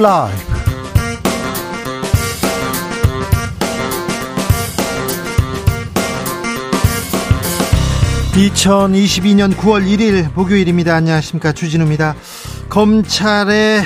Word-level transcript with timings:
라이브. 0.00 0.50
2022년 8.34 9.54
9월 9.54 9.84
1일 9.84 10.32
목요일입니다. 10.34 10.94
안녕하십니까. 10.94 11.52
주진우입니다. 11.52 12.14
검찰의 12.70 13.82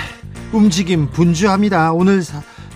움직임 0.53 1.11
분주합니다. 1.11 1.93
오늘 1.93 2.23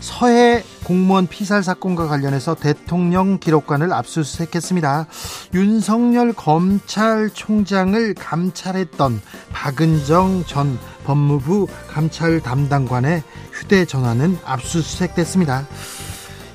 서해 0.01 0.65
공무원 0.83 1.29
피살 1.29 1.63
사건과 1.63 2.09
관련해서 2.09 2.57
대통령 2.57 3.39
기록관을 3.39 3.93
압수수색했습니다. 3.93 5.07
윤석열 5.55 6.33
검찰총장을 6.33 8.15
감찰했던 8.15 9.21
박은정 9.53 10.45
전 10.47 10.79
법무부 11.09 11.67
감찰 11.89 12.41
담당관의 12.41 13.23
휴대전화는 13.53 14.39
압수수색됐습니다. 14.45 15.67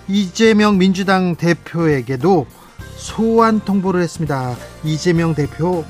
이재명 0.08 0.78
민주당 0.78 1.36
대표에게도 1.36 2.46
소환 2.96 3.60
통보를 3.62 4.04
했습니다. 4.04 4.56
이재명 4.84 5.34
대표 5.34 5.84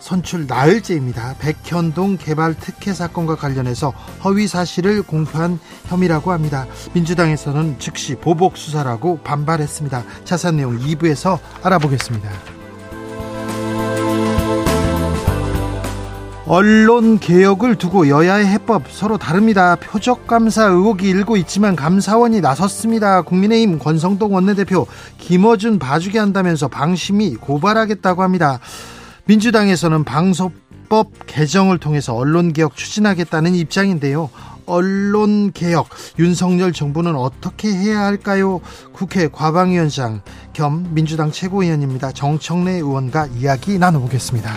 선출 0.00 0.46
나흘째입니다. 0.46 1.34
백현동 1.40 2.16
개발 2.16 2.54
특혜 2.54 2.94
사건과 2.94 3.36
관련해서 3.36 3.90
허위 4.24 4.46
사실을 4.46 5.02
공표한 5.02 5.58
혐의라고 5.86 6.32
합니다. 6.32 6.66
민주당에서는 6.94 7.78
즉시 7.78 8.14
보복 8.14 8.56
수사라고 8.56 9.18
반발했습니다. 9.24 10.04
자세한 10.24 10.56
내용 10.56 10.78
2부에서 10.78 11.38
알아보겠습니다. 11.62 12.30
언론 16.48 17.18
개혁을 17.18 17.74
두고 17.74 18.08
여야의 18.08 18.46
해법 18.46 18.84
서로 18.88 19.18
다릅니다. 19.18 19.74
표적 19.74 20.28
감사 20.28 20.64
의혹이 20.66 21.08
일고 21.08 21.36
있지만 21.38 21.74
감사원이 21.74 22.40
나섰습니다. 22.40 23.22
국민의힘 23.22 23.80
권성동 23.80 24.32
원내대표 24.32 24.86
김어준 25.18 25.80
봐주게 25.80 26.20
한다면서 26.20 26.68
방심이 26.68 27.34
고발하겠다고 27.34 28.22
합니다. 28.22 28.60
민주당에서는 29.24 30.04
방송법 30.04 31.10
개정을 31.26 31.78
통해서 31.78 32.14
언론 32.14 32.52
개혁 32.52 32.76
추진하겠다는 32.76 33.56
입장인데요. 33.56 34.30
언론 34.66 35.50
개혁 35.50 35.88
윤석열 36.20 36.72
정부는 36.72 37.16
어떻게 37.16 37.72
해야 37.72 38.02
할까요? 38.02 38.60
국회 38.92 39.26
과방위원장 39.26 40.22
겸 40.52 40.86
민주당 40.90 41.32
최고위원입니다. 41.32 42.12
정청래 42.12 42.74
의원과 42.74 43.26
이야기 43.38 43.78
나눠보겠습니다. 43.78 44.52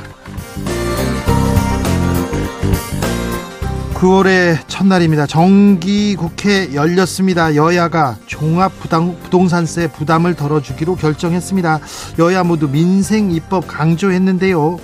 9월의 4.00 4.60
첫날입니다. 4.70 5.26
정기 5.26 6.16
국회 6.16 6.74
열렸습니다. 6.74 7.56
여야가 7.56 8.16
종합 8.28 8.72
부동산세 8.80 9.92
부담을 9.92 10.36
덜어주기로 10.36 10.96
결정했습니다. 10.96 11.80
여야 12.20 12.44
모두 12.44 12.70
민생 12.70 13.30
입법 13.32 13.68
강조했는데요. 13.68 14.80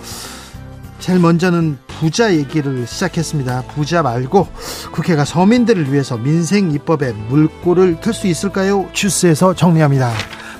제일 1.00 1.20
먼저는 1.20 1.78
부자 1.88 2.36
얘기를 2.36 2.86
시작했습니다. 2.86 3.64
부자 3.74 4.04
말고 4.04 4.50
국회가 4.92 5.24
서민들을 5.24 5.94
위해서 5.94 6.18
민생 6.18 6.72
입법에 6.72 7.14
물꼬를 7.14 8.02
틀 8.02 8.14
수 8.14 8.28
있을까요? 8.28 8.90
주스에서 8.92 9.54
정리합니다. 9.54 10.12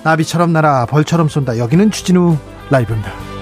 나비처럼 0.04 0.54
날아 0.54 0.86
벌처럼 0.86 1.28
쏜다. 1.28 1.58
여기는 1.58 1.92
추진우 1.92 2.38
라이브입니다. 2.70 3.35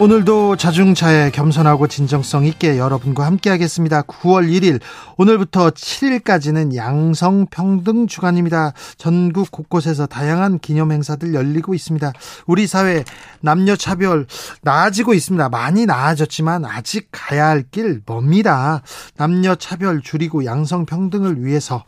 오늘도 0.00 0.54
자중차에 0.54 1.32
겸손하고 1.32 1.88
진정성 1.88 2.44
있게 2.46 2.78
여러분과 2.78 3.26
함께 3.26 3.50
하겠습니다. 3.50 4.02
9월 4.02 4.48
1일 4.48 4.80
오늘부터 5.16 5.70
7일까지는 5.70 6.76
양성평등 6.76 8.06
주간입니다. 8.06 8.74
전국 8.96 9.50
곳곳에서 9.50 10.06
다양한 10.06 10.60
기념 10.60 10.92
행사들 10.92 11.34
열리고 11.34 11.74
있습니다. 11.74 12.12
우리 12.46 12.68
사회 12.68 13.02
남녀 13.40 13.74
차별 13.74 14.26
나아지고 14.62 15.14
있습니다. 15.14 15.48
많이 15.48 15.84
나아졌지만 15.84 16.64
아직 16.64 17.08
가야 17.10 17.48
할 17.48 17.64
길 17.72 18.00
멉니다. 18.06 18.82
남녀 19.16 19.56
차별 19.56 20.00
줄이고 20.00 20.44
양성평등을 20.44 21.44
위해서 21.44 21.84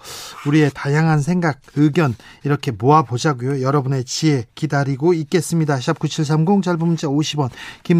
우리의 0.48 0.72
다양한 0.74 1.20
생각, 1.20 1.60
의견 1.76 2.16
이렇게 2.42 2.72
모아 2.72 3.02
보자고요. 3.02 3.62
여러분의 3.62 4.04
지혜 4.04 4.44
기다리고 4.56 5.14
있겠습니다. 5.14 5.80
샵 5.80 5.98
9730 6.00 6.62
짧은 6.64 6.78
문자 6.80 7.06
50원, 7.06 7.50
긴 7.84 7.99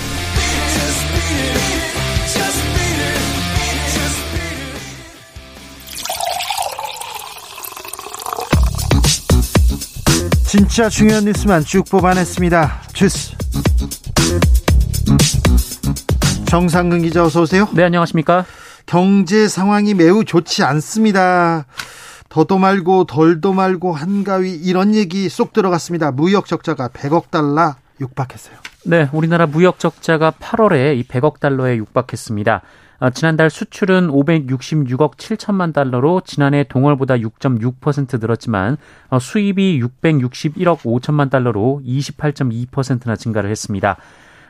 진짜 10.51 10.89
중요한 10.89 11.23
뉴스만 11.23 11.63
쭉 11.63 11.85
뽑아냈습니다. 11.89 12.81
주스. 12.93 13.35
정상근 16.45 17.03
기자 17.03 17.23
어서 17.23 17.43
오세요. 17.43 17.69
네, 17.71 17.83
안녕하십니까? 17.83 18.45
경제 18.85 19.47
상황이 19.47 19.93
매우 19.93 20.25
좋지 20.25 20.63
않습니다. 20.63 21.65
더도 22.27 22.57
말고 22.57 23.05
덜도 23.05 23.53
말고 23.53 23.93
한가위 23.93 24.53
이런 24.55 24.93
얘기 24.93 25.29
쏙 25.29 25.53
들어갔습니다. 25.53 26.11
무역 26.11 26.45
적자가 26.47 26.89
100억 26.89 27.31
달러 27.31 27.75
육박했어요. 28.01 28.57
네, 28.83 29.07
우리나라 29.13 29.45
무역 29.45 29.77
적자가 29.77 30.31
8월에 30.31 30.97
이 30.97 31.03
100억 31.03 31.39
달러에 31.39 31.77
육박했습니다. 31.77 32.61
어, 32.99 33.09
지난달 33.11 33.49
수출은 33.49 34.09
566억 34.09 35.17
7천만 35.17 35.73
달러로 35.73 36.21
지난해 36.25 36.63
동월보다 36.63 37.15
6.6% 37.15 38.19
늘었지만 38.19 38.77
어, 39.09 39.19
수입이 39.19 39.79
661억 39.81 40.79
5천만 40.79 41.29
달러로 41.29 41.81
28.2%나 41.85 43.15
증가를 43.15 43.51
했습니다. 43.51 43.97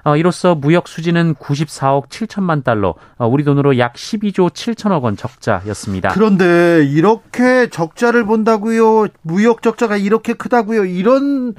어, 0.03 0.15
이로써 0.15 0.55
무역 0.55 0.87
수지는 0.87 1.35
94억 1.35 2.07
7천만 2.07 2.63
달러, 2.63 2.95
우리 3.19 3.43
돈으로 3.43 3.77
약 3.77 3.93
12조 3.93 4.49
7천억 4.49 5.03
원 5.03 5.15
적자였습니다. 5.15 6.09
그런데 6.09 6.85
이렇게 6.85 7.69
적자를 7.69 8.25
본다고요? 8.25 9.07
무역 9.21 9.61
적자가 9.61 9.97
이렇게 9.97 10.33
크다고요? 10.33 10.85
이런 10.85 11.53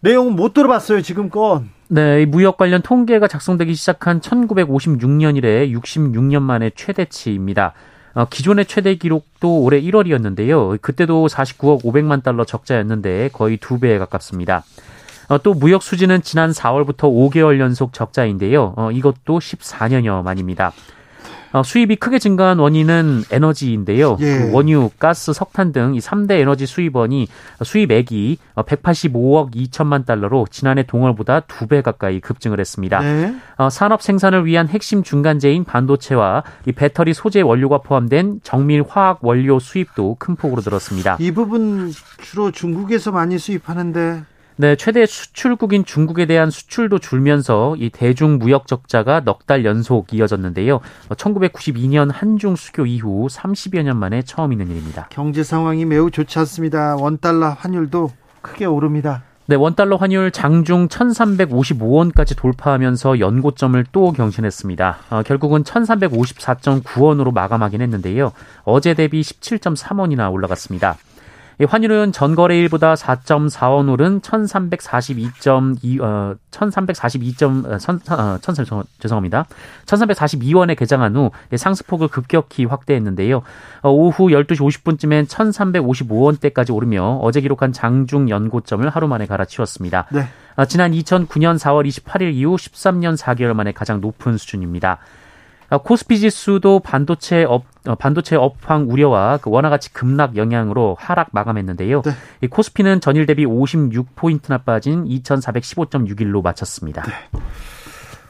내용 0.00 0.34
못 0.34 0.54
들어봤어요, 0.54 1.02
지금껏. 1.02 1.62
네, 1.88 2.24
무역 2.24 2.56
관련 2.56 2.80
통계가 2.80 3.28
작성되기 3.28 3.74
시작한 3.74 4.20
1956년 4.20 5.36
이래 5.36 5.68
66년 5.68 6.40
만에 6.40 6.70
최대치입니다. 6.74 7.74
어, 8.14 8.24
기존의 8.26 8.66
최대 8.66 8.94
기록도 8.94 9.60
올해 9.60 9.80
1월이었는데요. 9.82 10.80
그때도 10.80 11.26
49억 11.26 11.82
500만 11.82 12.22
달러 12.22 12.44
적자였는데 12.44 13.30
거의 13.32 13.58
두 13.58 13.78
배에 13.78 13.98
가깝습니다. 13.98 14.64
어, 15.28 15.38
또 15.38 15.52
무역 15.52 15.82
수지는 15.82 16.22
지난 16.22 16.50
4월부터 16.52 17.02
5개월 17.02 17.58
연속 17.58 17.92
적자인데요. 17.92 18.74
어, 18.76 18.90
이것도 18.90 19.38
14년여 19.38 20.22
만입니다. 20.22 20.72
어, 21.54 21.62
수입이 21.62 21.96
크게 21.96 22.18
증가한 22.18 22.58
원인은 22.58 23.22
에너지인데요. 23.30 24.18
예. 24.20 24.38
그 24.38 24.52
원유, 24.52 24.90
가스, 24.98 25.32
석탄 25.32 25.72
등 25.72 25.94
이 25.94 25.98
3대 25.98 26.32
에너지 26.32 26.66
수입원이 26.66 27.28
수입액이 27.62 28.38
185억 28.56 29.54
2천만 29.54 30.04
달러로 30.04 30.46
지난해 30.50 30.82
동월보다 30.82 31.40
두배 31.40 31.82
가까이 31.82 32.20
급증을 32.20 32.60
했습니다. 32.60 33.00
네. 33.00 33.34
어, 33.56 33.70
산업 33.70 34.02
생산을 34.02 34.44
위한 34.46 34.68
핵심 34.68 35.02
중간재인 35.02 35.64
반도체와 35.64 36.42
이 36.66 36.72
배터리 36.72 37.14
소재 37.14 37.40
원료가 37.40 37.78
포함된 37.78 38.40
정밀 38.42 38.84
화학 38.86 39.18
원료 39.22 39.58
수입도 39.58 40.16
큰 40.18 40.36
폭으로 40.36 40.62
늘었습니다. 40.64 41.18
이 41.20 41.30
부분 41.30 41.92
주로 42.22 42.50
중국에서 42.50 43.12
많이 43.12 43.38
수입하는데 43.38 44.22
네, 44.56 44.76
최대 44.76 45.04
수출국인 45.04 45.84
중국에 45.84 46.26
대한 46.26 46.48
수출도 46.48 47.00
줄면서 47.00 47.74
이 47.76 47.90
대중 47.90 48.38
무역 48.38 48.68
적자가 48.68 49.20
넉 49.20 49.46
달 49.46 49.64
연속 49.66 50.14
이어졌는데요. 50.14 50.80
1992년 51.10 52.10
한중 52.10 52.56
수교 52.56 52.86
이후 52.86 53.26
30여 53.28 53.82
년 53.82 53.98
만에 53.98 54.22
처음 54.22 54.52
있는 54.52 54.70
일입니다. 54.70 55.08
경제 55.10 55.42
상황이 55.42 55.84
매우 55.84 56.10
좋지 56.10 56.38
않습니다. 56.38 56.96
원 56.96 57.18
달러 57.18 57.48
환율도 57.48 58.10
크게 58.40 58.64
오릅니다. 58.64 59.22
네, 59.46 59.56
원달러 59.56 59.96
환율 59.96 60.30
장중 60.30 60.88
1355원까지 60.88 62.34
돌파하면서 62.34 63.18
연고점을 63.20 63.84
또 63.92 64.12
경신했습니다. 64.12 64.98
어, 65.10 65.22
결국은 65.22 65.64
1354.9원으로 65.64 67.34
마감하긴 67.34 67.82
했는데요. 67.82 68.32
어제 68.64 68.94
대비 68.94 69.20
17.3원이나 69.20 70.32
올라갔습니다. 70.32 70.96
환율은 71.60 72.12
전거래일보다 72.12 72.94
4.4원 72.94 73.90
오른 73.90 74.20
1342.2 74.20 76.00
어 76.00 76.34
1342. 76.50 77.34
어, 77.44 77.78
천, 77.78 78.00
어, 78.10 78.38
천, 78.40 78.54
죄송합니다. 78.98 79.46
1342원에 79.86 80.76
개장한 80.76 81.16
후 81.16 81.30
상승폭을 81.54 82.08
급격히 82.08 82.64
확대했는데요. 82.64 83.42
어, 83.82 83.90
오후 83.90 84.28
12시 84.28 84.58
50분쯤엔 84.58 85.26
1355원대까지 85.28 86.74
오르며 86.74 87.18
어제 87.22 87.40
기록한 87.40 87.72
장중 87.72 88.30
연고점을 88.30 88.88
하루 88.88 89.08
만에 89.08 89.26
갈아치웠습니다. 89.26 90.06
네. 90.12 90.28
어, 90.56 90.64
지난 90.64 90.92
2009년 90.92 91.58
4월 91.58 91.86
28일 91.86 92.34
이후 92.34 92.56
13년 92.56 93.16
4개월 93.16 93.54
만에 93.54 93.72
가장 93.72 94.00
높은 94.00 94.36
수준입니다. 94.38 94.98
어, 95.70 95.78
코스피 95.78 96.18
지수도 96.18 96.80
반도체 96.80 97.44
업 97.44 97.64
어, 97.86 97.94
반도체 97.94 98.36
업황 98.36 98.88
우려와 98.88 99.38
그 99.42 99.50
원화 99.50 99.68
가치 99.68 99.92
급락 99.92 100.36
영향으로 100.36 100.96
하락 100.98 101.28
마감했는데요. 101.32 102.02
네. 102.02 102.10
이 102.40 102.46
코스피는 102.46 103.00
전일 103.00 103.26
대비 103.26 103.44
56포인트나 103.44 104.64
빠진 104.64 105.04
2,415.61로 105.04 106.42
마쳤습니다. 106.42 107.02
네. 107.02 107.12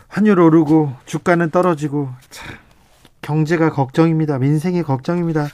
환율 0.09 0.41
오르고 0.41 0.93
주가는 1.07 1.51
떨어지고 1.51 2.11
참 2.31 2.64
경제가 3.25 3.71
걱정입니다. 3.71 4.39
민생이 4.39 4.83
걱정입니다. 4.83 5.49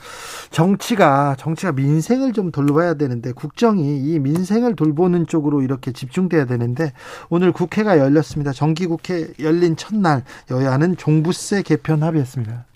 정치가 0.51 1.37
정치가 1.39 1.73
민생을 1.73 2.33
좀 2.33 2.51
돌봐야 2.51 2.95
되는데 2.95 3.33
국정이 3.33 3.99
이 3.99 4.19
민생을 4.19 4.75
돌보는 4.75 5.27
쪽으로 5.27 5.63
이렇게 5.63 5.93
집중돼야 5.93 6.47
되는데 6.47 6.93
오늘 7.29 7.53
국회가 7.53 7.99
열렸습니다. 7.99 8.53
정기 8.53 8.87
국회 8.87 9.29
열린 9.41 9.77
첫날 9.77 10.25
여야는 10.51 10.97
종부세 10.97 11.63
개편 11.63 12.03
합의했습니다. 12.03 12.70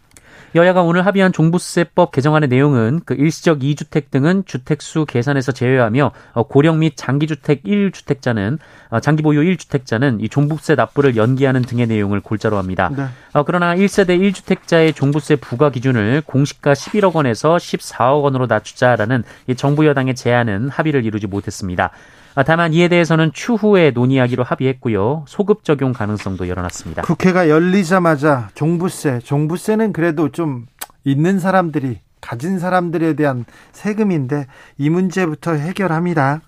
여야가 0.54 0.82
오늘 0.82 1.04
합의한 1.04 1.32
종부세법 1.32 2.12
개정안의 2.12 2.48
내용은 2.48 3.00
그 3.04 3.14
일시적 3.14 3.58
2주택 3.58 4.10
등은 4.10 4.44
주택수 4.46 5.04
계산에서 5.04 5.50
제외하며 5.50 6.12
어, 6.32 6.42
고령 6.44 6.78
및 6.78 6.92
장기주택 6.96 7.64
1주택자는 7.64 8.58
어, 8.90 9.00
장기 9.00 9.24
보유 9.24 9.40
1주택자는 9.40 10.22
이 10.22 10.28
종부세 10.28 10.76
납부를 10.76 11.16
연기하는 11.16 11.62
등의 11.62 11.88
내용을 11.88 12.20
골자로 12.20 12.56
합니다. 12.56 12.90
네. 12.96 13.06
어, 13.32 13.42
그러나 13.42 13.74
1세대 13.74 14.20
1주택자의 14.20 14.94
종부세 14.94 15.36
부과 15.36 15.70
기준을 15.70 16.22
공시가 16.24 16.72
11억 16.72 17.14
원에서 17.14 17.56
14억 17.56 18.22
원으로 18.22 18.46
낮추자라는 18.46 19.24
정부 19.56 19.86
여당의 19.86 20.14
제안은 20.14 20.68
합의를 20.68 21.04
이루지 21.04 21.26
못했습니다. 21.26 21.90
아, 22.36 22.42
다만 22.42 22.72
이에 22.72 22.88
대해서는 22.88 23.32
추후에 23.32 23.92
논의하기로 23.92 24.42
합의했고요. 24.42 25.24
소급 25.28 25.62
적용 25.62 25.92
가능성도 25.92 26.48
열어놨습니다. 26.48 27.02
국회가 27.02 27.48
열리자마자 27.48 28.48
종부세, 28.54 29.20
종부세는 29.20 29.92
그래도 29.92 30.30
좀 30.30 30.66
있는 31.04 31.38
사람들이 31.38 32.00
가진 32.20 32.58
사람들에 32.58 33.14
대한 33.14 33.44
세금인데 33.72 34.46
이 34.78 34.90
문제부터 34.90 35.52
해결합니다. 35.52 36.40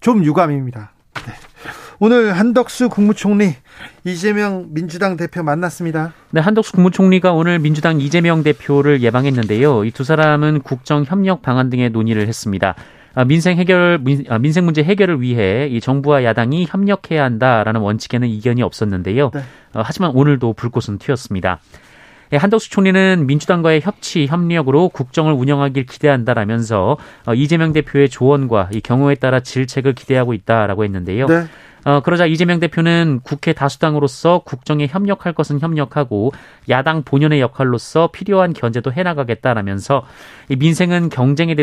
좀 0.00 0.24
유감입니다. 0.24 0.92
네. 1.26 1.32
오늘 1.98 2.32
한덕수 2.32 2.88
국무총리 2.88 3.54
이재명 4.04 4.68
민주당 4.70 5.18
대표 5.18 5.42
만났습니다. 5.42 6.14
네, 6.30 6.40
한덕수 6.40 6.72
국무총리가 6.72 7.32
오늘 7.32 7.58
민주당 7.58 8.00
이재명 8.00 8.42
대표를 8.42 9.02
예방했는데요. 9.02 9.84
이 9.84 9.90
두 9.90 10.04
사람은 10.04 10.62
국정 10.62 11.04
협력 11.04 11.42
방안 11.42 11.68
등의 11.68 11.90
논의를 11.90 12.26
했습니다. 12.26 12.74
아, 13.14 13.24
민생 13.24 13.58
해결 13.58 14.00
아, 14.28 14.38
민생 14.38 14.64
문제 14.64 14.82
해결을 14.82 15.20
위해 15.20 15.66
이 15.66 15.80
정부와 15.80 16.24
야당이 16.24 16.66
협력해야 16.68 17.24
한다라는 17.24 17.80
원칙에는 17.80 18.28
이견이 18.28 18.62
없었는데요. 18.62 19.30
네. 19.34 19.40
어, 19.74 19.82
하지만 19.84 20.12
오늘도 20.14 20.52
불꽃은 20.54 20.98
튀었습니다. 20.98 21.60
예, 22.32 22.36
한덕수 22.36 22.70
총리는 22.70 23.26
민주당과의 23.26 23.80
협치 23.80 24.26
협력으로 24.26 24.88
국정을 24.88 25.32
운영하길 25.32 25.86
기대한다라면서 25.86 26.96
어, 27.26 27.34
이재명 27.34 27.72
대표의 27.72 28.08
조언과 28.08 28.70
이 28.72 28.80
경우에 28.80 29.16
따라 29.16 29.40
질책을 29.40 29.94
기대하고 29.94 30.32
있다라고 30.34 30.84
했는데요. 30.84 31.26
네. 31.26 31.46
어, 31.84 32.00
그러자 32.00 32.26
이재명 32.26 32.60
대표는 32.60 33.20
국회 33.22 33.52
다수당으로서 33.52 34.42
국정에 34.44 34.86
협력할 34.86 35.32
것은 35.32 35.60
협력하고 35.60 36.32
야당 36.68 37.02
본연의 37.02 37.40
역할로서 37.40 38.10
필요한 38.12 38.52
견제도 38.52 38.92
해나가겠다라면서 38.92 40.04
이 40.48 40.56
민생은 40.56 41.08
경쟁의 41.08 41.56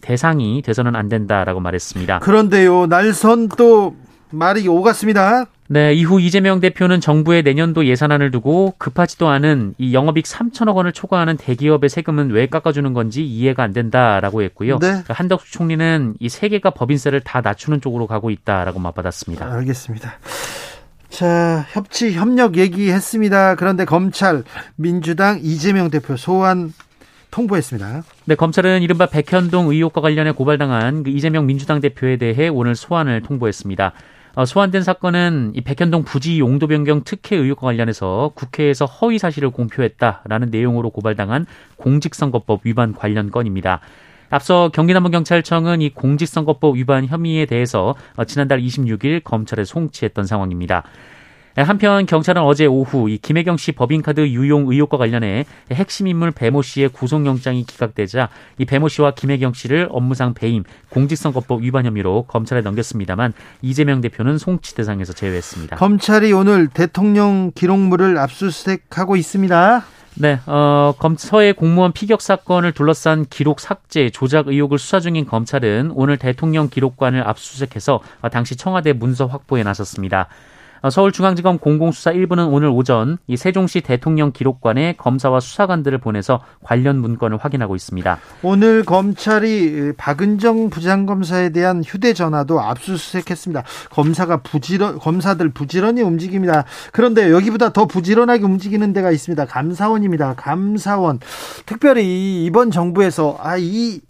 대, 0.00 0.16
상이 0.16 0.62
돼서는 0.62 0.96
안 0.96 1.08
된다라고 1.08 1.60
말했습니다. 1.60 2.18
그런데요, 2.20 2.86
날선 2.86 3.48
또 3.56 3.94
말이 4.30 4.66
오갔습니다. 4.68 5.46
네, 5.68 5.92
이후 5.94 6.20
이재명 6.20 6.58
대표는 6.60 7.00
정부의 7.00 7.42
내년도 7.42 7.86
예산안을 7.86 8.30
두고 8.32 8.74
급하지도 8.78 9.28
않은 9.28 9.74
이 9.78 9.94
영업이익 9.94 10.26
3천억 10.26 10.74
원을 10.74 10.92
초과하는 10.92 11.36
대기업의 11.36 11.88
세금은 11.88 12.30
왜 12.30 12.46
깎아주는 12.46 12.92
건지 12.92 13.24
이해가 13.24 13.62
안 13.62 13.72
된다라고 13.72 14.42
했고요. 14.42 14.78
네. 14.80 14.88
그러니까 14.88 15.14
한덕수 15.14 15.52
총리는 15.52 16.14
이 16.18 16.28
세계가 16.28 16.70
법인세를 16.70 17.20
다 17.20 17.40
낮추는 17.40 17.80
쪽으로 17.80 18.06
가고 18.06 18.30
있다라고 18.30 18.80
맞받았습니다. 18.80 19.52
알겠습니다. 19.52 20.14
자, 21.08 21.66
협치 21.70 22.12
협력 22.12 22.56
얘기했습니다. 22.56 23.56
그런데 23.56 23.84
검찰 23.84 24.42
민주당 24.76 25.38
이재명 25.42 25.90
대표 25.90 26.16
소환 26.16 26.72
통보했습니다. 27.30 28.02
네, 28.24 28.34
검찰은 28.34 28.82
이른바 28.82 29.06
백현동 29.06 29.68
의혹과 29.70 30.00
관련해 30.00 30.32
고발당한 30.32 31.04
그 31.04 31.10
이재명 31.10 31.46
민주당 31.46 31.80
대표에 31.80 32.16
대해 32.16 32.48
오늘 32.48 32.74
소환을 32.74 33.22
통보했습니다. 33.22 33.92
어, 34.34 34.44
소환된 34.44 34.82
사건은 34.82 35.52
이 35.54 35.60
백현동 35.60 36.04
부지 36.04 36.38
용도 36.38 36.66
변경 36.66 37.02
특혜 37.04 37.36
의혹과 37.36 37.66
관련해서 37.66 38.32
국회에서 38.34 38.84
허위 38.84 39.18
사실을 39.18 39.50
공표했다라는 39.50 40.50
내용으로 40.50 40.90
고발당한 40.90 41.46
공직선거법 41.76 42.60
위반 42.64 42.94
관련 42.94 43.30
건입니다. 43.30 43.80
앞서 44.30 44.70
경기남부경찰청은 44.72 45.82
이 45.82 45.90
공직선거법 45.90 46.76
위반 46.76 47.06
혐의에 47.06 47.46
대해서 47.46 47.96
어, 48.16 48.24
지난달 48.24 48.60
26일 48.60 49.24
검찰에 49.24 49.64
송치했던 49.64 50.26
상황입니다. 50.26 50.84
네, 51.60 51.64
한편 51.64 52.06
경찰은 52.06 52.40
어제 52.40 52.64
오후 52.64 53.10
이 53.10 53.18
김혜경 53.18 53.58
씨 53.58 53.72
법인카드 53.72 54.28
유용 54.28 54.72
의혹과 54.72 54.96
관련해 54.96 55.44
핵심 55.70 56.06
인물 56.06 56.30
배모 56.30 56.62
씨의 56.62 56.88
구속영장이 56.88 57.64
기각되자 57.64 58.30
이 58.56 58.64
배모 58.64 58.88
씨와 58.88 59.10
김혜경 59.10 59.52
씨를 59.52 59.86
업무상 59.90 60.32
배임, 60.32 60.64
공직선거법 60.88 61.60
위반 61.60 61.84
혐의로 61.84 62.22
검찰에 62.28 62.62
넘겼습니다만 62.62 63.34
이재명 63.60 64.00
대표는 64.00 64.38
송치 64.38 64.74
대상에서 64.74 65.12
제외했습니다. 65.12 65.76
검찰이 65.76 66.32
오늘 66.32 66.68
대통령 66.68 67.52
기록물을 67.54 68.16
압수수색하고 68.16 69.16
있습니다. 69.16 69.84
네, 70.14 70.40
어, 70.46 70.94
검서의 70.98 71.52
공무원 71.52 71.92
피격 71.92 72.22
사건을 72.22 72.72
둘러싼 72.72 73.26
기록 73.26 73.60
삭제, 73.60 74.08
조작 74.08 74.48
의혹을 74.48 74.78
수사 74.78 74.98
중인 74.98 75.26
검찰은 75.26 75.92
오늘 75.94 76.16
대통령 76.16 76.70
기록관을 76.70 77.28
압수수색해서 77.28 78.00
당시 78.32 78.56
청와대 78.56 78.94
문서 78.94 79.26
확보에 79.26 79.62
나섰습니다. 79.62 80.28
어, 80.82 80.90
서울중앙지검 80.90 81.58
공공수사 81.58 82.12
1부는 82.12 82.52
오늘 82.52 82.68
오전 82.68 83.18
이 83.26 83.36
세종시 83.36 83.82
대통령 83.82 84.32
기록관에 84.32 84.94
검사와 84.96 85.40
수사관들을 85.40 85.98
보내서 85.98 86.40
관련 86.62 86.98
문건을 86.98 87.36
확인하고 87.38 87.76
있습니다. 87.76 88.18
오늘 88.42 88.84
검찰이 88.84 89.92
박은정 89.96 90.70
부장검사에 90.70 91.50
대한 91.50 91.82
휴대전화도 91.84 92.60
압수수색했습니다. 92.60 93.62
검사가 93.90 94.38
부지런 94.38 94.98
검사들 94.98 95.50
부지런히 95.50 96.02
움직입니다. 96.02 96.64
그런데 96.92 97.30
여기보다 97.30 97.72
더 97.72 97.86
부지런하게 97.86 98.42
움직이는 98.44 98.92
데가 98.92 99.10
있습니다. 99.10 99.44
감사원입니다. 99.46 100.34
감사원. 100.34 101.20
특별히 101.66 102.44
이번 102.44 102.70
정부에서 102.70 103.38
아 103.40 103.60
이 103.60 104.00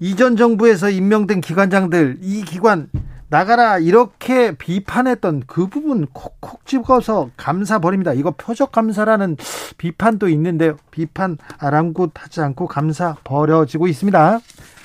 이전 0.00 0.36
정부에서 0.36 0.90
임명된 0.90 1.40
기관장들 1.40 2.18
이 2.22 2.42
기관 2.42 2.88
나가라 3.30 3.78
이렇게 3.78 4.56
비판했던 4.56 5.44
그 5.46 5.66
부분 5.66 6.06
콕콕 6.12 6.64
집어서 6.64 7.28
감사 7.36 7.78
버립니다. 7.78 8.12
이거 8.14 8.30
표적 8.30 8.72
감사라는 8.72 9.36
비판도 9.76 10.28
있는데요. 10.28 10.76
비판 10.90 11.36
아랑곳하지 11.58 12.40
않고 12.40 12.68
감사 12.68 13.16
버려지고 13.24 13.86
있습니다. 13.86 14.40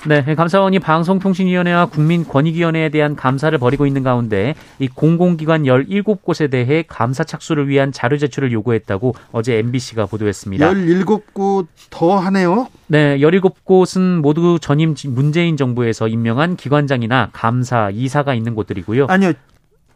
네, 0.05 0.35
감사원이 0.35 0.79
방송통신위원회와 0.79 1.85
국민권익위원회에 1.85 2.89
대한 2.89 3.15
감사를 3.15 3.57
벌이고 3.57 3.85
있는 3.87 4.03
가운데 4.03 4.53
이 4.79 4.89
공공기관 4.89 5.63
17곳에 5.63 6.51
대해 6.51 6.83
감사 6.85 7.23
착수를 7.23 7.69
위한 7.69 7.93
자료 7.93 8.17
제출을 8.17 8.51
요구했다고 8.51 9.15
어제 9.31 9.57
MBC가 9.59 10.07
보도했습니다. 10.07 10.69
17곳 10.69 11.67
더 11.89 12.17
하네요. 12.17 12.67
네, 12.87 13.17
17곳은 13.19 14.19
모두 14.19 14.59
전임 14.59 14.93
문재인 15.07 15.55
정부에서 15.55 16.09
임명한 16.09 16.57
기관장이나 16.57 17.29
감사, 17.31 17.89
이사가 17.89 18.33
있는 18.33 18.55
곳들이고요. 18.55 19.07
아니요. 19.09 19.31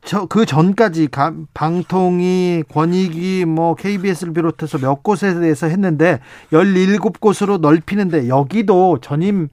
저그 0.05 0.45
전까지 0.45 1.09
방통위, 1.53 2.63
권익위, 2.71 3.43
뭐 3.43 3.75
KBS를 3.75 4.31
비롯해서 4.31 4.77
몇 4.77 5.03
곳에 5.03 5.37
대해서 5.37 5.67
했는데 5.67 6.21
17곳으로 6.53 7.59
넓히는데 7.59 8.29
여기도 8.29 8.99
전임 9.01 9.49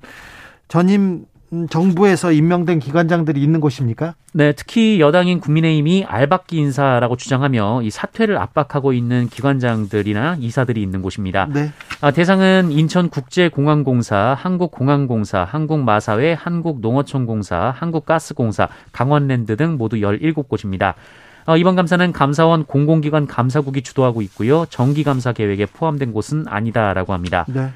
전임 0.69 1.27
음, 1.55 1.69
정부에서 1.69 2.33
임명된 2.33 2.81
기관장들이 2.81 3.41
있는 3.41 3.61
곳입니까? 3.61 4.15
네, 4.33 4.53
특히 4.53 5.01
여당인 5.01 5.39
국민의힘이 5.39 6.05
알박기 6.05 6.57
인사라고 6.57 7.17
주장하며 7.17 7.83
이 7.85 7.91
사퇴를 7.91 8.37
압박하고 8.39 8.93
있는 8.93 9.29
기관장들이나 9.29 10.39
이사들이 10.41 10.83
있는 10.83 11.01
곳입니다. 11.01 11.47
네. 11.53 11.71
아, 12.01 12.11
대상은 12.11 12.73
인천국제공항공사, 12.73 14.37
한국공항공사, 14.37 15.45
한국마사회, 15.45 16.33
한국농어촌공사, 16.33 17.73
한국가스공사, 17.77 18.69
강원랜드 18.91 19.57
등 19.57 19.77
모두 19.77 19.97
17곳입니다. 19.97 20.95
어, 21.47 21.57
이번 21.57 21.77
감사는 21.77 22.13
감사원 22.13 22.65
공공기관 22.65 23.27
감사국이 23.27 23.83
주도하고 23.83 24.23
있고요. 24.23 24.67
정기감사 24.71 25.33
계획에 25.33 25.67
포함된 25.67 26.13
곳은 26.13 26.47
아니다라고 26.49 27.13
합니다. 27.13 27.45
네. 27.49 27.71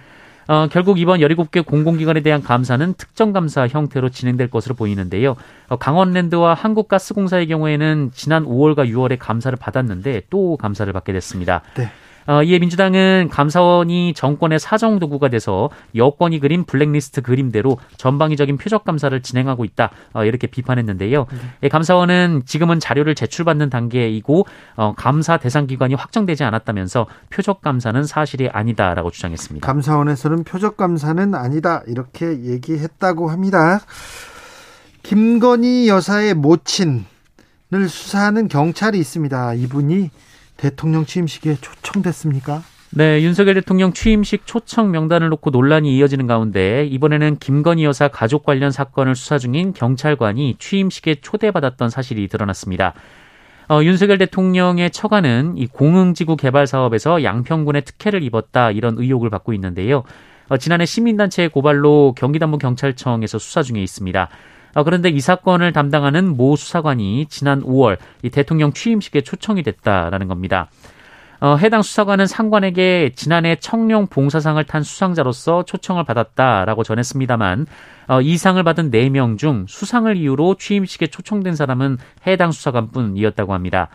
어, 0.48 0.66
결국 0.66 0.98
이번 0.98 1.20
17개 1.20 1.64
공공기관에 1.64 2.20
대한 2.22 2.42
감사는 2.42 2.94
특정 2.94 3.32
감사 3.32 3.68
형태로 3.68 4.08
진행될 4.08 4.48
것으로 4.50 4.74
보이는데요. 4.74 5.36
어, 5.68 5.76
강원랜드와 5.76 6.54
한국가스공사의 6.54 7.46
경우에는 7.48 8.10
지난 8.14 8.44
5월과 8.46 8.88
6월에 8.88 9.18
감사를 9.18 9.56
받았는데 9.56 10.22
또 10.30 10.56
감사를 10.56 10.90
받게 10.92 11.12
됐습니다. 11.12 11.60
네. 11.76 11.90
어, 12.28 12.42
이에 12.42 12.58
민주당은 12.58 13.30
감사원이 13.32 14.12
정권의 14.12 14.58
사정 14.58 14.98
도구가 14.98 15.28
돼서 15.28 15.70
여권이 15.94 16.40
그린 16.40 16.64
블랙리스트 16.64 17.22
그림대로 17.22 17.78
전방위적인 17.96 18.58
표적 18.58 18.84
감사를 18.84 19.18
진행하고 19.22 19.64
있다 19.64 19.90
어, 20.12 20.24
이렇게 20.24 20.46
비판했는데요. 20.46 21.26
네. 21.30 21.38
예, 21.62 21.68
감사원은 21.68 22.42
지금은 22.44 22.80
자료를 22.80 23.14
제출받는 23.14 23.70
단계이고 23.70 24.46
어, 24.76 24.92
감사 24.94 25.38
대상 25.38 25.66
기관이 25.66 25.94
확정되지 25.94 26.44
않았다면서 26.44 27.06
표적 27.30 27.62
감사는 27.62 28.04
사실이 28.04 28.50
아니다라고 28.50 29.10
주장했습니다. 29.10 29.66
감사원에서는 29.66 30.44
표적 30.44 30.76
감사는 30.76 31.34
아니다 31.34 31.82
이렇게 31.86 32.44
얘기했다고 32.44 33.30
합니다. 33.30 33.80
김건희 35.02 35.88
여사의 35.88 36.34
모친을 36.34 37.04
수사하는 37.88 38.48
경찰이 38.48 38.98
있습니다. 38.98 39.54
이분이 39.54 40.10
대통령 40.58 41.06
취임식에 41.06 41.56
초청됐습니까? 41.62 42.62
네, 42.90 43.22
윤석열 43.22 43.54
대통령 43.54 43.92
취임식 43.92 44.46
초청 44.46 44.90
명단을 44.90 45.28
놓고 45.28 45.50
논란이 45.50 45.96
이어지는 45.96 46.26
가운데 46.26 46.84
이번에는 46.86 47.36
김건희 47.36 47.84
여사 47.84 48.08
가족 48.08 48.44
관련 48.44 48.70
사건을 48.70 49.14
수사 49.14 49.38
중인 49.38 49.72
경찰관이 49.72 50.56
취임식에 50.58 51.16
초대받았던 51.16 51.90
사실이 51.90 52.28
드러났습니다. 52.28 52.94
어, 53.68 53.82
윤석열 53.82 54.18
대통령의 54.18 54.90
처가는 54.90 55.58
이 55.58 55.66
공흥지구 55.66 56.36
개발 56.36 56.66
사업에서 56.66 57.22
양평군의 57.22 57.82
특혜를 57.82 58.22
입었다 58.22 58.70
이런 58.70 58.96
의혹을 58.98 59.28
받고 59.30 59.52
있는데요. 59.52 60.04
어, 60.48 60.56
지난해 60.56 60.86
시민단체의 60.86 61.50
고발로 61.50 62.14
경기남부경찰청에서 62.16 63.38
수사 63.38 63.62
중에 63.62 63.82
있습니다. 63.82 64.28
어, 64.78 64.84
그런데 64.84 65.08
이 65.08 65.18
사건을 65.18 65.72
담당하는 65.72 66.36
모 66.36 66.54
수사관이 66.54 67.26
지난 67.28 67.62
5월 67.62 67.98
이 68.22 68.30
대통령 68.30 68.72
취임식에 68.72 69.22
초청이 69.22 69.64
됐다라는 69.64 70.28
겁니다. 70.28 70.68
어, 71.40 71.56
해당 71.56 71.82
수사관은 71.82 72.28
상관에게 72.28 73.10
지난해 73.16 73.56
청룡 73.56 74.06
봉사상을 74.06 74.62
탄 74.64 74.84
수상자로서 74.84 75.64
초청을 75.64 76.04
받았다라고 76.04 76.84
전했습니다만 76.84 77.66
어, 78.06 78.20
이 78.20 78.36
상을 78.36 78.62
받은 78.62 78.92
4명 78.92 79.36
중 79.36 79.66
수상을 79.68 80.16
이유로 80.16 80.54
취임식에 80.54 81.08
초청된 81.08 81.56
사람은 81.56 81.98
해당 82.28 82.52
수사관뿐이었다고 82.52 83.54
합니다. 83.54 83.88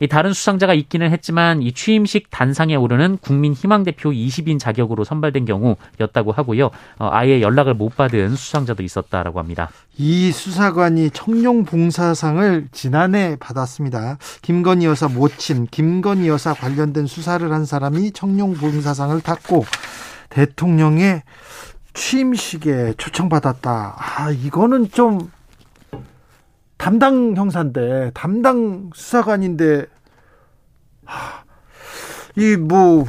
이 0.00 0.08
다른 0.08 0.32
수상자가 0.32 0.72
있기는 0.74 1.10
했지만 1.10 1.60
이 1.60 1.72
취임식 1.72 2.30
단상에 2.30 2.74
오르는 2.74 3.18
국민 3.18 3.52
희망 3.52 3.84
대표 3.84 4.10
20인 4.10 4.58
자격으로 4.58 5.04
선발된 5.04 5.44
경우였다고 5.44 6.32
하고요. 6.32 6.70
어, 6.98 7.08
아예 7.12 7.42
연락을 7.42 7.74
못 7.74 7.94
받은 7.96 8.34
수상자도 8.34 8.82
있었다라고 8.82 9.38
합니다. 9.38 9.70
이 9.98 10.32
수사관이 10.32 11.10
청룡 11.10 11.64
봉사상을 11.64 12.68
지난해 12.72 13.36
받았습니다. 13.38 14.16
김건희 14.40 14.86
여사 14.86 15.08
모친 15.08 15.66
김건희 15.70 16.28
여사 16.28 16.54
관련된 16.54 17.06
수사를 17.06 17.52
한 17.52 17.66
사람이 17.66 18.12
청룡 18.12 18.54
봉사상을 18.54 19.20
탔고 19.20 19.66
대통령의 20.30 21.22
취임식에 21.92 22.94
초청받았다. 22.96 23.96
아, 23.98 24.30
이거는 24.30 24.90
좀 24.92 25.30
담당 26.80 27.36
형사인데 27.36 28.10
담당 28.14 28.88
수사관인데 28.94 29.84
이뭐 32.38 33.04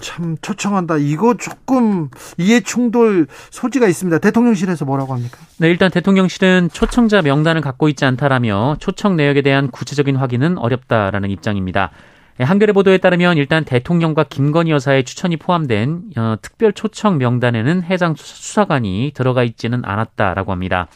참 0.00 0.36
초청한다. 0.40 0.98
이거 0.98 1.34
조금 1.36 2.08
이해 2.38 2.60
충돌 2.60 3.26
소지가 3.50 3.88
있습니다. 3.88 4.18
대통령실에서 4.18 4.84
뭐라고 4.84 5.14
합니까? 5.14 5.38
네, 5.58 5.68
일단 5.68 5.90
대통령실은 5.90 6.68
초청자 6.72 7.20
명단을 7.20 7.62
갖고 7.62 7.88
있지 7.88 8.04
않다라며 8.04 8.76
초청 8.78 9.16
내역에 9.16 9.42
대한 9.42 9.72
구체적인 9.72 10.14
확인은 10.14 10.56
어렵다라는 10.56 11.30
입장입니다. 11.30 11.90
네, 12.38 12.44
한겨레 12.44 12.72
보도에 12.72 12.98
따르면 12.98 13.38
일단 13.38 13.64
대통령과 13.64 14.24
김건희 14.24 14.70
여사의 14.70 15.02
추천이 15.02 15.36
포함된 15.36 16.12
어, 16.16 16.36
특별 16.40 16.72
초청 16.72 17.18
명단에는 17.18 17.82
해당 17.82 18.14
수사관이 18.14 19.10
들어가 19.16 19.42
있지는 19.42 19.82
않았다라고 19.84 20.52
합니다. 20.52 20.86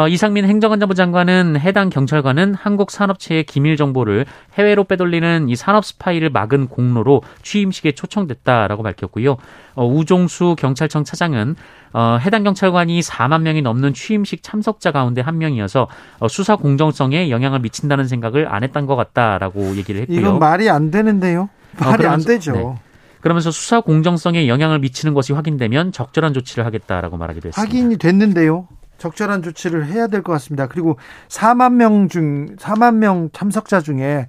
어, 0.00 0.08
이상민 0.08 0.46
행정안전부 0.46 0.94
장관은 0.94 1.60
해당 1.60 1.90
경찰관은 1.90 2.54
한국 2.54 2.90
산업체의 2.90 3.44
기밀 3.44 3.76
정보를 3.76 4.24
해외로 4.54 4.84
빼돌리는 4.84 5.50
이 5.50 5.56
산업 5.56 5.84
스파이를 5.84 6.30
막은 6.30 6.68
공로로 6.68 7.20
취임식에 7.42 7.92
초청됐다라고 7.92 8.82
밝혔고요. 8.82 9.36
어, 9.74 9.86
우종수 9.86 10.56
경찰청 10.58 11.04
차장은 11.04 11.54
어, 11.92 12.16
해당 12.18 12.44
경찰관이 12.44 13.00
4만 13.00 13.42
명이 13.42 13.60
넘는 13.60 13.92
취임식 13.92 14.42
참석자 14.42 14.90
가운데 14.90 15.20
한 15.20 15.36
명이어서 15.36 15.86
어, 16.18 16.28
수사 16.28 16.56
공정성에 16.56 17.28
영향을 17.28 17.58
미친다는 17.58 18.08
생각을 18.08 18.50
안 18.50 18.62
했던 18.62 18.86
것 18.86 18.96
같다라고 18.96 19.76
얘기를 19.76 20.00
했고요. 20.00 20.18
이건 20.18 20.38
말이 20.38 20.70
안 20.70 20.90
되는데요. 20.90 21.50
어, 21.78 21.84
말이 21.84 22.06
안 22.06 22.22
되죠. 22.22 22.52
네. 22.52 22.74
그러면서 23.20 23.50
수사 23.50 23.82
공정성에 23.82 24.48
영향을 24.48 24.78
미치는 24.78 25.12
것이 25.12 25.34
확인되면 25.34 25.92
적절한 25.92 26.32
조치를 26.32 26.64
하겠다라고 26.64 27.18
말하기도 27.18 27.48
했습니다. 27.48 27.60
확인이 27.60 27.98
됐는데요. 27.98 28.66
적절한 29.00 29.42
조치를 29.42 29.86
해야 29.86 30.06
될 30.06 30.22
것 30.22 30.32
같습니다. 30.34 30.68
그리고 30.68 30.98
4만 31.28 31.72
명 31.72 32.08
중, 32.08 32.54
4만 32.56 32.96
명 32.96 33.30
참석자 33.32 33.80
중에 33.80 34.28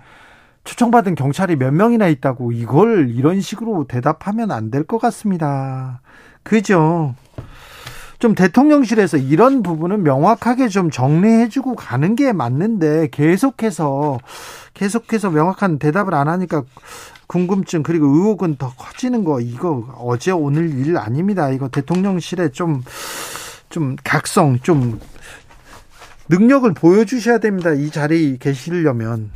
초청받은 0.63 1.15
경찰이 1.15 1.57
몇 1.57 1.71
명이나 1.73 2.07
있다고 2.07 2.51
이걸 2.53 3.09
이런 3.11 3.41
식으로 3.41 3.85
대답하면 3.87 4.51
안 4.51 4.71
될 4.71 4.83
것 4.85 4.97
같습니다. 4.99 6.01
그죠? 6.43 7.13
좀 8.19 8.35
대통령실에서 8.35 9.17
이런 9.17 9.63
부분은 9.63 10.03
명확하게 10.03 10.67
좀 10.69 10.91
정리해주고 10.91 11.75
가는 11.75 12.15
게 12.15 12.31
맞는데 12.33 13.09
계속해서 13.11 14.19
계속해서 14.75 15.31
명확한 15.31 15.79
대답을 15.79 16.13
안 16.13 16.27
하니까 16.27 16.63
궁금증 17.25 17.81
그리고 17.81 18.05
의혹은 18.05 18.57
더 18.57 18.71
커지는 18.77 19.23
거 19.23 19.41
이거 19.41 19.85
어제 19.97 20.31
오늘 20.31 20.69
일 20.69 20.97
아닙니다. 20.97 21.49
이거 21.49 21.67
대통령실에 21.69 22.49
좀 22.49 22.83
좀 23.71 23.95
각성, 24.03 24.59
좀 24.59 24.99
능력을 26.29 26.71
보여주셔야 26.73 27.39
됩니다. 27.39 27.71
이 27.71 27.89
자리에 27.89 28.37
계시려면. 28.39 29.31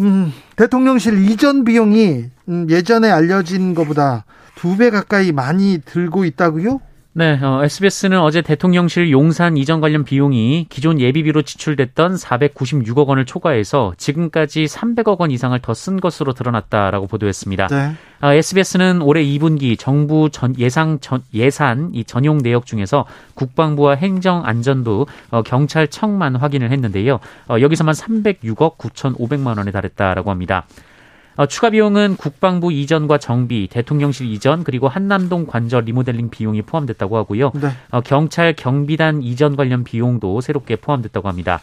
음, 0.00 0.32
대통령실 0.56 1.30
이전 1.30 1.64
비용이 1.64 2.26
음, 2.48 2.66
예전에 2.68 3.10
알려진 3.10 3.74
것보다 3.74 4.24
두 4.56 4.76
배 4.76 4.90
가까이 4.90 5.32
많이 5.32 5.80
들고 5.84 6.24
있다고요? 6.24 6.80
네, 7.18 7.42
어, 7.42 7.64
SBS는 7.64 8.20
어제 8.20 8.42
대통령실 8.42 9.10
용산 9.10 9.56
이전 9.56 9.80
관련 9.80 10.04
비용이 10.04 10.66
기존 10.68 11.00
예비비로 11.00 11.40
지출됐던 11.40 12.14
496억 12.16 13.06
원을 13.06 13.24
초과해서 13.24 13.94
지금까지 13.96 14.66
300억 14.66 15.18
원 15.18 15.30
이상을 15.30 15.58
더 15.60 15.72
쓴 15.72 15.98
것으로 15.98 16.34
드러났다라고 16.34 17.06
보도했습니다. 17.06 17.68
네. 17.68 17.94
어, 18.20 18.32
SBS는 18.34 19.00
올해 19.00 19.24
2분기 19.24 19.78
정부 19.78 20.28
전, 20.30 20.58
예상 20.58 20.98
전, 21.00 21.22
예산 21.32 21.88
이 21.94 22.04
전용 22.04 22.36
내역 22.36 22.66
중에서 22.66 23.06
국방부와 23.32 23.94
행정안전부, 23.94 25.06
어, 25.30 25.42
경찰청만 25.42 26.36
확인을 26.36 26.70
했는데요. 26.70 27.18
어, 27.48 27.56
여기서만 27.62 27.94
306억 27.94 28.76
9,500만 28.76 29.56
원에 29.56 29.70
달했다라고 29.70 30.30
합니다. 30.30 30.66
어, 31.36 31.46
추가 31.46 31.70
비용은 31.70 32.16
국방부 32.16 32.72
이전과 32.72 33.18
정비, 33.18 33.68
대통령실 33.68 34.26
이전 34.32 34.64
그리고 34.64 34.88
한남동 34.88 35.46
관저 35.46 35.80
리모델링 35.80 36.30
비용이 36.30 36.62
포함됐다고 36.62 37.16
하고요. 37.16 37.52
네. 37.54 37.68
어, 37.90 38.00
경찰 38.00 38.54
경비단 38.56 39.22
이전 39.22 39.56
관련 39.56 39.84
비용도 39.84 40.40
새롭게 40.40 40.76
포함됐다고 40.76 41.28
합니다. 41.28 41.60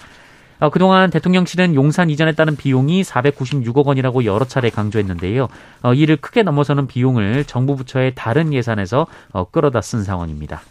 어, 0.59 0.69
그동안 0.69 1.09
대통령실은 1.09 1.75
용산 1.75 2.09
이전에 2.09 2.33
따른 2.33 2.55
비용이 2.55 3.01
496억 3.01 3.85
원이라고 3.85 4.25
여러 4.25 4.45
차례 4.45 4.69
강조했는데요. 4.69 5.47
어, 5.81 5.93
이를 5.93 6.17
크게 6.17 6.43
넘어서는 6.43 6.87
비용을 6.87 7.43
정부 7.45 7.75
부처의 7.75 8.13
다른 8.15 8.53
예산에서 8.53 9.07
어, 9.31 9.49
끌어다 9.49 9.81
쓴 9.81 10.03
상황입니다. 10.03 10.61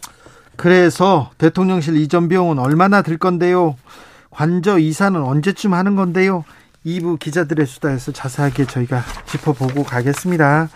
그래서 0.55 1.31
대통령실 1.37 1.97
이전 1.97 2.29
비용은 2.29 2.57
얼마나 2.57 3.01
들 3.01 3.17
건데요? 3.17 3.75
관저 4.29 4.79
이사는 4.79 5.21
언제쯤 5.21 5.73
하는 5.73 5.95
건데요? 5.95 6.43
2부 6.85 7.19
기자들의 7.19 7.65
수다에서 7.65 8.11
자세하게 8.11 8.65
저희가 8.65 9.01
짚어보고 9.25 9.83
가겠습니다. 9.83 10.69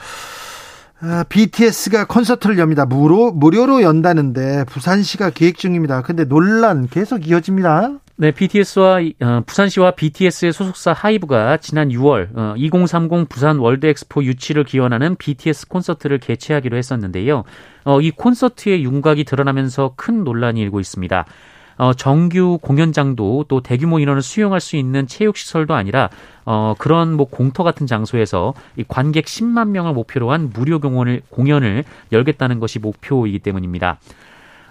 아, 1.00 1.24
BTS가 1.30 2.06
콘서트를 2.06 2.58
엽니다. 2.58 2.86
무료, 2.86 3.32
무료로 3.32 3.84
연다는데 3.84 4.66
부산시가 4.66 5.30
계획 5.30 5.58
중입니다. 5.58 6.02
근데 6.02 6.26
논란 6.26 6.88
계속 6.88 7.28
이어집니다. 7.28 8.00
네, 8.20 8.32
BTS와 8.32 9.02
어, 9.22 9.44
부산시와 9.46 9.92
BTS의 9.92 10.52
소속사 10.52 10.92
하이브가 10.92 11.58
지난 11.58 11.90
6월 11.90 12.36
어, 12.36 12.56
2030 12.58 13.30
부산 13.30 13.60
월드 13.60 13.86
엑스포 13.86 14.24
유치를 14.24 14.64
기원하는 14.64 15.16
BTS 15.18 15.68
콘서트를 15.68 16.18
개최하기로 16.18 16.78
했었는데요. 16.78 17.44
어, 17.84 18.02
이 18.02 18.10
콘서트의 18.10 18.84
윤곽이 18.84 19.24
드러나면서 19.24 19.94
큰 19.96 20.24
논란이 20.24 20.60
일고 20.62 20.80
있습니다. 20.80 21.26
어, 21.78 21.94
정규 21.94 22.58
공연장도 22.62 23.46
또 23.48 23.62
대규모 23.62 24.00
인원을 24.00 24.22
수용할 24.22 24.60
수 24.60 24.76
있는 24.76 25.08
체육시설도 25.08 25.74
아니라 25.74 26.10
어, 26.46 26.74
그런 26.78 27.14
뭐 27.14 27.28
공터 27.28 27.64
같은 27.64 27.88
장소에서 27.88 28.54
이 28.76 28.84
관객 28.88 29.26
10만 29.26 29.70
명을 29.70 29.94
목표로 29.94 30.32
한 30.32 30.50
무료 30.54 30.80
공연을, 30.80 31.22
공연을 31.30 31.84
열겠다는 32.12 32.60
것이 32.60 32.80
목표이기 32.80 33.40
때문입니다. 33.40 34.00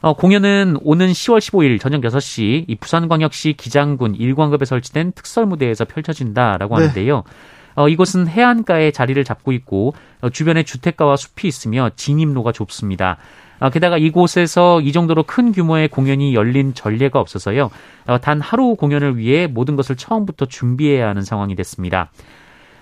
어, 0.03 0.15
공연은 0.15 0.79
오는 0.83 1.09
10월 1.09 1.39
15일 1.39 1.81
저녁 1.81 2.03
6시 2.03 2.65
이 2.69 2.77
부산광역시 2.77 3.55
기장군 3.55 4.17
1광급에 4.19 4.65
설치된 4.65 5.13
특설 5.13 5.47
무대에서 5.47 5.85
펼쳐진다라고 5.85 6.77
네. 6.77 6.83
하는데요. 6.83 7.25
어, 7.77 7.89
이곳은 7.89 8.27
해안가에 8.27 8.91
자리를 8.91 9.23
잡고 9.23 9.53
있고 9.53 9.95
어, 10.21 10.31
주변에 10.31 10.65
주택가와 10.65 11.17
숲이 11.17 11.47
있으며 11.47 11.91
진입로가 11.95 12.53
좁습니다. 12.53 13.19
어, 13.59 13.71
게다가 13.71 13.99
이곳에서 13.99 14.81
이 14.81 14.93
정도로 14.93 15.23
큰 15.23 15.53
규모의 15.53 15.89
공연이 15.89 16.35
열린 16.35 16.75
전례가 16.75 17.21
없어서요. 17.21 17.71
어, 18.07 18.19
단 18.19 18.41
하루 18.41 18.75
공연을 18.77 19.17
위해 19.17 19.47
모든 19.47 19.77
것을 19.77 19.97
처음부터 19.97 20.47
준비해야 20.47 21.09
하는 21.09 21.23
상황이 21.23 21.55
됐습니다. 21.55 22.11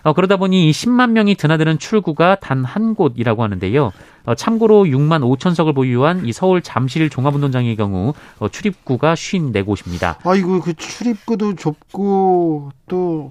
어, 0.03 0.13
그러다 0.13 0.37
보니 0.37 0.69
이 0.69 0.71
10만 0.71 1.13
명이 1.13 1.35
드나드는 1.37 1.79
출구가 1.79 2.37
단 2.37 2.65
한 2.65 2.95
곳이라고 2.95 3.43
하는데요. 3.43 3.91
어, 4.27 4.35
참고로 4.35 4.85
6만 4.85 5.23
5천석을 5.23 5.75
보유한 5.75 6.27
이 6.27 6.33
서울 6.33 6.61
잠실 6.61 7.09
종합운동장의 7.09 7.77
경우 7.77 8.13
어, 8.39 8.49
출입구가 8.49 9.15
54곳입니다. 9.15 10.17
아이고 10.25 10.61
그 10.61 10.75
출입구도 10.75 11.55
좁고 11.55 12.71
또 12.89 13.31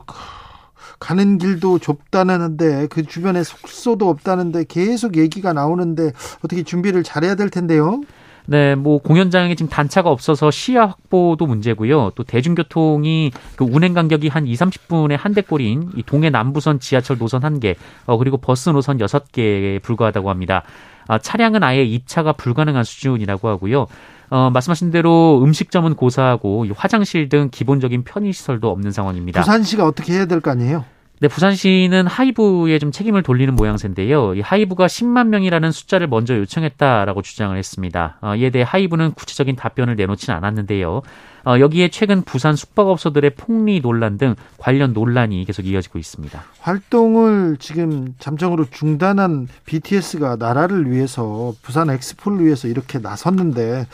가는 0.99 1.37
길도 1.37 1.79
좁다는데 1.79 2.87
그 2.87 3.03
주변에 3.03 3.43
숙소도 3.43 4.09
없다는데 4.09 4.65
계속 4.67 5.17
얘기가 5.17 5.53
나오는데 5.53 6.11
어떻게 6.43 6.63
준비를 6.63 7.03
잘해야 7.03 7.35
될 7.35 7.49
텐데요. 7.49 8.01
네, 8.45 8.75
뭐 8.75 8.97
공연장에 8.97 9.55
지금 9.55 9.69
단차가 9.69 10.09
없어서 10.09 10.51
시야 10.51 10.81
확보도 10.81 11.45
문제고요. 11.45 12.11
또 12.15 12.23
대중교통이 12.23 13.31
그 13.55 13.63
운행 13.63 13.93
간격이 13.93 14.27
한 14.27 14.47
2, 14.47 14.53
30분의 14.53 15.15
한 15.17 15.33
대꼴인 15.33 15.91
이 15.95 16.03
동해 16.03 16.29
남부선 16.29 16.79
지하철 16.79 17.17
노선 17.17 17.41
1개, 17.41 17.75
어 18.05 18.17
그리고 18.17 18.37
버스 18.37 18.69
노선 18.69 18.97
6개에 18.97 19.81
불과하다고 19.81 20.29
합니다. 20.29 20.63
아, 21.07 21.17
차량은 21.19 21.63
아예 21.63 21.83
입차가 21.83 22.33
불가능한 22.33 22.83
수준이라고 22.83 23.48
하고요. 23.50 23.88
어, 24.29 24.50
말씀하신 24.50 24.91
대로 24.91 25.41
음식점은 25.43 25.95
고사하고 25.95 26.65
화장실 26.75 27.29
등 27.29 27.50
기본적인 27.51 28.03
편의시설도 28.03 28.69
없는 28.69 28.91
상황입니다. 28.91 29.41
부산시가 29.41 29.86
어떻게 29.86 30.13
해야 30.13 30.25
될 30.25 30.39
거 30.41 30.51
아니에요? 30.51 30.86
네, 31.20 31.27
부산시는 31.29 32.05
하이브에 32.08 32.79
좀 32.79 32.91
책임을 32.91 33.24
돌리는 33.24 33.55
모양새인데요. 33.55 34.36
이 34.36 34.41
하이브가 34.41 34.88
10만 34.88 35.27
명이라는 35.27 35.72
숫자를 35.72 36.08
먼저 36.08 36.36
요청했다라고 36.36 37.22
주장을 37.22 37.55
했습니다. 37.55 38.17
어, 38.20 38.36
이에 38.36 38.50
대해 38.50 38.65
하이브는 38.67 39.13
구체적인 39.13 39.55
답변을 39.55 39.96
내놓지는 39.96 40.36
않았는데요. 40.36 41.01
어, 41.46 41.60
여기에 41.60 41.89
최근 41.89 42.24
부산 42.24 42.55
숙박업소들의 42.55 43.32
폭리 43.32 43.82
논란 43.82 44.17
등 44.17 44.36
관련 44.58 44.93
논란이 44.93 45.46
계속 45.46 45.65
이어지고 45.65 46.00
있습니다. 46.00 46.43
활동을 46.60 47.58
지금 47.60 48.15
잠정으로 48.20 48.65
중단한 48.70 49.48
BTS가 49.65 50.38
나라를 50.38 50.91
위해서 50.91 51.53
부산 51.62 51.89
엑스포를 51.89 52.46
위해서 52.46 52.67
이렇게 52.67 53.00
나섰는데 53.00 53.88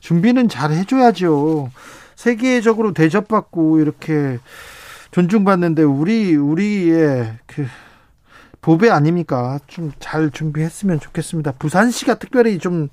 준비는 0.00 0.48
잘 0.48 0.72
해줘야죠. 0.72 1.70
세계적으로 2.16 2.92
대접받고 2.92 3.80
이렇게 3.80 4.38
존중받는데 5.14 5.84
우리 5.84 6.34
우리의 6.34 7.38
그 7.46 7.68
보배 8.60 8.90
아닙니까? 8.90 9.60
좀 9.68 9.92
잘 10.00 10.30
준비했으면 10.30 10.98
좋겠습니다. 10.98 11.52
부산시가 11.52 12.14
특별히 12.14 12.58
좀 12.58 12.88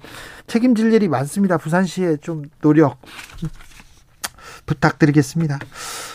책임질 0.45 0.93
일이 0.93 1.07
많습니다. 1.07 1.57
부산시의 1.57 2.19
좀 2.19 2.43
노력 2.61 3.01
부탁드리겠습니다. 4.65 5.59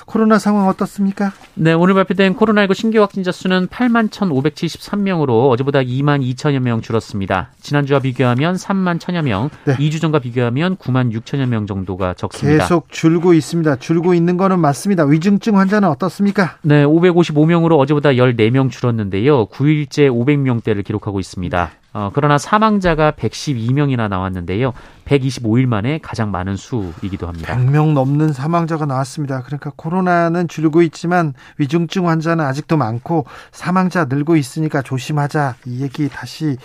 코로나 0.07 0.39
상황 0.39 0.69
어떻습니까? 0.69 1.33
네, 1.55 1.73
오늘 1.73 1.95
발표된 1.95 2.37
코로나19 2.37 2.75
신규 2.75 3.01
확진자 3.01 3.33
수는 3.33 3.67
8만 3.67 4.09
1,573명으로 4.11 5.51
어제보다 5.51 5.81
2만 5.81 6.23
2천여 6.35 6.61
명 6.61 6.81
줄었습니다. 6.81 7.51
지난주와 7.61 8.01
비교하면 8.01 8.55
3만 8.57 8.99
1천여 8.99 9.23
명, 9.23 9.51
네. 9.65 9.77
2주 9.77 10.01
전과 10.01 10.21
비교하면 10.21 10.77
9만 10.77 11.13
6천여 11.13 11.47
명 11.47 11.67
정도가 11.67 12.15
적습니다. 12.15 12.65
계속 12.65 12.91
줄고 12.91 13.35
있습니다. 13.35 13.77
줄고 13.77 14.15
있는 14.15 14.37
거는 14.37 14.61
맞습니다. 14.61 15.05
위중증 15.05 15.59
환자는 15.59 15.89
어떻습니까? 15.89 16.59
네, 16.63 16.85
555명으로 16.85 17.79
어제보다 17.79 18.11
14명 18.11 18.71
줄었는데요. 18.71 19.47
9일째 19.47 20.11
500명대를 20.11 20.85
기록하고 20.85 21.21
있습니다. 21.21 21.71
어, 21.97 22.11
그러나 22.13 22.37
사망자가 22.37 23.13
112명이나 23.13 24.11
나왔는데요. 24.11 24.75
125일 25.07 25.65
만에 25.65 25.99
가장 26.03 26.31
많은 26.31 26.57
수이기도 26.57 27.27
합니다. 27.27 27.57
100명 27.57 27.95
넘는 27.95 28.35
사망자가 28.35 28.85
나왔습니다. 28.85 29.43
그러니까 29.43 29.73
코로나는 29.77 30.47
줄고 30.47 30.83
있지만 30.83 31.33
위중증 31.57 32.07
환자는 32.07 32.45
아직도 32.45 32.77
많고 32.77 33.25
사망자 33.51 34.05
늘고 34.05 34.37
있으니까 34.37 34.83
조심하자. 34.83 35.55
이 35.65 35.81
얘기 35.81 36.11
다시 36.11 36.59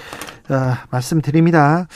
어, 0.49 0.73
말씀드립니다. 0.89 1.87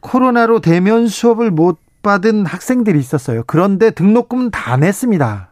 코로나로 0.00 0.58
대면 0.58 1.06
수업을 1.06 1.52
못 1.52 1.78
받은 2.02 2.46
학생들이 2.46 2.98
있었어요. 2.98 3.44
그런데 3.46 3.92
등록금은 3.92 4.50
다 4.50 4.76
냈습니다. 4.76 5.45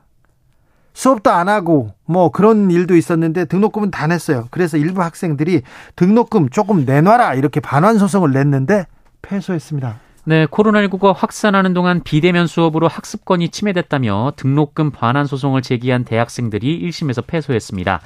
수업도 0.94 1.30
안 1.30 1.48
하고 1.48 1.92
뭐 2.07 2.30
그런 2.30 2.70
일도 2.70 2.96
있었는데 2.96 3.44
등록금은 3.46 3.90
다 3.90 4.07
냈어요. 4.07 4.46
그래서 4.50 4.78
일부 4.78 5.02
학생들이 5.02 5.62
등록금 5.96 6.48
조금 6.48 6.85
내놔라 6.85 7.35
이렇게 7.35 7.61
반환 7.61 7.98
소송을 7.98 8.30
냈는데 8.30 8.87
패소했습니다. 9.20 10.00
네, 10.26 10.46
코로나19가 10.46 11.12
확산하는 11.14 11.74
동안 11.74 12.02
비대면 12.02 12.46
수업으로 12.46 12.88
학습권이 12.88 13.50
침해됐다며 13.50 14.33
등록금 14.37 14.90
반환 14.90 15.26
소송을 15.26 15.61
제기한 15.61 16.04
대학생들이 16.04 16.88
1심에서 16.88 17.26
패소했습니다. 17.26 18.00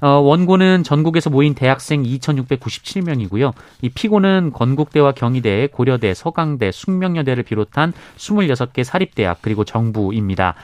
어, 0.00 0.08
원고는 0.08 0.82
전국에서 0.82 1.30
모인 1.30 1.54
대학생 1.54 2.02
2,697명이고요. 2.02 3.52
이 3.82 3.88
피고는 3.88 4.50
건국대와 4.52 5.12
경희대, 5.12 5.68
고려대, 5.70 6.12
서강대, 6.14 6.72
숙명여대를 6.72 7.44
비롯한 7.44 7.92
26개 8.16 8.82
사립대학 8.82 9.38
그리고 9.42 9.62
정부입니다. 9.64 10.56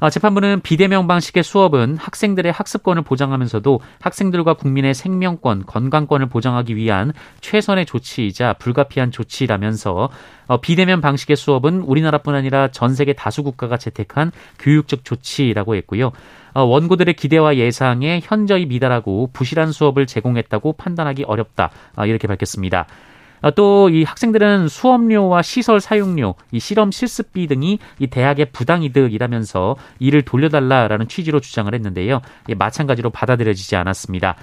어, 0.00 0.08
재판부는 0.08 0.62
비대면 0.62 1.06
방식의 1.06 1.42
수업은 1.42 1.98
학생들의 1.98 2.50
학습권을 2.50 3.02
보장하면서도 3.02 3.80
학생들과 4.00 4.54
국민의 4.54 4.94
생명권, 4.94 5.66
건강권을 5.66 6.26
보장하기 6.30 6.74
위한 6.74 7.12
최선의 7.42 7.84
조치이자 7.84 8.54
불가피한 8.54 9.10
조치라면서 9.10 10.08
어, 10.46 10.60
비대면 10.60 11.02
방식의 11.02 11.36
수업은 11.36 11.82
우리나라뿐 11.82 12.34
아니라 12.34 12.68
전 12.68 12.94
세계 12.94 13.12
다수 13.12 13.42
국가가 13.42 13.76
채택한 13.76 14.32
교육적 14.58 15.04
조치라고 15.04 15.76
했고요. 15.76 16.12
어, 16.54 16.62
원고들의 16.62 17.14
기대와 17.14 17.56
예상에 17.56 18.20
현저히 18.24 18.64
미달하고 18.64 19.30
부실한 19.34 19.70
수업을 19.70 20.06
제공했다고 20.06 20.72
판단하기 20.72 21.24
어렵다. 21.24 21.70
이렇게 22.06 22.26
밝혔습니다. 22.26 22.86
아, 23.42 23.50
또이 23.50 24.04
학생들은 24.04 24.68
수업료와 24.68 25.42
시설 25.42 25.80
사용료, 25.80 26.34
이 26.52 26.60
실험 26.60 26.90
실습비 26.90 27.46
등이 27.46 27.78
이 27.98 28.06
대학의 28.06 28.52
부당이득이라면서 28.52 29.76
이를 29.98 30.22
돌려달라라는 30.22 31.08
취지로 31.08 31.40
주장을 31.40 31.72
했는데요. 31.72 32.20
마찬가지로 32.56 33.10
받아들여지지 33.10 33.76
않았습니다. 33.76 34.36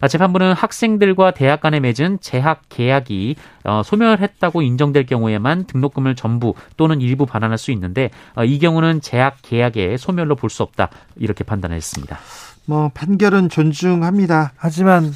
아, 0.00 0.08
재판부는 0.08 0.52
학생들과 0.52 1.30
대학 1.30 1.60
간에 1.60 1.80
맺은 1.80 2.18
재학 2.20 2.62
계약이 2.68 3.36
어, 3.64 3.82
소멸했다고 3.82 4.60
인정될 4.60 5.06
경우에만 5.06 5.64
등록금을 5.64 6.14
전부 6.14 6.54
또는 6.76 7.00
일부 7.00 7.24
반환할 7.26 7.56
수 7.56 7.70
있는데 7.70 8.10
어, 8.34 8.44
이 8.44 8.58
경우는 8.58 9.00
재학 9.00 9.36
계약의 9.42 9.96
소멸로 9.98 10.36
볼 10.36 10.50
수 10.50 10.62
없다 10.62 10.90
이렇게 11.16 11.42
판단했습니다. 11.42 12.18
뭐 12.66 12.90
판결은 12.92 13.48
존중합니다. 13.48 14.52
하지만 14.56 15.14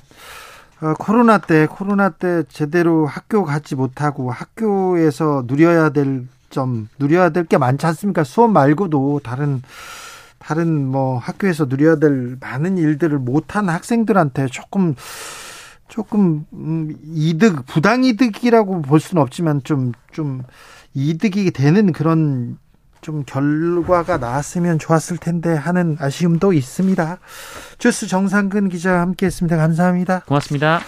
어, 0.80 0.94
코로나 0.98 1.38
때 1.38 1.66
코로나 1.66 2.08
때 2.10 2.44
제대로 2.48 3.06
학교 3.06 3.44
가지 3.44 3.74
못하고 3.74 4.30
학교에서 4.30 5.44
누려야 5.46 5.90
될 5.90 6.26
점 6.50 6.88
누려야 6.98 7.30
될 7.30 7.44
게 7.44 7.58
많지 7.58 7.84
않습니까? 7.86 8.24
수업 8.24 8.50
말고도 8.52 9.20
다른 9.22 9.62
다른 10.38 10.86
뭐 10.86 11.18
학교에서 11.18 11.66
누려야 11.66 11.96
될 11.96 12.36
많은 12.40 12.78
일들을 12.78 13.18
못한 13.18 13.68
학생들한테 13.68 14.46
조금 14.46 14.94
조금 15.88 16.46
음, 16.52 16.96
이득 17.04 17.66
부당 17.66 18.04
이득이라고 18.04 18.82
볼 18.82 19.00
수는 19.00 19.22
없지만 19.22 19.62
좀좀 19.62 19.92
좀 20.12 20.42
이득이 20.94 21.50
되는 21.50 21.92
그런 21.92 22.58
좀 23.00 23.24
결과가 23.24 24.18
나왔으면 24.18 24.78
좋았을 24.78 25.16
텐데 25.18 25.54
하는 25.54 25.96
아쉬움도 26.00 26.52
있습니다. 26.52 27.18
주스 27.78 28.06
정상근 28.06 28.68
기자와 28.68 29.00
함께했습니다. 29.00 29.56
감사합니다. 29.56 30.20
고맙습니다. 30.26 30.80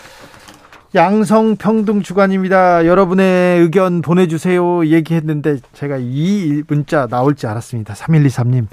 양성평등 0.93 2.03
주간입니다. 2.03 2.85
여러분의 2.85 3.61
의견 3.61 4.03
보내주세요. 4.03 4.87
얘기했는데 4.87 5.59
제가 5.73 5.99
이 6.01 6.65
문자 6.67 7.07
나올지 7.07 7.47
알았습니다. 7.47 7.95
3123님, 7.95 8.67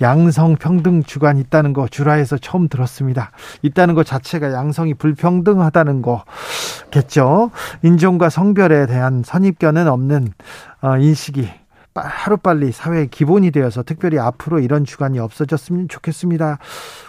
양성평등 0.00 1.02
주간 1.02 1.38
있다는 1.38 1.72
거 1.72 1.88
주라에서 1.88 2.38
처음 2.38 2.68
들었습니다. 2.68 3.32
있다는 3.62 3.94
것 3.96 4.06
자체가 4.06 4.52
양성이 4.52 4.94
불평등하다는 4.94 6.02
거겠죠. 6.02 7.50
인종과 7.82 8.28
성별에 8.30 8.86
대한 8.86 9.24
선입견은 9.24 9.88
없는 9.88 10.28
어, 10.80 10.96
인식이 10.96 11.48
하루빨리 12.02 12.72
사회의 12.72 13.08
기본이 13.08 13.50
되어서 13.50 13.82
특별히 13.82 14.18
앞으로 14.18 14.58
이런 14.58 14.84
주간이 14.84 15.18
없어졌으면 15.18 15.88
좋겠습니다. 15.88 16.58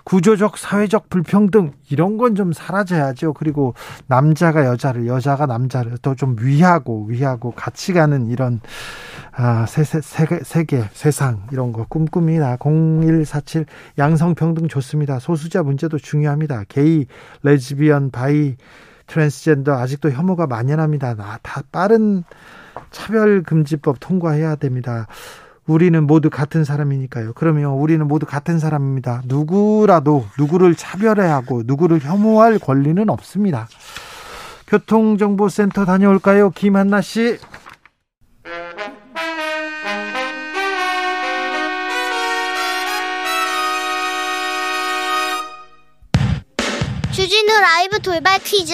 구조적 0.03 0.57
사회적 0.57 1.09
불평등 1.09 1.71
이런 1.89 2.17
건 2.17 2.35
좀 2.35 2.51
사라져야죠. 2.53 3.33
그리고 3.33 3.73
남자가 4.07 4.65
여자를 4.65 5.07
여자가 5.07 5.45
남자를 5.45 5.97
더 5.99 6.15
좀 6.15 6.35
위하고 6.39 7.05
위하고 7.05 7.51
같이 7.51 7.93
가는 7.93 8.27
이런 8.27 8.59
아, 9.31 9.65
세, 9.65 9.83
세, 9.83 9.99
세계, 10.01 10.39
세계, 10.43 10.83
세상 10.93 11.47
이런 11.51 11.73
거 11.73 11.85
꿈꿉니다. 11.87 12.57
0147 12.59 13.65
양성평등 13.97 14.67
좋습니다. 14.69 15.19
소수자 15.19 15.61
문제도 15.63 15.97
중요합니다. 15.97 16.63
게이, 16.69 17.05
레즈비언, 17.43 18.11
바이, 18.11 18.55
트랜스젠더 19.07 19.73
아직도 19.73 20.11
혐오가 20.11 20.47
만연합니다. 20.47 21.15
다 21.41 21.61
빠른 21.71 22.23
차별금지법 22.91 23.97
통과해야 23.99 24.55
됩니다. 24.55 25.07
우리는 25.67 26.05
모두 26.05 26.29
같은 26.29 26.63
사람이니까요. 26.63 27.33
그러면 27.33 27.71
우리는 27.71 28.07
모두 28.07 28.25
같은 28.25 28.59
사람입니다. 28.59 29.23
누구라도 29.25 30.25
누구를 30.37 30.75
차별해야 30.75 31.33
하고 31.35 31.63
누구를 31.65 32.01
혐오할 32.01 32.59
권리는 32.59 33.09
없습니다. 33.09 33.67
교통정보센터 34.67 35.85
다녀올까요? 35.85 36.51
김한나 36.51 37.01
씨. 37.01 37.39
주진우 47.11 47.59
라이브 47.59 47.99
돌발 47.99 48.39
퀴즈. 48.39 48.73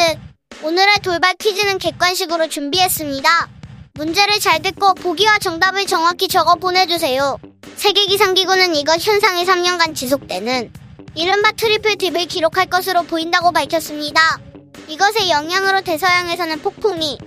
오늘의 0.64 0.96
돌발 1.04 1.36
퀴즈는 1.36 1.78
객관식으로 1.78 2.50
준비했습니다. 2.50 3.61
문제를 3.94 4.40
잘 4.40 4.62
듣고 4.62 4.94
보기와 4.94 5.38
정답을 5.40 5.86
정확히 5.86 6.28
적어 6.28 6.56
보내주세요. 6.56 7.38
세계기상기구는 7.76 8.76
이것 8.76 9.06
현상이 9.06 9.46
3년간 9.46 9.96
지속되는 9.96 10.72
이른바 11.16 11.52
triple 11.52 11.98
dip을 11.98 12.26
기록할 12.26 12.68
것으로 12.68 13.04
보인다고 13.04 13.52
밝혔습니다. 13.52 14.40
이것의 14.88 15.30
영향으로 15.30 15.82
대서양에서는 15.82 16.62
폭풍이, 16.62 17.18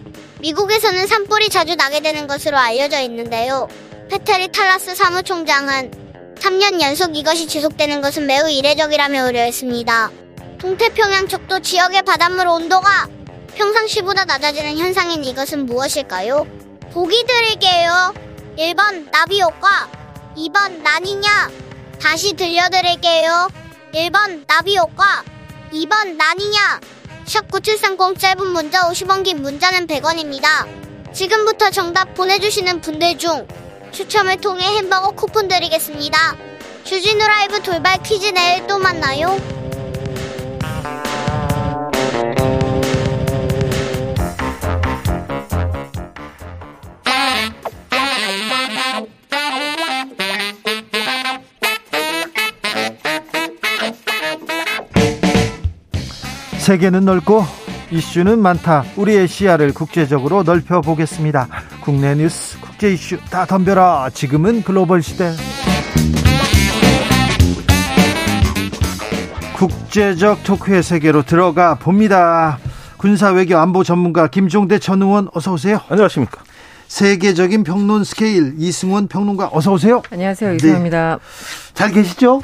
미국에서는 0.40 1.06
산불이 1.06 1.50
자주 1.50 1.74
나게 1.74 2.00
되는 2.00 2.26
것으로 2.26 2.56
알려져 2.56 3.00
있는데요. 3.00 3.68
페테리 4.10 4.48
탈라스 4.48 4.94
사무총장은 4.94 6.34
3년 6.38 6.80
연속 6.80 7.16
이것이 7.16 7.46
지속되는 7.46 8.00
것은 8.00 8.26
매우 8.26 8.48
이례적이라며 8.48 9.26
우려했습니다. 9.28 10.10
동태평양 10.58 11.28
척도 11.28 11.60
지역의 11.60 12.02
바닷물 12.02 12.48
온도가 12.48 13.08
평상시보다 13.54 14.24
낮아지는 14.24 14.78
현상인 14.78 15.24
이것은 15.24 15.66
무엇일까요? 15.66 16.46
보기 16.92 17.24
드릴게요. 17.26 18.14
1번 18.58 19.10
나비 19.10 19.40
효과, 19.40 19.88
2번 20.36 20.82
나니냐. 20.82 21.50
다시 22.00 22.34
들려드릴게요. 22.34 23.48
1번 23.92 24.46
나비 24.46 24.76
효과, 24.76 25.24
2번 25.72 26.16
나니냐. 26.16 26.80
샵 27.24 27.50
9730 27.50 28.18
짧은 28.18 28.46
문자 28.46 28.88
50원 28.88 29.24
긴 29.24 29.42
문자는 29.42 29.86
100원입니다. 29.86 30.66
지금부터 31.12 31.70
정답 31.70 32.14
보내주시는 32.14 32.80
분들 32.80 33.18
중 33.18 33.46
추첨을 33.92 34.36
통해 34.36 34.64
햄버거 34.76 35.10
쿠폰 35.10 35.48
드리겠습니다. 35.48 36.36
주진우 36.84 37.26
라이브 37.26 37.62
돌발 37.62 38.02
퀴즈 38.02 38.26
내일 38.26 38.66
또 38.66 38.78
만나요. 38.78 39.36
세계는 56.64 57.04
넓고 57.04 57.44
이슈는 57.90 58.38
많다. 58.38 58.84
우리의 58.96 59.28
시야를 59.28 59.74
국제적으로 59.74 60.44
넓혀 60.44 60.80
보겠습니다. 60.80 61.46
국내 61.82 62.14
뉴스, 62.14 62.58
국제 62.58 62.90
이슈 62.90 63.18
다 63.28 63.44
덤벼라. 63.44 64.08
지금은 64.14 64.62
글로벌 64.62 65.02
시대. 65.02 65.34
국제적 69.52 70.42
토크의 70.42 70.82
세계로 70.82 71.22
들어가 71.24 71.74
봅니다. 71.74 72.58
군사 72.96 73.28
외교 73.28 73.58
안보 73.58 73.84
전문가 73.84 74.28
김종대 74.28 74.78
전 74.78 75.02
의원 75.02 75.28
어서 75.34 75.52
오세요. 75.52 75.80
안녕하십니까. 75.90 76.42
세계적인 76.88 77.64
평론 77.64 78.04
스케일 78.04 78.54
이승원 78.56 79.08
평론가 79.08 79.50
어서 79.52 79.70
오세요. 79.70 80.00
안녕하세요. 80.10 80.54
이승원입니다. 80.54 81.18
네. 81.18 81.74
잘 81.74 81.92
계시죠? 81.92 82.40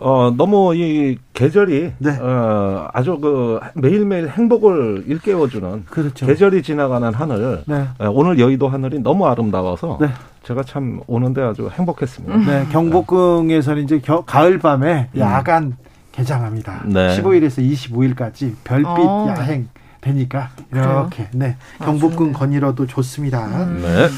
어, 0.00 0.32
너무 0.34 0.74
이 0.74 1.18
계절이 1.34 1.92
네. 1.98 2.18
어, 2.18 2.88
아주 2.92 3.18
그 3.18 3.60
매일매일 3.74 4.28
행복을 4.28 5.04
일깨워주는 5.06 5.84
그렇죠. 5.84 6.26
계절이 6.26 6.62
지나가는 6.62 7.12
하늘. 7.12 7.62
네. 7.66 7.86
어, 7.98 8.08
오늘 8.10 8.38
여의도 8.38 8.68
하늘이 8.68 9.00
너무 9.00 9.26
아름다워서 9.26 9.98
네. 10.00 10.08
제가 10.42 10.62
참 10.62 11.00
오는데 11.06 11.42
아주 11.42 11.68
행복했습니다. 11.70 12.36
네, 12.38 12.66
경복궁에서는 12.72 13.84
이제 13.84 14.00
겨, 14.00 14.24
가을 14.24 14.58
밤에 14.58 15.10
음. 15.14 15.20
야간 15.20 15.76
개장합니다. 16.12 16.84
네. 16.86 17.16
15일에서 17.18 17.62
25일까지 17.62 18.54
별빛 18.64 18.86
어. 18.88 19.34
야행 19.36 19.68
되니까 20.00 20.48
이렇게 20.72 21.28
네 21.32 21.56
경복궁 21.78 22.32
건의로도 22.32 22.86
좋습니다. 22.86 23.44
음. 23.64 23.82
네. 23.82 24.08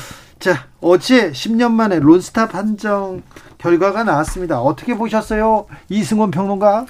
자 0.42 0.66
어제 0.81 1.31
10년 1.31 1.70
만에 1.70 2.00
론스타 2.00 2.48
판정 2.48 3.22
결과가 3.59 4.02
나왔습니다. 4.02 4.61
어떻게 4.61 4.96
보셨어요, 4.96 5.66
이승원 5.88 6.33
평론가? 6.33 6.87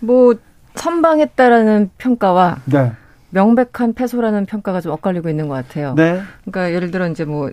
뭐 0.00 0.34
선방했다라는 0.74 1.90
평가와 1.98 2.62
네. 2.64 2.92
명백한 3.28 3.92
패소라는 3.94 4.46
평가가 4.46 4.80
좀 4.80 4.92
엇갈리고 4.92 5.28
있는 5.28 5.48
것 5.48 5.56
같아요. 5.56 5.92
네. 5.94 6.22
그러니까 6.46 6.72
예를 6.74 6.90
들어 6.90 7.06
이제 7.06 7.26
뭐 7.26 7.50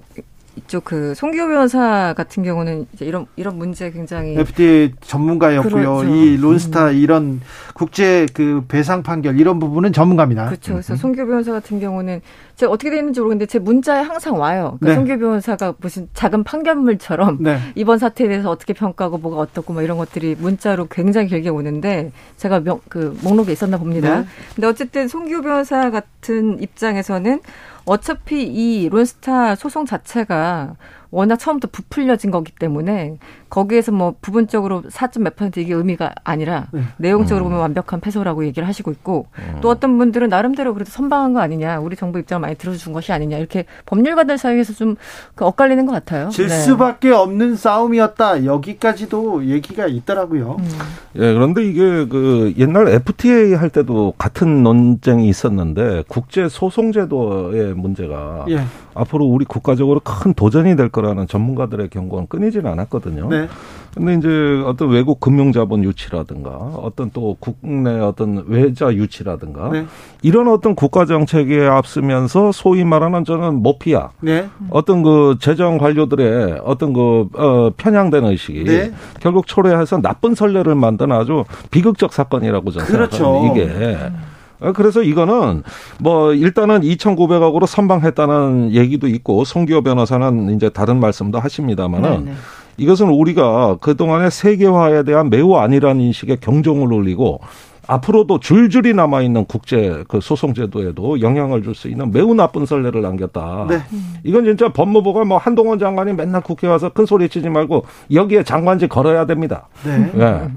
이쪽 0.56 0.84
그 0.84 1.14
송기호 1.16 1.48
변호사 1.48 2.14
같은 2.16 2.44
경우는 2.44 2.88
이제 2.94 3.06
이런 3.06 3.26
이런 3.36 3.58
문제 3.58 3.90
굉장히 3.92 4.38
FTA 4.38 4.94
전문가였고요. 5.02 5.98
그렇죠. 5.98 6.14
이 6.14 6.38
론스타 6.38 6.90
음. 6.90 6.96
이런 6.96 7.42
국제 7.74 8.26
그 8.34 8.64
배상 8.68 9.02
판결 9.02 9.40
이런 9.40 9.60
부분은 9.60 9.94
전문가입니다. 9.94 10.48
그렇죠. 10.48 10.74
그래서 10.74 10.94
음. 10.94 10.98
송기호 10.98 11.26
변호사 11.28 11.54
같은 11.54 11.80
경우는 11.80 12.22
제가 12.56 12.72
어떻게 12.72 12.90
되는지 12.90 13.22
모르겠는데 13.22 13.46
제 13.46 13.60
문자에 13.60 14.02
항상 14.02 14.40
와요. 14.40 14.78
그러니까 14.80 14.88
네. 14.88 14.96
송기호 14.96 15.18
변호사가 15.20 15.74
무슨 15.80 16.10
작은 16.14 16.44
판결물처럼 16.44 17.38
네. 17.42 17.60
이번 17.76 17.98
사태에 17.98 18.28
대해서 18.28 18.50
어떻게 18.50 18.74
평가하고 18.74 19.18
뭐가 19.18 19.38
어떻고 19.38 19.74
뭐 19.74 19.82
이런 19.82 19.98
것들이 19.98 20.36
문자로 20.38 20.88
굉장히 20.88 21.28
길게 21.28 21.50
오는데 21.50 22.12
제가 22.38 22.60
명, 22.60 22.82
그 22.90 23.18
목록에 23.24 23.54
있었나 23.54 23.78
봅니다. 23.78 24.22
네. 24.22 24.26
근데 24.56 24.68
어쨌든 24.68 25.08
송기호 25.08 25.42
변호사 25.42 25.90
같은 25.90 26.62
입장에서는 26.62 27.40
어차피 27.86 28.44
이 28.44 28.90
론스타 28.90 29.56
소송 29.56 29.86
자체가 29.86 30.76
워낙 31.12 31.36
처음부터 31.36 31.68
부풀려진 31.72 32.32
거기 32.32 32.54
때문에 32.54 33.18
거기에서 33.50 33.92
뭐 33.92 34.16
부분적으로 34.22 34.82
4점 34.84 35.24
몇 35.24 35.36
퍼센트 35.36 35.60
이게 35.60 35.74
의미가 35.74 36.16
아니라 36.24 36.68
네. 36.72 36.84
내용적으로 36.98 37.46
음. 37.46 37.50
보면 37.50 37.60
완벽한 37.60 38.00
패소라고 38.00 38.46
얘기를 38.46 38.66
하시고 38.66 38.92
있고 38.92 39.28
음. 39.38 39.60
또 39.62 39.70
어떤 39.70 39.98
분들은 39.98 40.30
나름대로 40.30 40.74
그래도 40.74 40.90
선방한 40.90 41.34
거 41.34 41.42
아니냐 41.42 41.80
우리 41.80 41.98
정부 41.98 42.18
입장을 42.18 42.40
많이 42.40 42.56
들어준 42.56 42.94
것이 42.94 43.12
아니냐 43.12 43.38
이렇게 43.38 43.66
법률가들 43.86 44.38
사이에서 44.38 44.74
좀그 44.74 45.46
엇갈리는 45.46 45.86
것 45.86 45.92
같아요. 45.92 46.30
질 46.30 46.48
네. 46.48 46.58
수밖에 46.60 47.12
없는 47.12 47.58
싸움이었다 47.58 48.46
여기까지도 48.46 49.46
얘기가 49.46 49.88
있더라고요. 49.88 50.56
음. 50.60 50.70
예 51.18 51.34
그런데 51.34 51.66
이게 51.66 52.06
그 52.06 52.54
옛날 52.58 52.88
FTA 52.88 53.54
할 53.54 53.70
때도 53.70 54.14
같은 54.18 54.64
논쟁이 54.64 55.28
있었는데 55.28 56.06
국제 56.08 56.48
소송 56.48 56.94
제도의 56.94 57.74
문제가 57.74 58.46
예. 58.50 58.62
앞으로 58.94 59.26
우리 59.26 59.46
국가적으로 59.46 60.00
큰 60.00 60.34
도전이 60.34 60.76
될 60.76 60.90
거라는 61.02 61.28
전문가들의 61.28 61.90
경고는 61.90 62.28
끊이지는 62.28 62.70
않았거든요. 62.72 63.28
네. 63.30 63.48
근데 63.94 64.14
이제 64.16 64.64
어떤 64.66 64.90
외국 64.90 65.20
금융자본 65.20 65.84
유치라든가 65.84 66.50
어떤 66.50 67.12
또 67.12 67.36
국내 67.40 68.00
어떤 68.00 68.46
외자 68.48 68.94
유치라든가 68.94 69.70
네. 69.70 69.86
이런 70.22 70.48
어떤 70.48 70.76
국가 70.76 71.06
정책에 71.06 71.66
앞서면서 71.66 72.52
소위 72.54 72.86
말하는 72.86 73.26
저는 73.26 73.62
모피아 73.62 74.12
네. 74.22 74.48
어떤 74.70 75.04
그 75.04 75.36
재정 75.42 75.78
관료들의 75.78 76.62
어떤 76.64 76.94
그 76.94 77.28
어, 77.34 77.72
편향된 77.76 78.24
의식이 78.24 78.64
네. 78.64 78.94
결국 79.20 79.48
초래해서 79.48 80.00
나쁜 80.02 80.36
선례를 80.36 80.76
만든 80.76 81.12
아주 81.12 81.44
비극적 81.72 82.14
사건이라고 82.14 82.72
저는 82.72 82.88
그렇죠. 82.88 83.18
생각합니다. 83.18 83.64
이게 83.64 83.96
어, 83.96 84.31
그래서 84.76 85.02
이거는 85.02 85.64
뭐 86.00 86.34
일단은 86.34 86.82
2,900억으로 86.82 87.66
선방했다는 87.66 88.74
얘기도 88.74 89.08
있고 89.08 89.44
송기호 89.44 89.82
변호사는 89.82 90.56
이제 90.56 90.70
다른 90.70 91.00
말씀도 91.00 91.40
하십니다만은 91.40 92.10
네네. 92.10 92.32
네. 92.32 92.34
이것은 92.78 93.10
우리가 93.10 93.78
그동안의 93.82 94.32
세계화에 94.32 95.04
대한 95.04 95.30
매우 95.30 95.56
안일한 95.56 96.00
인식에 96.00 96.38
경종을 96.40 96.92
울리고 96.94 97.42
앞으로도 97.88 98.40
줄줄이 98.40 98.94
남아 98.94 99.22
있는 99.22 99.44
국제 99.46 100.04
그 100.08 100.22
소송 100.22 100.54
제도에도 100.54 101.20
영향을 101.20 101.64
줄 101.64 101.76
수 101.76 101.90
있는 101.90 102.12
매우 102.12 102.34
나쁜 102.34 102.66
선례를 102.66 103.02
남겼다. 103.02 103.66
네. 103.68 103.82
이건 104.24 104.46
진짜 104.46 104.70
법무부가 104.70 105.26
뭐 105.26 105.38
한동훈 105.38 105.80
장관이 105.80 106.14
맨날 106.14 106.42
국회 106.42 106.68
와서 106.68 106.90
큰 106.90 107.06
소리 107.06 107.28
치지 107.28 107.50
말고 107.50 107.86
여기에 108.14 108.44
장관직 108.44 108.90
걸어야 108.90 109.26
됩니다. 109.26 109.68
네. 109.84 110.12
네. 110.14 110.48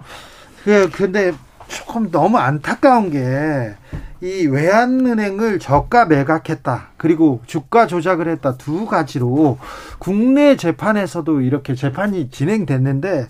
그 0.62 0.90
근데 0.90 1.32
조금 1.66 2.10
너무 2.10 2.36
안타까운 2.38 3.10
게 3.10 3.18
이 4.24 4.46
외환은행을 4.46 5.58
저가 5.58 6.06
매각했다. 6.06 6.92
그리고 6.96 7.42
주가 7.44 7.86
조작을 7.86 8.26
했다. 8.28 8.56
두 8.56 8.86
가지로 8.86 9.58
국내 9.98 10.56
재판에서도 10.56 11.42
이렇게 11.42 11.74
재판이 11.74 12.30
진행됐는데 12.30 13.28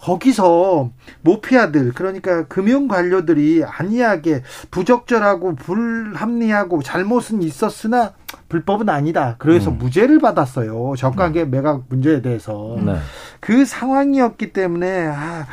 거기서 0.00 0.90
모피아들 1.20 1.92
그러니까 1.92 2.44
금융 2.48 2.88
관료들이 2.88 3.62
안이하게 3.64 4.42
부적절하고 4.72 5.54
불합리하고 5.54 6.82
잘못은 6.82 7.40
있었으나 7.44 8.14
불법은 8.48 8.88
아니다. 8.88 9.36
그래서 9.38 9.70
음. 9.70 9.78
무죄를 9.78 10.18
받았어요. 10.18 10.94
저가계 10.98 11.42
음. 11.44 11.50
매각 11.52 11.84
문제에 11.88 12.20
대해서 12.20 12.76
네. 12.84 12.96
그 13.38 13.64
상황이었기 13.64 14.52
때문에 14.52 15.06
아, 15.06 15.46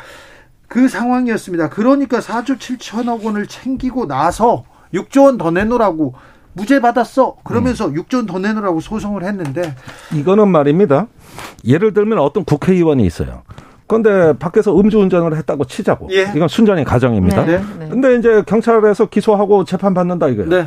그 0.66 0.88
상황이었습니다. 0.88 1.68
그러니까 1.68 2.18
4조 2.18 2.58
7천억 2.58 3.22
원을 3.22 3.46
챙기고 3.46 4.08
나서 4.08 4.64
6조 4.94 5.24
원 5.24 5.38
더 5.38 5.50
내놓으라고 5.50 6.14
무죄 6.52 6.80
받았어. 6.80 7.36
그러면서 7.44 7.86
음. 7.86 7.94
6조 7.94 8.16
원 8.16 8.26
더 8.26 8.38
내놓으라고 8.38 8.80
소송을 8.80 9.22
했는데 9.24 9.74
이거는 10.12 10.48
말입니다. 10.48 11.06
예를 11.64 11.92
들면 11.94 12.18
어떤 12.18 12.44
국회의원이 12.44 13.04
있어요. 13.06 13.42
그런데 13.86 14.32
밖에서 14.38 14.78
음주운전을 14.78 15.36
했다고 15.36 15.64
치자고. 15.64 16.08
예. 16.12 16.30
이건 16.34 16.46
순전히 16.48 16.84
가정입니다. 16.84 17.44
네. 17.44 17.60
네. 17.78 17.88
근데 17.88 18.16
이제 18.16 18.42
경찰에서 18.46 19.06
기소하고 19.06 19.64
재판 19.64 19.94
받는다 19.94 20.28
이거예요. 20.28 20.48
네. 20.48 20.66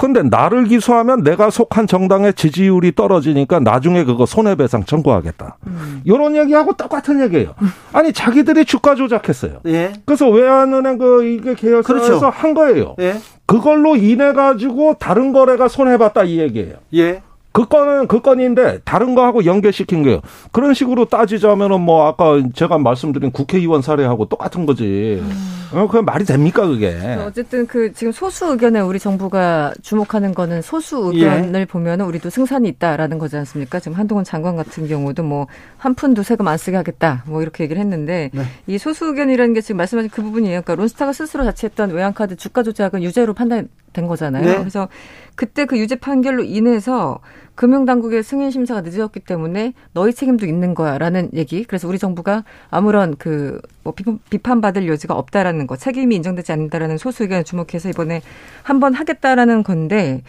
근데 0.00 0.22
나를 0.22 0.64
기소하면 0.64 1.22
내가 1.22 1.50
속한 1.50 1.86
정당의 1.86 2.32
지지율이 2.32 2.94
떨어지니까 2.94 3.60
나중에 3.60 4.04
그거 4.04 4.24
손해배상 4.24 4.84
청구하겠다. 4.84 5.58
음. 5.66 6.00
이런 6.04 6.36
얘기하고 6.36 6.72
똑같은 6.72 7.20
얘기예요. 7.20 7.54
아니 7.92 8.10
자기들이 8.14 8.64
주가 8.64 8.94
조작했어요. 8.94 9.60
예. 9.66 9.92
그래서 10.06 10.26
외환은행 10.30 10.96
그 10.96 11.24
이게 11.26 11.54
계열사에서 11.54 11.82
그렇죠. 11.82 12.26
한 12.30 12.54
거예요. 12.54 12.96
예. 12.98 13.16
그걸로 13.44 13.94
인해 13.94 14.32
가지고 14.32 14.94
다른 14.94 15.34
거래가 15.34 15.68
손해봤다 15.68 16.24
이 16.24 16.38
얘기예요. 16.38 16.76
예. 16.94 17.20
그 17.52 17.66
건은 17.66 18.06
그 18.06 18.20
건인데 18.20 18.78
다른 18.84 19.14
거하고 19.14 19.44
연결시킨 19.44 20.02
거예요. 20.02 20.20
그런 20.52 20.74
식으로 20.74 21.06
따지자면은 21.06 21.80
뭐 21.80 22.06
아까 22.06 22.40
제가 22.54 22.78
말씀드린 22.78 23.32
국회의원 23.32 23.82
사례하고 23.82 24.26
똑같은 24.26 24.66
거지. 24.66 25.20
음. 25.20 25.56
어, 25.72 25.86
그게 25.86 26.02
말이 26.02 26.24
됩니까 26.24 26.66
그게? 26.66 26.98
어쨌든 27.24 27.64
그 27.64 27.92
지금 27.92 28.12
소수 28.12 28.46
의견에 28.46 28.80
우리 28.80 28.98
정부가 28.98 29.72
주목하는 29.82 30.34
거는 30.34 30.62
소수 30.62 31.12
의견을 31.12 31.60
예. 31.60 31.64
보면은 31.64 32.06
우리도 32.06 32.28
승산이 32.28 32.68
있다라는 32.70 33.18
거지 33.18 33.36
않습니까? 33.36 33.78
지금 33.78 33.96
한동훈 33.96 34.24
장관 34.24 34.56
같은 34.56 34.88
경우도 34.88 35.22
뭐 35.22 35.46
한 35.80 35.94
푼도 35.94 36.22
세금 36.22 36.46
안 36.46 36.58
쓰게 36.58 36.76
하겠다 36.76 37.24
뭐 37.26 37.40
이렇게 37.40 37.64
얘기를 37.64 37.80
했는데 37.80 38.30
네. 38.34 38.42
이 38.66 38.76
소수 38.76 39.06
의견이라는 39.06 39.54
게 39.54 39.62
지금 39.62 39.78
말씀하신 39.78 40.10
그 40.10 40.22
부분이에요. 40.22 40.60
그러니까 40.60 40.74
론스타가 40.74 41.14
스스로 41.14 41.42
자체했던 41.44 41.92
외환카드 41.92 42.36
주가 42.36 42.62
조작은 42.62 43.02
유죄로 43.02 43.32
판단 43.32 43.68
된 43.92 44.06
거잖아요. 44.06 44.44
네. 44.44 44.58
그래서 44.58 44.88
그때 45.34 45.64
그 45.64 45.78
유죄 45.78 45.96
판결로 45.96 46.42
인해서 46.44 47.20
금융당국의 47.54 48.22
승인 48.22 48.50
심사가 48.50 48.80
늦어졌기 48.80 49.20
때문에 49.20 49.74
너희 49.92 50.14
책임도 50.14 50.46
있는 50.46 50.74
거야라는 50.74 51.30
얘기. 51.34 51.64
그래서 51.64 51.88
우리 51.88 51.98
정부가 51.98 52.44
아무런 52.70 53.16
그뭐 53.16 53.94
비판, 54.30 54.60
받을 54.60 54.88
여지가 54.88 55.14
없다라는 55.14 55.66
거, 55.66 55.76
책임이 55.76 56.14
인정되지 56.16 56.52
않는다라는 56.52 56.98
소수 56.98 57.24
의견을 57.24 57.44
주목해서 57.44 57.88
이번에 57.90 58.22
한번 58.62 58.94
하겠다라는 58.94 59.62
건데 59.62 60.22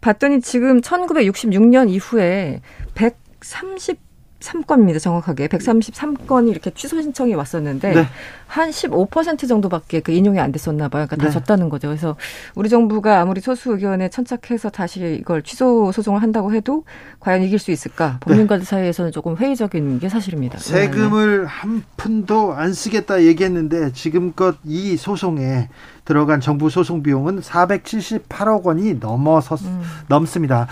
봤더니 0.00 0.40
지금 0.40 0.80
1966년 0.80 1.90
이후에 1.90 2.60
130 2.94 4.07
3건입니다. 4.40 5.00
정확하게 5.00 5.48
133건이 5.48 6.48
이렇게 6.50 6.70
취소 6.70 7.00
신청이 7.02 7.34
왔었는데 7.34 7.94
네. 7.94 8.06
한15% 8.50 9.48
정도밖에 9.48 10.00
그 10.00 10.12
인용이 10.12 10.38
안 10.38 10.52
됐었나 10.52 10.88
봐요. 10.88 11.06
그러니까 11.06 11.16
다 11.16 11.24
네. 11.24 11.30
졌다는 11.30 11.68
거죠. 11.68 11.88
그래서 11.88 12.16
우리 12.54 12.68
정부가 12.68 13.20
아무리 13.20 13.40
소수 13.40 13.72
의견에 13.72 14.08
천착해서 14.08 14.70
다시 14.70 15.18
이걸 15.20 15.42
취소 15.42 15.90
소송을 15.92 16.22
한다고 16.22 16.54
해도 16.54 16.84
과연 17.20 17.42
이길 17.42 17.58
수 17.58 17.70
있을까? 17.70 18.18
법률가들 18.20 18.64
네. 18.64 18.64
사이에서는 18.64 19.12
조금 19.12 19.36
회의적인 19.36 19.98
게 19.98 20.08
사실입니다. 20.08 20.58
세금을 20.58 21.40
네. 21.42 21.46
한 21.46 21.82
푼도 21.96 22.54
안 22.54 22.72
쓰겠다 22.72 23.24
얘기했는데 23.24 23.92
지금껏 23.92 24.56
이 24.64 24.96
소송에 24.96 25.68
들어간 26.08 26.40
정부 26.40 26.70
소송 26.70 27.02
비용은 27.02 27.42
478억 27.42 28.62
원이 28.62 28.94
넘어서 28.94 29.56
음. 29.56 29.82
넘습니다. 30.06 30.66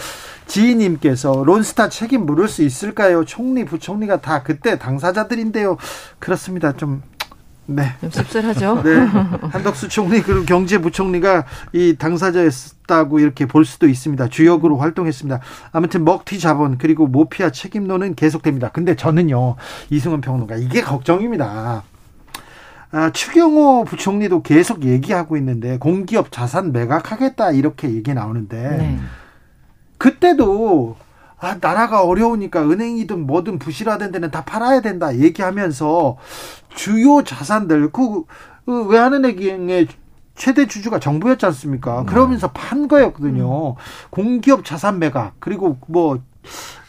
지인님께서 0.46 1.44
론스타 1.44 1.90
책임 1.90 2.24
물을 2.24 2.48
수 2.48 2.62
있을까요? 2.62 3.22
총리, 3.26 3.66
부총리가 3.66 4.22
다 4.22 4.42
그때 4.42 4.78
당사자들인데요. 4.78 5.76
그렇습니다. 6.20 6.72
좀 6.72 7.02
네. 7.66 7.92
좀 8.00 8.10
씁쓸하죠. 8.10 8.80
네. 8.82 8.96
한덕수 9.52 9.90
총리 9.90 10.22
그리고 10.22 10.46
경제부총리가 10.46 11.44
이 11.74 11.96
당사자였다고 11.98 13.18
이렇게 13.18 13.44
볼 13.44 13.66
수도 13.66 13.88
있습니다. 13.88 14.28
주역으로 14.28 14.78
활동했습니다. 14.78 15.40
아무튼 15.70 16.06
먹튀 16.06 16.38
자본 16.38 16.78
그리고 16.78 17.06
모피아 17.06 17.50
책임론은 17.50 18.14
계속됩니다. 18.14 18.70
근데 18.70 18.96
저는요 18.96 19.56
이승원 19.90 20.22
평론가 20.22 20.56
이게 20.56 20.80
걱정입니다. 20.80 21.82
아, 22.90 23.10
추경호 23.10 23.84
부총리도 23.84 24.42
계속 24.42 24.84
얘기하고 24.84 25.36
있는데 25.36 25.78
공기업 25.78 26.30
자산 26.30 26.72
매각하겠다 26.72 27.52
이렇게 27.52 27.90
얘기 27.90 28.14
나오는데 28.14 28.76
네. 28.76 28.98
그때도 29.98 30.96
아, 31.38 31.58
나라가 31.60 32.02
어려우니까 32.02 32.62
은행이든 32.62 33.26
뭐든 33.26 33.58
부실화된 33.58 34.12
데는 34.12 34.30
다 34.30 34.44
팔아야 34.44 34.80
된다 34.80 35.14
얘기하면서 35.16 36.16
주요 36.74 37.22
자산들 37.22 37.90
그, 37.92 38.24
그 38.64 38.86
외환은행의 38.86 39.88
최대 40.34 40.66
주주가 40.66 40.98
정부였지 40.98 41.46
않습니까? 41.46 42.02
음. 42.02 42.06
그러면서 42.06 42.52
판 42.52 42.88
거였거든요. 42.88 43.70
음. 43.70 43.74
공기업 44.10 44.64
자산 44.64 44.98
매각 44.98 45.34
그리고 45.40 45.78
뭐 45.88 46.20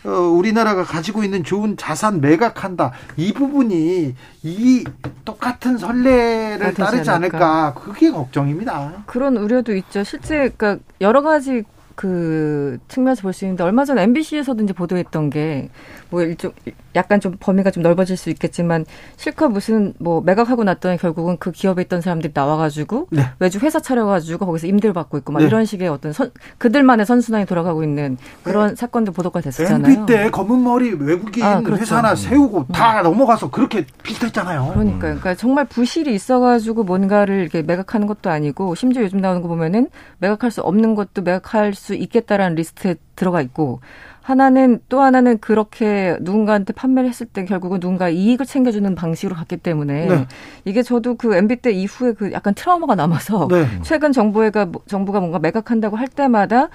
어, 0.08 0.12
우리나라가 0.30 0.84
가지고 0.84 1.24
있는 1.24 1.44
좋은 1.44 1.76
자산 1.76 2.22
매각한다. 2.22 2.94
이 3.18 3.34
부분이 3.34 4.16
이 4.44 4.84
똑같은 5.26 5.78
선례를 5.78 6.74
따르지 6.74 7.10
않을까. 7.10 7.74
그게 7.74 8.10
걱정입니다. 8.12 9.04
그런 9.06 9.36
우려도 9.36 9.76
있죠. 9.76 10.04
실제 10.06 10.50
그러니까 10.50 10.78
여러 11.02 11.22
가지 11.22 11.64
그 11.96 12.78
측면에서 12.88 13.24
볼 13.24 13.34
수 13.34 13.44
있는데 13.46 13.64
얼마 13.64 13.84
전 13.86 13.98
MBC에서도 14.00 14.64
이제 14.64 14.74
보도했던 14.74 15.30
게 15.30 15.70
뭐 16.10 16.22
일종 16.22 16.54
약간 16.98 17.20
좀 17.22 17.38
범위가 17.40 17.72
좀 17.72 17.84
넓어질 17.84 18.18
수 18.18 18.30
있겠지만 18.30 18.86
실컷 19.16 19.50
무슨 19.50 19.94
뭐 20.00 20.20
매각하고 20.22 20.64
났더니 20.64 20.98
결국은 20.98 21.38
그 21.40 21.52
기업에 21.52 21.84
있던 21.84 22.02
사람들이 22.02 22.34
나와가지고 22.36 23.08
네. 23.12 23.24
외주 23.40 23.60
회사 23.60 23.80
차려가지고 23.80 24.46
거기서 24.46 24.68
임대를 24.68 24.94
받고 24.94 25.18
있고 25.20 25.32
막 25.32 25.40
네. 25.40 25.46
이런 25.46 25.66
식의 25.66 25.88
어떤 25.88 26.12
선, 26.12 26.32
그들만의 26.58 27.06
선순환이 27.06 27.46
돌아가고 27.46 27.84
있는 27.84 28.18
그런 28.44 28.70
네. 28.70 28.76
사건도 28.76 29.12
보도가 29.12 29.42
됐었잖아요. 29.42 30.00
MB 30.00 30.12
때 30.12 30.30
검은 30.32 30.64
머리 30.64 30.94
외국인 30.94 31.44
아, 31.44 31.62
그렇죠. 31.62 31.82
회사나 31.82 32.16
세우고 32.16 32.60
음. 32.60 32.66
다 32.74 33.02
넘어가서 33.02 33.52
그렇게 33.52 33.86
비슷했잖아요. 34.04 34.72
그러니까 34.74 35.00
그러니까 35.00 35.36
정말 35.36 35.66
부실이 35.66 36.14
있어가지고 36.14 36.84
뭔가를 36.84 37.40
이렇게 37.40 37.62
매각하는 37.62 38.08
것도 38.08 38.30
아니고 38.30 38.76
심지어 38.76 39.04
요즘 39.04 39.20
나오는 39.20 39.42
거 39.42 39.48
보면은 39.48 39.90
매각할 40.18 40.52
수 40.52 40.62
없는 40.62 40.96
것도 40.96 41.22
매각할 41.22 41.74
수 41.74 41.94
있겠다라는 41.94 42.56
리스트에 42.56 42.96
들어가 43.16 43.42
있고 43.42 43.82
하나는 44.28 44.82
또 44.90 45.00
하나는 45.00 45.38
그렇게 45.38 46.18
누군가한테 46.20 46.74
판매를 46.74 47.08
했을 47.08 47.26
때 47.26 47.46
결국은 47.46 47.80
누군가 47.80 48.10
이익을 48.10 48.46
챙겨주는 48.46 48.94
방식으로 48.94 49.34
갔기 49.38 49.56
때문에 49.56 50.06
네. 50.06 50.28
이게 50.66 50.84
저도 50.84 51.16
그 51.16 51.34
MB 51.34 51.56
때 51.62 51.72
이후에 51.72 52.12
그 52.12 52.34
약간 52.34 52.54
트라우마가 52.54 52.96
남아서 52.96 53.48
네. 53.50 53.66
최근 53.84 54.12
정부가 54.12 54.70
정부가 54.86 55.22
뭔가 55.22 55.40
매각한다고 55.40 55.96
할 55.96 56.10
때마다 56.10 56.68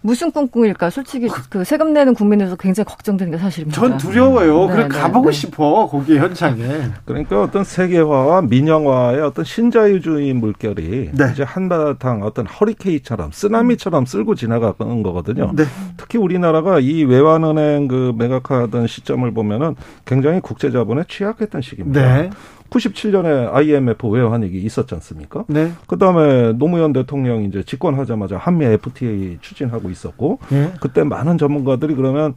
무슨 0.00 0.30
꿍꿍일까? 0.30 0.90
솔직히 0.90 1.28
그 1.50 1.64
세금 1.64 1.92
내는 1.92 2.14
국민에서 2.14 2.56
굉장히 2.56 2.86
걱정되는 2.86 3.32
게 3.32 3.38
사실입니다. 3.38 3.80
전 3.80 3.98
두려워요. 3.98 4.66
네, 4.66 4.72
그래 4.72 4.82
네, 4.84 4.88
가보고 4.88 5.30
네. 5.30 5.32
싶어 5.32 5.88
거기 5.88 6.16
현장에. 6.16 6.62
그러니까 7.04 7.42
어떤 7.42 7.64
세계화와 7.64 8.42
민영화의 8.42 9.20
어떤 9.22 9.44
신자유주의 9.44 10.32
물결이 10.34 11.10
네. 11.12 11.30
이제 11.32 11.42
한바탕 11.42 12.22
어떤 12.22 12.46
허리케인처럼 12.46 13.32
쓰나미처럼 13.32 14.06
쓸고 14.06 14.34
지나가는 14.34 15.02
거거든요. 15.02 15.52
네. 15.54 15.64
특히 15.96 16.18
우리나라가 16.18 16.78
이 16.78 17.04
외환은행 17.04 17.88
그 17.88 18.12
매각하던 18.16 18.86
시점을 18.86 19.28
보면은 19.32 19.74
굉장히 20.04 20.40
국제자본에 20.40 21.04
취약했던 21.08 21.60
시기입니다. 21.60 22.30
네. 22.70 22.78
97년에 22.78 23.52
IMF 23.52 24.06
외환위기 24.08 24.58
있었지 24.58 24.94
않습니까? 24.94 25.44
네. 25.48 25.72
그다음에 25.86 26.52
노무현 26.52 26.92
대통령이 26.92 27.46
이제 27.46 27.62
집권하자마자 27.62 28.36
한미 28.36 28.66
FTA 28.66 29.38
추진하고 29.40 29.90
있었고 29.90 30.38
네. 30.50 30.72
그때 30.80 31.04
많은 31.04 31.38
전문가들이 31.38 31.94
그러면 31.94 32.34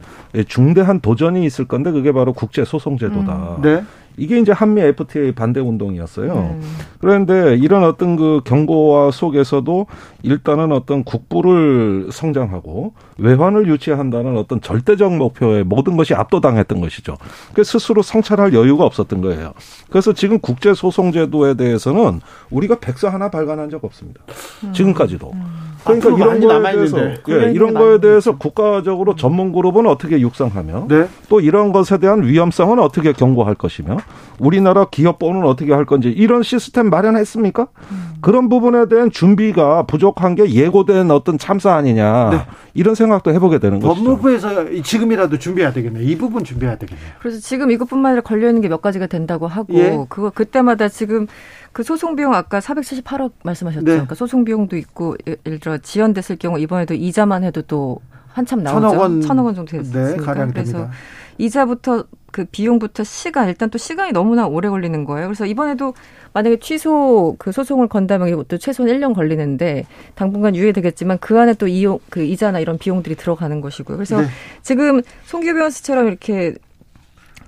중대한 0.48 1.00
도전이 1.00 1.44
있을 1.44 1.66
건데 1.66 1.90
그게 1.90 2.12
바로 2.12 2.32
국제 2.32 2.64
소송 2.64 2.98
제도다. 2.98 3.56
음. 3.56 3.62
네. 3.62 3.84
이게 4.16 4.38
이제 4.38 4.52
한미 4.52 4.80
FTA 4.82 5.32
반대 5.32 5.60
운동이었어요. 5.60 6.32
음. 6.32 6.62
그런데 7.00 7.56
이런 7.56 7.84
어떤 7.84 8.16
그 8.16 8.40
경고와 8.44 9.10
속에서도 9.10 9.86
일단은 10.22 10.72
어떤 10.72 11.04
국부를 11.04 12.08
성장하고 12.12 12.94
외환을 13.18 13.68
유치한다는 13.68 14.36
어떤 14.36 14.60
절대적 14.60 15.16
목표에 15.16 15.62
모든 15.62 15.96
것이 15.96 16.14
압도당했던 16.14 16.80
것이죠. 16.80 17.16
그 17.54 17.64
스스로 17.64 18.02
성찰할 18.02 18.52
여유가 18.52 18.84
없었던 18.84 19.20
거예요. 19.20 19.52
그래서 19.90 20.12
지금 20.12 20.38
국제 20.38 20.74
소송 20.74 21.12
제도에 21.12 21.54
대해서는 21.54 22.20
우리가 22.50 22.78
백서 22.80 23.08
하나 23.08 23.30
발간한 23.30 23.70
적 23.70 23.84
없습니다. 23.84 24.20
음. 24.64 24.72
지금까지도. 24.72 25.32
음. 25.32 25.71
그러니까 25.84 26.10
이런 26.10 26.40
거에 26.40 26.72
대해서 26.72 26.98
예, 27.28 27.52
이런 27.52 27.74
거에 27.74 28.00
대해서 28.00 28.36
국가적으로 28.36 29.14
전문 29.14 29.52
그룹은 29.52 29.86
어떻게 29.86 30.20
육성하며 30.20 30.86
네. 30.88 31.06
또 31.28 31.40
이런 31.40 31.72
것에 31.72 31.98
대한 31.98 32.22
위험성은 32.24 32.78
어떻게 32.80 33.12
경고할 33.12 33.54
것이며 33.54 33.98
우리나라 34.40 34.86
기업보는 34.86 35.44
어떻게 35.44 35.72
할 35.72 35.84
건지 35.84 36.08
이런 36.08 36.42
시스템 36.42 36.90
마련했습니까? 36.90 37.68
음. 37.92 38.12
그런 38.20 38.48
부분에 38.48 38.86
대한 38.88 39.10
준비가 39.10 39.84
부족한 39.84 40.34
게 40.34 40.50
예고된 40.50 41.10
어떤 41.10 41.38
참사 41.38 41.74
아니냐 41.74 42.30
네. 42.30 42.38
이런 42.74 42.94
생각도 42.94 43.32
해보게 43.32 43.58
되는 43.58 43.78
거죠. 43.78 43.94
법무부에서 43.94 44.82
지금이라도 44.82 45.38
준비해야 45.38 45.72
되겠네요. 45.72 46.02
이 46.02 46.16
부분 46.18 46.42
준비해야 46.42 46.78
되겠네요. 46.78 47.06
그래서 47.20 47.38
지금 47.40 47.70
이것뿐만 47.70 48.10
아니라 48.10 48.22
걸려 48.22 48.48
있는 48.48 48.60
게 48.60 48.72
몇 48.72 48.80
가지가 48.80 49.06
된다고 49.06 49.46
하고 49.46 49.74
예. 49.74 50.06
그거 50.08 50.30
그때마다 50.30 50.88
지금 50.88 51.26
그 51.72 51.82
소송 51.82 52.16
비용 52.16 52.34
아까 52.34 52.60
478억 52.60 53.32
말씀하셨죠. 53.42 53.84
네. 53.84 53.92
그러니까 53.92 54.14
소송 54.14 54.44
비용도 54.44 54.76
있고 54.76 55.16
예를 55.26 55.58
들어 55.58 55.78
지연됐을 55.78 56.36
경우 56.36 56.58
이번에도 56.58 56.94
이자만 56.94 57.44
해도 57.44 57.62
또 57.62 58.00
한참 58.28 58.62
나오죠. 58.62 58.80
천억 58.80 59.00
원, 59.00 59.20
천억 59.20 59.46
원 59.46 59.54
정도 59.54 59.72
됐으니까. 59.72 60.34
네, 60.34 60.52
그래서 60.52 60.72
됩니다. 60.72 60.90
이자부터 61.38 62.04
그 62.30 62.44
비용부터 62.46 63.04
시간 63.04 63.48
일단 63.48 63.68
또 63.68 63.78
시간이 63.78 64.12
너무나 64.12 64.46
오래 64.46 64.68
걸리는 64.68 65.04
거예요. 65.04 65.28
그래서 65.28 65.44
이번에도 65.44 65.94
만약에 66.32 66.58
취소 66.58 67.36
그 67.38 67.52
소송을 67.52 67.88
건다면 67.88 68.28
이것도 68.28 68.58
최소한 68.58 68.90
1년 68.90 69.14
걸리는데 69.14 69.84
당분간 70.14 70.56
유예되겠지만 70.56 71.18
그 71.20 71.38
안에 71.38 71.54
또 71.54 71.68
이용 71.68 71.98
그 72.08 72.22
이자나 72.22 72.60
이런 72.60 72.78
비용들이 72.78 73.16
들어가는 73.16 73.60
것이고요. 73.60 73.96
그래서 73.96 74.20
네. 74.20 74.28
지금 74.62 75.02
송규 75.26 75.52
변호사처럼 75.52 76.06
이렇게 76.08 76.54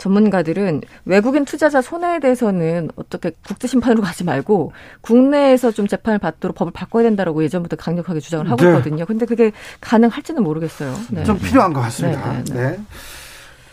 전문가들은 0.04 0.82
외국인 1.06 1.46
투자자 1.46 1.80
손해에 1.80 2.20
대해서는 2.20 2.90
어떻게 2.96 3.32
국제 3.46 3.66
심판으로 3.66 4.02
가지 4.02 4.22
말고 4.22 4.72
국내에서 5.00 5.70
좀 5.70 5.86
재판을 5.86 6.18
받도록 6.18 6.56
법을 6.56 6.72
바꿔야 6.72 7.04
된다라고 7.04 7.42
예전부터 7.42 7.76
강력하게 7.76 8.20
주장을 8.20 8.48
하고 8.50 8.62
네. 8.62 8.70
있거든요. 8.70 9.06
근데 9.06 9.24
그게 9.24 9.52
가능할지는 9.80 10.42
모르겠어요. 10.42 10.94
네. 11.10 11.24
좀 11.24 11.38
필요한 11.38 11.72
것 11.72 11.80
같습니다. 11.80 12.42
네. 12.52 12.78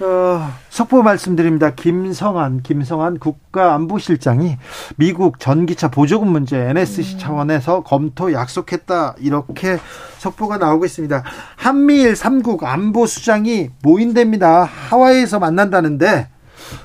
어, 0.01 0.51
속보 0.69 1.03
말씀드립니다. 1.03 1.75
김성한, 1.75 2.63
김성한 2.63 3.19
국가안보실장이 3.19 4.57
미국 4.95 5.39
전기차 5.39 5.89
보조금 5.89 6.29
문제 6.29 6.57
NSC 6.57 7.15
음. 7.15 7.19
차원에서 7.19 7.83
검토 7.83 8.33
약속했다. 8.33 9.15
이렇게 9.19 9.77
속보가 10.17 10.57
나오고 10.57 10.85
있습니다. 10.85 11.23
한미일 11.55 12.13
3국 12.13 12.63
안보수장이 12.63 13.69
모인답니다. 13.83 14.63
하와이에서 14.63 15.37
만난다는데 15.37 16.30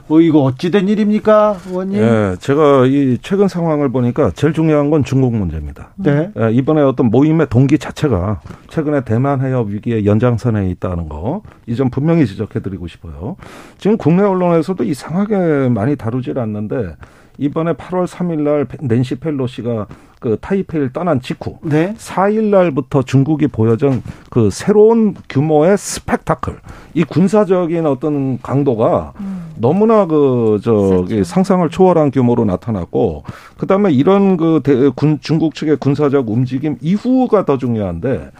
뭐 0.08 0.20
이거 0.20 0.40
어찌된 0.42 0.88
일입니까, 0.88 1.56
의원님? 1.68 2.00
예, 2.00 2.36
제가 2.40 2.86
이 2.86 3.18
최근 3.22 3.48
상황을 3.48 3.90
보니까 3.90 4.30
제일 4.34 4.52
중요한 4.52 4.90
건 4.90 5.04
중국 5.04 5.34
문제입니다. 5.34 5.90
네. 5.96 6.30
예, 6.38 6.52
이번에 6.52 6.82
어떤 6.82 7.06
모임의 7.10 7.48
동기 7.48 7.78
자체가 7.78 8.40
최근에 8.68 9.02
대만 9.04 9.40
해협 9.40 9.68
위기의 9.68 10.06
연장선에 10.06 10.68
있다는 10.70 11.08
거, 11.08 11.42
이 11.66 11.74
점 11.76 11.90
분명히 11.90 12.26
지적해드리고 12.26 12.86
싶어요. 12.88 13.36
지금 13.78 13.96
국내 13.98 14.22
언론에서도 14.22 14.82
이상하게 14.84 15.68
많이 15.68 15.94
다루질 15.96 16.38
않는데 16.38 16.96
이번에 17.38 17.74
8월 17.74 18.06
3일 18.06 18.40
날 18.40 18.66
낸시 18.80 19.16
펠로시가 19.16 19.86
그 20.26 20.36
타이페이를 20.40 20.92
떠난 20.92 21.20
직후 21.20 21.58
네. 21.62 21.94
4일 21.96 22.46
날부터 22.46 23.02
중국이 23.02 23.46
보여준 23.46 24.02
그 24.28 24.50
새로운 24.50 25.14
규모의 25.28 25.78
스펙타클 25.78 26.58
이 26.94 27.04
군사적인 27.04 27.86
어떤 27.86 28.42
강도가 28.42 29.12
음. 29.20 29.46
너무나 29.54 30.04
그 30.06 30.58
저기 30.64 31.22
상상을 31.22 31.68
초월한 31.70 32.10
규모로 32.10 32.44
나타났고 32.44 33.22
그다음에 33.56 33.92
이런 33.92 34.36
그 34.36 34.60
대, 34.64 34.88
군, 34.96 35.18
중국 35.20 35.54
측의 35.54 35.76
군사적 35.76 36.28
움직임 36.28 36.76
이후가 36.80 37.44
더 37.44 37.56
중요한데 37.56 38.32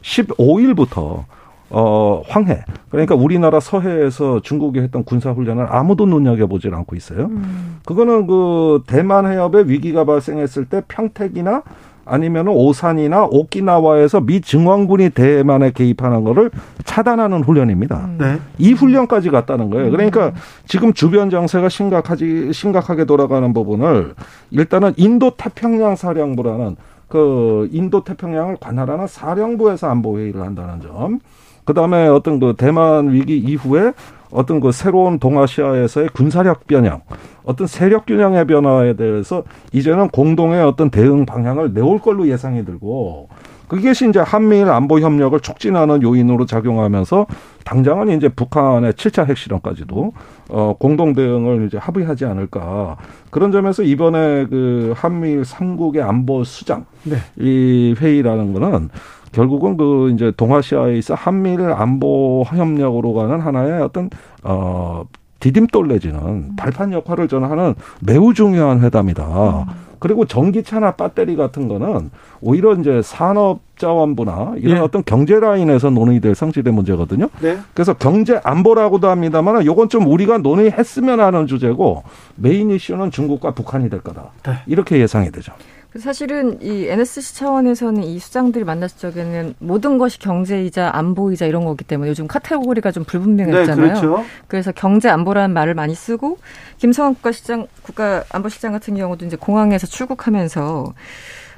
15일부터 0.00 1.24
어, 1.70 2.22
황해. 2.28 2.64
그러니까 2.90 3.14
우리나라 3.14 3.60
서해에서 3.60 4.40
중국이 4.40 4.80
했던 4.80 5.04
군사훈련을 5.04 5.66
아무도 5.68 6.06
눈여겨보질 6.06 6.74
않고 6.74 6.96
있어요. 6.96 7.26
음. 7.26 7.78
그거는 7.84 8.26
그 8.26 8.82
대만 8.86 9.26
해협에 9.26 9.64
위기가 9.66 10.04
발생했을 10.04 10.66
때 10.66 10.82
평택이나 10.88 11.62
아니면 12.06 12.48
오산이나 12.48 13.24
오키나와에서 13.30 14.20
미 14.20 14.40
증왕군이 14.40 15.10
대만에 15.10 15.72
개입하는 15.72 16.22
거를 16.24 16.50
차단하는 16.84 17.42
훈련입니다. 17.42 17.96
음. 17.96 18.18
네. 18.20 18.38
이 18.58 18.72
훈련까지 18.72 19.30
갔다는 19.30 19.70
거예요. 19.70 19.90
그러니까 19.90 20.26
음. 20.28 20.32
지금 20.66 20.92
주변 20.92 21.30
정세가 21.30 21.68
심각하지 21.68 22.52
심각하게 22.52 23.06
돌아가는 23.06 23.52
부분을 23.52 24.14
일단은 24.50 24.92
인도 24.96 25.30
태평양 25.36 25.96
사령부라는 25.96 26.76
그 27.08 27.68
인도 27.72 28.04
태평양을 28.04 28.56
관할하는 28.60 29.06
사령부에서 29.06 29.88
안보 29.88 30.18
회의를 30.18 30.42
한다는 30.42 30.80
점. 30.80 31.20
그 31.64 31.74
다음에 31.74 32.06
어떤 32.08 32.40
그 32.40 32.54
대만 32.56 33.12
위기 33.12 33.38
이후에 33.38 33.92
어떤 34.30 34.60
그 34.60 34.72
새로운 34.72 35.18
동아시아에서의 35.18 36.08
군사력 36.12 36.66
변형, 36.66 37.02
어떤 37.44 37.66
세력 37.66 38.06
균형의 38.06 38.46
변화에 38.46 38.94
대해서 38.94 39.44
이제는 39.72 40.08
공동의 40.08 40.62
어떤 40.62 40.90
대응 40.90 41.24
방향을 41.24 41.72
내올 41.72 42.00
걸로 42.00 42.26
예상이 42.26 42.64
들고 42.64 43.28
그것이 43.68 44.08
이제 44.08 44.18
한미일 44.20 44.68
안보 44.68 45.00
협력을 45.00 45.38
촉진하는 45.40 46.02
요인으로 46.02 46.46
작용하면서 46.46 47.26
당장은 47.64 48.10
이제 48.16 48.28
북한의 48.28 48.92
7차 48.92 49.26
핵실험까지도 49.26 50.12
어 50.50 50.76
공동 50.78 51.14
대응을 51.14 51.66
이제 51.66 51.78
합의하지 51.78 52.26
않을까 52.26 52.96
그런 53.30 53.52
점에서 53.52 53.82
이번에 53.82 54.46
그 54.46 54.92
한미일 54.96 55.44
삼국의 55.44 56.02
안보 56.02 56.44
수장 56.44 56.84
네. 57.04 57.16
이 57.38 57.94
회의라는 57.98 58.52
거는 58.52 58.90
결국은 59.34 59.76
그 59.76 60.10
이제 60.14 60.32
동아시아에 60.36 60.96
있어 60.96 61.14
한미일 61.14 61.60
안보 61.62 62.44
협력으로 62.46 63.12
가는 63.12 63.40
하나의 63.40 63.82
어떤 63.82 64.08
어 64.42 65.04
디딤돌 65.40 65.88
내지는 65.88 66.56
발판 66.56 66.92
역할을 66.92 67.28
저는 67.28 67.50
하는 67.50 67.74
매우 68.00 68.32
중요한 68.32 68.80
회담이다. 68.80 69.66
그리고 69.98 70.26
전기차나 70.26 70.92
배터리 70.92 71.34
같은 71.34 71.66
거는 71.66 72.10
오히려 72.42 72.74
이제 72.74 73.00
산업 73.02 73.60
자원부나 73.78 74.54
이런 74.58 74.76
예. 74.76 74.80
어떤 74.80 75.02
경제 75.02 75.40
라인에서 75.40 75.88
논의될 75.90 76.34
성질의 76.34 76.74
문제거든요. 76.74 77.28
네. 77.40 77.58
그래서 77.72 77.94
경제 77.94 78.38
안보라고도 78.44 79.08
합니다만 79.08 79.64
요건 79.64 79.88
좀 79.88 80.06
우리가 80.06 80.38
논의했으면 80.38 81.20
하는 81.20 81.46
주제고 81.46 82.02
메인 82.36 82.70
이슈는 82.70 83.10
중국과 83.10 83.52
북한이 83.52 83.88
될 83.88 84.00
거다. 84.00 84.30
네. 84.44 84.52
이렇게 84.66 84.98
예상이 84.98 85.30
되죠. 85.30 85.52
사실은 85.98 86.60
이 86.60 86.88
NSC 86.88 87.36
차원에서는 87.36 88.02
이 88.02 88.18
수장들이 88.18 88.64
만났을 88.64 88.98
적에는 88.98 89.54
모든 89.60 89.96
것이 89.98 90.18
경제이자 90.18 90.90
안보이자 90.92 91.46
이런 91.46 91.64
거기 91.64 91.84
때문에 91.84 92.10
요즘 92.10 92.26
카테고리가 92.26 92.90
좀 92.90 93.04
불분명했잖아요. 93.04 93.86
네, 93.86 94.00
그렇죠. 94.00 94.24
그래서 94.48 94.72
경제 94.72 95.08
안보라는 95.08 95.54
말을 95.54 95.74
많이 95.74 95.94
쓰고 95.94 96.38
김성환 96.78 97.14
국가시장 97.14 97.68
국가 97.82 98.24
안보실장 98.30 98.72
같은 98.72 98.96
경우도 98.96 99.24
이제 99.26 99.36
공항에서 99.36 99.86
출국하면서 99.86 100.94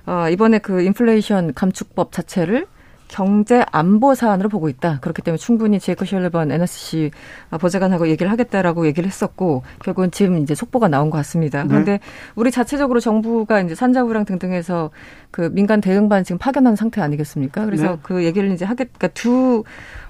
어, 0.06 0.28
이번에 0.30 0.58
그 0.58 0.82
인플레이션 0.82 1.54
감축법 1.54 2.12
자체를 2.12 2.66
경제 3.08 3.64
안보 3.70 4.14
사안으로 4.14 4.48
보고 4.48 4.68
있다. 4.68 4.98
그렇기 5.00 5.22
때문에 5.22 5.38
충분히 5.38 5.78
제이크 5.78 6.04
셜리번 6.04 6.50
NSC 6.50 7.10
보좌관하고 7.60 8.08
얘기를 8.08 8.30
하겠다라고 8.32 8.86
얘기를 8.86 9.08
했었고 9.08 9.62
결국은 9.82 10.10
지금 10.10 10.38
이제 10.38 10.54
속보가 10.54 10.88
나온 10.88 11.10
것 11.10 11.18
같습니다. 11.18 11.62
네. 11.62 11.68
그런데 11.68 12.00
우리 12.34 12.50
자체적으로 12.50 13.00
정부가 13.00 13.60
이제 13.60 13.74
산자부랑 13.74 14.24
등등해서 14.24 14.90
그 15.30 15.50
민간 15.52 15.80
대응반 15.80 16.24
지금 16.24 16.38
파견한 16.38 16.76
상태 16.76 17.00
아니겠습니까? 17.00 17.64
그래서 17.64 17.92
네. 17.92 17.98
그 18.02 18.24
얘기를 18.24 18.50
이제 18.50 18.64
하겠 18.64 18.88
그러니까 18.92 19.08
두 19.08 19.64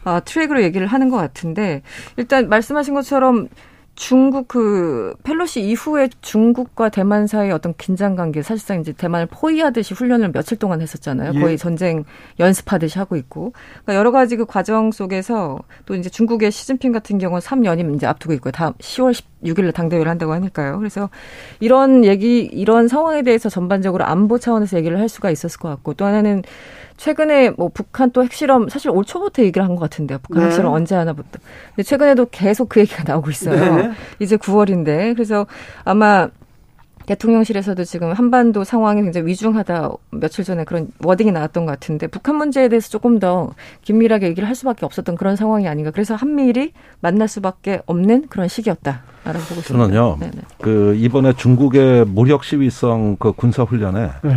어, 0.04 0.20
트랙으로 0.24 0.62
얘기를 0.62 0.86
하는 0.86 1.08
것 1.08 1.16
같은데 1.16 1.82
일단 2.16 2.48
말씀하신 2.48 2.94
것처럼 2.94 3.48
중국 3.96 4.46
그 4.46 5.14
펠로시 5.24 5.62
이후에 5.62 6.10
중국과 6.20 6.90
대만 6.90 7.26
사이의 7.26 7.50
어떤 7.52 7.74
긴장 7.78 8.14
관계 8.14 8.42
사실상 8.42 8.80
이제 8.80 8.92
대만을 8.92 9.26
포위하듯이 9.26 9.94
훈련을 9.94 10.32
며칠 10.32 10.58
동안 10.58 10.82
했었잖아요. 10.82 11.32
예. 11.34 11.40
거의 11.40 11.56
전쟁 11.56 12.04
연습하듯이 12.38 12.98
하고 12.98 13.16
있고 13.16 13.52
그러니까 13.84 13.94
여러 13.94 14.12
가지 14.12 14.36
그 14.36 14.44
과정 14.44 14.92
속에서 14.92 15.58
또 15.86 15.94
이제 15.94 16.10
중국의 16.10 16.52
시진핑 16.52 16.92
같은 16.92 17.16
경우는 17.16 17.40
3년이 17.40 17.96
이제 17.96 18.06
앞두고 18.06 18.34
있고요. 18.34 18.52
다음 18.52 18.74
10월 18.74 19.18
16일에 19.42 19.72
당대회를 19.72 20.10
한다고 20.10 20.32
하니까요. 20.34 20.78
그래서 20.78 21.08
이런 21.60 22.04
얘기 22.04 22.40
이런 22.40 22.88
상황에 22.88 23.22
대해서 23.22 23.48
전반적으로 23.48 24.04
안보 24.04 24.38
차원에서 24.38 24.76
얘기를 24.76 25.00
할 25.00 25.08
수가 25.08 25.30
있었을 25.30 25.58
것 25.58 25.68
같고 25.70 25.94
또 25.94 26.04
하나는 26.04 26.42
최근에 26.96 27.50
뭐 27.50 27.68
북한 27.72 28.10
또 28.10 28.24
핵실험 28.24 28.68
사실 28.68 28.90
올 28.90 29.04
초부터 29.04 29.42
얘기를 29.42 29.64
한 29.66 29.76
것 29.76 29.80
같은데요. 29.80 30.18
북한 30.22 30.42
네. 30.42 30.48
핵실험 30.48 30.72
언제 30.72 30.94
하나부터. 30.94 31.38
근데 31.70 31.82
최근에도 31.82 32.26
계속 32.30 32.68
그 32.68 32.80
얘기가 32.80 33.04
나오고 33.06 33.30
있어요. 33.30 33.76
네. 33.76 33.92
이제 34.18 34.36
9월인데 34.36 35.14
그래서 35.14 35.46
아마 35.84 36.28
대통령실에서도 37.06 37.84
지금 37.84 38.12
한반도 38.12 38.64
상황이 38.64 39.00
굉장히 39.00 39.28
위중하다 39.28 39.90
며칠 40.10 40.44
전에 40.44 40.64
그런 40.64 40.88
워딩이 41.04 41.30
나왔던 41.30 41.64
것 41.64 41.72
같은데 41.72 42.08
북한 42.08 42.34
문제에 42.34 42.68
대해서 42.68 42.88
조금 42.88 43.20
더 43.20 43.52
긴밀하게 43.82 44.26
얘기를 44.26 44.48
할 44.48 44.56
수밖에 44.56 44.84
없었던 44.84 45.14
그런 45.14 45.36
상황이 45.36 45.68
아닌가. 45.68 45.92
그래서 45.92 46.16
한미일이 46.16 46.72
만날 47.00 47.28
수밖에 47.28 47.80
없는 47.86 48.26
그런 48.28 48.48
시기였다. 48.48 49.02
라고 49.24 49.38
보고 49.40 49.60
있습니다. 49.60 49.86
저는요. 49.86 50.16
네네. 50.18 50.42
그 50.60 50.94
이번에 50.96 51.32
중국의 51.34 52.06
무력 52.06 52.42
시위성 52.44 53.16
그 53.18 53.32
군사 53.32 53.62
훈련에 53.62 54.10
네. 54.22 54.36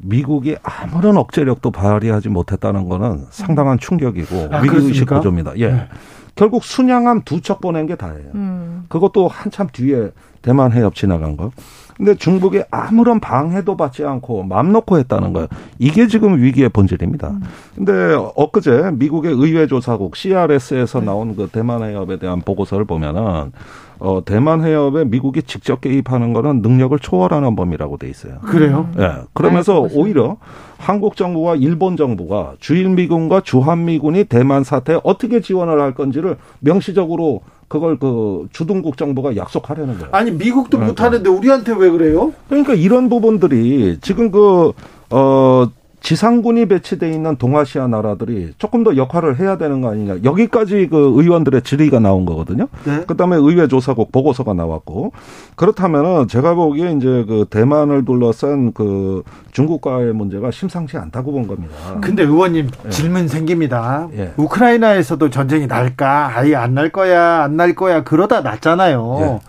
미국이 0.00 0.56
아무런 0.62 1.16
억제력도 1.16 1.70
발휘하지 1.70 2.28
못했다는 2.28 2.88
거는 2.88 3.26
상당한 3.30 3.78
충격이고 3.78 4.48
아, 4.52 4.58
위기의식 4.60 5.08
고조입니다. 5.08 5.52
예. 5.58 5.68
네. 5.72 5.88
결국 6.36 6.64
순양함 6.64 7.22
두 7.24 7.40
척 7.40 7.60
보낸 7.60 7.86
게 7.86 7.94
다예요. 7.94 8.30
음. 8.34 8.84
그것도 8.88 9.28
한참 9.28 9.68
뒤에 9.72 10.10
대만 10.42 10.72
해협 10.72 10.94
지나간 10.96 11.36
거. 11.36 11.52
근데 11.96 12.16
중국이 12.16 12.62
아무런 12.72 13.20
방해도 13.20 13.76
받지 13.76 14.04
않고 14.04 14.42
맘 14.42 14.72
놓고 14.72 14.98
했다는 14.98 15.32
거예요. 15.32 15.46
이게 15.78 16.08
지금 16.08 16.42
위기의 16.42 16.70
본질입니다. 16.70 17.28
음. 17.28 17.40
근데 17.76 17.92
엊그제 18.34 18.90
미국의 18.94 19.32
의회 19.32 19.68
조사국 19.68 20.16
CRS에서 20.16 21.00
나온 21.00 21.36
그 21.36 21.48
대만 21.52 21.82
해협에 21.84 22.18
대한 22.18 22.40
보고서를 22.40 22.84
보면은 22.84 23.52
어, 23.98 24.24
대만 24.24 24.64
해협에 24.64 25.04
미국이 25.04 25.42
직접 25.42 25.80
개입하는 25.80 26.32
거는 26.32 26.62
능력을 26.62 26.98
초월하는 26.98 27.56
범위라고 27.56 27.96
돼 27.96 28.08
있어요. 28.08 28.38
그래요? 28.42 28.88
예. 28.96 29.00
네. 29.00 29.08
그러면서 29.32 29.86
네, 29.88 29.94
오히려 29.94 30.36
한국 30.78 31.16
정부와 31.16 31.56
일본 31.56 31.96
정부가 31.96 32.54
주일미군과 32.58 33.40
주한미군이 33.40 34.24
대만 34.24 34.64
사태에 34.64 34.98
어떻게 35.04 35.40
지원을 35.40 35.80
할 35.80 35.94
건지를 35.94 36.36
명시적으로 36.60 37.40
그걸 37.68 37.98
그 37.98 38.46
주둔국 38.52 38.96
정부가 38.96 39.36
약속하려는 39.36 39.94
거예요. 39.98 40.10
아니 40.12 40.30
미국도 40.30 40.78
그러니까. 40.78 41.02
못 41.02 41.06
하는데 41.06 41.30
우리한테 41.30 41.72
왜 41.72 41.90
그래요? 41.90 42.32
그러니까 42.48 42.74
이런 42.74 43.08
부분들이 43.08 43.98
지금 44.00 44.30
그 44.30 44.72
어 45.10 45.68
지상군이 46.04 46.66
배치돼 46.66 47.10
있는 47.10 47.36
동아시아 47.36 47.88
나라들이 47.88 48.52
조금 48.58 48.84
더 48.84 48.94
역할을 48.94 49.40
해야 49.40 49.56
되는 49.56 49.80
거 49.80 49.90
아니냐. 49.90 50.18
여기까지 50.22 50.86
그 50.90 51.14
의원들의 51.16 51.62
질의가 51.62 51.98
나온 51.98 52.26
거거든요. 52.26 52.68
네. 52.84 53.04
그다음에 53.06 53.36
의회 53.36 53.66
조사국 53.68 54.12
보고서가 54.12 54.52
나왔고 54.52 55.12
그렇다면은 55.56 56.28
제가 56.28 56.52
보기에 56.54 56.92
이제 56.92 57.24
그 57.26 57.46
대만을 57.48 58.04
둘러싼 58.04 58.74
그 58.74 59.22
중국과의 59.52 60.12
문제가 60.12 60.50
심상치 60.50 60.98
않다고 60.98 61.32
본 61.32 61.46
겁니다. 61.46 61.74
근데 62.02 62.22
의원님 62.22 62.68
네. 62.82 62.90
질문 62.90 63.26
생깁니다. 63.26 64.08
네. 64.12 64.34
우크라이나에서도 64.36 65.30
전쟁이 65.30 65.66
날까? 65.66 66.32
아예 66.36 66.54
안 66.54 66.74
날 66.74 66.90
거야, 66.90 67.44
안 67.44 67.56
날 67.56 67.74
거야. 67.74 68.04
그러다 68.04 68.42
났잖아요. 68.42 69.18
예. 69.22 69.40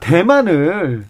대만을 0.00 1.04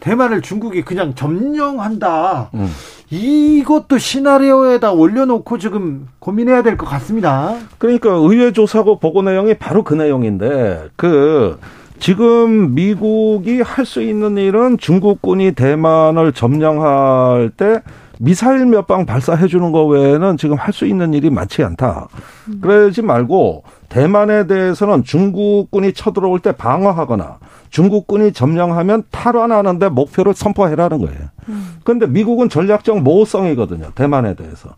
대만을 0.00 0.42
중국이 0.42 0.82
그냥 0.82 1.14
점령한다. 1.14 2.50
음. 2.54 2.68
이것도 3.10 3.98
시나리오에다 3.98 4.92
올려놓고 4.92 5.58
지금 5.58 6.06
고민해야 6.20 6.62
될 6.62 6.76
것 6.76 6.86
같습니다. 6.86 7.56
그러니까 7.78 8.10
의회 8.10 8.52
조사고 8.52 8.98
보고 9.00 9.22
내용이 9.22 9.54
바로 9.54 9.82
그 9.82 9.94
내용인데 9.94 10.88
그 10.96 11.58
지금 11.98 12.74
미국이 12.74 13.60
할 13.60 13.84
수 13.84 14.00
있는 14.00 14.38
일은 14.38 14.78
중국군이 14.78 15.52
대만을 15.52 16.32
점령할 16.32 17.50
때 17.56 17.82
미사일 18.20 18.64
몇 18.66 18.86
방 18.86 19.06
발사해 19.06 19.48
주는 19.48 19.72
거 19.72 19.84
외에는 19.86 20.36
지금 20.36 20.56
할 20.56 20.72
수 20.72 20.86
있는 20.86 21.12
일이 21.14 21.30
많지 21.30 21.62
않다. 21.64 22.08
그러지 22.60 23.02
말고 23.02 23.64
대만에 23.90 24.46
대해서는 24.46 25.02
중국군이 25.04 25.92
쳐들어올 25.92 26.38
때 26.38 26.52
방어하거나 26.52 27.38
중국군이 27.70 28.32
점령하면 28.32 29.02
탈환하는데 29.10 29.88
목표를 29.90 30.32
선포해라는 30.32 30.98
거예요. 30.98 31.18
그런데 31.84 32.06
미국은 32.06 32.48
전략적 32.48 33.00
모호성이거든요. 33.02 33.90
대만에 33.94 34.34
대해서. 34.34 34.70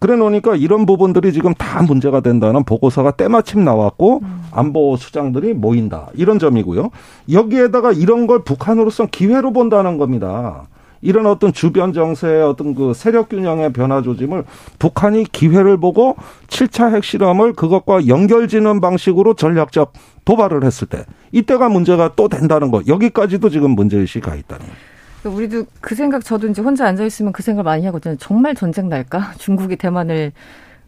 그래 0.00 0.16
놓으니까 0.16 0.56
이런 0.56 0.86
부분들이 0.86 1.32
지금 1.32 1.54
다 1.54 1.82
문제가 1.82 2.20
된다는 2.20 2.64
보고서가 2.64 3.12
때마침 3.12 3.64
나왔고 3.64 4.22
안보 4.50 4.96
수장들이 4.96 5.52
모인다. 5.54 6.08
이런 6.14 6.38
점이고요. 6.38 6.90
여기에다가 7.30 7.92
이런 7.92 8.26
걸 8.26 8.44
북한으로선 8.44 9.08
기회로 9.08 9.52
본다는 9.52 9.98
겁니다. 9.98 10.66
이런 11.04 11.26
어떤 11.26 11.52
주변 11.52 11.92
정세의 11.92 12.42
어떤 12.42 12.74
그 12.74 12.94
세력 12.94 13.28
균형의 13.28 13.74
변화 13.74 14.00
조짐을 14.00 14.44
북한이 14.78 15.24
기회를 15.24 15.76
보고 15.76 16.16
7차 16.48 16.94
핵실험을 16.94 17.52
그것과 17.52 18.08
연결지는 18.08 18.80
방식으로 18.80 19.34
전략적 19.34 19.92
도발을 20.24 20.64
했을 20.64 20.88
때 20.88 21.04
이때가 21.30 21.68
문제가 21.68 22.14
또 22.16 22.28
된다는 22.28 22.70
거 22.70 22.82
여기까지도 22.86 23.50
지금 23.50 23.72
문제의식이 23.72 24.20
가 24.24 24.34
있다는 24.34 24.64
거예요. 24.64 25.36
우리도 25.36 25.66
그 25.82 25.94
생각 25.94 26.24
저도 26.24 26.48
이제 26.48 26.62
혼자 26.62 26.86
앉아 26.86 27.04
있으면 27.04 27.32
그 27.32 27.42
생각 27.42 27.64
많이 27.64 27.84
하거든요. 27.86 28.16
정말 28.16 28.54
전쟁 28.54 28.88
날까? 28.88 29.34
중국이 29.38 29.76
대만을 29.76 30.32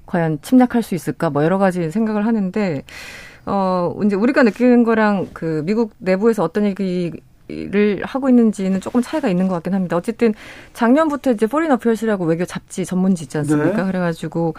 과연 0.06 0.38
침략할 0.40 0.82
수 0.82 0.94
있을까? 0.94 1.28
뭐 1.28 1.44
여러 1.44 1.58
가지 1.58 1.90
생각을 1.90 2.24
하는데 2.24 2.84
어 3.44 3.94
이제 4.04 4.16
우리가 4.16 4.44
느끼는 4.44 4.82
거랑 4.82 5.28
그 5.34 5.62
미국 5.66 5.92
내부에서 5.98 6.42
어떤 6.42 6.64
얘기 6.64 7.12
를 7.48 8.02
하고 8.02 8.28
있는지는 8.28 8.80
조금 8.80 9.02
차이가 9.02 9.28
있는 9.28 9.46
것 9.46 9.54
같긴 9.54 9.72
합니다. 9.72 9.96
어쨌든 9.96 10.34
작년부터 10.72 11.30
이제 11.30 11.46
Foreign 11.46 11.70
Affairs라고 11.70 12.24
외교 12.24 12.44
잡지 12.44 12.84
전문지 12.84 13.22
있지 13.22 13.38
않습니까? 13.38 13.82
네. 13.82 13.84
그래가지고 13.84 14.54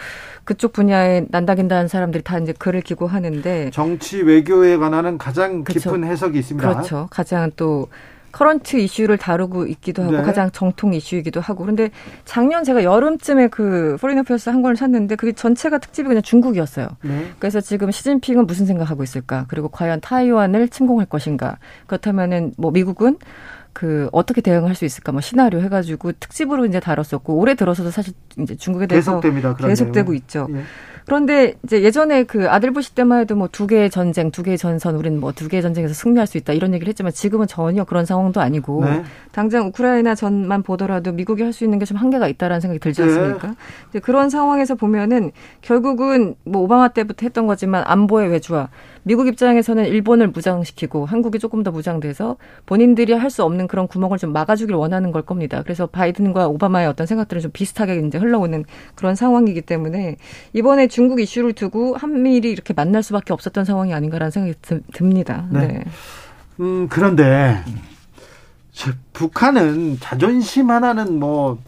그쪽 0.45 0.71
분야에 0.71 1.25
난다긴다는 1.27 1.89
사람들이 1.89 2.23
다 2.23 2.39
이제 2.39 2.53
글을 2.53 2.79
기고 2.79 3.05
하는데 3.05 3.71
정치 3.71 4.21
외교에 4.21 4.77
관한 4.77 5.17
가장 5.17 5.65
깊은 5.65 5.91
그렇죠. 5.91 6.05
해석이 6.05 6.39
있습니다. 6.39 6.69
그렇죠. 6.69 7.07
가장 7.11 7.51
또 7.57 7.89
current 8.32 8.78
이슈를 8.78 9.17
다루고 9.17 9.67
있기도 9.67 10.03
하고 10.03 10.17
네. 10.17 10.21
가장 10.21 10.51
정통 10.51 10.93
이슈이기도 10.93 11.41
하고 11.41 11.63
그런데 11.63 11.89
작년 12.25 12.63
제가 12.63 12.84
여름쯤에 12.84 13.47
그 13.47 13.97
Foreign 13.99 14.19
Affairs 14.19 14.49
한 14.49 14.61
권을 14.61 14.75
샀는데 14.75 15.15
그게 15.15 15.32
전체가 15.32 15.80
특집이 15.80 16.07
그냥 16.07 16.21
중국이었어요. 16.21 16.88
네. 17.03 17.32
그래서 17.39 17.61
지금 17.61 17.91
시진핑은 17.91 18.45
무슨 18.45 18.65
생각하고 18.65 19.03
있을까? 19.03 19.45
그리고 19.47 19.69
과연 19.69 20.01
타이완을 20.01 20.69
침공할 20.69 21.07
것인가? 21.07 21.57
그렇다면은 21.88 22.53
뭐 22.57 22.71
미국은 22.71 23.17
그 23.73 24.09
어떻게 24.11 24.41
대응할 24.41 24.73
수 24.73 24.86
있을까 24.86 25.11
뭐 25.11 25.21
시나리오 25.21 25.59
해가지고 25.61 26.13
특집으로 26.13 26.65
이제 26.65 26.80
다뤘었고 26.80 27.36
올해 27.36 27.53
들어서도 27.53 27.91
사실 27.91 28.13
이제 28.39 28.55
중국에 28.55 28.88
대해서 28.88 29.19
계속됩니다, 29.19 29.55
계속되고 29.55 30.15
있죠. 30.15 30.47
예. 30.51 30.63
그런데 31.08 31.53
이제 31.64 31.82
예전에 31.84 32.24
그 32.26 32.49
아들 32.49 32.72
부시 32.72 32.93
때만 32.93 33.22
해도 33.22 33.36
뭐 33.36 33.47
두 33.49 33.66
개의 33.66 33.89
전쟁, 33.89 34.30
두 34.30 34.43
개의 34.43 34.58
전선, 34.58 34.95
우리는 34.95 35.20
뭐 35.20 35.32
두 35.32 35.47
개의 35.47 35.64
전쟁에서 35.64 35.93
승리할 35.93 36.28
수 36.28 36.38
있다 36.38 36.51
이런 36.53 36.74
얘기를 36.74 36.89
했지만 36.89 37.14
지금은 37.14 37.47
전혀 37.47 37.86
그런 37.86 38.05
상황도 38.05 38.41
아니고 38.41 38.84
네. 38.84 39.03
당장 39.32 39.68
우크라이나 39.68 40.16
전만 40.16 40.64
보더라도 40.64 41.14
미국이 41.14 41.43
할 41.43 41.53
수 41.53 41.64
있는 41.64 41.80
게 41.80 41.86
좀 41.86 41.97
한계가 41.97 42.28
있다라는 42.28 42.60
생각이 42.60 42.80
들지 42.80 43.01
네. 43.01 43.08
않습니까? 43.08 43.47
네. 43.47 43.53
이제 43.89 43.99
그런 43.99 44.30
상황에서 44.30 44.76
보면은 44.76 45.32
결국은 45.62 46.36
뭐 46.43 46.62
오바마 46.64 46.89
때부터 46.89 47.26
했던 47.26 47.47
거지만 47.47 47.84
안보의 47.88 48.30
외주화 48.30 48.68
미국 49.03 49.27
입장에서는 49.27 49.85
일본을 49.85 50.29
무장시키고 50.29 51.05
한국이 51.05 51.39
조금 51.39 51.63
더 51.63 51.71
무장돼서 51.71 52.37
본인들이 52.65 53.13
할 53.13 53.27
수 53.27 53.43
없는 53.43 53.67
그런 53.67 53.87
구멍을 53.87 54.17
좀 54.17 54.31
막아주길 54.31 54.73
원하는 54.73 55.11
걸 55.11 55.21
겁니다. 55.21 55.61
그래서 55.61 55.85
바이든과 55.85 56.47
오바마의 56.47 56.87
어떤 56.87 57.05
생각들은 57.05 57.41
좀 57.41 57.51
비슷하게 57.51 57.97
이제 58.07 58.17
흘러오는 58.17 58.63
그런 58.95 59.15
상황이기 59.15 59.61
때문에 59.61 60.15
이번에 60.53 60.87
중국 60.87 61.19
이슈를 61.19 61.53
두고 61.53 61.97
한미일이 61.97 62.49
이렇게 62.49 62.73
만날 62.73 63.03
수밖에 63.03 63.33
없었던 63.33 63.65
상황이 63.65 63.93
아닌가라는 63.93 64.31
생각이 64.31 64.55
듭니다. 64.93 65.45
네. 65.51 65.67
네. 65.67 65.83
음, 66.61 66.87
그런데 66.89 67.61
북한은 69.13 69.99
자존심 69.99 70.71
하나는 70.71 71.19
뭐 71.19 71.59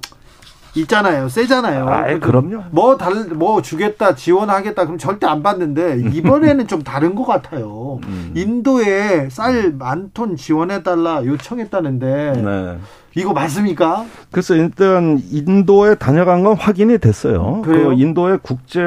있잖아요. 0.76 1.30
세잖아요. 1.30 1.88
아, 1.88 2.20
그럼요. 2.20 2.63
뭐 2.72 2.97
달, 2.97 3.26
뭐 3.26 3.61
주겠다, 3.61 4.15
지원하겠다, 4.15 4.86
그럼 4.86 4.97
절대 4.97 5.28
안 5.28 5.41
받는데, 5.43 6.03
이번에는 6.13 6.67
좀 6.67 6.84
다른 6.84 7.15
것 7.15 7.26
같아요. 7.26 7.99
음. 8.05 8.32
인도에 8.36 9.30
쌀 9.30 9.74
만 9.78 10.11
톤 10.13 10.36
지원해달라 10.36 11.26
요청했다는데, 11.26 12.41
네. 12.43 12.78
이거 13.15 13.34
맞습니까? 13.34 14.05
그래서 14.32 14.55
일단 14.55 15.20
인도에 15.32 15.95
다녀간 15.95 16.43
건 16.43 16.55
확인이 16.55 16.99
됐어요. 16.99 17.61
그래요? 17.63 17.89
그 17.89 17.93
인도의 17.93 18.39
국제 18.41 18.80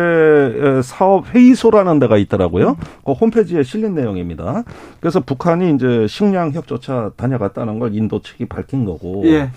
사업 0.83 1.35
회의소라는 1.35 1.99
데가 1.99 2.17
있더라고요. 2.17 2.77
그 3.05 3.13
홈페이지에 3.13 3.63
실린 3.65 3.95
내용입니다. 3.95 4.63
그래서 5.01 5.21
북한이 5.21 5.75
이제 5.75 6.07
식량 6.09 6.53
협조차 6.53 7.11
다녀갔다는 7.17 7.79
걸 7.81 7.95
인도 7.95 8.21
측이 8.23 8.47
밝힌 8.47 8.85
거고. 8.85 9.23
예. 9.27 9.51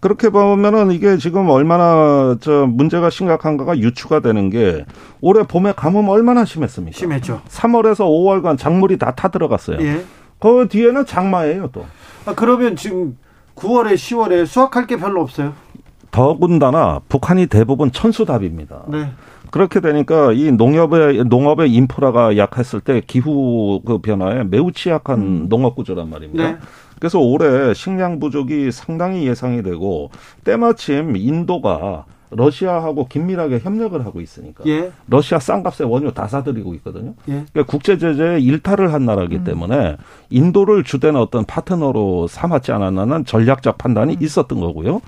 그렇게 0.00 0.30
보면은 0.30 0.92
이게 0.92 1.16
지금 1.16 1.48
얼마나 1.50 2.36
저 2.40 2.66
문제가 2.66 3.10
심각한가가 3.10 3.78
유추가 3.78 4.20
되는 4.20 4.48
게 4.50 4.84
올해 5.20 5.42
봄에 5.42 5.72
가뭄 5.76 6.08
얼마나 6.08 6.44
심했습니까? 6.44 6.96
심했죠. 6.96 7.40
3월에서 7.48 8.00
5월간 8.06 8.58
작물이 8.58 8.96
다 8.98 9.12
타 9.12 9.28
들어갔어요. 9.28 9.78
예. 9.80 10.04
그 10.38 10.68
뒤에는 10.68 11.04
장마예요, 11.06 11.70
또. 11.72 11.84
아, 12.26 12.34
그러면 12.36 12.76
지금 12.76 13.16
9월에 13.56 13.94
10월에 13.94 14.46
수확할 14.46 14.86
게 14.86 14.96
별로 14.96 15.20
없어요. 15.22 15.54
더군다나 16.10 17.00
북한이 17.08 17.46
대부분 17.46 17.90
천수답입니다. 17.92 18.84
네. 18.88 19.10
그렇게 19.50 19.80
되니까 19.80 20.32
이 20.32 20.52
농업의 20.52 21.24
농업의 21.24 21.72
인프라가 21.72 22.36
약했을 22.36 22.80
때 22.80 23.00
기후 23.06 23.80
그 23.84 23.98
변화에 23.98 24.44
매우 24.44 24.70
취약한 24.72 25.18
음. 25.20 25.48
농업 25.48 25.74
구조란 25.74 26.08
말입니다. 26.10 26.50
네. 26.52 26.58
그래서 27.00 27.18
올해 27.18 27.74
식량 27.74 28.18
부족이 28.18 28.72
상당히 28.72 29.26
예상이 29.26 29.62
되고 29.62 30.10
때마침 30.44 31.16
인도가 31.16 32.04
러시아하고 32.30 33.06
긴밀하게 33.06 33.60
협력을 33.60 34.04
하고 34.04 34.20
있으니까 34.20 34.64
예. 34.66 34.90
러시아 35.06 35.38
싼값에 35.38 35.84
원유 35.84 36.12
다 36.12 36.28
사들이고 36.28 36.74
있거든요. 36.74 37.14
예. 37.28 37.44
그러니까 37.52 37.64
국제 37.64 37.96
제재에 37.96 38.40
일탈을 38.40 38.92
한 38.92 39.06
나라이기 39.06 39.36
음. 39.36 39.44
때문에 39.44 39.96
인도를 40.30 40.84
주된 40.84 41.16
어떤 41.16 41.44
파트너로 41.44 42.26
삼았지 42.26 42.72
않았나는 42.72 43.24
전략적 43.24 43.78
판단이 43.78 44.14
음. 44.14 44.22
있었던 44.22 44.60
거고요. 44.60 45.00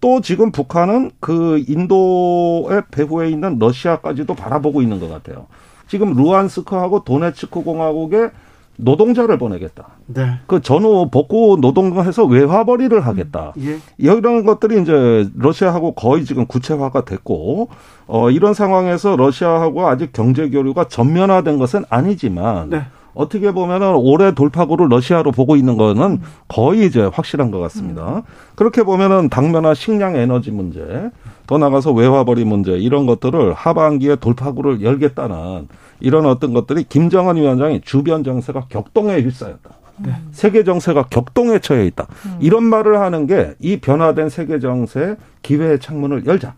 또 0.00 0.20
지금 0.20 0.50
북한은 0.50 1.12
그 1.20 1.62
인도의 1.66 2.82
배후에 2.90 3.30
있는 3.30 3.58
러시아까지도 3.58 4.34
바라보고 4.34 4.82
있는 4.82 5.00
것 5.00 5.08
같아요. 5.08 5.46
지금 5.86 6.14
루안스크하고 6.14 7.04
도네츠크 7.04 7.62
공화국에 7.62 8.30
노동자를 8.76 9.38
보내겠다. 9.38 9.88
네. 10.06 10.38
그 10.46 10.60
전후 10.60 11.08
복구 11.10 11.58
노동해서 11.60 12.24
외화벌이를 12.24 13.06
하겠다. 13.06 13.52
음, 13.56 13.62
예. 13.66 13.78
이런 13.98 14.44
것들이 14.44 14.82
이제 14.82 15.28
러시아하고 15.36 15.92
거의 15.92 16.24
지금 16.24 16.46
구체화가 16.46 17.04
됐고 17.04 17.68
어 18.06 18.30
이런 18.30 18.54
상황에서 18.54 19.16
러시아하고 19.16 19.86
아직 19.86 20.12
경제 20.12 20.50
교류가 20.50 20.88
전면화된 20.88 21.58
것은 21.58 21.84
아니지만 21.88 22.70
네. 22.70 22.82
어떻게 23.14 23.52
보면은 23.52 23.94
올해 23.94 24.32
돌파구를 24.34 24.88
러시아로 24.90 25.30
보고 25.30 25.56
있는 25.56 25.76
거는 25.76 26.20
거의 26.48 26.86
이제 26.86 27.08
확실한 27.12 27.50
것 27.50 27.60
같습니다. 27.60 28.16
음. 28.16 28.22
그렇게 28.56 28.82
보면은 28.82 29.28
당면화 29.28 29.74
식량 29.74 30.16
에너지 30.16 30.50
문제, 30.50 31.10
더 31.46 31.58
나가서 31.58 31.92
외화벌이 31.92 32.44
문제 32.44 32.72
이런 32.72 33.06
것들을 33.06 33.54
하반기에 33.54 34.16
돌파구를 34.16 34.82
열겠다는 34.82 35.68
이런 36.00 36.26
어떤 36.26 36.52
것들이 36.52 36.84
김정은 36.84 37.36
위원장이 37.36 37.80
주변 37.84 38.24
정세가 38.24 38.66
격동에 38.68 39.20
휩싸였다. 39.22 39.70
네. 39.98 40.12
세계 40.32 40.64
정세가 40.64 41.04
격동에 41.04 41.60
처해 41.60 41.86
있다. 41.86 42.08
음. 42.26 42.38
이런 42.40 42.64
말을 42.64 42.98
하는 43.00 43.26
게 43.26 43.54
이 43.60 43.78
변화된 43.80 44.28
세계 44.28 44.58
정세 44.58 45.16
기회의 45.42 45.78
창문을 45.78 46.26
열자. 46.26 46.54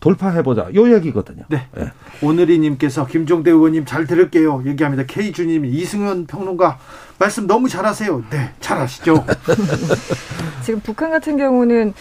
돌파해보자. 0.00 0.68
요 0.74 0.94
얘기거든요. 0.94 1.44
네. 1.48 1.66
네. 1.74 1.90
오늘이님께서 2.20 3.06
김종대 3.06 3.50
의원님 3.50 3.86
잘 3.86 4.06
들을게요. 4.06 4.62
얘기합니다. 4.66 5.04
K주님, 5.06 5.64
이승현 5.64 6.26
평론가 6.26 6.78
말씀 7.18 7.46
너무 7.46 7.70
잘하세요. 7.70 8.24
네, 8.28 8.50
잘하시죠. 8.60 9.24
지금 10.62 10.80
북한 10.80 11.10
같은 11.10 11.38
경우는 11.38 11.94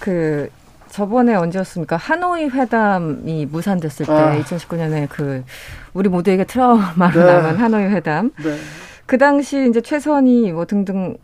그 0.00 0.50
저번에 0.88 1.34
언제였습니까? 1.34 1.96
하노이 1.96 2.48
회담이 2.48 3.46
무산됐을 3.46 4.06
때 4.06 4.12
아. 4.12 4.38
2019년에 4.40 5.08
그 5.10 5.44
우리 5.94 6.08
모두에게 6.08 6.44
트라우마로 6.44 7.20
네. 7.20 7.26
남은 7.26 7.56
하노이 7.56 7.84
회담. 7.84 8.30
네. 8.42 8.56
그 9.06 9.18
당시 9.18 9.68
이제 9.68 9.80
최선이 9.80 10.52
뭐 10.52 10.66
등등 10.66 11.16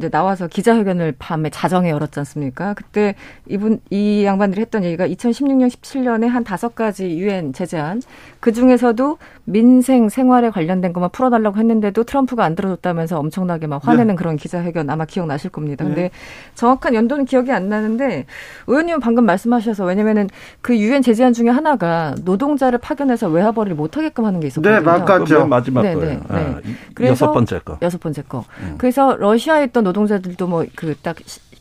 이제 0.00 0.08
나와서 0.08 0.48
기자회견을 0.48 1.14
밤에 1.18 1.50
자정에 1.50 1.90
열었지 1.90 2.18
않습니까? 2.20 2.72
그때 2.72 3.14
이분 3.46 3.80
이 3.90 4.24
양반들이 4.24 4.62
했던 4.62 4.82
얘기가 4.82 5.06
2016년 5.06 5.68
17년에 5.68 6.26
한 6.26 6.42
다섯 6.42 6.74
가지 6.74 7.18
유엔 7.18 7.52
제재안 7.52 8.00
그 8.40 8.52
중에서도 8.52 9.18
민생 9.44 10.08
생활에 10.08 10.48
관련된 10.48 10.94
것만 10.94 11.10
풀어달라고 11.10 11.58
했는데도 11.58 12.04
트럼프가 12.04 12.44
안 12.44 12.54
들어줬다면서 12.54 13.18
엄청나게 13.18 13.66
막 13.66 13.86
화내는 13.86 14.14
네. 14.14 14.14
그런 14.14 14.36
기자회견 14.36 14.88
아마 14.88 15.04
기억나실 15.04 15.50
겁니다. 15.50 15.84
근데 15.84 16.02
네. 16.04 16.10
정확한 16.54 16.94
연도는 16.94 17.26
기억이 17.26 17.52
안 17.52 17.68
나는데 17.68 18.24
의원님은 18.68 19.00
방금 19.00 19.26
말씀하셔서 19.26 19.84
왜냐면은 19.84 20.28
그 20.62 20.78
유엔 20.78 21.02
제재안 21.02 21.34
중에 21.34 21.50
하나가 21.50 22.14
노동자를 22.24 22.78
파견해서 22.78 23.28
외화벌이를 23.28 23.76
못하게끔 23.76 24.24
하는 24.24 24.40
게 24.40 24.46
있었거든요. 24.46 24.76
네, 24.76 24.80
맞죠. 24.80 25.46
마지막 25.46 25.82
네, 25.82 25.94
거예요. 25.94 26.20
네, 26.30 26.34
네. 26.34 26.74
네. 26.96 27.08
여섯 27.08 27.32
번째 27.32 27.58
거. 27.58 27.76
여섯 27.82 28.00
번째 28.00 28.22
거. 28.26 28.44
음. 28.62 28.76
그래서 28.78 29.14
러시아에 29.16 29.64
있던 29.64 29.84
노동자들도 29.94 30.46
뭐 30.46 30.64
그 30.76 30.94
딱 31.02 31.16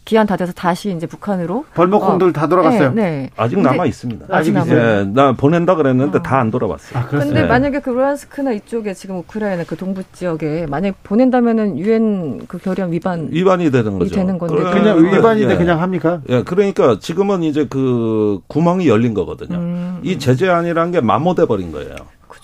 기한 0.05 0.25
다 0.25 0.35
돼서 0.37 0.51
다시 0.53 0.91
이제 0.95 1.05
북한으로 1.05 1.65
벌목공들 1.75 2.29
어. 2.29 2.31
다 2.31 2.47
돌아갔어요. 2.47 2.93
네, 2.93 3.01
네. 3.01 3.29
아직 3.37 3.59
남아 3.59 3.85
있습니다. 3.85 4.25
아직 4.29 4.53
남아. 4.53 4.71
예, 4.73 5.03
나 5.13 5.33
보낸다 5.33 5.75
그랬는데 5.75 6.17
어. 6.17 6.21
다안 6.23 6.49
돌아왔어요. 6.49 6.97
아, 6.99 7.05
그런데 7.07 7.41
네. 7.41 7.47
만약에 7.47 7.79
그 7.81 7.91
루안스크나 7.91 8.53
이쪽에 8.53 8.95
지금 8.95 9.17
우크라이나 9.17 9.65
그 9.65 9.75
동부 9.75 10.01
지역에 10.13 10.65
만약 10.67 10.95
보낸다면은 11.03 11.77
유엔 11.77 12.47
그 12.47 12.57
결의안 12.57 12.91
위반 12.91 13.27
위반이 13.29 13.69
되는 13.69 13.99
거죠. 13.99 14.15
되는 14.15 14.39
건데 14.39 14.55
그냥 14.71 15.03
위반이 15.05 15.45
돼 15.45 15.53
예. 15.53 15.57
그냥 15.57 15.79
합니까? 15.79 16.21
예, 16.29 16.41
그러니까 16.43 16.97
지금은 16.99 17.43
이제 17.43 17.67
그 17.69 18.39
구멍이 18.47 18.87
열린 18.87 19.13
거거든요. 19.13 19.57
음. 19.57 19.99
이 20.01 20.17
제재안이라는 20.17 20.91
게 20.91 21.01
마모돼 21.01 21.45
버린 21.45 21.71
거예요. 21.71 21.95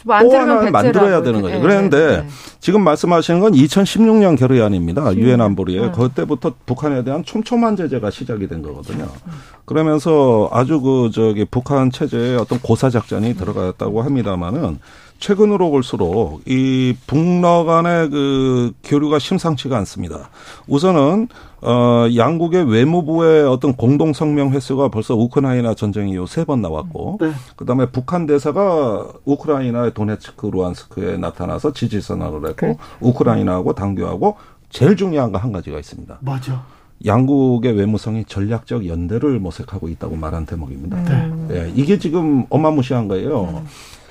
뭐 0.06 0.20
또 0.20 0.38
하나 0.38 0.70
만들어야 0.70 1.22
되는 1.24 1.42
거죠. 1.42 1.56
네, 1.56 1.62
그런데 1.62 1.98
네, 1.98 2.18
네. 2.22 2.28
지금 2.60 2.84
말씀하시는 2.84 3.40
건 3.40 3.54
2016년 3.54 4.38
결의안입니다. 4.38 5.16
유엔 5.16 5.42
안보리에 5.42 5.82
네. 5.82 5.92
그때부터 5.92 6.54
북한에 6.66 7.04
대한 7.04 7.24
촘촘한 7.24 7.76
제재가 7.76 8.12
시작이 8.12 8.48
된 8.48 8.62
거거든요. 8.62 9.08
그러면서 9.66 10.50
아주 10.52 10.80
그 10.80 11.10
저기 11.14 11.46
북한 11.46 11.92
체제에 11.92 12.36
어떤 12.36 12.60
고사 12.60 12.90
작전이 12.90 13.36
들어갔다고 13.36 14.04
합니다마는 14.04 14.80
최근으로 15.20 15.72
볼수록 15.72 16.42
이 16.46 16.94
북러 17.08 17.64
간의 17.64 18.10
그 18.10 18.74
교류가 18.84 19.18
심상치가 19.18 19.78
않습니다. 19.78 20.30
우선은 20.68 21.30
어 21.62 22.06
양국의 22.16 22.70
외무부의 22.70 23.48
어떤 23.48 23.74
공동 23.76 24.14
성명 24.14 24.52
횟수가 24.52 24.90
벌써 24.90 25.16
우크라이나 25.16 25.74
전쟁 25.74 26.10
이후 26.10 26.28
세 26.28 26.46
번 26.46 26.62
나왔고 26.62 27.18
네. 27.22 27.32
그 27.56 27.66
다음에 27.66 27.88
북한 27.88 28.26
대사가 28.28 29.08
우크라이나의 29.26 29.94
도네츠크 29.94 30.48
루안스크에 30.48 31.18
나타나서 31.18 31.74
지지 31.74 32.02
선언을 32.02 32.50
했고 32.50 32.68
네. 32.68 32.78
우크라이나하고 33.00 33.74
당교하고 33.74 34.36
제일 34.70 34.96
중요한 34.96 35.32
거 35.32 35.38
한 35.40 35.52
가지가 35.52 35.80
있습니다. 35.80 36.18
맞아. 36.22 36.64
양국의 37.06 37.74
외무성이 37.74 38.26
전략적 38.26 38.88
연대를 38.88 39.40
모색하고 39.40 39.90
있다고 39.90 40.16
말한 40.16 40.46
대목입니다. 40.46 41.04
네. 41.04 41.32
네. 41.48 41.72
이게 41.76 41.98
지금 42.00 42.46
어마무시한 42.50 43.08
거예요. 43.08 43.44
음. 43.44 43.68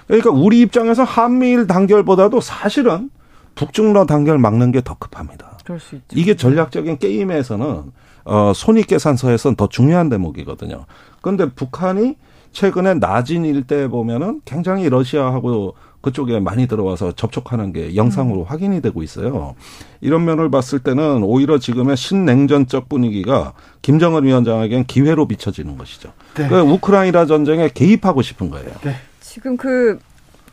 그러니까 0.07 0.31
우리 0.31 0.61
입장에서 0.61 1.03
한미일 1.05 1.67
단결보다도 1.67 2.41
사실은 2.41 3.11
북중러 3.55 4.07
단결 4.07 4.39
막는 4.39 4.73
게 4.73 4.81
더 4.83 4.95
급합니다. 4.99 5.54
그럴 5.65 5.81
수 5.81 5.97
있죠. 5.97 6.07
이게 6.15 6.37
전략적인 6.37 6.99
게임에서는 6.99 7.83
어 8.27 8.53
손익계산서에서는 8.55 9.57
더 9.57 9.69
중요한 9.69 10.09
대목이거든요. 10.09 10.87
그런데 11.21 11.51
북한이 11.51 12.17
최근에 12.53 12.95
나진 12.95 13.45
일대 13.45 13.89
보면은 13.89 14.41
굉장히 14.45 14.89
러시아하고 14.89 15.75
그쪽에 16.05 16.39
많이 16.39 16.67
들어와서 16.67 17.13
접촉하는 17.13 17.73
게 17.73 17.97
영상으로 17.97 18.41
음. 18.41 18.45
확인이 18.47 18.83
되고 18.83 19.03
있어요. 19.03 19.57
이런 20.03 20.27
면을 20.27 20.51
봤을 20.51 20.79
때는 20.79 21.23
오히려 21.23 21.59
지금의 21.59 21.97
신냉전적 21.97 22.91
분위기가 22.91 23.55
김정은 23.81 24.25
위원장에겐 24.25 24.85
기회로 24.85 25.27
비춰지는 25.27 25.79
것이죠. 25.79 26.13
네. 26.35 26.47
그 26.49 26.61
우크라이나 26.61 27.25
전쟁에 27.25 27.71
개입하고 27.73 28.21
싶은 28.21 28.51
거예요. 28.51 28.71
네. 28.83 28.97
지금 29.21 29.57
그 29.57 29.99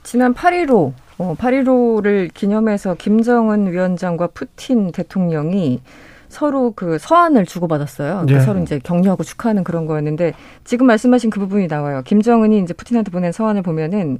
지난 0.04 0.34
8.15 0.34 0.94
어, 1.22 1.36
8.15를 1.36 2.34
기념해서 2.34 2.96
김정은 2.96 3.72
위원장과 3.72 4.28
푸틴 4.28 4.92
대통령이 4.92 5.80
서로 6.30 6.72
그 6.76 6.98
서한을 6.98 7.46
주고받았어요. 7.46 8.26
네. 8.26 8.40
서로 8.40 8.60
이제 8.62 8.80
격려하고 8.84 9.24
축하하는 9.24 9.64
그런 9.64 9.86
거였는데 9.86 10.34
지금 10.64 10.88
말씀하신 10.88 11.30
그 11.30 11.40
부분이 11.40 11.68
나와요. 11.68 12.02
김정은이 12.06 12.60
이제 12.60 12.74
푸틴한테 12.74 13.12
보낸 13.12 13.32
서한을 13.32 13.62
보면은 13.62 14.18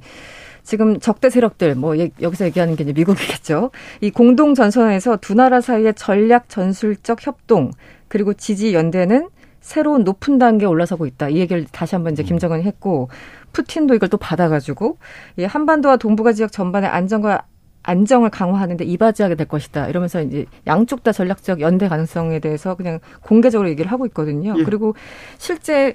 지금 0.62 1.00
적대 1.00 1.28
세력들 1.28 1.74
뭐 1.74 1.96
여기서 1.98 2.44
얘기하는 2.44 2.76
게 2.76 2.84
이제 2.84 2.92
미국이겠죠. 2.92 3.72
이 4.00 4.12
공동 4.12 4.54
전선에서 4.54 5.16
두 5.16 5.34
나라 5.34 5.60
사이의 5.60 5.94
전략 5.94 6.48
전술적 6.48 7.26
협동 7.26 7.72
그리고 8.06 8.32
지지 8.32 8.74
연대는 8.74 9.28
새로운 9.62 10.04
높은 10.04 10.38
단계에 10.38 10.66
올라서고 10.66 11.06
있다. 11.06 11.30
이 11.30 11.38
얘기를 11.38 11.64
다시 11.72 11.94
한번 11.94 12.12
이제 12.12 12.22
음. 12.22 12.26
김정은이 12.26 12.64
했고 12.64 13.08
푸틴도 13.52 13.94
이걸 13.94 14.10
또 14.10 14.18
받아가지고 14.18 14.98
이 15.38 15.44
한반도와 15.44 15.96
동북아 15.96 16.32
지역 16.32 16.52
전반의 16.52 16.90
안정과 16.90 17.46
안정을 17.84 18.30
강화하는데 18.30 18.84
이바지하게 18.84 19.34
될 19.34 19.48
것이다. 19.48 19.88
이러면서 19.88 20.22
이제 20.22 20.46
양쪽 20.66 21.02
다 21.02 21.10
전략적 21.10 21.60
연대 21.60 21.88
가능성에 21.88 22.38
대해서 22.38 22.76
그냥 22.76 23.00
공개적으로 23.22 23.68
얘기를 23.68 23.90
하고 23.90 24.06
있거든요. 24.06 24.54
예. 24.56 24.62
그리고 24.62 24.94
실제 25.38 25.94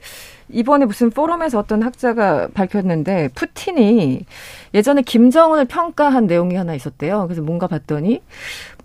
이번에 0.49 0.85
무슨 0.85 1.09
포럼에서 1.09 1.59
어떤 1.59 1.83
학자가 1.83 2.49
밝혔는데 2.53 3.29
푸틴이 3.35 4.25
예전에 4.73 5.01
김정은을 5.01 5.65
평가한 5.65 6.27
내용이 6.27 6.55
하나 6.55 6.73
있었대요. 6.73 7.23
그래서 7.23 7.41
뭔가 7.41 7.67
봤더니 7.67 8.21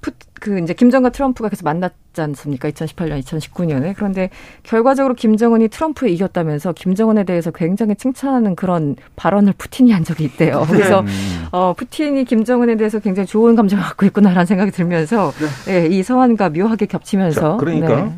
푸, 0.02 0.10
그 0.34 0.58
이제 0.58 0.74
김정과 0.74 1.10
트럼프가 1.10 1.48
계속 1.48 1.64
만났지 1.64 2.20
않습니까? 2.20 2.68
2018년, 2.70 3.22
2019년에. 3.22 3.94
그런데 3.96 4.28
결과적으로 4.64 5.14
김정은이 5.14 5.68
트럼프에 5.68 6.10
이겼다면서 6.10 6.72
김정은에 6.72 7.24
대해서 7.24 7.52
굉장히 7.52 7.94
칭찬하는 7.94 8.56
그런 8.56 8.96
발언을 9.16 9.54
푸틴이 9.56 9.92
한 9.92 10.04
적이 10.04 10.24
있대요. 10.24 10.60
네. 10.62 10.66
그래서 10.66 11.00
음. 11.00 11.46
어, 11.52 11.72
푸틴이 11.74 12.24
김정은에 12.24 12.76
대해서 12.76 12.98
굉장히 12.98 13.26
좋은 13.26 13.54
감정을 13.54 13.82
갖고 13.82 14.04
있구나라는 14.04 14.44
생각이 14.44 14.72
들면서 14.72 15.32
네. 15.64 15.88
네, 15.88 15.96
이 15.96 16.02
서한과 16.02 16.50
묘하게 16.50 16.86
겹치면서 16.86 17.40
자, 17.40 17.56
그러니까 17.58 18.04
네. 18.04 18.12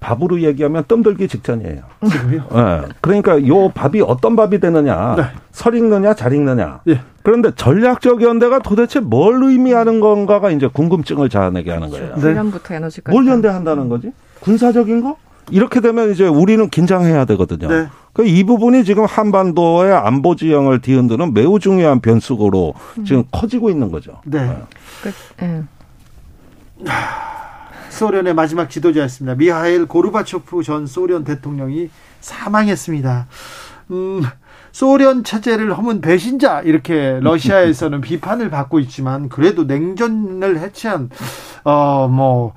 밥으로 0.00 0.40
얘기하면 0.40 0.84
뜸들기 0.88 1.28
직전이에요. 1.28 1.82
지금요? 2.10 2.46
네. 2.50 2.88
그러니까 3.00 3.46
요 3.46 3.68
밥이 3.68 4.00
어떤 4.00 4.34
밥이 4.34 4.58
되느냐, 4.58 5.14
네. 5.16 5.24
설 5.52 5.74
익느냐, 5.74 6.14
잘 6.14 6.32
익느냐. 6.32 6.80
예. 6.88 7.00
그런데 7.22 7.52
전략적 7.54 8.22
연대가 8.22 8.58
도대체 8.58 8.98
뭘 8.98 9.42
의미하는 9.42 10.00
건가가 10.00 10.50
이제 10.50 10.66
궁금증을 10.66 11.28
자아내게 11.28 11.70
하는 11.70 11.90
거예요. 11.90 12.16
네. 12.16 12.28
내년부터 12.28 12.74
에너지가 12.74 13.12
뭘 13.12 13.26
연대한다는 13.26 13.88
거지? 13.90 14.12
군사적인 14.40 15.02
거? 15.02 15.16
이렇게 15.50 15.80
되면 15.80 16.10
이제 16.12 16.26
우리는 16.26 16.68
긴장해야 16.68 17.24
되거든요. 17.26 17.68
네. 17.68 17.88
그이 18.12 18.44
부분이 18.44 18.84
지금 18.84 19.04
한반도의 19.04 19.92
안보 19.94 20.34
지형을 20.34 20.80
뒤흔드는 20.80 21.34
매우 21.34 21.58
중요한 21.58 22.00
변수로 22.00 22.74
음. 22.98 23.04
지금 23.04 23.24
커지고 23.30 23.70
있는 23.70 23.90
거죠. 23.90 24.20
네. 24.24 24.46
네. 24.46 24.56
그, 25.02 25.44
네. 25.44 25.62
소련의 28.00 28.32
마지막 28.32 28.70
지도자였습니다. 28.70 29.34
미하일 29.36 29.84
고르바초프 29.84 30.62
전 30.62 30.86
소련 30.86 31.22
대통령이 31.22 31.90
사망했습니다. 32.20 33.26
음, 33.90 34.22
소련 34.72 35.22
체제를 35.22 35.76
허문 35.76 36.00
배신자 36.00 36.62
이렇게 36.62 37.18
러시아에서는 37.20 38.00
비판을 38.00 38.48
받고 38.48 38.78
있지만 38.80 39.28
그래도 39.28 39.64
냉전을 39.64 40.58
해체한 40.60 41.10
어 41.64 42.08
뭐 42.10 42.54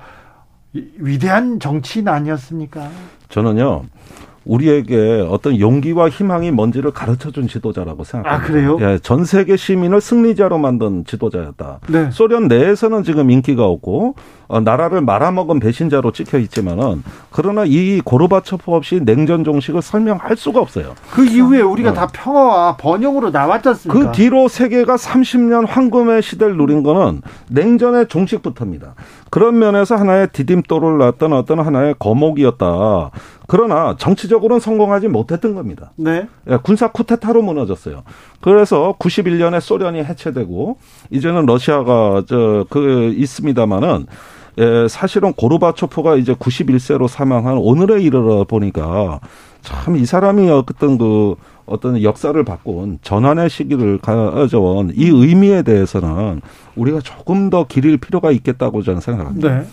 위대한 0.98 1.60
정치인 1.60 2.08
아니었습니까? 2.08 2.88
저는요. 3.28 3.84
우리에게 4.44 5.26
어떤 5.30 5.58
용기와 5.58 6.10
희망이 6.10 6.50
뭔지를 6.50 6.90
가르쳐 6.90 7.30
준 7.30 7.48
지도자라고 7.48 8.04
생각합니다. 8.04 8.44
아, 8.44 8.46
그래요? 8.46 8.76
예, 8.80 8.98
전 8.98 9.24
세계 9.24 9.56
시민을 9.56 10.02
승리자로 10.02 10.58
만든 10.58 11.04
지도자였다. 11.06 11.80
네. 11.88 12.10
소련 12.10 12.48
내에서는 12.48 13.04
지금 13.04 13.30
인기가 13.30 13.64
없고 13.64 14.16
어, 14.48 14.60
나라를 14.60 15.00
말아먹은 15.00 15.60
배신자로 15.60 16.12
찍혀 16.12 16.38
있지만은 16.38 17.02
그러나 17.30 17.64
이 17.66 18.00
고르바초프 18.04 18.70
없이 18.72 19.00
냉전 19.02 19.44
종식을 19.44 19.82
설명할 19.82 20.36
수가 20.36 20.60
없어요. 20.60 20.94
그 21.12 21.24
이후에 21.24 21.60
우리가 21.60 21.90
어. 21.90 21.92
다 21.94 22.08
평화와 22.12 22.76
번영으로 22.76 23.30
나왔지 23.30 23.68
않습니까? 23.68 24.10
그 24.10 24.16
뒤로 24.16 24.48
세계가 24.48 24.96
30년 24.96 25.66
황금의 25.66 26.22
시대를 26.22 26.56
누린 26.56 26.82
거는 26.82 27.22
냉전의 27.50 28.08
종식부터입니다. 28.08 28.94
그런 29.30 29.58
면에서 29.58 29.96
하나의 29.96 30.28
디딤돌을 30.32 30.98
놨던 30.98 31.32
어떤 31.32 31.60
하나의 31.60 31.96
거목이었다. 31.98 33.10
그러나 33.46 33.94
정치적으로는 33.98 34.60
성공하지 34.60 35.08
못했던 35.08 35.54
겁니다. 35.54 35.90
네. 35.96 36.28
예, 36.48 36.56
군사 36.62 36.88
쿠데타로 36.88 37.42
무너졌어요. 37.42 38.04
그래서 38.40 38.94
91년에 38.98 39.60
소련이 39.60 40.02
해체되고 40.04 40.78
이제는 41.10 41.46
러시아가 41.46 42.22
저 42.26 42.64
그 42.70 43.12
있습니다마는 43.16 44.06
예, 44.58 44.86
사실은 44.88 45.32
고르바초프가 45.32 46.16
이제 46.16 46.32
91세로 46.34 47.08
사망한 47.08 47.56
오늘에 47.58 48.00
이르러 48.02 48.44
보니까 48.44 49.20
참 49.62 49.96
이 49.96 50.04
사람이 50.04 50.50
어떤 50.50 50.98
그 50.98 51.34
어떤 51.66 52.02
역사를 52.02 52.42
바꾼 52.44 52.98
전환의 53.02 53.48
시기를 53.48 53.98
가져온 53.98 54.92
이 54.94 55.06
의미에 55.08 55.62
대해서는 55.62 56.42
우리가 56.76 57.00
조금 57.00 57.48
더 57.48 57.66
기릴 57.66 57.96
필요가 57.96 58.30
있겠다고 58.30 58.82
저는 58.82 59.00
생각합니다. 59.00 59.60
네. 59.60 59.66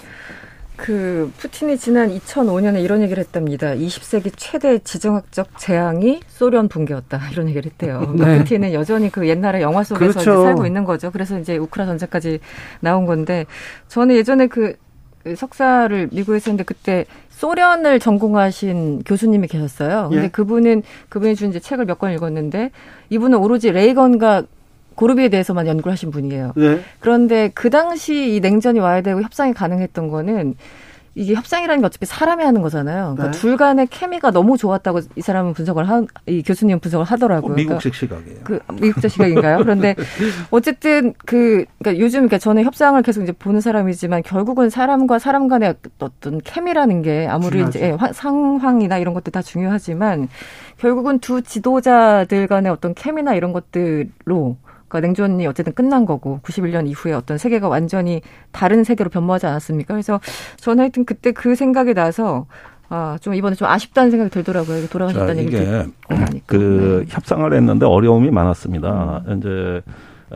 그 0.82 1.32
푸틴이 1.38 1.78
지난 1.78 2.10
2005년에 2.10 2.84
이런 2.84 3.04
얘기를 3.04 3.24
했답니다. 3.24 3.76
20세기 3.76 4.32
최대 4.36 4.80
지정학적 4.80 5.60
재앙이 5.60 6.22
소련 6.28 6.68
붕괴였다. 6.68 7.22
이런 7.32 7.48
얘기를 7.50 7.70
했대요. 7.72 8.12
네. 8.18 8.40
푸틴은 8.40 8.74
여전히 8.74 9.12
그 9.12 9.28
옛날의 9.28 9.62
영화 9.62 9.84
속에서 9.84 10.20
그렇죠. 10.20 10.42
살고 10.44 10.66
있는 10.66 10.84
거죠. 10.84 11.12
그래서 11.12 11.38
이제 11.40 11.56
우크라 11.56 11.86
전쟁까지 11.86 12.40
나온 12.80 13.06
건데 13.06 13.46
저는 13.90 14.16
예전에 14.16 14.48
그 14.48 14.76
석사를 15.36 16.10
미국에서 16.12 16.46
했는데 16.50 16.64
그때 16.64 17.06
소련을 17.30 18.00
전공하신 18.00 19.04
교수님이 19.04 19.48
계셨어요. 19.50 20.10
근데 20.10 20.24
예. 20.26 20.28
그분은 20.30 20.82
그분이 21.10 21.36
준 21.36 21.52
이제 21.52 21.60
책을 21.60 21.86
몇 21.86 22.00
권 22.00 22.12
읽었는데 22.14 22.72
이분은 23.12 23.38
오로지 23.38 23.72
레이건과 23.72 24.44
고르비에 24.96 25.30
대해서만 25.30 25.68
연구를 25.68 25.92
하신 25.92 26.12
분이에요. 26.12 26.54
네. 26.56 26.82
그런데 27.00 27.52
그 27.54 27.70
당시 27.70 28.36
이 28.36 28.40
냉전이 28.40 28.80
와야 28.80 29.02
되고 29.02 29.22
협상이 29.22 29.54
가능했던 29.54 30.10
거는 30.10 30.56
이게 31.14 31.34
협상이라는 31.34 31.82
게 31.82 31.86
어차피 31.86 32.06
사람이 32.06 32.42
하는 32.42 32.62
거잖아요. 32.62 33.16
그러니까 33.16 33.32
네. 33.32 33.32
둘 33.32 33.58
간의 33.58 33.88
케미가 33.88 34.32
너무 34.32 34.58
좋았다고 34.58 35.02
이 35.18 35.22
사람은 35.22 35.54
분석을 35.54 35.90
한, 35.90 36.08
이 36.26 36.42
교수님 36.42 36.80
분석을 36.80 37.06
하더라고요. 37.06 37.52
어, 37.52 37.56
미국식 37.56 37.92
그러니까 37.92 38.18
시각이에요. 38.18 38.44
그 38.46 38.60
미국적 38.82 39.12
시각인가요? 39.12 39.58
그런데 39.58 39.96
어쨌든 40.52 41.14
그, 41.26 41.66
그러니까 41.80 42.02
요즘 42.02 42.20
그러니까 42.22 42.38
저는 42.38 42.64
협상을 42.64 43.02
계속 43.02 43.24
이제 43.24 43.34
보는 43.34 43.60
사람이지만 43.60 44.24
결국은 44.24 44.70
사람과 44.70 45.20
사람 45.20 45.50
간의 45.50 45.76
어떤 46.00 46.40
케미라는 46.40 47.02
게 47.02 47.28
아무리 47.28 47.58
중요하죠. 47.58 47.78
이제 47.78 47.88
예, 47.90 48.14
상황이나 48.14 48.98
이런 48.98 49.14
것도 49.14 49.32
다 49.32 49.42
중요하지만 49.42 50.30
결국은 50.78 51.20
두 51.20 51.42
지도자들 51.42 52.48
간의 52.48 52.72
어떤 52.72 52.94
케미나 52.94 53.36
이런 53.36 53.52
것들로 53.52 54.56
그러니까 54.92 55.00
냉전이 55.08 55.48
어쨌든 55.48 55.74
끝난 55.74 56.06
거고 56.06 56.42
91년 56.44 56.88
이후에 56.88 57.14
어떤 57.14 57.38
세계가 57.38 57.70
완전히 57.70 58.22
다른 58.52 58.84
세계로 58.84 59.10
변모하지 59.10 59.46
않았습니까? 59.48 59.94
그래서 59.94 60.20
저는 60.58 60.82
하여튼 60.82 61.06
그때 61.06 61.32
그 61.32 61.56
생각이 61.56 61.94
나서 61.94 62.46
아, 62.90 63.18
좀 63.22 63.34
이번에 63.34 63.56
좀 63.56 63.70
아쉽다는 63.70 64.12
생각이 64.12 64.30
들더라고요. 64.32 64.88
돌아가셨다는 64.90 65.38
얘기를 65.46 65.90
그 66.46 67.06
네. 67.08 67.14
협상을 67.14 67.52
했는데 67.54 67.86
어려움이 67.86 68.32
많았습니다. 68.32 69.24
음. 69.28 69.38
이제 69.38 69.82
어, 69.88 69.92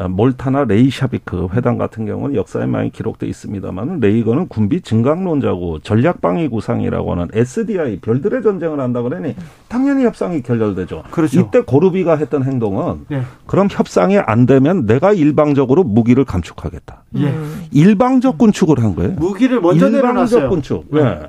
몰타나 0.09 0.65
레이샤비크 0.65 1.47
회담 1.53 1.77
같은 1.77 2.05
경우는 2.05 2.35
역사에 2.35 2.65
많이 2.65 2.91
기록돼 2.91 3.27
있습니다만 3.27 3.99
레이건은 4.01 4.49
군비 4.49 4.81
증강론자고 4.81 5.79
전략방위 5.79 6.49
구상이라고 6.49 7.11
하는 7.11 7.27
SDI 7.33 7.99
별들의 7.99 8.43
전쟁을 8.43 8.79
한다 8.81 9.01
그러니 9.01 9.35
당연히 9.69 10.03
협상이 10.03 10.41
결렬되죠. 10.41 11.03
그렇죠. 11.11 11.39
이때 11.39 11.61
고르비가 11.61 12.17
했던 12.17 12.43
행동은 12.43 13.05
예. 13.11 13.21
그럼 13.45 13.69
협상이 13.71 14.17
안 14.17 14.45
되면 14.45 14.85
내가 14.85 15.13
일방적으로 15.13 15.83
무기를 15.83 16.25
감축하겠다. 16.25 17.03
예. 17.19 17.33
일방적 17.71 18.37
군축을 18.37 18.83
한 18.83 18.95
거예요. 18.95 19.13
무기를 19.13 19.61
먼저 19.61 19.85
일방적 19.87 20.01
내려놨어요. 20.01 20.49
군축. 20.49 20.87
예. 20.93 21.03
네. 21.03 21.19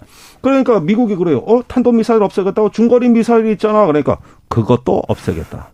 그러니까 0.40 0.80
미국이 0.80 1.14
그래요. 1.14 1.38
어 1.46 1.62
탄도 1.66 1.92
미사일 1.92 2.22
없애겠다고 2.22 2.70
중거리 2.70 3.08
미사일이 3.10 3.52
있잖아. 3.52 3.86
그러니까 3.86 4.18
그것도 4.48 5.04
없애겠다. 5.08 5.70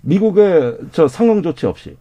미국의 0.00 0.78
저 0.92 1.06
상응 1.06 1.42
조치 1.42 1.66
없이. 1.66 1.96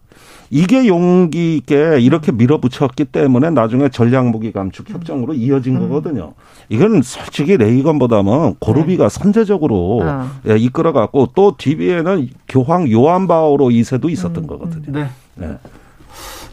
이게 0.49 0.87
용기 0.87 1.57
있게 1.57 1.99
이렇게 1.99 2.31
밀어붙였기 2.31 3.05
때문에 3.05 3.51
나중에 3.51 3.89
전략무기 3.89 4.51
감축 4.51 4.89
협정으로 4.89 5.33
이어진 5.33 5.75
음. 5.75 5.89
거거든요. 5.89 6.33
이건 6.69 7.01
솔직히 7.01 7.57
레이건보다는 7.57 8.55
고르비가 8.59 9.09
네. 9.09 9.19
선제적으로 9.19 10.01
어. 10.03 10.29
예, 10.47 10.57
이끌어갔고 10.57 11.29
또 11.35 11.55
뒤에는 11.57 12.29
교황 12.47 12.89
요한바오로 12.89 13.71
이세도 13.71 14.09
있었던 14.09 14.43
음. 14.43 14.47
거거든요. 14.47 14.99
네. 14.99 15.09
네. 15.35 15.57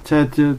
제가 0.05 0.29
저 0.31 0.55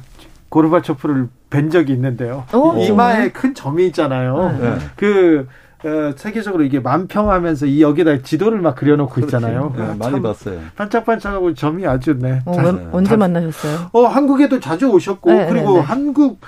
고르바초프를 0.50 1.30
뵌 1.50 1.70
적이 1.70 1.94
있는데요. 1.94 2.44
오, 2.54 2.74
이마에 2.78 3.32
큰 3.32 3.54
점이 3.54 3.88
있잖아요. 3.88 4.58
네. 4.60 4.78
그 4.96 5.48
어, 5.84 6.12
세계적으로 6.16 6.64
이게 6.64 6.80
만평하면서 6.80 7.68
이 7.68 7.82
여기다 7.82 8.22
지도를 8.24 8.62
막 8.62 8.76
그려놓고 8.76 9.22
있잖아요. 9.22 9.74
네, 9.78 9.94
많이 9.96 10.22
봤어요. 10.22 10.60
반짝반짝하고 10.76 11.54
점이 11.54 11.86
아주 11.86 12.18
네. 12.18 12.42
어, 12.46 12.54
잘, 12.54 12.90
언제 12.92 13.10
잘, 13.10 13.18
만나셨어요? 13.18 13.90
어 13.94 14.06
한국에도 14.06 14.60
자주 14.60 14.90
오셨고 14.90 15.32
네, 15.32 15.48
그리고 15.48 15.74
네, 15.74 15.80
네. 15.80 15.82
한국 15.82 16.40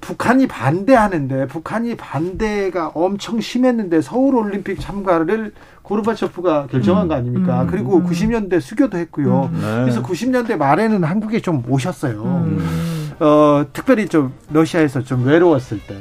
북한이 0.00 0.46
반대하는데 0.46 1.48
북한이 1.48 1.96
반대가 1.96 2.92
엄청 2.94 3.40
심했는데 3.40 4.02
서울 4.02 4.36
올림픽 4.36 4.78
참가를 4.78 5.52
고르바초프가 5.82 6.68
결정한 6.68 7.06
음, 7.06 7.08
거 7.08 7.14
아닙니까? 7.14 7.62
음, 7.62 7.66
그리고 7.66 7.96
음. 7.96 8.06
90년대 8.06 8.60
수교도 8.60 8.98
했고요. 8.98 9.50
음, 9.52 9.60
네. 9.60 9.80
그래서 9.82 10.02
90년대 10.02 10.56
말에는 10.56 11.02
한국에 11.02 11.40
좀 11.40 11.64
오셨어요. 11.68 12.22
음. 12.22 13.12
어, 13.18 13.64
특별히 13.72 14.08
좀 14.08 14.32
러시아에서 14.50 15.02
좀 15.02 15.24
외로웠을 15.24 15.80
때. 15.86 15.96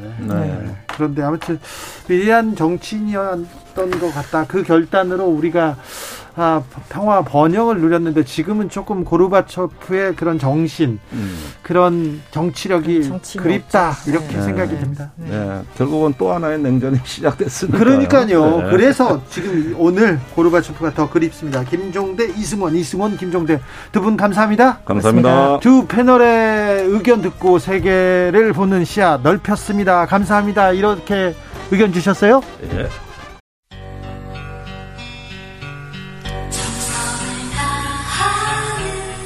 네. 0.95 0.97
그런데 0.97 1.21
아무튼 1.21 1.59
위대한 2.07 2.55
정치인이었던 2.55 3.99
것 3.99 4.13
같다. 4.13 4.45
그 4.47 4.63
결단으로 4.63 5.25
우리가 5.25 5.75
아, 6.37 6.61
평화 6.89 7.21
번영을 7.21 7.79
누렸는데 7.79 8.25
지금은 8.25 8.67
조금 8.69 9.05
고르바초프의 9.05 10.15
그런 10.15 10.37
정신, 10.37 10.99
음. 11.13 11.37
그런 11.61 12.21
정치력이 12.31 13.09
그립다 13.37 13.89
없죠. 13.89 14.11
이렇게 14.11 14.27
네. 14.35 14.41
생각이 14.41 14.77
듭니다. 14.77 15.11
네. 15.15 15.29
네. 15.29 15.61
결국은 15.77 16.13
또 16.17 16.33
하나의 16.33 16.59
냉전이 16.59 16.99
시작됐으니까. 17.05 17.77
그러니까요. 17.77 18.57
네. 18.63 18.69
그래서 18.69 19.21
지금 19.29 19.75
오늘 19.77 20.19
고르바초프가 20.35 20.93
더 20.93 21.09
그립습니다. 21.09 21.63
김종대, 21.63 22.25
이승원, 22.27 22.75
이승원, 22.75 23.15
김종대 23.17 23.59
두 23.91 24.01
분 24.01 24.17
감사합니다. 24.17 24.79
감사합니다. 24.85 25.59
두 25.61 25.87
패널의 25.87 26.85
의견 26.87 27.21
듣고 27.21 27.59
세계를 27.59 28.53
보는 28.53 28.83
시야 28.85 29.17
넓혔습니다. 29.23 30.05
감사합니다. 30.05 30.71
이렇게 30.73 31.33
의견 31.71 31.91
주셨어요? 31.93 32.41
네. 32.61 32.87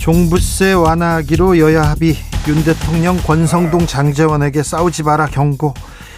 종부세 0.00 0.72
완화하기로 0.72 1.58
여야 1.58 1.82
합의. 1.82 2.16
윤 2.48 2.64
대통령 2.64 3.18
권성동 3.18 3.86
장재원에게 3.86 4.62
싸우지 4.62 5.02
마라 5.02 5.26
경고. 5.26 5.74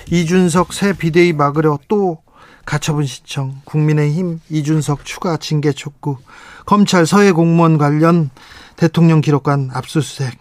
이준석 0.08 0.72
새 0.72 0.92
비대위 0.92 1.32
막으려 1.32 1.80
또 1.88 2.18
가처분 2.64 3.06
신청. 3.06 3.56
국민의힘 3.64 4.38
이준석 4.48 5.04
추가 5.04 5.36
징계 5.36 5.72
촉구. 5.72 6.18
검찰 6.64 7.06
서해 7.06 7.32
공무원 7.32 7.76
관련 7.76 8.30
대통령 8.76 9.20
기록관 9.20 9.70
압수수색 9.74 10.38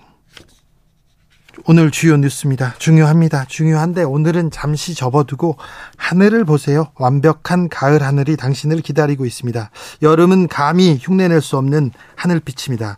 오늘 1.65 1.91
주요 1.91 2.17
뉴스입니다. 2.17 2.73
중요합니다. 2.79 3.45
중요한데 3.45 4.03
오늘은 4.03 4.49
잠시 4.51 4.95
접어두고 4.95 5.57
하늘을 5.95 6.43
보세요. 6.43 6.91
완벽한 6.95 7.69
가을 7.69 8.01
하늘이 8.01 8.35
당신을 8.35 8.81
기다리고 8.81 9.25
있습니다. 9.25 9.69
여름은 10.01 10.47
감히 10.47 10.97
흉내낼 10.99 11.41
수 11.41 11.57
없는 11.57 11.91
하늘빛입니다. 12.15 12.97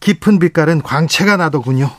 깊은 0.00 0.38
빛깔은 0.38 0.82
광채가 0.82 1.36
나더군요. 1.36 1.90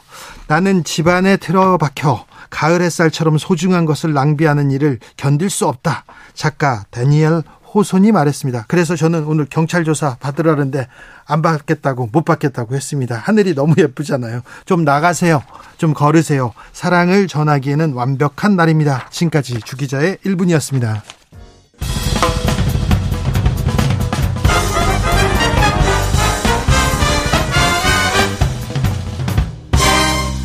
나는 0.48 0.84
집안에 0.84 1.38
틀어박혀 1.38 2.26
가을 2.50 2.82
햇살처럼 2.82 3.38
소중한 3.38 3.86
것을 3.86 4.14
낭비하는 4.14 4.72
일을 4.72 5.00
견딜 5.16 5.50
수 5.50 5.68
없다. 5.68 6.06
작가 6.34 6.86
다니엘 6.89 7.44
호손이 7.74 8.11
말했습니다. 8.11 8.65
그래서 8.67 8.95
저는 8.95 9.26
오늘 9.26 9.45
경찰 9.49 9.84
조사 9.84 10.15
받으라는데 10.19 10.88
안 11.26 11.41
받겠다고 11.41 12.09
못 12.11 12.24
받겠다고 12.24 12.76
했습니다. 12.76 13.15
하늘이 13.15 13.55
너무 13.55 13.74
예쁘잖아요. 13.78 14.41
좀 14.65 14.84
나가세요. 14.84 15.41
좀 15.78 15.93
걸으세요. 15.93 16.53
사랑을 16.71 17.28
전하기에는 17.28 17.93
완벽한 17.93 18.55
날입니다. 18.55 19.09
지금까지 19.09 19.59
주기자의 19.61 20.17
1분이었습니다. 20.17 21.01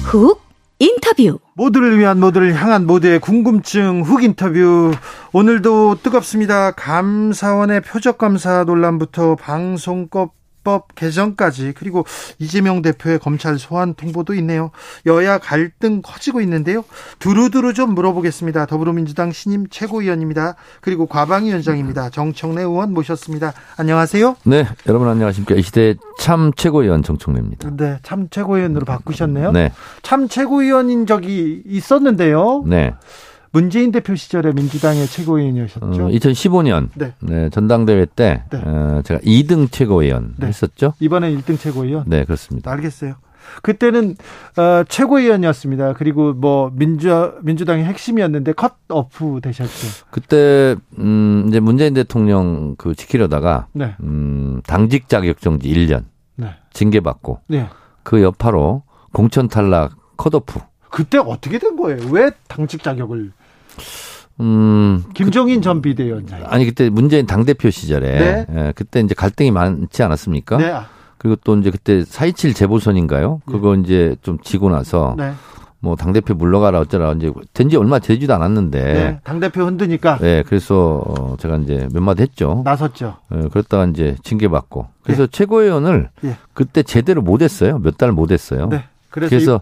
훅 0.04 0.47
인터뷰 0.80 1.40
모두를 1.54 1.98
위한 1.98 2.20
모두를 2.20 2.54
향한 2.54 2.86
모두의 2.86 3.18
궁금증 3.18 4.02
훅 4.02 4.22
인터뷰 4.22 4.92
오늘도 5.32 5.96
뜨겁습니다. 6.04 6.70
감사원의 6.70 7.80
표적 7.80 8.16
감사 8.16 8.62
논란부터 8.62 9.34
방송법 9.34 10.37
법 10.64 10.94
개정까지 10.94 11.72
그리고 11.76 12.04
이재명 12.38 12.82
대표의 12.82 13.18
검찰 13.18 13.58
소환 13.58 13.94
통보도 13.94 14.34
있네요. 14.34 14.70
여야 15.06 15.38
갈등 15.38 16.02
커지고 16.02 16.40
있는데요. 16.42 16.84
두루두루 17.18 17.74
좀 17.74 17.94
물어보겠습니다. 17.94 18.66
더불어민주당 18.66 19.32
신임 19.32 19.66
최고위원입니다. 19.68 20.56
그리고 20.80 21.06
과방위원장입니다. 21.06 22.10
정청래 22.10 22.62
의원 22.62 22.92
모셨습니다. 22.92 23.52
안녕하세요. 23.76 24.36
네, 24.44 24.66
여러분 24.86 25.08
안녕하십니까. 25.08 25.54
이 25.54 25.62
시대 25.62 25.94
참 26.18 26.52
최고위원 26.54 27.02
정청래입니다. 27.02 27.70
네, 27.76 27.98
참 28.02 28.28
최고위원으로 28.28 28.84
바꾸셨네요. 28.84 29.52
네. 29.52 29.72
참 30.02 30.28
최고위원인 30.28 31.06
적이 31.06 31.62
있었는데요. 31.66 32.64
네. 32.66 32.94
문재인 33.58 33.90
대표 33.90 34.14
시절에 34.14 34.52
민주당의 34.52 35.08
최고위원이셨죠. 35.08 35.84
어, 35.84 36.08
2015년 36.10 36.90
네. 36.94 37.12
네, 37.18 37.50
전당대회 37.50 38.06
때 38.06 38.44
네. 38.50 38.58
어, 38.64 39.02
제가 39.04 39.18
2등 39.20 39.66
최고위원 39.72 40.34
네. 40.38 40.46
했었죠. 40.46 40.94
이번에 41.00 41.34
1등 41.34 41.58
최고위원. 41.58 42.04
네, 42.06 42.22
그렇습니다. 42.24 42.70
알겠어요. 42.70 43.16
그때는 43.62 44.14
어, 44.56 44.84
최고위원이었습니다. 44.88 45.94
그리고 45.94 46.34
뭐 46.34 46.70
민주 46.72 47.32
민주당의 47.42 47.84
핵심이었는데 47.86 48.52
컷 48.52 48.74
오프 48.90 49.40
되셨죠. 49.42 49.88
그때 50.10 50.76
음 50.96 51.46
이제 51.48 51.58
문재인 51.58 51.94
대통령 51.94 52.76
그 52.78 52.94
지키려다가 52.94 53.66
네. 53.72 53.96
음 54.04 54.60
당직 54.68 55.08
자격 55.08 55.40
정지 55.40 55.68
1년 55.68 56.04
네. 56.36 56.54
징계 56.72 57.00
받고 57.00 57.40
네. 57.48 57.68
그 58.04 58.22
여파로 58.22 58.84
공천 59.12 59.48
탈락 59.48 59.96
컷오프. 60.16 60.60
그때 60.90 61.18
어떻게 61.18 61.58
된 61.58 61.74
거예요? 61.76 62.08
왜 62.10 62.30
당직 62.46 62.82
자격을 62.82 63.32
음, 64.40 65.02
김종인 65.14 65.56
그, 65.56 65.60
전 65.62 65.82
비대위원장. 65.82 66.44
아니 66.46 66.64
그때 66.64 66.88
문재인 66.90 67.26
당 67.26 67.44
대표 67.44 67.70
시절에 67.70 68.18
네? 68.18 68.46
예, 68.54 68.72
그때 68.76 69.00
이제 69.00 69.14
갈등이 69.14 69.50
많지 69.50 70.02
않았습니까? 70.02 70.56
네. 70.58 70.74
그리고 71.18 71.36
또 71.42 71.56
이제 71.56 71.70
그때 71.70 72.02
4.27 72.02 72.54
재보선인가요? 72.54 73.40
네. 73.44 73.52
그거 73.52 73.74
네. 73.74 73.82
이제 73.82 74.16
좀 74.22 74.38
지고 74.40 74.70
나서 74.70 75.14
네. 75.18 75.32
뭐 75.80 75.94
당대표 75.96 76.34
물러가라 76.34 76.80
어쩌라 76.80 77.12
이제 77.12 77.30
된 77.54 77.68
지 77.68 77.76
얼마 77.76 77.98
되지도 78.00 78.34
않았는데 78.34 78.82
네, 78.82 79.20
당대표 79.24 79.62
흔드니까 79.64 80.18
네 80.18 80.42
그래서 80.44 81.02
어, 81.06 81.36
제가 81.38 81.56
이제 81.58 81.88
몇 81.92 82.00
마디 82.02 82.22
했죠 82.22 82.62
나섰죠 82.64 83.16
네, 83.30 83.48
그랬다가 83.48 83.84
이제 83.86 84.16
징계받고 84.24 84.86
그래서 85.04 85.26
네. 85.26 85.30
최고위원을 85.30 86.10
네. 86.20 86.36
그때 86.52 86.82
제대로 86.82 87.22
못했어요 87.22 87.78
몇 87.78 87.96
달 87.96 88.10
못했어요 88.12 88.68
네. 88.68 88.84
그래서, 89.10 89.30
그래서 89.30 89.60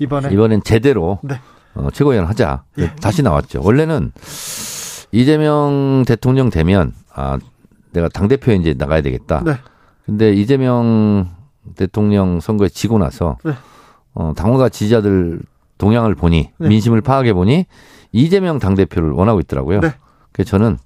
이 0.00 0.06
번에 0.06 0.30
이번엔 0.32 0.62
제대로 0.64 1.18
네. 1.22 1.38
어, 1.74 1.88
최고위원 1.92 2.26
하자. 2.26 2.64
예. 2.78 2.94
다시 2.96 3.22
나왔죠. 3.22 3.60
원래는 3.62 4.12
이재명 5.12 6.04
대통령 6.06 6.50
되면 6.50 6.92
아 7.12 7.38
내가 7.92 8.08
당 8.08 8.28
대표에 8.28 8.56
이제 8.56 8.74
나가야 8.76 9.00
되겠다. 9.00 9.42
네. 9.44 9.54
근데 10.04 10.32
이재명 10.32 11.30
대통령 11.76 12.40
선거에 12.40 12.68
지고 12.68 12.98
나서 12.98 13.38
네. 13.44 13.52
어, 14.14 14.32
당원과 14.36 14.68
지지자들 14.68 15.40
동향을 15.78 16.14
보니 16.14 16.50
네. 16.58 16.68
민심을 16.68 17.00
파악해 17.00 17.32
보니 17.32 17.66
이재명 18.12 18.58
당 18.58 18.74
대표를 18.74 19.10
원하고 19.10 19.40
있더라고요. 19.40 19.80
네. 19.80 19.94
그래서 20.32 20.50
저는 20.50 20.78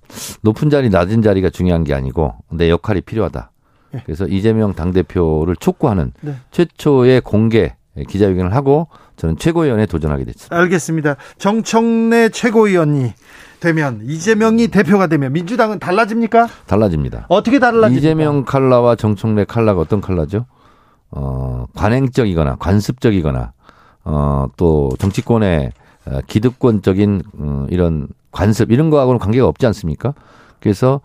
높은 0.43 0.71
자리 0.71 0.91
낮은 0.91 1.23
자리가 1.23 1.51
중요한 1.51 1.85
게 1.85 1.95
아니고 1.95 2.35
내 2.51 2.71
역할이 2.71 3.01
필요하다. 3.01 3.51
예. 3.95 4.03
그래서 4.05 4.27
이재명 4.27 4.75
당 4.75 4.93
대표를 4.93 5.57
촉구하는 5.57 6.13
네. 6.21 6.35
최초의 6.51 7.23
공개 7.23 7.75
기자회견을 8.07 8.55
하고 8.55 8.89
저는 9.19 9.37
최고위원에 9.37 9.87
도전하게 9.87 10.25
됐습니다. 10.25 10.57
알겠습니다. 10.57 11.17
정청래 11.37 12.31
최고위원이 12.31 13.13
되면 13.61 14.01
이재명이 14.05 14.69
대표가 14.69 15.09
되면 15.09 15.33
민주당은 15.33 15.81
달라집니까? 15.81 16.49
달라집니다. 16.67 17.27
어떻게 17.29 17.59
달라집니까? 17.59 17.99
이재명 17.99 18.45
칼라와 18.45 18.95
정청래 18.95 19.45
칼라가 19.45 19.81
어떤 19.81 20.01
칼라죠? 20.01 20.47
어, 21.11 21.67
관행적이거나 21.75 22.57
관습적이거나 22.57 23.53
어, 24.05 24.47
또 24.57 24.91
정치권의 24.99 25.73
어, 26.07 26.21
기득권적인 26.29 27.23
어, 27.39 27.67
이런 27.71 28.09
관습 28.31 28.71
이런 28.71 28.89
거하고는 28.91 29.19
관계가 29.19 29.47
없지 29.49 29.67
않습니까? 29.67 30.15
그래서 30.61 31.01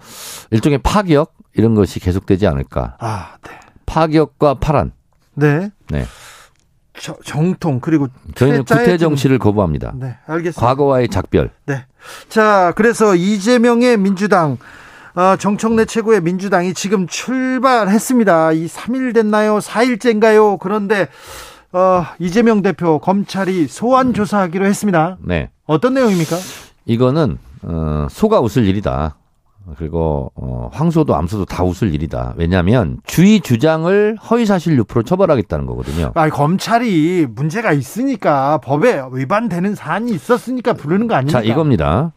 일종의 0.51 0.79
파격 0.79 1.33
이런 1.55 1.73
것이 1.73 1.99
계속되지 1.99 2.45
않을까. 2.45 2.97
아, 2.99 3.37
네. 3.43 3.51
파격과 3.87 4.55
파란. 4.55 4.91
네. 5.33 5.71
네. 5.89 6.05
저, 6.99 7.15
정통 7.23 7.79
그리고 7.79 8.07
저희는 8.35 8.65
구태 8.65 8.97
정치를 8.97 9.39
거부합니다. 9.39 9.93
네, 9.95 10.15
알겠습니다. 10.27 10.61
과거와의 10.61 11.09
작별. 11.09 11.49
네. 11.65 11.85
자, 12.29 12.73
그래서 12.75 13.15
이재명의 13.15 13.97
민주당 13.97 14.57
어, 15.15 15.35
정청래 15.37 15.85
최고의 15.85 16.21
민주당이 16.21 16.73
지금 16.73 17.07
출발했습니다. 17.07 18.51
이 18.53 18.67
3일 18.67 19.13
됐나요? 19.13 19.59
4일째인가요? 19.59 20.59
그런데 20.59 21.07
어, 21.71 22.05
이재명 22.19 22.61
대표 22.61 22.99
검찰이 22.99 23.67
소환 23.67 24.13
조사하기로 24.13 24.65
했습니다. 24.65 25.17
네. 25.21 25.49
어떤 25.65 25.93
내용입니까? 25.95 26.35
이거는 26.85 27.37
어, 27.63 28.07
소가 28.09 28.39
웃을 28.41 28.65
일이다. 28.65 29.15
그리고 29.77 30.31
어, 30.35 30.69
황소도 30.71 31.15
암소도 31.15 31.45
다 31.45 31.63
웃을 31.63 31.93
일이다. 31.93 32.33
왜냐하면 32.37 32.97
주의 33.05 33.39
주장을 33.39 34.17
허위사실 34.17 34.77
유포로 34.77 35.03
처벌하겠다는 35.03 35.65
거거든요. 35.65 36.11
아, 36.15 36.29
검찰이 36.29 37.27
문제가 37.29 37.71
있으니까 37.71 38.57
법에 38.59 39.01
위반되는 39.11 39.75
사안이 39.75 40.11
있었으니까 40.11 40.73
부르는 40.73 41.07
거 41.07 41.15
아닙니까? 41.15 41.41
자, 41.41 41.45
이겁니다. 41.45 42.13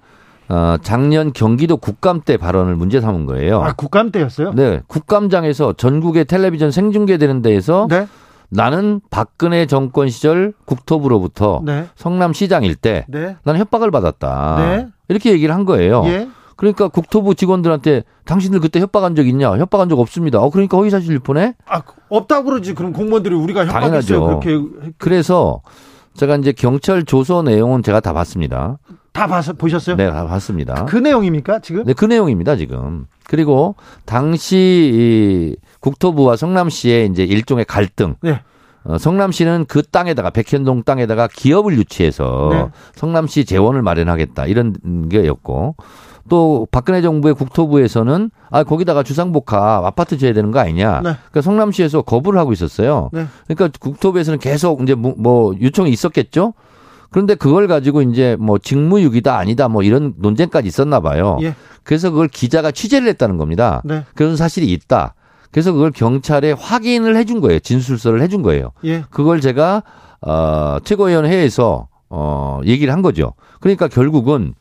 어, 0.48 0.76
작년 0.82 1.32
경기도 1.32 1.76
국감 1.76 2.20
때 2.20 2.36
발언을 2.36 2.76
문제 2.76 3.00
삼은 3.00 3.26
거예요. 3.26 3.62
아, 3.62 3.72
국감 3.72 4.12
때였어요? 4.12 4.52
네. 4.52 4.80
국감장에서 4.86 5.72
전국의 5.72 6.24
텔레비전 6.26 6.70
생중계되는 6.70 7.42
데에서 7.42 7.86
네? 7.90 8.06
나는 8.48 9.00
박근혜 9.10 9.66
정권 9.66 10.08
시절 10.08 10.52
국토부로부터 10.64 11.62
네. 11.64 11.86
성남시장일 11.96 12.76
때 12.76 13.04
네. 13.08 13.36
나는 13.42 13.60
협박을 13.60 13.90
받았다. 13.90 14.56
네. 14.58 14.88
이렇게 15.08 15.32
얘기를 15.32 15.52
한 15.54 15.64
거예요. 15.64 16.04
예? 16.06 16.28
그러니까 16.56 16.88
국토부 16.88 17.34
직원들한테 17.34 18.04
당신들 18.24 18.60
그때 18.60 18.80
협박한 18.80 19.14
적 19.14 19.28
있냐? 19.28 19.52
협박한 19.52 19.88
적 19.88 20.00
없습니다. 20.00 20.40
어 20.40 20.50
그러니까 20.50 20.78
허위사실 20.78 21.14
유포네? 21.14 21.54
아 21.66 21.82
없다고 22.08 22.46
그러지. 22.46 22.74
그럼 22.74 22.92
공무원들이 22.92 23.34
우리가 23.34 23.66
협박했어요. 23.66 24.24
그렇게 24.24 24.58
그래서 24.98 25.60
제가 26.14 26.36
이제 26.36 26.52
경찰 26.52 27.04
조서 27.04 27.42
내용은 27.42 27.82
제가 27.82 28.00
다 28.00 28.12
봤습니다. 28.12 28.78
다 29.12 29.26
봤, 29.26 29.42
보셨어요? 29.56 29.96
네, 29.96 30.10
다 30.10 30.26
봤습니다. 30.26 30.84
그 30.84 30.96
내용입니까, 30.96 31.60
지금? 31.60 31.84
네, 31.84 31.94
그 31.94 32.04
내용입니다, 32.04 32.56
지금. 32.56 33.06
그리고 33.24 33.74
당시 34.04 34.56
이 34.92 35.56
국토부와 35.80 36.36
성남시의 36.36 37.08
이제 37.08 37.24
일종의 37.24 37.64
갈등. 37.64 38.16
네. 38.20 38.40
어, 38.84 38.98
성남시는 38.98 39.64
그 39.68 39.82
땅에다가 39.82 40.30
백현동 40.30 40.84
땅에다가 40.84 41.28
기업을 41.32 41.76
유치해서 41.76 42.48
네. 42.52 42.68
성남시 42.94 43.44
재원을 43.44 43.82
마련하겠다 43.82 44.46
이런 44.46 45.08
게였고 45.08 45.74
또 46.28 46.66
박근혜 46.70 47.02
정부의 47.02 47.34
국토부에서는 47.34 48.30
아 48.50 48.64
거기다가 48.64 49.02
주상복합 49.02 49.84
아파트 49.84 50.18
지어야 50.18 50.32
되는 50.32 50.50
거 50.50 50.58
아니냐. 50.58 51.00
네. 51.02 51.12
그러니까 51.14 51.42
성남시에서 51.42 52.02
거부를 52.02 52.38
하고 52.38 52.52
있었어요. 52.52 53.10
네. 53.12 53.26
그러니까 53.46 53.76
국토부에서는 53.78 54.38
계속 54.38 54.82
이제 54.82 54.94
뭐 54.94 55.54
요청이 55.60 55.90
있었겠죠. 55.90 56.54
그런데 57.10 57.34
그걸 57.34 57.68
가지고 57.68 58.02
이제 58.02 58.36
뭐 58.38 58.58
직무유기다 58.58 59.36
아니다 59.36 59.68
뭐 59.68 59.82
이런 59.82 60.14
논쟁까지 60.18 60.68
있었나 60.68 61.00
봐요. 61.00 61.38
예. 61.42 61.54
그래서 61.82 62.10
그걸 62.10 62.28
기자가 62.28 62.72
취재를 62.72 63.08
했다는 63.08 63.38
겁니다. 63.38 63.80
네. 63.84 64.04
그런 64.14 64.36
사실이 64.36 64.70
있다. 64.72 65.14
그래서 65.52 65.72
그걸 65.72 65.92
경찰에 65.92 66.52
확인을 66.52 67.16
해준 67.16 67.40
거예요. 67.40 67.60
진술서를 67.60 68.20
해준 68.20 68.42
거예요. 68.42 68.72
예. 68.84 69.04
그걸 69.10 69.40
제가 69.40 69.82
어 70.20 70.78
최고위원회에서 70.82 71.88
어 72.10 72.60
얘기를 72.64 72.92
한 72.92 73.02
거죠. 73.02 73.34
그러니까 73.60 73.88
결국은 73.88 74.54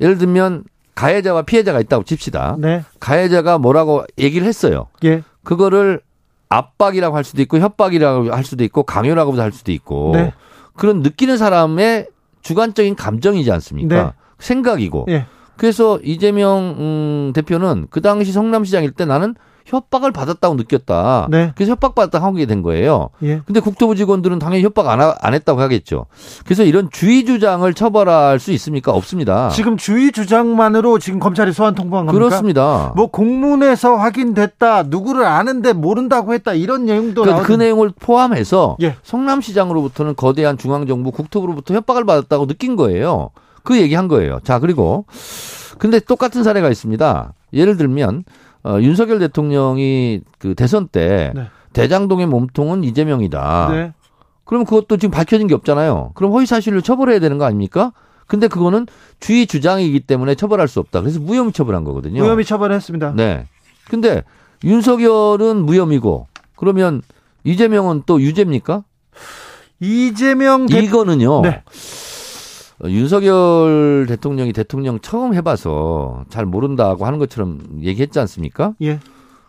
예를 0.00 0.18
들면 0.18 0.64
가해자와 0.94 1.42
피해자가 1.42 1.80
있다고 1.80 2.04
칩시다. 2.04 2.56
네. 2.58 2.84
가해자가 3.00 3.58
뭐라고 3.58 4.04
얘기를 4.18 4.46
했어요. 4.46 4.86
예. 5.04 5.22
그거를 5.42 6.00
압박이라고 6.48 7.16
할 7.16 7.24
수도 7.24 7.42
있고 7.42 7.58
협박이라고 7.58 8.32
할 8.32 8.44
수도 8.44 8.64
있고 8.64 8.84
강요라고도 8.84 9.42
할 9.42 9.52
수도 9.52 9.72
있고 9.72 10.12
네. 10.14 10.32
그런 10.76 11.02
느끼는 11.02 11.36
사람의 11.36 12.08
주관적인 12.42 12.94
감정이지 12.94 13.50
않습니까? 13.50 14.02
네. 14.04 14.10
생각이고. 14.38 15.06
예. 15.08 15.26
그래서 15.56 15.98
이재명 16.02 16.76
음, 16.78 17.32
대표는 17.34 17.86
그 17.90 18.00
당시 18.00 18.32
성남시장일 18.32 18.92
때 18.92 19.04
나는 19.04 19.34
협박을 19.64 20.12
받았다고 20.12 20.54
느꼈다. 20.56 21.28
네. 21.30 21.52
그래서 21.54 21.72
협박받았다 21.72 22.22
하게 22.22 22.46
된 22.46 22.62
거예요. 22.62 23.10
예. 23.22 23.40
근데 23.46 23.60
국토부 23.60 23.96
직원들은 23.96 24.38
당연히 24.38 24.62
협박 24.62 24.88
안, 24.88 25.00
하, 25.00 25.14
안 25.20 25.34
했다고 25.34 25.60
하겠죠. 25.60 26.06
그래서 26.44 26.64
이런 26.64 26.90
주의 26.90 27.24
주장을 27.24 27.72
처벌할 27.72 28.38
수 28.38 28.52
있습니까? 28.52 28.92
없습니다. 28.92 29.48
지금 29.50 29.76
주의 29.76 30.12
주장만으로 30.12 30.98
지금 30.98 31.18
검찰이 31.18 31.52
소환 31.52 31.74
통보한 31.74 32.06
겁니까? 32.06 32.24
그렇습니다. 32.26 32.92
뭐 32.94 33.06
공문에서 33.06 33.96
확인됐다, 33.96 34.84
누구를 34.84 35.24
아는데 35.24 35.72
모른다고 35.72 36.34
했다 36.34 36.52
이런 36.52 36.84
내용도 36.84 37.22
그러니까 37.22 37.46
그 37.46 37.52
내용을 37.52 37.92
포함해서 37.98 38.76
예. 38.82 38.96
성남시장으로부터는 39.02 40.14
거대한 40.16 40.58
중앙정부 40.58 41.10
국토부로부터 41.10 41.74
협박을 41.74 42.04
받았다고 42.04 42.46
느낀 42.46 42.76
거예요. 42.76 43.30
그 43.62 43.78
얘기 43.78 43.94
한 43.94 44.08
거예요. 44.08 44.40
자 44.44 44.58
그리고 44.58 45.06
근데 45.78 45.98
똑같은 45.98 46.42
사례가 46.42 46.68
있습니다. 46.68 47.32
예를 47.54 47.76
들면 47.76 48.24
어, 48.64 48.80
윤석열 48.80 49.18
대통령이 49.18 50.20
그 50.38 50.54
대선 50.54 50.88
때 50.88 51.32
네. 51.34 51.48
대장동의 51.72 52.26
몸통은 52.26 52.82
이재명이다. 52.84 53.68
네. 53.70 53.92
그럼 54.44 54.64
그것도 54.64 54.96
지금 54.96 55.10
밝혀진 55.10 55.46
게 55.46 55.54
없잖아요. 55.54 56.12
그럼 56.14 56.32
허위 56.32 56.46
사실로 56.46 56.80
처벌해야 56.80 57.18
되는 57.18 57.38
거 57.38 57.44
아닙니까? 57.44 57.92
근데 58.26 58.48
그거는 58.48 58.86
주의 59.20 59.46
주장이기 59.46 60.00
때문에 60.00 60.34
처벌할 60.34 60.66
수 60.68 60.80
없다. 60.80 61.00
그래서 61.00 61.20
무혐의 61.20 61.52
처벌한 61.52 61.84
거거든요. 61.84 62.22
무혐의 62.22 62.44
처벌했습니다. 62.44 63.14
네. 63.16 63.46
근데 63.88 64.22
윤석열은 64.64 65.64
무혐의고 65.64 66.26
그러면 66.56 67.02
이재명은 67.44 68.04
또 68.06 68.20
유죄입니까? 68.20 68.84
이재명 69.80 70.66
대... 70.66 70.80
이거는요. 70.80 71.42
네. 71.42 71.62
어, 72.82 72.88
윤석열 72.88 74.06
대통령이 74.08 74.52
대통령 74.52 74.98
처음 75.00 75.34
해봐서 75.34 76.24
잘 76.28 76.46
모른다고 76.46 77.06
하는 77.06 77.18
것처럼 77.18 77.60
얘기했지 77.82 78.18
않습니까? 78.20 78.74
예. 78.82 79.00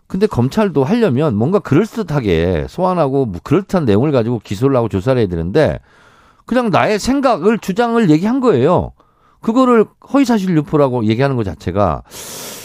근데 0.08 0.28
검찰도 0.28 0.84
하려면 0.84 1.36
뭔가 1.36 1.60
그럴듯하게 1.60 2.68
소환하고 2.70 3.26
뭐 3.26 3.42
그럴듯한 3.44 3.86
내용을 3.86 4.12
가지고 4.12 4.40
기소를 4.40 4.76
하고 4.76 4.88
조사를 4.88 5.20
해야 5.20 5.28
되는데 5.28 5.80
그냥 6.46 6.70
나의 6.70 7.00
생각을 7.00 7.58
주장을 7.58 8.10
얘기한 8.10 8.40
거예요. 8.40 8.92
그거를 9.46 9.86
허위사실 10.12 10.58
유포라고 10.58 11.06
얘기하는 11.06 11.36
것 11.36 11.44
자체가 11.44 12.02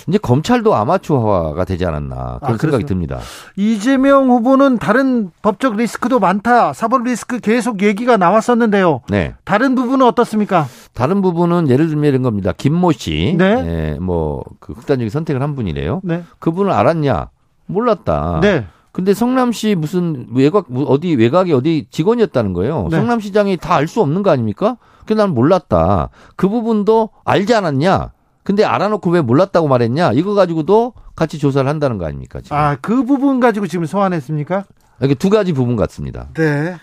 이제 0.09 0.17
검찰도 0.17 0.75
아마추어화가 0.75 1.67
되지 1.67 1.85
않았나 1.85 2.39
그런 2.41 2.55
아, 2.55 2.57
생각이 2.57 2.85
듭니다. 2.85 3.19
이재명 3.55 4.31
후보는 4.31 4.79
다른 4.79 5.31
법적 5.43 5.77
리스크도 5.77 6.21
많다. 6.21 6.73
사법 6.73 7.03
리스크 7.05 7.39
계속 7.39 7.83
얘기가 7.83 8.17
나왔었는데요. 8.17 9.03
네. 9.11 9.35
다른 9.45 9.75
부분은 9.75 10.07
어떻습니까? 10.07 10.67
다른 10.95 11.21
부분은 11.21 11.69
예를 11.69 11.89
들면 11.89 12.05
이런 12.07 12.23
겁니다. 12.23 12.53
김모 12.57 12.93
씨, 12.93 13.35
네, 13.37 13.63
네 13.63 13.99
뭐그 14.01 14.73
극단적인 14.73 15.11
선택을 15.11 15.43
한 15.43 15.55
분이래요. 15.55 16.01
네. 16.03 16.23
그분을 16.39 16.73
알았냐? 16.73 17.29
몰랐다. 17.67 18.41
네. 18.41 18.65
근데 18.93 19.13
성남시 19.13 19.75
무슨 19.75 20.29
외곽 20.33 20.67
어디 20.87 21.15
외곽이 21.15 21.53
어디 21.53 21.87
직원이었다는 21.91 22.55
거예요. 22.55 22.89
네. 22.91 22.97
성남시장이 22.97 23.59
다 23.59 23.75
알 23.75 23.87
수 23.87 24.01
없는 24.01 24.23
거 24.23 24.31
아닙니까? 24.31 24.79
그난 25.11 25.31
몰랐다. 25.35 26.11
그 26.37 26.49
부분도 26.49 27.11
알지 27.25 27.53
않았냐? 27.53 28.13
근데 28.45 28.63
알아놓고 28.63 29.11
왜 29.11 29.21
몰랐다고 29.21 29.67
말했냐? 29.67 30.13
이거 30.13 30.35
가지고도 30.35 30.93
같이 31.17 31.37
조사를 31.37 31.69
한다는 31.69 31.99
거 31.99 32.07
아닙니까? 32.07 32.41
지금. 32.41 32.57
아, 32.57 32.77
그 32.81 33.05
부분 33.05 33.41
가지고 33.41 33.67
지금 33.67 33.87
소환했습니까? 33.87 34.67
이게 35.03 35.15
두 35.15 35.29
가지 35.29 35.53
부분 35.53 35.75
같습니다. 35.75 36.29
네. 36.35 36.77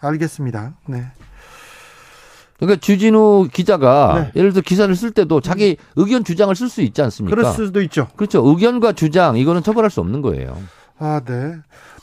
알겠습니다. 0.00 0.72
네. 0.86 1.04
그러니까 2.58 2.80
주진우 2.80 3.48
기자가 3.52 4.14
네. 4.14 4.40
예를 4.40 4.54
들어 4.54 4.62
기사를 4.62 4.96
쓸 4.96 5.10
때도 5.10 5.42
자기 5.42 5.76
의견 5.96 6.24
주장을 6.24 6.54
쓸 6.56 6.70
수 6.70 6.80
있지 6.80 7.02
않습니까? 7.02 7.36
그럴 7.36 7.52
수도 7.52 7.82
있죠. 7.82 8.08
그렇죠. 8.16 8.42
의견과 8.48 8.92
주장 8.92 9.36
이거는 9.36 9.62
처벌할 9.62 9.90
수 9.90 10.00
없는 10.00 10.22
거예요. 10.22 10.56
아, 10.98 11.20
네. 11.22 11.56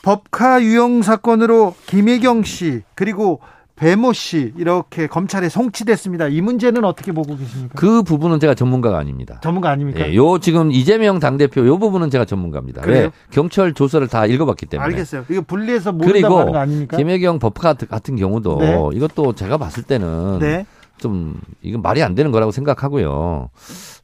법카 0.03 0.61
유용 0.61 1.01
사건으로 1.01 1.73
김혜경 1.87 2.43
씨 2.43 2.83
그리고 2.93 3.39
배모 3.81 4.13
씨 4.13 4.53
이렇게 4.57 5.07
검찰에 5.07 5.49
송치됐습니다. 5.49 6.27
이 6.27 6.39
문제는 6.39 6.85
어떻게 6.85 7.11
보고 7.11 7.35
계십니까? 7.35 7.73
그 7.75 8.03
부분은 8.03 8.39
제가 8.39 8.53
전문가가 8.53 8.99
아닙니다. 8.99 9.39
전문가 9.41 9.71
아닙니까? 9.71 10.07
예, 10.07 10.15
요 10.15 10.37
지금 10.37 10.71
이재명 10.71 11.17
당대표 11.17 11.65
요 11.65 11.79
부분은 11.79 12.11
제가 12.11 12.25
전문가입니다. 12.25 12.83
그래요? 12.83 13.05
왜? 13.05 13.11
경찰 13.31 13.73
조서를 13.73 14.07
다 14.07 14.27
읽어봤기 14.27 14.67
때문에. 14.67 14.85
알겠어요. 14.85 15.25
이거 15.31 15.41
분리해서 15.41 15.93
모른다고 15.93 16.37
하는 16.37 16.51
거 16.51 16.59
아닙니까? 16.59 16.95
김혜경 16.95 17.39
법카 17.39 17.73
같은 17.73 18.17
경우도 18.17 18.59
네. 18.59 18.77
이것도 18.93 19.33
제가 19.33 19.57
봤을 19.57 19.81
때는 19.81 20.37
네. 20.37 20.67
좀 20.97 21.41
이건 21.63 21.81
말이 21.81 22.03
안 22.03 22.13
되는 22.13 22.31
거라고 22.31 22.51
생각하고요. 22.51 23.49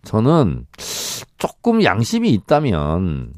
저는 0.03 0.65
조금 1.37 1.83
양심이 1.83 2.31
있다면 2.31 3.29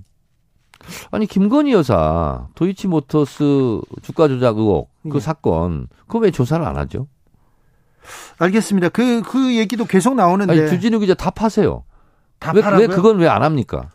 아니 1.12 1.26
김건희 1.26 1.74
여사 1.74 2.48
도이치모터스 2.56 3.82
주가 4.02 4.28
조작 4.28 4.58
의혹 4.58 4.90
그 5.04 5.14
네. 5.14 5.20
사건 5.20 5.88
그거 6.08 6.20
왜 6.20 6.32
조사를 6.32 6.66
안 6.66 6.78
하죠? 6.78 7.08
알겠습니다. 8.40 8.90
그그 8.90 9.22
그 9.30 9.56
얘기도 9.56 9.86
계속 9.86 10.16
나오는데 10.16 10.54
아니, 10.60 10.70
주진우 10.70 11.00
기자. 11.00 11.14
다 11.14 11.32
왜, 12.54 12.62
왜 12.78 12.88
그건 12.88 13.18
왜 13.20 13.28
안 13.28 13.44
합니까? 13.44 13.90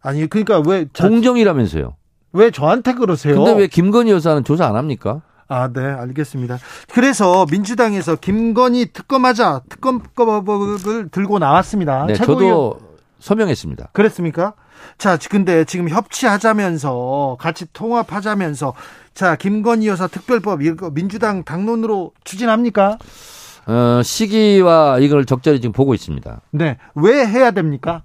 아니 0.00 0.26
그러니까 0.28 0.60
왜 0.60 0.86
공정이라면서요? 0.96 1.96
왜 2.32 2.50
저한테 2.50 2.94
그러세요? 2.94 3.34
근데 3.36 3.52
왜 3.52 3.66
김건희 3.66 4.10
여사는 4.10 4.44
조사 4.44 4.66
안 4.66 4.76
합니까? 4.76 5.22
아, 5.48 5.68
네, 5.70 5.82
알겠습니다. 5.84 6.58
그래서 6.94 7.44
민주당에서 7.50 8.16
김건희 8.16 8.92
특검하자 8.92 9.62
특검법을 9.68 11.10
들고 11.10 11.38
나왔습니다. 11.38 12.06
네, 12.06 12.14
저도 12.14 12.78
서명했습니다. 13.18 13.90
그랬습니까? 13.92 14.54
자, 14.98 15.18
근데 15.30 15.64
지금 15.64 15.88
협치하자면서 15.88 17.36
같이 17.38 17.66
통합하자면서 17.72 18.74
자, 19.14 19.36
김건희 19.36 19.88
여사 19.88 20.06
특별법 20.06 20.62
이거 20.62 20.90
민주당 20.90 21.44
당론으로 21.44 22.12
추진합니까? 22.24 22.98
어, 23.66 24.00
시기와 24.02 24.98
이걸 24.98 25.24
적절히 25.24 25.60
지금 25.60 25.72
보고 25.72 25.94
있습니다. 25.94 26.40
네. 26.50 26.78
왜 26.94 27.26
해야 27.26 27.50
됩니까? 27.50 28.02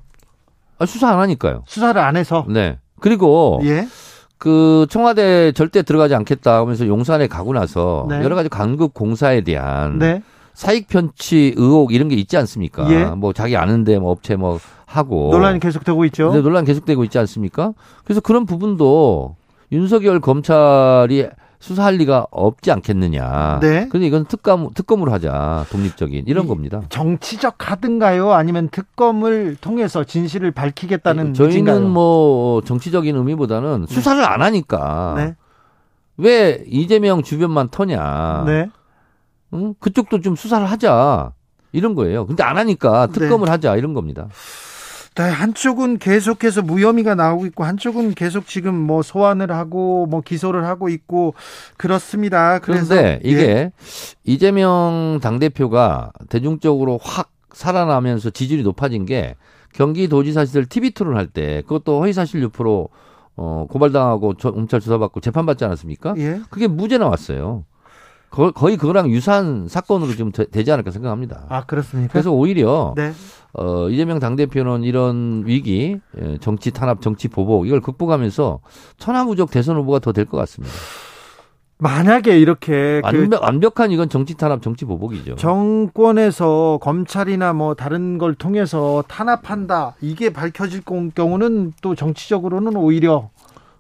아, 0.77 0.85
수사 0.85 1.09
안 1.09 1.19
하니까요. 1.19 1.63
수사를 1.65 1.99
안 1.99 2.15
해서. 2.15 2.45
네. 2.49 2.77
그리고 2.99 3.59
예. 3.63 3.87
그 4.37 4.85
청와대 4.89 5.51
절대 5.53 5.81
들어가지 5.81 6.13
않겠다 6.13 6.59
하면서 6.59 6.85
용산에 6.85 7.27
가고 7.27 7.53
나서 7.53 8.05
네. 8.09 8.23
여러 8.23 8.35
가지 8.35 8.49
강급 8.49 8.93
공사에 8.93 9.41
대한 9.41 9.97
네. 9.97 10.21
사익 10.57 10.87
편취 10.87 11.53
의혹 11.55 11.93
이런 11.93 12.07
게 12.07 12.15
있지 12.15 12.35
않습니까? 12.35 12.89
예. 12.89 13.05
뭐 13.05 13.31
자기 13.31 13.55
아는데 13.55 13.99
뭐 13.99 14.09
업체 14.09 14.35
뭐 14.35 14.57
하고 14.87 15.29
논란이 15.31 15.59
계속되고 15.59 16.03
있죠. 16.05 16.33
네, 16.33 16.41
논란 16.41 16.65
계속되고 16.65 17.03
있지 17.03 17.19
않습니까? 17.19 17.73
그래서 18.03 18.21
그런 18.21 18.47
부분도 18.47 19.35
윤석열 19.71 20.19
검찰이 20.19 21.27
수사할 21.59 21.97
리가 21.97 22.25
없지 22.31 22.71
않겠느냐. 22.71 23.59
네. 23.61 23.87
근데 23.89 24.07
이건 24.07 24.25
특검 24.25 24.69
특검으로 24.73 25.11
하자. 25.11 25.67
독립적인 25.69 26.23
이런 26.25 26.47
겁니다. 26.47 26.81
정치적 26.89 27.59
카드인가요? 27.59 28.31
아니면 28.31 28.69
특검을 28.69 29.57
통해서 29.61 30.05
진실을 30.05 30.49
밝히겠다는 30.49 31.35
저희는 31.35 31.49
의지인가요? 31.49 31.81
뭐 31.81 32.61
정치적인 32.63 33.15
의미보다는 33.15 33.85
네. 33.87 33.93
수사를 33.93 34.23
안 34.23 34.41
하니까 34.41 35.13
네. 35.17 35.35
왜 36.17 36.63
이재명 36.65 37.21
주변만 37.21 37.69
터냐. 37.69 38.43
네. 38.47 38.69
응? 39.53 39.73
그쪽도 39.79 40.21
좀 40.21 40.35
수사를 40.35 40.65
하자. 40.65 41.33
이런 41.73 41.95
거예요. 41.95 42.25
근데 42.25 42.43
안 42.43 42.57
하니까 42.57 43.07
특검을 43.07 43.45
네. 43.45 43.51
하자 43.51 43.75
이런 43.75 43.93
겁니다. 43.93 44.27
네, 45.15 45.23
한쪽은 45.23 45.97
계속해서 45.97 46.61
무혐의가 46.61 47.15
나오고 47.15 47.47
있고 47.47 47.63
한쪽은 47.63 48.13
계속 48.13 48.45
지금 48.45 48.75
뭐 48.75 49.01
소환을 49.01 49.51
하고 49.51 50.05
뭐 50.05 50.21
기소를 50.21 50.63
하고 50.65 50.89
있고 50.89 51.33
그렇습니다. 51.75 52.59
그런데 52.59 53.19
이게 53.23 53.41
예. 53.41 53.71
이재명 54.23 55.19
당 55.21 55.39
대표가 55.39 56.11
대중적으로 56.29 56.99
확 57.01 57.31
살아나면서 57.51 58.29
지지율이 58.29 58.63
높아진 58.63 59.05
게 59.05 59.35
경기도지사 59.73 60.45
시절 60.45 60.65
TV 60.65 60.91
토론 60.91 61.17
할 61.17 61.27
때 61.27 61.63
그것도 61.63 61.99
허위 62.01 62.13
사실 62.13 62.41
유포로 62.43 62.89
어 63.35 63.65
고발당하고 63.69 64.35
검찰 64.35 64.79
조사받고 64.79 65.19
재판받지 65.19 65.65
않았습니까? 65.65 66.13
예. 66.17 66.41
그게 66.51 66.67
무죄 66.67 66.97
나왔어요. 66.99 67.65
거의 68.29 68.77
그거랑 68.77 69.09
유사한 69.09 69.67
사건으로 69.67 70.13
좀 70.15 70.31
되지 70.31 70.71
않을까 70.71 70.91
생각합니다. 70.91 71.45
아 71.49 71.63
그렇습니까? 71.65 72.11
그래서 72.11 72.31
오히려 72.31 72.93
네. 72.95 73.13
어, 73.53 73.89
이재명 73.89 74.19
당대표는 74.19 74.83
이런 74.83 75.43
위기, 75.45 75.99
예, 76.21 76.37
정치 76.39 76.71
탄압, 76.71 77.01
정치 77.01 77.27
보복, 77.27 77.65
이걸 77.65 77.81
극복하면서 77.81 78.59
천하무적 78.97 79.49
대선 79.49 79.77
후보가 79.77 79.99
더 79.99 80.11
될 80.11 80.25
것 80.25 80.37
같습니다. 80.37 80.73
만약에 81.79 82.39
이렇게 82.39 83.01
그 83.01 83.05
완벽, 83.05 83.39
그 83.39 83.45
완벽한 83.45 83.91
이건 83.91 84.09
정치 84.09 84.33
탄압, 84.35 84.61
정치 84.63 84.83
보복이죠. 84.85 85.35
정권에서 85.35 86.79
검찰이나 86.81 87.53
뭐 87.53 87.75
다른 87.75 88.17
걸 88.17 88.33
통해서 88.33 89.03
탄압한다 89.07 89.93
이게 90.01 90.31
밝혀질 90.33 90.81
경우는 91.15 91.73
또 91.81 91.93
정치적으로는 91.95 92.75
오히려 92.75 93.29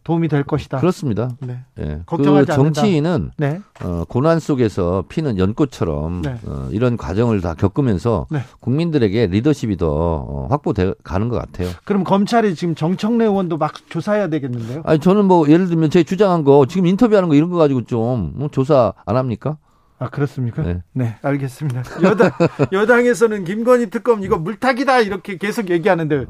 도움이 0.07 0.29
될 0.29 0.43
것이다. 0.43 0.77
그렇습니다. 0.79 1.29
네. 1.41 1.59
네. 1.75 2.01
걱정하지 2.05 2.47
그 2.47 2.53
정치인은 2.55 3.31
네. 3.35 3.59
어, 3.83 4.05
고난 4.07 4.39
속에서 4.39 5.03
피는 5.09 5.37
연꽃처럼 5.37 6.21
네. 6.21 6.37
어, 6.45 6.69
이런 6.71 6.95
과정을 6.95 7.41
다 7.41 7.53
겪으면서 7.53 8.25
네. 8.29 8.39
국민들에게 8.61 9.27
리더십이 9.27 9.75
더 9.75 9.89
어, 9.89 10.47
확보돼 10.49 10.93
가는 11.03 11.27
것 11.27 11.35
같아요. 11.37 11.67
그럼 11.83 12.05
검찰이 12.05 12.55
지금 12.55 12.73
정청래 12.73 13.25
의원도 13.25 13.57
막 13.57 13.73
조사해야 13.89 14.29
되겠는데요? 14.29 14.81
아니 14.85 14.99
저는 14.99 15.25
뭐 15.25 15.45
예를 15.49 15.67
들면 15.67 15.89
제 15.89 16.03
주장한 16.03 16.45
거 16.45 16.65
지금 16.69 16.85
인터뷰하는 16.87 17.27
거 17.27 17.35
이런 17.35 17.49
거 17.49 17.57
가지고 17.57 17.83
좀 17.83 18.31
뭐 18.37 18.47
조사 18.49 18.93
안 19.05 19.17
합니까? 19.17 19.57
아 19.99 20.09
그렇습니까? 20.09 20.61
네, 20.63 20.83
네 20.93 21.17
알겠습니다. 21.21 21.83
여당 22.03 22.31
여당에서는 22.71 23.43
김건희 23.43 23.89
특검 23.89 24.23
이거 24.23 24.37
물타기다 24.37 25.01
이렇게 25.01 25.37
계속 25.37 25.69
얘기하는데 25.69 26.27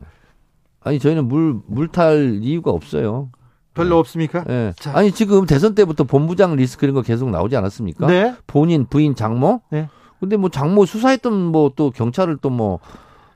아니 0.81 0.97
저희는 0.99 1.27
물 1.27 1.59
물탈 1.67 2.39
이유가 2.41 2.71
없어요. 2.71 3.29
별로 3.77 3.95
네. 3.95 3.99
없습니까? 3.99 4.43
네. 4.43 4.73
아니 4.93 5.11
지금 5.11 5.45
대선 5.45 5.75
때부터 5.75 6.03
본부장 6.03 6.55
리스크 6.55 6.85
이런 6.85 6.95
거 6.95 7.01
계속 7.01 7.29
나오지 7.29 7.55
않았습니까? 7.55 8.07
네. 8.07 8.35
본인 8.47 8.85
부인 8.87 9.15
장모. 9.15 9.61
네. 9.71 9.87
근데 10.19 10.35
뭐 10.35 10.49
장모 10.49 10.85
수사했던 10.85 11.33
뭐 11.33 11.71
또 11.75 11.91
경찰을 11.91 12.37
또 12.41 12.49
뭐뭐 12.49 12.79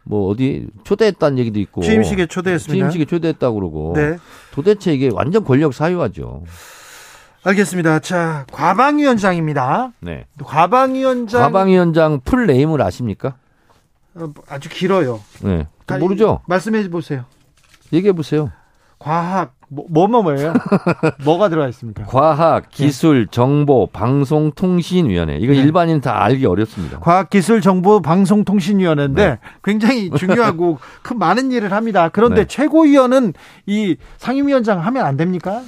뭐 0.03 0.29
어디 0.29 0.67
초대했다는 0.83 1.37
얘기도 1.37 1.59
있고 1.59 1.81
취임식에 1.81 2.25
초대했습니다. 2.25 2.73
취임식에 2.89 3.05
초대했다 3.05 3.51
그러고 3.51 3.93
네. 3.95 4.17
도대체 4.51 4.93
이게 4.93 5.09
완전 5.13 5.43
권력 5.43 5.73
사유화죠. 5.73 6.43
알겠습니다. 7.43 7.99
자, 7.99 8.45
과방위원장입니다. 8.51 9.93
네. 9.99 10.25
과방위원장 10.43 11.41
과방위원장 11.41 12.21
full 12.23 12.45
name을 12.45 12.81
아십니까? 12.81 13.35
어, 14.13 14.31
아주 14.47 14.69
길어요. 14.69 15.21
네. 15.41 15.67
모르죠? 15.99 16.41
말씀해 16.47 16.89
보세요. 16.89 17.25
얘기해 17.91 18.13
보세요. 18.13 18.51
과학 18.99 19.53
뭐, 19.73 19.85
뭐, 19.89 20.05
뭐예요? 20.07 20.53
뭐가 21.23 21.47
들어가 21.47 21.69
있습니까? 21.69 22.03
과학, 22.03 22.69
기술, 22.69 23.27
정보, 23.27 23.87
방송통신위원회. 23.87 25.37
이거 25.37 25.53
네. 25.53 25.59
일반인 25.59 26.01
다 26.01 26.21
알기 26.21 26.45
어렵습니다. 26.45 26.99
과학, 26.99 27.29
기술, 27.29 27.61
정보, 27.61 28.01
방송통신위원회인데 28.01 29.25
네. 29.29 29.39
굉장히 29.63 30.09
중요하고 30.09 30.77
큰 31.01 31.17
많은 31.17 31.53
일을 31.53 31.71
합니다. 31.71 32.09
그런데 32.09 32.41
네. 32.41 32.47
최고위원은 32.47 33.33
이 33.65 33.95
상임위원장 34.17 34.79
하면 34.85 35.05
안 35.05 35.15
됩니까? 35.15 35.61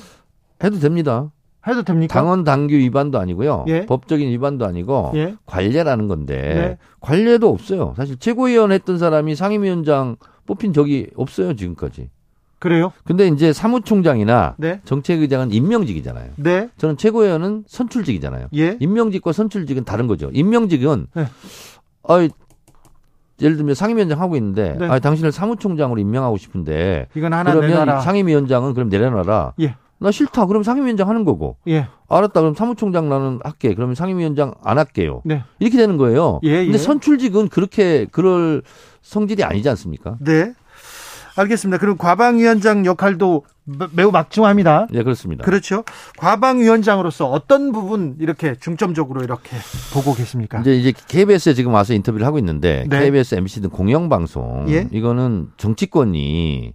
해도 0.62 0.80
됩니다. 0.80 1.32
해도 1.66 1.84
됩니까? 1.84 2.14
당원 2.14 2.44
당규 2.44 2.76
위반도 2.76 3.20
아니고요. 3.20 3.64
예? 3.70 3.86
법적인 3.86 4.28
위반도 4.28 4.66
아니고 4.66 5.14
예? 5.16 5.36
관례라는 5.46 6.10
건데 6.10 6.36
네. 6.36 6.78
관례도 7.00 7.48
없어요. 7.48 7.94
사실 7.96 8.18
최고위원 8.18 8.74
했던 8.74 8.98
사람이 8.98 9.36
상임위원장 9.36 10.18
뽑힌 10.46 10.74
적이 10.74 11.08
없어요 11.16 11.56
지금까지. 11.56 12.10
그래요? 12.64 12.94
근데 13.04 13.28
이제 13.28 13.52
사무총장이나 13.52 14.56
네. 14.58 14.80
정책의장은 14.86 15.52
임명직이잖아요. 15.52 16.30
네. 16.38 16.70
저는 16.78 16.96
최고위원은 16.96 17.66
선출직이잖아요. 17.68 18.48
예. 18.56 18.78
임명직과 18.80 19.34
선출직은 19.34 19.84
다른 19.84 20.08
거죠. 20.08 20.30
임명직은 20.32 21.08
네. 21.14 21.26
아 22.08 22.30
예를 23.42 23.58
들면 23.58 23.76
상임위원장 23.76 24.22
하고 24.22 24.38
있는데 24.38 24.78
네. 24.80 24.88
아 24.88 25.00
당신을 25.00 25.34
사무총장으로 25.34 26.00
임명하고 26.00 26.38
싶은데 26.38 27.10
이건 27.16 27.34
하나 27.34 27.52
그러면 27.52 27.70
내놔라. 27.70 28.00
상임위원장은 28.00 28.74
그럼 28.76 28.88
내려놔라. 28.88 29.56
예. 29.60 29.76
나 30.00 30.12
싫다. 30.12 30.46
그럼 30.46 30.64
상임위원장 30.64 31.10
하는 31.10 31.26
거고. 31.26 31.58
예. 31.68 31.88
알았다. 32.08 32.40
그럼 32.40 32.56
사무총장 32.56 33.10
나는 33.10 33.40
할게. 33.44 33.76
그러면 33.76 33.94
상임위원장 33.94 34.54
안 34.64 34.78
할게요. 34.78 35.22
네. 35.26 35.44
이렇게 35.60 35.76
되는 35.76 35.98
거예요. 35.98 36.40
예, 36.44 36.64
근데 36.64 36.74
예. 36.74 36.78
선출직은 36.78 37.50
그렇게 37.50 38.06
그럴 38.10 38.62
성질이 39.02 39.44
아니지 39.44 39.68
않습니까? 39.68 40.16
네. 40.22 40.54
알겠습니다. 41.36 41.80
그럼 41.80 41.98
과방위원장 41.98 42.86
역할도 42.86 43.46
매우 43.92 44.12
막중합니다. 44.12 44.88
네, 44.92 45.04
그렇습니다. 45.04 45.44
그렇죠. 45.44 45.84
과방위원장으로서 46.18 47.30
어떤 47.30 47.72
부분 47.72 48.16
이렇게 48.20 48.56
중점적으로 48.56 49.24
이렇게 49.24 49.58
보고 49.94 50.14
계십니까? 50.14 50.60
이제 50.60 50.76
이제 50.76 50.94
KBS에 51.08 51.54
지금 51.54 51.74
와서 51.74 51.94
인터뷰를 51.94 52.26
하고 52.26 52.38
있는데 52.40 52.86
네. 52.90 53.00
KBS, 53.00 53.36
MBC 53.36 53.62
등 53.62 53.70
공영방송 53.70 54.66
예? 54.70 54.88
이거는 54.92 55.50
정치권이 55.58 56.74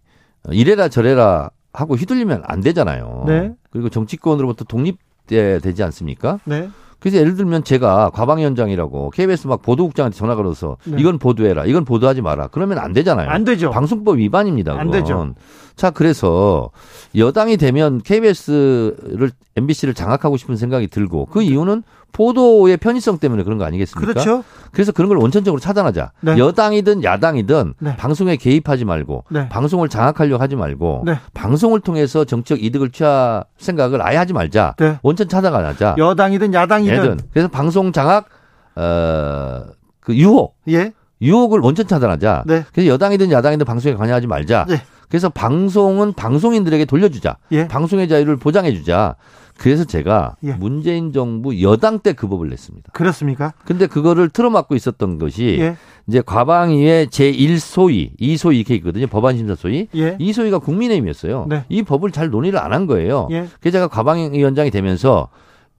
이래라 0.51 0.89
저래라 0.89 1.51
하고 1.73 1.95
휘둘리면 1.95 2.43
안 2.47 2.61
되잖아요. 2.61 3.25
네. 3.27 3.53
그리고 3.71 3.91
정치권으로부터 3.91 4.65
독립돼야 4.65 5.59
되지 5.61 5.83
않습니까? 5.83 6.41
네. 6.45 6.71
그래서 6.99 7.19
예를 7.19 7.37
들면 7.37 7.65
제가 7.65 8.11
과방위원장이라고 8.11 9.11
KBS 9.11 9.47
막 9.47 9.63
보도국장한테 9.63 10.17
전화 10.17 10.35
걸어서 10.35 10.77
네. 10.85 10.97
이건 10.99 11.19
보도해라, 11.19 11.65
이건 11.67 11.85
보도하지 11.85 12.23
마라. 12.23 12.49
그러면 12.49 12.79
안 12.79 12.93
되잖아요. 12.93 13.29
안 13.29 13.45
되죠. 13.45 13.71
방송법 13.71 14.19
위반입니다. 14.19 14.73
그건. 14.73 14.87
안 14.87 14.91
되죠. 14.91 15.35
자, 15.77 15.91
그래서 15.91 16.71
여당이 17.15 17.57
되면 17.57 18.01
KBS를 18.03 19.31
MBC를 19.57 19.95
장악하고 19.95 20.37
싶은 20.37 20.57
생각이 20.57 20.89
들고 20.89 21.27
그 21.27 21.43
이유는 21.43 21.85
보도의 22.13 22.79
편의성 22.79 23.19
때문에 23.19 23.43
그런 23.45 23.59
거 23.59 23.65
아니겠습니까? 23.65 24.13
그렇죠. 24.13 24.43
그래서 24.73 24.93
그런 24.93 25.09
걸 25.09 25.19
원천적으로 25.19 25.61
차단하자. 25.61 26.13
네. 26.21 26.39
여당이든 26.39 27.05
야당이든 27.05 27.75
네. 27.79 27.97
방송에 27.97 28.37
개입하지 28.37 28.85
말고 28.85 29.25
네. 29.31 29.49
방송을 29.49 29.89
장악하려고 29.89 30.43
하지 30.43 30.57
말고 30.57 31.05
네. 31.07 31.19
방송을 31.35 31.81
통해서 31.81 32.25
정책 32.25 32.63
이득을 32.65 32.91
취할 32.91 33.45
생각을 33.59 34.03
아예 34.03 34.17
하지 34.17 34.33
말자. 34.33 34.75
네. 34.79 34.99
원천 35.03 35.29
차단하자. 35.29 35.95
여당이든 35.99 36.55
야당이든. 36.55 37.21
그래서 37.33 37.49
방송 37.49 37.93
장악 37.93 38.27
어그 38.75 40.15
유혹. 40.15 40.57
예. 40.69 40.93
유혹을 41.21 41.61
원천 41.61 41.87
차단하자. 41.87 42.45
네. 42.47 42.65
그래서 42.73 42.91
여당이든 42.91 43.31
야당이든 43.31 43.67
방송에 43.67 43.95
관여하지 43.95 44.27
말자. 44.27 44.67
그래서 45.09 45.29
방송은 45.29 46.13
방송인들에게 46.13 46.85
돌려주자. 46.85 47.39
예. 47.53 47.67
방송의 47.67 48.09
자유를 48.09 48.37
보장해주자. 48.37 49.17
그래서 49.59 49.85
제가 49.85 50.37
예. 50.45 50.53
문재인 50.53 51.13
정부 51.13 51.61
여당 51.61 51.99
때 51.99 52.13
그 52.13 52.27
법을 52.29 52.49
냈습니다. 52.49 52.93
그렇습니까? 52.93 53.53
근데 53.65 53.87
그거를 53.87 54.29
틀어막고 54.31 54.75
있었던 54.77 55.19
것이 55.19 55.59
예. 55.61 55.77
이제 56.07 56.23
과방위의 56.25 57.09
제1소위, 57.09 58.17
2소위 58.19 58.57
이렇게 58.57 58.75
있거든요. 58.77 59.07
법안심사 59.07 59.55
소위. 59.57 59.89
예. 59.95 60.17
2소위가 60.19 60.63
국민의힘이었어요. 60.63 61.47
네. 61.49 61.65
이 61.69 61.83
법을 61.83 62.13
잘 62.13 62.31
논의를 62.31 62.59
안 62.59 62.73
한 62.73 62.87
거예요. 62.87 63.29
예. 63.31 63.47
그래서 63.61 63.77
제가 63.77 63.89
과방위원장이 63.89 64.71
되면서 64.71 65.29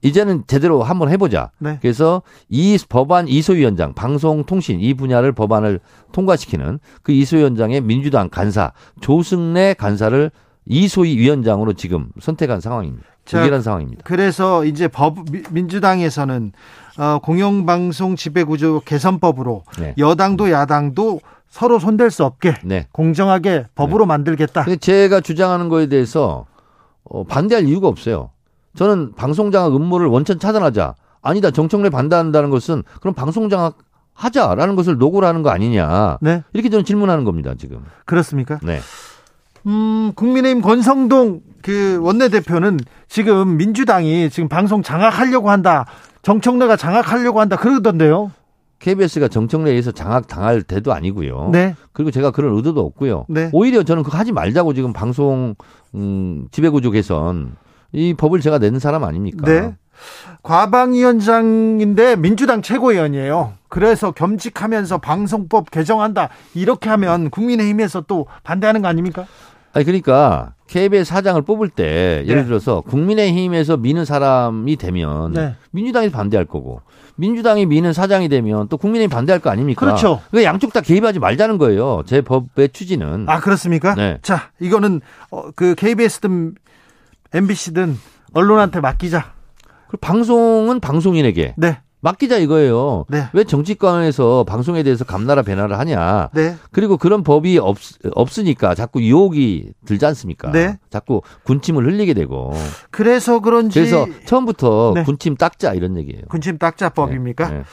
이제는 0.02 0.44
제대로 0.46 0.82
한번 0.82 1.08
해보자. 1.10 1.50
네. 1.58 1.78
그래서 1.82 2.22
이 2.48 2.78
법안 2.88 3.28
이소위원장, 3.28 3.94
방송통신 3.94 4.80
이 4.80 4.94
분야를 4.94 5.32
법안을 5.32 5.80
통과시키는 6.12 6.78
그 7.02 7.12
이소위원장의 7.12 7.82
민주당 7.82 8.28
간사 8.28 8.72
조승래 9.00 9.74
간사를 9.74 10.30
이소위 10.66 11.16
위원장으로 11.18 11.72
지금 11.74 12.08
선택한 12.20 12.60
상황입니다. 12.60 13.04
불길한 13.38 13.62
상황입니다. 13.62 14.02
그래서 14.04 14.64
이제 14.64 14.88
법 14.88 15.18
민주당에서는 15.50 16.52
어, 16.98 17.18
공영방송 17.20 18.16
지배구조 18.16 18.82
개선법으로 18.84 19.64
네. 19.78 19.94
여당도 19.96 20.50
야당도 20.50 21.20
서로 21.48 21.78
손댈 21.78 22.10
수 22.10 22.24
없게 22.24 22.54
네. 22.64 22.86
공정하게 22.92 23.66
법으로 23.74 24.04
네. 24.04 24.08
만들겠다. 24.08 24.64
제가 24.76 25.20
주장하는 25.20 25.68
거에 25.68 25.86
대해서 25.86 26.46
어, 27.04 27.24
반대할 27.24 27.66
이유가 27.66 27.88
없어요. 27.88 28.30
저는 28.76 29.14
방송장악 29.14 29.74
음모를 29.74 30.06
원천 30.06 30.38
차단하자. 30.38 30.94
아니다. 31.22 31.50
정청래 31.50 31.90
반대한다는 31.90 32.50
것은 32.50 32.82
그럼 33.00 33.14
방송장악 33.14 33.78
하자라는 34.14 34.76
것을 34.76 34.98
노고를 34.98 35.26
하는 35.26 35.42
거 35.42 35.50
아니냐. 35.50 36.18
네. 36.20 36.42
이렇게 36.52 36.68
저는 36.68 36.84
질문하는 36.84 37.24
겁니다, 37.24 37.54
지금. 37.58 37.84
그렇습니까? 38.04 38.58
네. 38.62 38.80
음, 39.66 40.12
국민의힘 40.14 40.62
권성동 40.62 41.40
그 41.62 41.98
원내대표는 42.02 42.78
지금 43.08 43.56
민주당이 43.56 44.30
지금 44.30 44.48
방송 44.48 44.82
장악하려고 44.82 45.50
한다. 45.50 45.86
정청래가 46.22 46.76
장악하려고 46.76 47.40
한다. 47.40 47.56
그러던데요. 47.56 48.32
KBS가 48.78 49.28
정청래에 49.28 49.72
의해서 49.72 49.92
장악 49.92 50.26
당할 50.26 50.62
때도 50.62 50.92
아니고요. 50.92 51.50
네. 51.52 51.74
그리고 51.92 52.10
제가 52.10 52.30
그런 52.30 52.56
의도도 52.56 52.80
없고요. 52.80 53.26
네. 53.28 53.50
오히려 53.52 53.82
저는 53.82 54.02
그거 54.02 54.16
하지 54.16 54.32
말자고 54.32 54.72
지금 54.72 54.92
방송 54.92 55.54
음, 55.94 56.46
지배구조 56.50 56.90
개선 56.90 57.56
이 57.92 58.14
법을 58.14 58.40
제가 58.40 58.58
낸 58.58 58.78
사람 58.78 59.04
아닙니까? 59.04 59.44
네. 59.44 59.76
과방위원장인데 60.42 62.16
민주당 62.16 62.62
최고위원이에요. 62.62 63.52
그래서 63.68 64.12
겸직하면서 64.12 64.98
방송법 64.98 65.70
개정한다. 65.70 66.30
이렇게 66.54 66.88
하면 66.90 67.28
국민의힘에서 67.28 68.02
또 68.02 68.26
반대하는 68.42 68.80
거 68.80 68.88
아닙니까? 68.88 69.26
아니 69.72 69.84
그러니까 69.84 70.54
KBS 70.66 71.08
사장을 71.08 71.40
뽑을 71.42 71.68
때 71.68 72.24
예를 72.26 72.42
네. 72.42 72.44
들어서 72.44 72.80
국민의힘에서 72.82 73.76
미는 73.76 74.04
사람이 74.04 74.76
되면 74.76 75.32
네. 75.32 75.54
민주당이 75.70 76.10
반대할 76.10 76.44
거고 76.44 76.82
민주당이 77.16 77.66
미는 77.66 77.92
사장이 77.92 78.28
되면 78.28 78.68
또 78.68 78.76
국민의힘 78.76 79.10
반대할 79.10 79.40
거 79.40 79.50
아닙니까? 79.50 79.84
그렇죠. 79.84 80.22
그 80.30 80.42
양쪽 80.42 80.72
다 80.72 80.80
개입하지 80.80 81.18
말자는 81.18 81.58
거예요. 81.58 82.02
제 82.06 82.20
법의 82.22 82.70
취지는. 82.70 83.28
아 83.28 83.40
그렇습니까? 83.40 83.94
네. 83.94 84.18
자 84.22 84.50
이거는 84.58 85.00
어, 85.30 85.50
그 85.54 85.74
KBS든 85.74 86.54
MBC든 87.34 87.96
언론한테 88.32 88.80
맡기자. 88.80 89.32
그 89.88 89.96
방송은 89.96 90.80
방송인에게. 90.80 91.54
네. 91.56 91.80
맡기자 92.00 92.38
이거예요. 92.38 93.04
네. 93.08 93.24
왜 93.32 93.44
정치권에서 93.44 94.44
방송에 94.48 94.82
대해서 94.82 95.04
감나라 95.04 95.42
배나라 95.42 95.78
하냐. 95.78 96.30
네. 96.32 96.56
그리고 96.72 96.96
그런 96.96 97.22
법이 97.22 97.58
없, 97.58 97.76
없으니까 98.14 98.74
자꾸 98.74 99.02
유혹이 99.02 99.72
들지 99.84 100.06
않습니까? 100.06 100.50
네. 100.50 100.78
자꾸 100.88 101.22
군침을 101.44 101.86
흘리게 101.86 102.14
되고. 102.14 102.52
그래서 102.90 103.40
그런지. 103.40 103.78
그래서 103.78 104.06
처음부터 104.24 104.92
네. 104.94 105.02
군침 105.04 105.36
닦자 105.36 105.74
이런 105.74 105.96
얘기예요. 105.98 106.22
군침 106.28 106.58
닦자법입니까? 106.58 107.48
네. 107.48 107.54
네. 107.58 107.64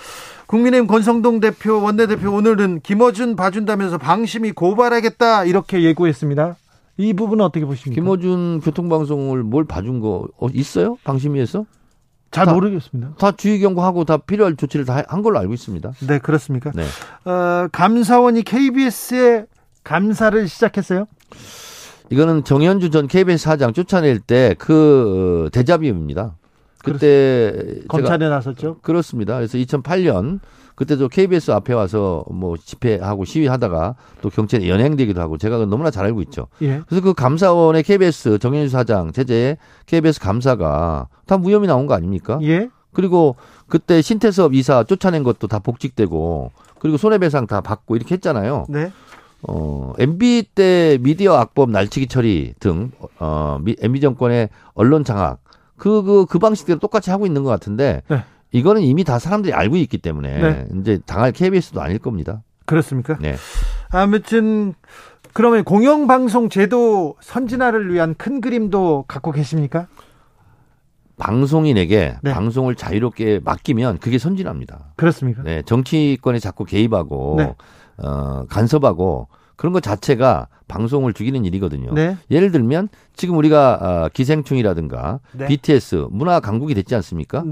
국민의힘 0.48 0.88
권성동 0.88 1.40
대표 1.42 1.82
원내대표 1.82 2.32
오늘은 2.32 2.80
김어준 2.82 3.36
봐준다면서 3.36 3.98
방심이 3.98 4.52
고발하겠다 4.52 5.44
이렇게 5.46 5.84
예고했습니다. 5.84 6.56
이 6.98 7.14
부분은 7.14 7.46
어떻게 7.46 7.66
보십니까? 7.66 8.02
김어준 8.02 8.62
교통방송을 8.62 9.44
뭘 9.44 9.66
봐준 9.66 10.00
거 10.00 10.28
어, 10.40 10.48
있어요? 10.54 10.98
방심위에서? 11.04 11.66
잘 12.32 12.46
다, 12.46 12.54
모르겠습니다. 12.54 13.16
다 13.18 13.32
주의 13.32 13.60
경고하고 13.60 14.04
다 14.06 14.18
필요할 14.18 14.56
조치를 14.56 14.86
다 14.86 15.04
한 15.08 15.22
걸로 15.22 15.40
알고 15.40 15.54
있습니다. 15.54 15.92
네, 16.08 16.20
그렇습니까? 16.20 16.72
네. 16.76 16.84
어, 17.26 17.68
감사원이 17.72 18.44
KBS에 18.44 19.46
감사를 19.84 20.48
시작했어요? 20.48 21.06
이거는 22.10 22.44
정현주 22.44 22.90
전 22.92 23.08
KBS 23.08 23.44
사장 23.44 23.74
쫓아낼 23.74 24.20
때 24.20 24.56
그 24.60 25.50
대자비입니다. 25.54 26.36
그때 26.84 27.82
검찰에 27.90 28.30
나섰죠? 28.30 28.80
그렇습니다. 28.82 29.36
그래서 29.36 29.58
2008년 29.58 30.40
그때도 30.78 31.10
KBS 31.10 31.50
앞에 31.52 31.74
와서 31.74 32.24
뭐 32.30 32.56
집회하고 32.56 33.26
시위하다가 33.26 33.96
또 34.22 34.30
경찰에 34.30 34.70
연행되기도 34.70 35.20
하고 35.20 35.40
제가 35.40 35.66
너무나 35.66 35.90
잘 35.90 36.06
알고 36.06 36.22
있죠. 36.24 36.48
예. 36.62 36.82
그래서 36.88 37.04
그 37.04 37.16
감사원의 37.16 37.82
KBS 37.82 38.38
정현주 38.38 38.70
사장 38.70 39.12
제재 39.12 39.58
KBS 39.88 40.20
감사가 40.20 41.08
다 41.26 41.38
무혐의 41.40 41.68
나온 41.68 41.88
거 41.88 41.96
아닙니까? 41.96 42.38
예. 42.44 42.70
그리고 42.94 43.36
그때 43.68 44.04
신태섭 44.04 44.54
이사 44.54 44.84
쫓아낸 44.84 45.24
것도 45.24 45.48
다 45.48 45.58
복직되고 45.58 46.52
그리고 46.78 46.98
손해배상 46.98 47.48
다 47.48 47.62
받고 47.62 47.96
이렇게 47.96 48.14
했잖아요. 48.14 48.68
네. 48.70 48.92
어, 49.48 49.94
MB 49.98 50.50
때 50.54 51.00
미디어 51.02 51.34
악법 51.38 51.72
날치기 51.72 52.08
처리 52.08 52.54
등, 52.60 52.92
어, 53.20 53.60
MB 53.82 54.00
정권의 54.00 54.50
언론 54.76 55.04
장악, 55.04 55.40
그, 55.76 56.04
그, 56.04 56.26
그 56.26 56.38
방식대로 56.38 56.80
똑같이 56.80 57.10
하고 57.10 57.26
있는 57.26 57.44
것 57.44 57.50
같은데, 57.50 58.04
네. 58.10 58.24
이거는 58.52 58.82
이미 58.82 59.04
다 59.04 59.20
사람들이 59.20 59.54
알고 59.54 59.76
있기 59.78 59.98
때문에 59.98 60.40
네. 60.40 60.68
이제 60.80 61.00
당할 61.06 61.32
KBS도 61.32 61.82
아닐 61.82 62.00
겁니다. 62.00 62.44
그렇습니까? 62.66 63.18
네. 63.20 63.36
아무튼 63.90 64.74
그러면 65.34 65.64
공영방송 65.64 66.50
제도 66.50 67.16
선진화를 67.22 67.94
위한 67.94 68.16
큰 68.16 68.42
그림도 68.42 69.06
갖고 69.08 69.32
계십니까? 69.32 69.88
방송인에게 71.18 72.18
네. 72.22 72.34
방송을 72.34 72.76
자유롭게 72.76 73.42
맡기면 73.44 74.00
그게 74.00 74.18
선진화입니다. 74.18 74.94
그렇습니까? 74.96 75.44
네, 75.44 75.62
정치권에 75.64 76.40
자꾸 76.40 76.64
개입하고 76.64 77.36
네. 77.38 77.56
어, 77.98 78.46
간섭하고 78.50 79.28
그런 79.56 79.74
것 79.74 79.82
자체가 79.82 80.48
방송을 80.68 81.14
죽이는 81.14 81.44
일이거든요. 81.46 81.94
네. 81.94 82.18
예를 82.30 82.52
들면 82.52 82.90
지금 83.16 83.38
우리가 83.38 83.80
어, 83.82 84.10
기생충이라든가 84.14 85.20
네. 85.34 85.48
BTS 85.48 86.08
문화 86.12 86.40
강국이 86.40 86.76
됐지 86.76 86.94
않습니까? 86.96 87.44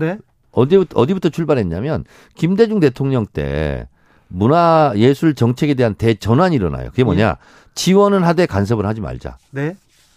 네. 0.56 0.62
어디 0.62 0.86
어디부터 0.94 1.30
출발했냐면 1.30 2.06
김대중 2.36 2.80
대통령 2.80 3.26
때 3.26 3.88
문화 4.28 4.94
예술 4.96 5.36
정책에 5.36 5.74
대한 5.74 5.94
대전환이 5.96 6.56
일어나요. 6.56 6.90
그게 6.90 7.04
뭐냐? 7.04 7.30
네. 7.30 7.36
지원은 7.76 8.24
하되 8.24 8.46
간섭을 8.46 8.86
하지 8.86 9.02
말자. 9.02 9.38
네. 9.52 9.76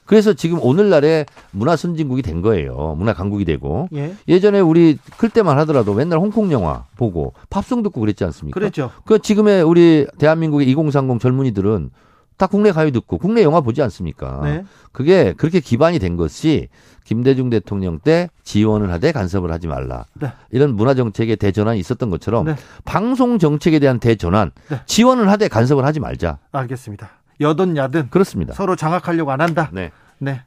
그래서 0.08 0.32
지금 0.32 0.58
오늘날에 0.62 1.26
문화 1.50 1.76
선진국이 1.76 2.22
된 2.22 2.40
거예요. 2.40 2.94
문화 2.96 3.12
강국이 3.12 3.44
되고. 3.44 3.88
예. 3.92 4.40
전에 4.40 4.58
우리 4.58 4.96
클 5.18 5.28
때만 5.28 5.58
하더라도 5.58 5.92
맨날 5.92 6.18
홍콩 6.18 6.50
영화 6.50 6.84
보고 6.96 7.34
팝송 7.50 7.82
듣고 7.82 8.00
그랬지 8.00 8.24
않습니까? 8.24 8.58
그렇죠. 8.58 8.90
그 9.04 9.18
지금의 9.18 9.62
우리 9.62 10.06
대한민국의 10.16 10.66
2030 10.70 11.20
젊은이들은 11.20 11.90
다 12.38 12.46
국내 12.46 12.70
가요 12.72 12.90
듣고 12.92 13.18
국내 13.18 13.42
영화 13.42 13.60
보지 13.60 13.82
않습니까? 13.82 14.40
네. 14.44 14.64
그게 14.92 15.34
그렇게 15.34 15.60
기반이 15.60 15.98
된 15.98 16.16
것이 16.16 16.68
김대중 17.04 17.50
대통령 17.50 17.98
때 17.98 18.30
지원을 18.44 18.90
하되 18.92 19.12
간섭을 19.12 19.50
하지 19.52 19.66
말라. 19.66 20.04
네. 20.14 20.32
이런 20.50 20.74
문화 20.74 20.94
정책의 20.94 21.36
대전환이 21.36 21.80
있었던 21.80 22.10
것처럼 22.10 22.46
네. 22.46 22.54
방송 22.84 23.38
정책에 23.38 23.78
대한 23.80 23.98
대전환, 23.98 24.52
네. 24.68 24.80
지원을 24.86 25.28
하되 25.30 25.48
간섭을 25.48 25.84
하지 25.84 26.00
말자. 26.00 26.38
알겠습니다. 26.52 27.10
여든 27.40 27.76
야든 27.76 28.10
그렇습니다. 28.10 28.54
서로 28.54 28.76
장악하려고 28.76 29.32
안 29.32 29.40
한다. 29.40 29.68
네. 29.72 29.90
네. 30.18 30.42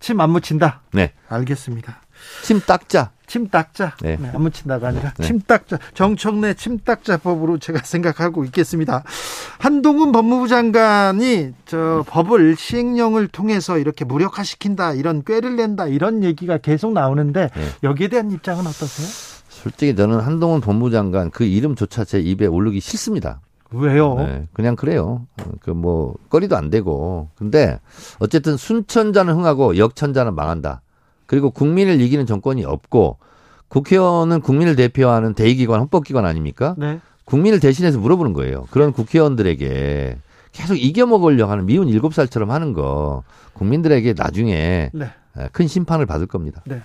침 0.00 0.20
안 0.20 0.30
묻힌다. 0.30 0.80
네. 0.92 1.12
알겠습니다. 1.28 2.00
침 2.42 2.60
닦자. 2.60 3.10
침 3.34 3.48
닦자. 3.48 3.96
네. 4.00 4.16
네, 4.16 4.30
안 4.32 4.42
묻힌다가 4.42 4.88
아니라 4.88 5.12
네. 5.18 5.26
침 5.26 5.40
닦자. 5.40 5.78
정청래 5.94 6.54
침 6.54 6.78
닦자 6.78 7.16
법으로 7.16 7.58
제가 7.58 7.80
생각하고 7.82 8.44
있겠습니다. 8.44 9.02
한동훈 9.58 10.12
법무부 10.12 10.46
장관이 10.46 11.50
저 11.66 12.04
법을 12.06 12.54
시행령을 12.54 13.26
통해서 13.26 13.76
이렇게 13.78 14.04
무력화시킨다, 14.04 14.92
이런 14.92 15.24
꾀를 15.24 15.56
낸다, 15.56 15.88
이런 15.88 16.22
얘기가 16.22 16.58
계속 16.58 16.92
나오는데 16.92 17.50
네. 17.52 17.62
여기에 17.82 18.06
대한 18.06 18.30
입장은 18.30 18.60
어떠세요? 18.68 19.08
솔직히 19.48 19.96
저는 19.96 20.20
한동훈 20.20 20.60
법무부 20.60 20.92
장관 20.92 21.32
그 21.32 21.42
이름조차 21.42 22.04
제 22.04 22.20
입에 22.20 22.46
오르기 22.46 22.78
싫습니다. 22.78 23.40
왜요? 23.72 24.14
네, 24.14 24.46
그냥 24.52 24.76
그래요. 24.76 25.26
그 25.58 25.72
뭐 25.72 26.14
거리도 26.30 26.56
안 26.56 26.70
되고. 26.70 27.30
근데 27.34 27.80
어쨌든 28.20 28.56
순천자는 28.56 29.34
흥하고 29.34 29.76
역천자는 29.76 30.36
망한다. 30.36 30.82
그리고 31.26 31.50
국민을 31.50 32.00
이기는 32.00 32.26
정권이 32.26 32.64
없고 32.64 33.18
국회의원은 33.68 34.40
국민을 34.40 34.76
대표하는 34.76 35.34
대의기관 35.34 35.80
헌법기관 35.80 36.24
아닙니까? 36.24 36.74
네. 36.78 37.00
국민을 37.24 37.60
대신해서 37.60 37.98
물어보는 37.98 38.32
거예요. 38.34 38.66
그런 38.70 38.92
국회의원들에게 38.92 40.18
계속 40.52 40.74
이겨먹으려 40.76 41.46
하는 41.46 41.66
미운 41.66 41.88
일곱 41.88 42.14
살처럼 42.14 42.50
하는 42.50 42.72
거 42.72 43.24
국민들에게 43.54 44.14
나중에 44.16 44.90
네. 44.92 45.08
큰 45.50 45.66
심판을 45.66 46.06
받을 46.06 46.26
겁니다. 46.26 46.62
네. 46.64 46.82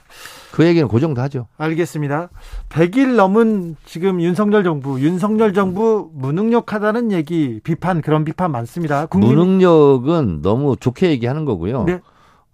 그 0.52 0.66
얘기는 0.66 0.88
그 0.88 1.00
정도 1.00 1.22
하죠. 1.22 1.46
알겠습니다. 1.58 2.30
100일 2.70 3.16
넘은 3.16 3.76
지금 3.86 4.22
윤석열 4.22 4.64
정부, 4.64 5.00
윤석열 5.00 5.54
정부 5.54 6.10
무능력하다는 6.16 7.12
얘기, 7.12 7.60
비판 7.64 8.02
그런 8.02 8.26
비판 8.26 8.52
많습니다. 8.52 9.06
국민... 9.06 9.36
무능력은 9.36 10.42
너무 10.42 10.76
좋게 10.76 11.12
얘기하는 11.12 11.46
거고요. 11.46 11.84
네. 11.84 12.00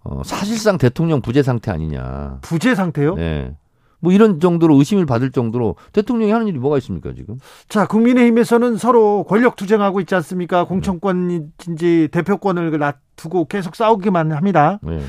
어, 0.08 0.22
사실상 0.24 0.78
대통령 0.78 1.20
부재 1.20 1.42
상태 1.42 1.70
아니냐. 1.70 2.38
부재 2.42 2.74
상태요? 2.74 3.14
네. 3.14 3.54
뭐 3.98 4.12
이런 4.12 4.40
정도로 4.40 4.76
의심을 4.76 5.06
받을 5.06 5.32
정도로 5.32 5.76
대통령이 5.92 6.30
하는 6.30 6.46
일이 6.46 6.58
뭐가 6.58 6.78
있습니까 6.78 7.12
지금? 7.16 7.38
자 7.68 7.86
국민의힘에서는 7.86 8.76
서로 8.76 9.24
권력 9.24 9.56
투쟁하고 9.56 10.00
있지 10.00 10.14
않습니까? 10.14 10.64
공천권인지 10.64 12.08
대표권을 12.12 12.78
놔두고 12.78 13.46
계속 13.46 13.74
싸우기만 13.74 14.32
합니다. 14.32 14.78
네. 14.82 15.00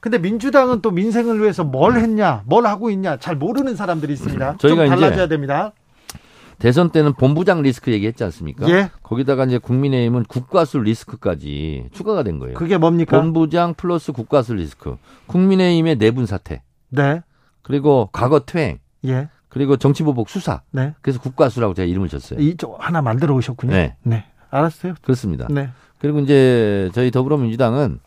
근데 0.00 0.18
민주당은 0.18 0.82
또 0.82 0.90
민생을 0.90 1.40
위해서 1.40 1.64
뭘 1.64 1.94
했냐, 1.94 2.42
뭘 2.44 2.66
하고 2.66 2.90
있냐 2.90 3.16
잘 3.16 3.36
모르는 3.36 3.76
사람들이 3.76 4.12
있습니다. 4.12 4.56
저희가 4.58 4.86
좀 4.86 4.94
달라져야 4.94 5.28
됩니다. 5.28 5.72
대선 6.64 6.88
때는 6.88 7.12
본부장 7.12 7.60
리스크 7.60 7.92
얘기했지 7.92 8.24
않습니까? 8.24 8.66
예. 8.70 8.88
거기다가 9.02 9.44
이제 9.44 9.58
국민의힘은 9.58 10.22
국가수 10.22 10.78
리스크까지 10.78 11.90
추가가 11.92 12.22
된 12.22 12.38
거예요. 12.38 12.54
그게 12.54 12.78
뭡니까? 12.78 13.20
본부장 13.20 13.74
플러스 13.74 14.12
국가수 14.12 14.54
리스크. 14.54 14.96
국민의힘의 15.26 15.96
내분 15.96 16.24
사태. 16.24 16.62
네. 16.88 17.20
그리고 17.60 18.08
과거 18.12 18.40
퇴행. 18.40 18.78
예. 19.04 19.28
그리고 19.50 19.76
정치보복 19.76 20.30
수사. 20.30 20.62
네. 20.70 20.94
그래서 21.02 21.20
국가수라고 21.20 21.74
제가 21.74 21.84
이름을 21.84 22.08
줬어요. 22.08 22.40
이쪽 22.40 22.78
하나 22.80 23.02
만들어 23.02 23.34
오셨군요. 23.34 23.70
네. 23.70 23.96
네. 24.02 24.24
알았어요. 24.48 24.94
그렇습니다. 25.02 25.46
네. 25.50 25.68
그리고 25.98 26.20
이제 26.20 26.90
저희 26.94 27.10
더불어민주당은 27.10 28.00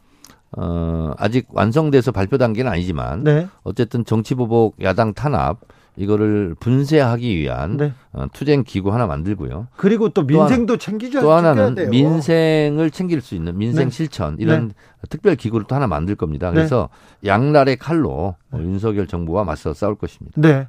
어, 0.57 1.13
아직 1.19 1.45
완성돼서 1.51 2.11
발표 2.11 2.39
단계는 2.39 2.71
아니지만 2.71 3.23
네. 3.23 3.47
어쨌든 3.61 4.03
정치보복 4.03 4.81
야당 4.81 5.13
탄압 5.13 5.59
이거를 5.97 6.55
분쇄하기 6.59 7.37
위한 7.37 7.77
네. 7.77 7.93
어, 8.13 8.27
투쟁 8.31 8.63
기구 8.63 8.93
하나 8.93 9.07
만들고요. 9.07 9.67
그리고 9.75 10.09
또 10.09 10.23
민생도 10.23 10.73
또 10.73 10.77
챙기죠. 10.77 11.21
또 11.21 11.31
하나는 11.31 11.75
돼요. 11.75 11.89
민생을 11.89 12.91
챙길 12.91 13.21
수 13.21 13.35
있는 13.35 13.57
민생 13.57 13.89
네. 13.89 13.91
실천 13.91 14.37
이런 14.39 14.69
네. 14.69 14.73
특별 15.09 15.35
기구를 15.35 15.65
또 15.67 15.75
하나 15.75 15.87
만들 15.87 16.15
겁니다. 16.15 16.49
네. 16.49 16.55
그래서 16.55 16.89
양날의 17.25 17.77
칼로 17.77 18.35
어, 18.51 18.59
윤석열 18.59 19.07
정부와 19.07 19.43
맞서 19.43 19.73
싸울 19.73 19.95
것입니다. 19.95 20.39
네. 20.39 20.67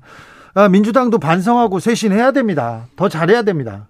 아, 0.55 0.69
민주당도 0.69 1.19
반성하고 1.19 1.79
쇄신해야 1.79 2.33
됩니다. 2.33 2.87
더 2.97 3.09
잘해야 3.09 3.43
됩니다. 3.43 3.87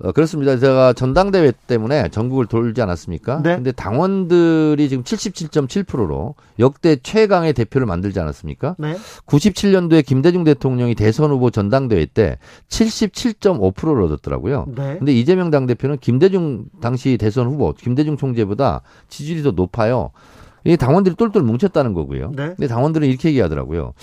어, 0.00 0.12
그렇습니다. 0.12 0.56
제가 0.58 0.92
전당대회 0.92 1.52
때문에 1.66 2.08
전국을 2.10 2.46
돌지 2.46 2.80
않았습니까? 2.80 3.42
네. 3.42 3.56
근데 3.56 3.72
당원들이 3.72 4.88
지금 4.88 5.02
77.7%로 5.02 6.34
역대 6.60 6.96
최강의 6.96 7.52
대표를 7.52 7.86
만들지 7.86 8.20
않았습니까? 8.20 8.76
네. 8.78 8.96
97년도에 9.26 10.06
김대중 10.06 10.44
대통령이 10.44 10.94
대선 10.94 11.30
후보 11.30 11.50
전당대회 11.50 12.06
때 12.06 12.38
77.5%를 12.68 14.02
얻었더라고요. 14.04 14.66
네. 14.68 14.98
근데 14.98 15.12
이재명 15.12 15.50
당대표는 15.50 15.98
김대중 15.98 16.66
당시 16.80 17.16
대선 17.16 17.48
후보, 17.48 17.72
김대중 17.72 18.16
총재보다 18.16 18.82
지지율이 19.08 19.42
더 19.42 19.50
높아요. 19.50 20.10
이 20.64 20.76
당원들이 20.76 21.16
똘똘 21.16 21.42
뭉쳤다는 21.42 21.92
거고요. 21.94 22.32
네. 22.36 22.48
근데 22.48 22.68
당원들은 22.68 23.08
이렇게 23.08 23.30
얘기하더라고요. 23.30 23.94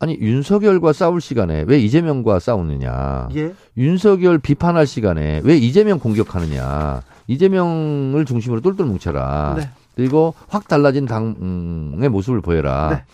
아니 0.00 0.18
윤석열과 0.18 0.94
싸울 0.94 1.20
시간에 1.20 1.64
왜 1.68 1.78
이재명과 1.78 2.40
싸우느냐? 2.40 3.28
예? 3.36 3.54
윤석열 3.76 4.38
비판할 4.38 4.86
시간에 4.86 5.42
왜 5.44 5.56
이재명 5.58 5.98
공격하느냐? 5.98 7.02
이재명을 7.26 8.24
중심으로 8.24 8.62
똘똘 8.62 8.86
뭉쳐라. 8.86 9.56
네. 9.58 9.70
그리고 9.94 10.32
확 10.48 10.68
달라진 10.68 11.04
당의 11.04 12.08
모습을 12.08 12.40
보여라. 12.40 12.90
네. 12.90 13.04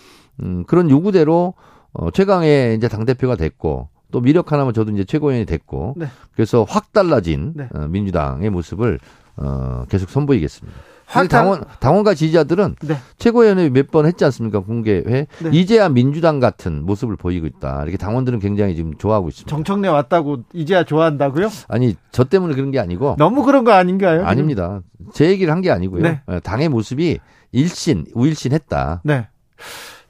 음, 0.44 0.62
그런 0.68 0.88
요구대로 0.88 1.54
어, 1.92 2.10
최강의 2.12 2.76
이제 2.76 2.86
당 2.86 3.04
대표가 3.04 3.34
됐고 3.34 3.88
또 4.12 4.20
미력 4.20 4.52
하나면 4.52 4.72
저도 4.72 4.92
이제 4.92 5.02
최고위원이 5.02 5.44
됐고 5.44 5.94
네. 5.96 6.06
그래서 6.34 6.64
확 6.68 6.92
달라진 6.92 7.52
네. 7.56 7.68
어, 7.74 7.88
민주당의 7.88 8.50
모습을 8.50 9.00
어, 9.38 9.84
계속 9.88 10.08
선보이겠습니다. 10.08 10.78
확 11.06 11.28
당원 11.28 11.64
당원과 11.80 12.14
지지자들은 12.14 12.76
네. 12.82 12.96
최고위원회 13.18 13.70
몇 13.70 13.86
번 13.90 14.06
했지 14.06 14.24
않습니까 14.24 14.58
공개회 14.60 15.02
네. 15.38 15.50
이제야 15.52 15.88
민주당 15.88 16.40
같은 16.40 16.84
모습을 16.84 17.16
보이고 17.16 17.46
있다 17.46 17.82
이렇게 17.84 17.96
당원들은 17.96 18.40
굉장히 18.40 18.74
지금 18.74 18.94
좋아하고 18.98 19.28
있습니다. 19.28 19.48
정청래 19.48 19.88
왔다고 19.88 20.38
이제야 20.52 20.82
좋아한다고요? 20.84 21.48
아니 21.68 21.94
저 22.10 22.24
때문에 22.24 22.54
그런 22.54 22.70
게 22.72 22.80
아니고 22.80 23.14
너무 23.18 23.44
그런 23.44 23.62
거 23.64 23.72
아닌가요? 23.72 24.26
아닙니다. 24.26 24.80
제 25.14 25.28
얘기를 25.30 25.52
한 25.52 25.60
게 25.62 25.70
아니고요. 25.70 26.02
네. 26.02 26.20
어, 26.26 26.40
당의 26.40 26.68
모습이 26.68 27.18
일신 27.52 28.04
우일신했다. 28.12 29.02
네. 29.04 29.28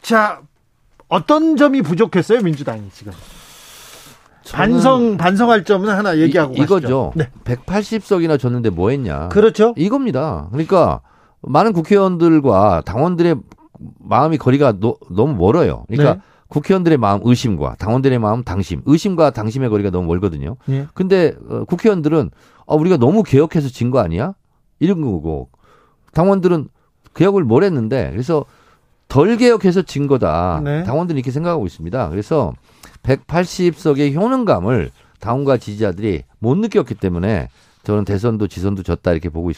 자 0.01 0.41
어떤 1.09 1.57
점이 1.57 1.83
부족했어요 1.83 2.41
민주당이 2.41 2.89
지금? 2.93 3.13
반성 4.53 5.17
반성할 5.17 5.65
점은 5.65 5.89
하나 5.91 6.19
얘기하고 6.19 6.55
이, 6.55 6.59
이거죠. 6.61 7.13
네. 7.17 7.29
180석이나 7.45 8.39
줬는데 8.39 8.71
뭐 8.71 8.91
했냐? 8.91 9.29
그렇죠. 9.29 9.75
이겁니다. 9.77 10.49
그러니까 10.51 11.01
많은 11.43 11.73
국회의원들과 11.73 12.83
당원들의 12.85 13.37
마음이 14.01 14.39
거리가 14.39 14.73
노, 14.81 14.97
너무 15.11 15.35
멀어요. 15.35 15.85
그러니까 15.89 16.15
네. 16.15 16.21
국회의원들의 16.49 16.97
마음 16.99 17.21
의심과 17.25 17.75
당원들의 17.79 18.19
마음 18.21 18.43
당심, 18.45 18.83
의심과 18.87 19.31
당심의 19.31 19.69
거리가 19.69 19.91
너무 19.91 20.07
멀거든요. 20.07 20.57
네. 20.67 20.87
근데 20.95 21.35
어, 21.49 21.65
국회의원들은 21.65 22.31
아, 22.69 22.75
우리가 22.75 22.97
너무 22.97 23.23
개혁해서 23.23 23.69
진 23.69 23.91
거 23.91 23.99
아니야? 24.01 24.35
이런 24.79 25.01
거고 25.03 25.49
당원들은 26.13 26.69
개혁을 27.15 27.45
뭘 27.45 27.65
했는데 27.65 28.11
그래서 28.13 28.45
덜 29.09 29.37
개혁해서 29.37 29.83
진 29.83 30.07
거다. 30.07 30.61
네. 30.65 30.83
당원들이 30.85 31.19
이렇게 31.19 31.31
생각하고 31.31 31.67
있습니다. 31.67 32.11
그래서 32.11 32.53
180석의 33.07 34.15
효능감을 34.15 34.91
당원과 35.21 35.57
지지자들이 35.59 36.23
못 36.39 36.59
느꼈기 36.59 36.97
때문에 36.97 37.49
저는 37.85 38.05
대선도 38.05 38.49
지선도 38.49 38.83
졌다 38.83 39.13
이렇게 39.13 39.29
보고 39.29 39.51
있, 39.51 39.57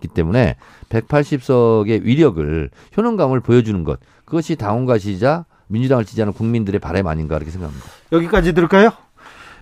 기 0.00 0.08
때문에 0.08 0.56
180석의 0.90 2.02
위력을 2.02 2.70
효능감을 2.96 3.40
보여주는 3.40 3.82
것 3.84 3.98
그것이 4.26 4.56
당원과 4.56 4.98
지지자 4.98 5.46
민주당을 5.68 6.04
지지하는 6.04 6.32
국민들의 6.32 6.78
바람 6.80 7.06
아닌가 7.06 7.36
이렇게 7.36 7.50
생각합니다. 7.50 7.86
여기까지 8.12 8.52
들을까요? 8.52 8.90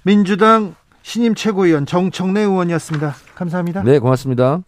민주당 0.02 0.74
신임 1.02 1.34
최고위원 1.34 1.86
정청래 1.86 2.40
의원이었습니다. 2.40 3.14
감사합니다. 3.34 3.82
네, 3.82 3.98
고맙습니다. 3.98 4.60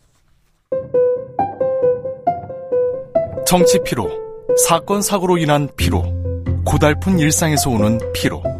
정치 3.47 3.83
피로, 3.85 4.09
사건 4.69 5.03
사고로 5.03 5.39
인한 5.39 5.69
피로, 5.77 6.05
고달픈 6.65 7.19
일상에서 7.19 7.71
오는 7.71 7.99
피로. 8.13 8.60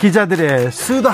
기자들의 0.00 0.72
수다. 0.72 1.12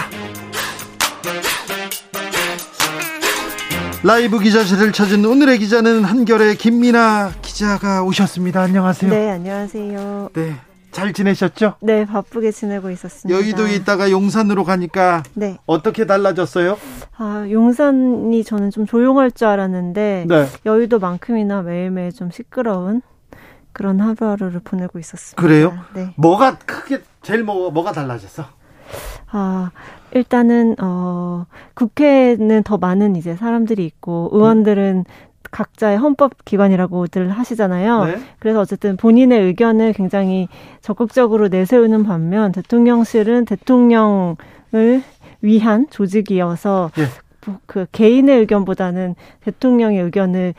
라이브 4.04 4.38
기자실을 4.38 4.92
찾은 4.92 5.24
오늘의 5.24 5.58
기자는 5.58 6.04
한결의 6.04 6.54
김민아 6.54 7.32
기자가 7.42 8.04
오셨습니다. 8.04 8.62
안녕하세요. 8.62 9.10
네, 9.10 9.30
안녕하세요. 9.30 10.30
네. 10.32 10.54
잘 10.92 11.12
지내셨죠? 11.12 11.74
네, 11.80 12.06
바쁘게 12.06 12.52
지내고 12.52 12.90
있었습니다. 12.90 13.36
여의도에 13.36 13.74
있다가 13.74 14.12
용산으로 14.12 14.62
가니까 14.62 15.24
네. 15.34 15.58
어떻게 15.66 16.06
달라졌어요? 16.06 16.78
아, 17.18 17.44
용산이 17.50 18.44
저는 18.44 18.70
좀 18.70 18.86
조용할 18.86 19.32
줄 19.32 19.48
알았는데 19.48 20.26
네. 20.28 20.46
여의도만큼이나 20.64 21.62
매일매일 21.62 22.12
좀 22.12 22.30
시끄러운 22.30 23.02
그런 23.72 24.00
하루하루를 24.00 24.60
보내고 24.60 25.00
있었습니다. 25.00 25.42
그래요? 25.42 25.76
네. 25.92 26.14
뭐가 26.16 26.58
크게 26.58 27.02
제일 27.22 27.42
뭐 27.42 27.70
뭐가 27.72 27.90
달라졌어? 27.90 28.55
아, 29.30 29.70
일단은 30.12 30.76
어 30.80 31.46
국회는 31.74 32.62
더 32.62 32.78
많은 32.78 33.16
이제 33.16 33.34
사람들이 33.34 33.84
있고 33.84 34.30
의원들은 34.32 35.04
각자의 35.50 35.98
헌법 35.98 36.44
기관이라고들 36.44 37.30
하시잖아요. 37.30 38.04
네. 38.04 38.16
그래서 38.38 38.60
어쨌든 38.60 38.96
본인의 38.96 39.40
의견을 39.42 39.92
굉장히 39.92 40.48
적극적으로 40.80 41.48
내세우는 41.48 42.04
반면 42.04 42.52
대통령실은 42.52 43.44
대통령을 43.44 44.36
위한 45.40 45.86
조직이어서 45.90 46.90
네. 46.94 47.04
그 47.66 47.86
개인의 47.92 48.40
의견보다는 48.40 49.14
대통령의 49.40 50.00
의견을 50.00 50.54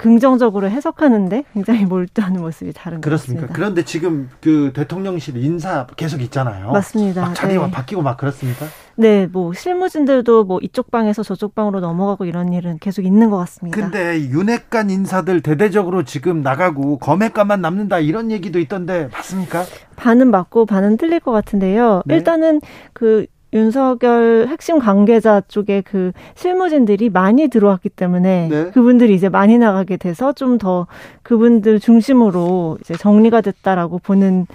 긍정적으로 0.00 0.70
해석하는데 0.70 1.44
굉장히 1.52 1.84
몰두하는 1.84 2.40
모습이 2.40 2.72
다른 2.72 3.00
그렇습니까? 3.02 3.42
것 3.42 3.48
같습니다. 3.48 3.54
그런데 3.54 3.84
지금 3.84 4.30
그 4.40 4.72
대통령실 4.74 5.36
인사 5.44 5.86
계속 5.96 6.22
있잖아요. 6.22 6.72
맞습니다. 6.72 7.22
막 7.22 7.34
자리가 7.34 7.66
네. 7.66 7.70
바뀌고 7.70 8.00
막 8.00 8.16
그렇습니까? 8.16 8.66
네, 8.96 9.26
뭐 9.26 9.52
실무진들도 9.52 10.44
뭐 10.44 10.58
이쪽 10.62 10.90
방에서 10.90 11.22
저쪽 11.22 11.54
방으로 11.54 11.80
넘어가고 11.80 12.24
이런 12.24 12.52
일은 12.52 12.78
계속 12.78 13.04
있는 13.04 13.28
것 13.28 13.36
같습니다. 13.38 13.78
근데 13.78 14.20
윤핵관 14.20 14.88
인사들 14.88 15.42
대대적으로 15.42 16.04
지금 16.04 16.42
나가고 16.42 16.98
검핵관만 16.98 17.60
남는다 17.60 17.98
이런 17.98 18.30
얘기도 18.30 18.58
있던데 18.58 19.08
맞습니까? 19.12 19.64
반은 19.96 20.30
맞고 20.30 20.64
반은 20.64 20.96
틀릴 20.96 21.20
것 21.20 21.32
같은데요. 21.32 22.02
네. 22.06 22.16
일단은 22.16 22.60
그 22.94 23.26
윤석열 23.52 24.46
핵심 24.48 24.78
관계자 24.78 25.40
쪽에 25.40 25.80
그 25.80 26.12
실무진들이 26.34 27.10
많이 27.10 27.48
들어왔기 27.48 27.88
때문에 27.88 28.48
네. 28.48 28.70
그분들이 28.70 29.14
이제 29.14 29.28
많이 29.28 29.58
나가게 29.58 29.96
돼서 29.96 30.32
좀 30.32 30.58
더 30.58 30.86
그분들 31.22 31.80
중심으로 31.80 32.78
이제 32.80 32.94
정리가 32.94 33.40
됐다라고 33.40 33.98
보는 34.00 34.46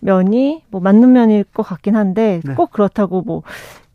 면이 0.00 0.64
뭐 0.70 0.80
맞는 0.80 1.12
면일 1.12 1.44
것 1.44 1.62
같긴 1.62 1.94
한데 1.94 2.40
네. 2.44 2.54
꼭 2.54 2.72
그렇다고 2.72 3.22
뭐 3.22 3.42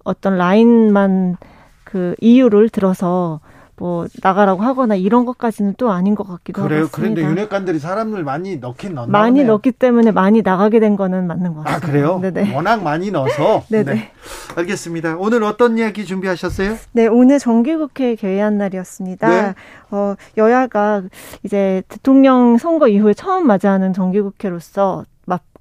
어떤 0.06 0.38
라인만 0.38 1.36
그 1.84 2.16
이유를 2.22 2.70
들어서 2.70 3.42
뭐 3.80 4.08
나가라고 4.24 4.64
하거나 4.64 4.96
이런 4.96 5.26
것까지는 5.26 5.76
또 5.78 5.92
아닌 5.92 6.16
것 6.16 6.28
같기도 6.28 6.64
그래요? 6.64 6.82
하고 6.82 6.90
그런데 6.92 7.22
윤핵관들이 7.22 7.78
사람을 7.78 8.24
많이 8.24 8.58
넣긴 8.58 8.96
넣나 8.96 9.08
많이 9.08 9.44
넣기 9.44 9.72
때문에 9.72 10.12
많이 10.12 10.42
나가게 10.42 10.80
된 10.80 10.96
거는 10.96 11.28
맞는 11.28 11.54
것 11.54 11.64
같습니다. 11.64 11.88
아 11.88 11.92
그래요? 11.92 12.20
네네. 12.20 12.56
워낙 12.56 12.82
많이 12.82 13.12
넣어서 13.12 13.64
네네. 13.70 13.94
네. 13.94 14.12
알겠습니다. 14.56 15.18
오늘 15.18 15.44
어떤 15.44 15.78
이야기 15.78 16.06
준비하셨어요? 16.06 16.76
네 16.94 17.06
오늘 17.06 17.38
정기국회 17.38 18.16
개회한 18.16 18.58
날이었습니다. 18.58 19.30
네. 19.30 19.54
어, 19.92 20.16
여야가 20.38 21.04
이제 21.44 21.84
대통령 21.88 22.58
선거 22.58 22.88
이후에 22.88 23.14
처음 23.14 23.46
맞이하는 23.46 23.94
정기국회로서 23.94 25.06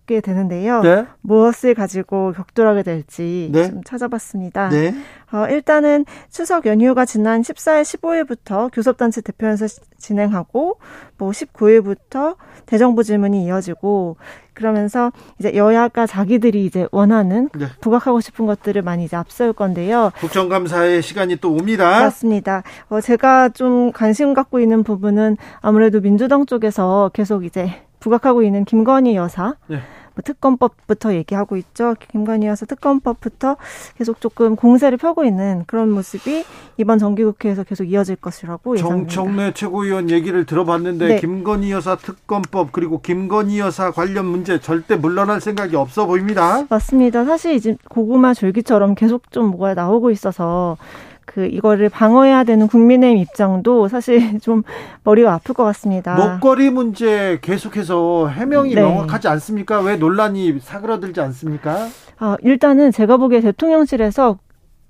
게 0.06 0.20
되는데요. 0.20 0.80
네? 0.82 1.06
무엇을 1.20 1.74
가지고 1.74 2.32
격돌하게 2.32 2.82
될지 2.84 3.50
네? 3.52 3.68
좀 3.68 3.82
찾아봤습니다. 3.84 4.68
네? 4.68 4.94
어, 5.32 5.46
일단은 5.50 6.04
추석 6.30 6.66
연휴가 6.66 7.04
지난 7.04 7.42
14일, 7.42 7.82
15일부터 7.82 8.70
교섭단체 8.72 9.20
대표연설 9.20 9.68
진행하고 9.98 10.78
뭐 11.18 11.30
19일부터 11.30 12.36
대정부 12.66 13.02
질문이 13.02 13.44
이어지고 13.44 14.16
그러면서 14.54 15.12
이제 15.38 15.54
여야가 15.54 16.06
자기들이 16.06 16.64
이제 16.64 16.88
원하는 16.90 17.50
네. 17.54 17.66
부각하고 17.80 18.20
싶은 18.20 18.46
것들을 18.46 18.80
많이 18.82 19.04
이제 19.04 19.16
앞세울 19.16 19.52
건데요. 19.52 20.12
국정감사의 20.18 21.02
시간이 21.02 21.36
또 21.36 21.52
옵니다. 21.52 22.00
맞습니다. 22.00 22.62
어, 22.88 23.00
제가 23.00 23.50
좀 23.50 23.92
관심 23.92 24.32
갖고 24.32 24.58
있는 24.58 24.82
부분은 24.82 25.36
아무래도 25.60 26.00
민주당 26.00 26.46
쪽에서 26.46 27.10
계속 27.12 27.44
이제 27.44 27.70
부각하고 28.06 28.44
있는 28.44 28.64
김건희 28.64 29.16
여사 29.16 29.54
네. 29.66 29.80
뭐 30.14 30.22
특검법부터 30.24 31.14
얘기하고 31.14 31.56
있죠. 31.58 31.94
김건희 32.12 32.46
여사 32.46 32.64
특검법부터 32.64 33.56
계속 33.98 34.20
조금 34.20 34.56
공세를 34.56 34.96
펴고 34.96 35.24
있는 35.24 35.64
그런 35.66 35.90
모습이 35.90 36.44
이번 36.78 36.98
정기국회에서 36.98 37.64
계속 37.64 37.84
이어질 37.84 38.16
것이라고 38.16 38.76
예상합니다. 38.76 39.12
정청래 39.12 39.52
최고위원 39.52 40.08
얘기를 40.08 40.46
들어봤는데 40.46 41.06
네. 41.06 41.20
김건희 41.20 41.72
여사 41.72 41.96
특검법 41.96 42.72
그리고 42.72 43.00
김건희 43.02 43.58
여사 43.58 43.90
관련 43.90 44.26
문제 44.26 44.58
절대 44.58 44.96
물러날 44.96 45.40
생각이 45.40 45.74
없어 45.76 46.06
보입니다. 46.06 46.64
맞습니다. 46.70 47.24
사실 47.24 47.54
이제 47.54 47.76
고구마 47.90 48.32
줄기처럼 48.32 48.94
계속 48.94 49.30
좀 49.32 49.48
뭐가 49.48 49.74
나오고 49.74 50.12
있어서 50.12 50.78
그 51.26 51.46
이거를 51.46 51.90
방어해야 51.90 52.44
되는 52.44 52.66
국민의힘 52.66 53.18
입장도 53.18 53.88
사실 53.88 54.38
좀 54.40 54.62
머리가 55.04 55.34
아플 55.34 55.54
것 55.54 55.64
같습니다. 55.64 56.14
먹거리 56.16 56.70
문제 56.70 57.38
계속해서 57.42 58.28
해명이 58.28 58.74
네. 58.74 58.80
명확하지 58.80 59.28
않습니까? 59.28 59.80
왜 59.80 59.96
논란이 59.96 60.60
사그라들지 60.60 61.20
않습니까? 61.20 61.88
아, 62.18 62.36
일단은 62.42 62.92
제가 62.92 63.18
보기에 63.18 63.40
대통령실에서 63.40 64.38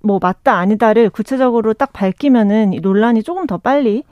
뭐 0.02 0.20
맞다 0.22 0.58
아니다를 0.58 1.10
구체적으로 1.10 1.74
딱 1.74 1.92
밝히면은 1.92 2.74
이 2.74 2.80
논란이 2.80 3.24
조금 3.24 3.46
더 3.46 3.58
빨리 3.58 4.04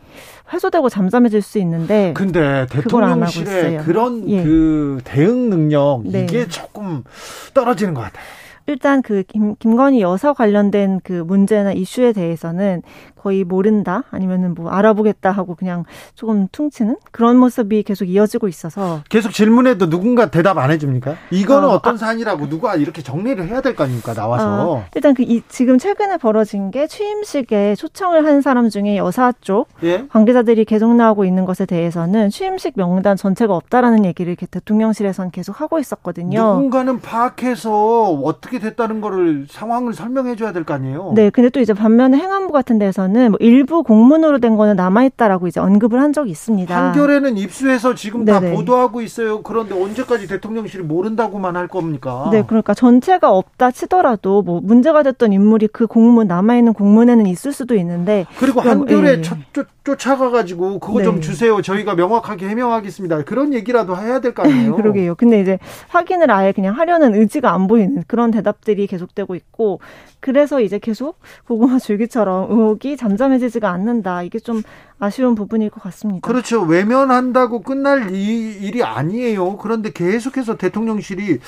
해소되고 0.52 0.88
잠잠해질 0.88 1.40
수 1.40 1.58
있는데 1.58 2.12
근데 2.14 2.66
대통령실의 2.70 3.78
그런 3.78 4.28
예. 4.28 4.42
그 4.42 5.00
대응 5.04 5.50
능력 5.50 6.02
네. 6.04 6.24
이게 6.24 6.48
조금 6.48 7.04
떨어지는 7.54 7.94
것 7.94 8.00
같아요. 8.00 8.24
일단 8.66 9.02
그 9.02 9.22
김, 9.24 9.56
김건희 9.56 10.00
여사 10.00 10.32
관련된 10.32 11.00
그 11.04 11.12
문제나 11.12 11.72
이슈에 11.72 12.12
대해서는 12.12 12.82
거의 13.24 13.42
모른다 13.42 14.02
아니면은 14.10 14.54
뭐 14.54 14.70
알아보겠다 14.70 15.30
하고 15.30 15.54
그냥 15.54 15.84
조금 16.14 16.46
퉁치는 16.52 16.96
그런 17.10 17.38
모습이 17.38 17.82
계속 17.84 18.04
이어지고 18.04 18.48
있어서 18.48 19.00
계속 19.08 19.32
질문해도 19.32 19.88
누군가 19.88 20.30
대답 20.30 20.58
안 20.58 20.70
해줍니까? 20.70 21.14
이거는 21.30 21.68
어, 21.70 21.80
떤 21.80 21.94
아, 21.94 21.96
사안이라고 21.96 22.50
누가 22.50 22.76
이렇게 22.76 23.00
정리를 23.02 23.42
해야 23.48 23.62
될 23.62 23.74
거 23.74 23.84
아닙니까 23.84 24.12
나와서 24.12 24.72
어, 24.72 24.84
일단 24.94 25.14
그 25.14 25.22
이, 25.22 25.42
지금 25.48 25.78
최근에 25.78 26.18
벌어진 26.18 26.70
게 26.70 26.86
취임식에 26.86 27.76
초청을 27.76 28.26
한 28.26 28.42
사람 28.42 28.68
중에 28.68 28.98
여사 28.98 29.32
쪽 29.40 29.68
예? 29.82 30.04
관계자들이 30.10 30.66
계속 30.66 30.94
나오고 30.94 31.24
있는 31.24 31.46
것에 31.46 31.64
대해서는 31.64 32.28
취임식 32.28 32.74
명단 32.76 33.16
전체가 33.16 33.56
없다라는 33.56 34.04
얘기를 34.04 34.36
대통령실에선 34.36 35.30
계속 35.30 35.60
하고 35.62 35.78
있었거든요. 35.78 36.38
누군가는 36.56 37.00
파악해서 37.00 38.10
어떻게 38.22 38.58
됐다는 38.58 39.00
거를 39.00 39.46
상황을 39.48 39.94
설명해 39.94 40.36
줘야 40.36 40.52
될 40.52 40.64
거 40.64 40.74
아니에요. 40.74 41.12
네, 41.14 41.30
근데 41.30 41.48
또 41.50 41.60
이제 41.60 41.72
반면에 41.72 42.16
행안부 42.16 42.52
같은 42.52 42.78
데서는 42.78 43.13
보면은 43.14 43.30
뭐 43.30 43.38
일부 43.40 43.82
공문으로 43.82 44.38
된 44.40 44.56
거는 44.56 44.76
남아있다라고 44.76 45.46
이제 45.46 45.60
언급을 45.60 46.00
한 46.00 46.12
적이 46.12 46.32
있습니다. 46.32 46.76
한겨레는 46.88 47.38
입수해서 47.38 47.94
지금 47.94 48.24
네네. 48.24 48.50
다 48.50 48.56
보도하고 48.56 49.00
있어요. 49.00 49.42
그런데 49.42 49.80
언제까지 49.80 50.26
대통령실이 50.26 50.82
모른다고만 50.82 51.56
할 51.56 51.68
겁니까? 51.68 52.28
네, 52.32 52.42
그러니까 52.46 52.74
전체가 52.74 53.30
없다 53.30 53.70
치더라도 53.70 54.42
뭐 54.42 54.60
문제가 54.60 55.02
됐던 55.02 55.32
인물이 55.32 55.68
그 55.68 55.86
공문 55.86 56.26
남아있는 56.26 56.72
공문에는 56.74 57.26
있을 57.26 57.52
수도 57.52 57.74
있는데 57.76 58.26
그리고 58.38 58.60
한겨레 58.60 59.18
예. 59.18 59.22
쫓, 59.22 59.38
쫓아가가지고 59.84 60.80
그거 60.80 60.98
네. 60.98 61.04
좀 61.04 61.20
주세요. 61.20 61.60
저희가 61.62 61.94
명확하게 61.94 62.48
해명하겠습니다. 62.48 63.22
그런 63.24 63.54
얘기라도 63.54 63.96
해야 63.96 64.20
될 64.20 64.34
거 64.34 64.42
아니에요? 64.42 64.74
그러게요. 64.76 65.14
근데 65.14 65.40
이제 65.40 65.58
확인을 65.88 66.30
아예 66.30 66.50
그냥 66.52 66.76
하려는 66.76 67.14
의지가 67.14 67.52
안 67.52 67.68
보이는 67.68 68.02
그런 68.08 68.30
대답들이 68.32 68.86
계속되고 68.88 69.34
있고 69.36 69.78
그래서 70.20 70.60
이제 70.60 70.78
계속 70.78 71.18
고구마 71.46 71.78
줄기처럼 71.78 72.50
의혹이 72.50 72.96
잠잠해지지가 73.04 73.70
않는다. 73.70 74.22
이게 74.22 74.38
좀 74.38 74.62
아쉬운 74.98 75.34
부분일 75.34 75.68
것 75.68 75.82
같습니다. 75.82 76.26
그렇죠. 76.26 76.62
외면한다고 76.62 77.60
끝날 77.60 78.14
일이 78.14 78.82
아니에요. 78.82 79.58
그런데 79.58 79.92
계속해서 79.92 80.56
대통령실이 80.56 81.38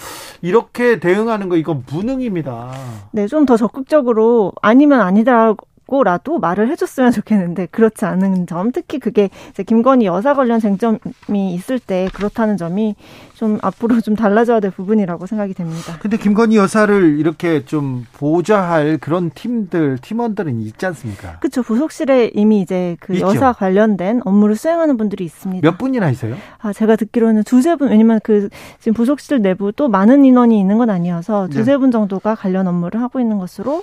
이렇게 0.43 1.01
대응하는 1.01 1.49
거 1.49 1.57
이건 1.57 1.85
무능입니다. 1.91 2.73
네, 3.13 3.27
좀 3.27 3.47
더 3.47 3.57
적극적으로 3.57 4.53
아니면 4.61 5.01
아니다 5.01 5.55
라고 5.87 5.97
고라도 5.97 6.39
말을 6.39 6.69
해줬으면 6.71 7.13
좋겠는데 7.13 7.67
그렇지 7.67 8.05
않은 8.05 8.47
점 8.47 8.73
특히 8.73 8.99
그게 8.99 9.31
김건희 9.67 10.07
여사 10.07 10.35
관련 10.35 10.61
쟁점이 10.61 11.55
있을 11.55 11.79
때 11.79 12.09
그렇다는 12.13 12.57
점이 12.57 12.97
좀 13.35 13.59
앞으로 13.63 14.01
좀 14.01 14.17
달라져야 14.17 14.61
될 14.61 14.71
부분이라고 14.71 15.27
생각이 15.27 15.55
됩니다. 15.55 15.97
근데 16.01 16.17
김건희 16.17 16.57
여사를 16.57 17.19
이렇게 17.19 17.65
좀 17.65 18.07
보좌할 18.15 18.99
그런 18.99 19.31
팀들 19.31 19.99
팀원들은 19.99 20.61
있지 20.61 20.87
않습니까? 20.87 21.39
그렇죠. 21.39 21.63
부속실에 21.63 22.33
이미 22.35 22.61
이제 22.61 22.97
그 23.01 23.15
있죠. 23.15 23.27
여사 23.27 23.53
관련된 23.53 24.23
업무를 24.25 24.57
수행하는 24.57 24.97
분들이 24.97 25.25
있습니다. 25.25 25.69
몇 25.69 25.79
분이나 25.79 26.11
있어요? 26.11 26.37
아 26.59 26.73
제가 26.73 26.97
듣기로는 26.97 27.45
두세 27.45 27.77
분 27.77 27.91
왜냐면 27.91 28.21
그 28.23 28.49
지금 28.81 28.95
부속실 28.95 29.43
내부도 29.43 29.89
많은 29.89 30.25
인원이 30.25 30.59
있는 30.59 30.79
건 30.79 30.91
아니어서 30.91 31.49
두세 31.49 31.73
네. 31.73 31.79
분 31.79 31.91
정도가 31.91 32.35
관련 32.35 32.67
업무를 32.67 33.01
하고 33.01 33.21
있는 33.21 33.39
것으로 33.39 33.83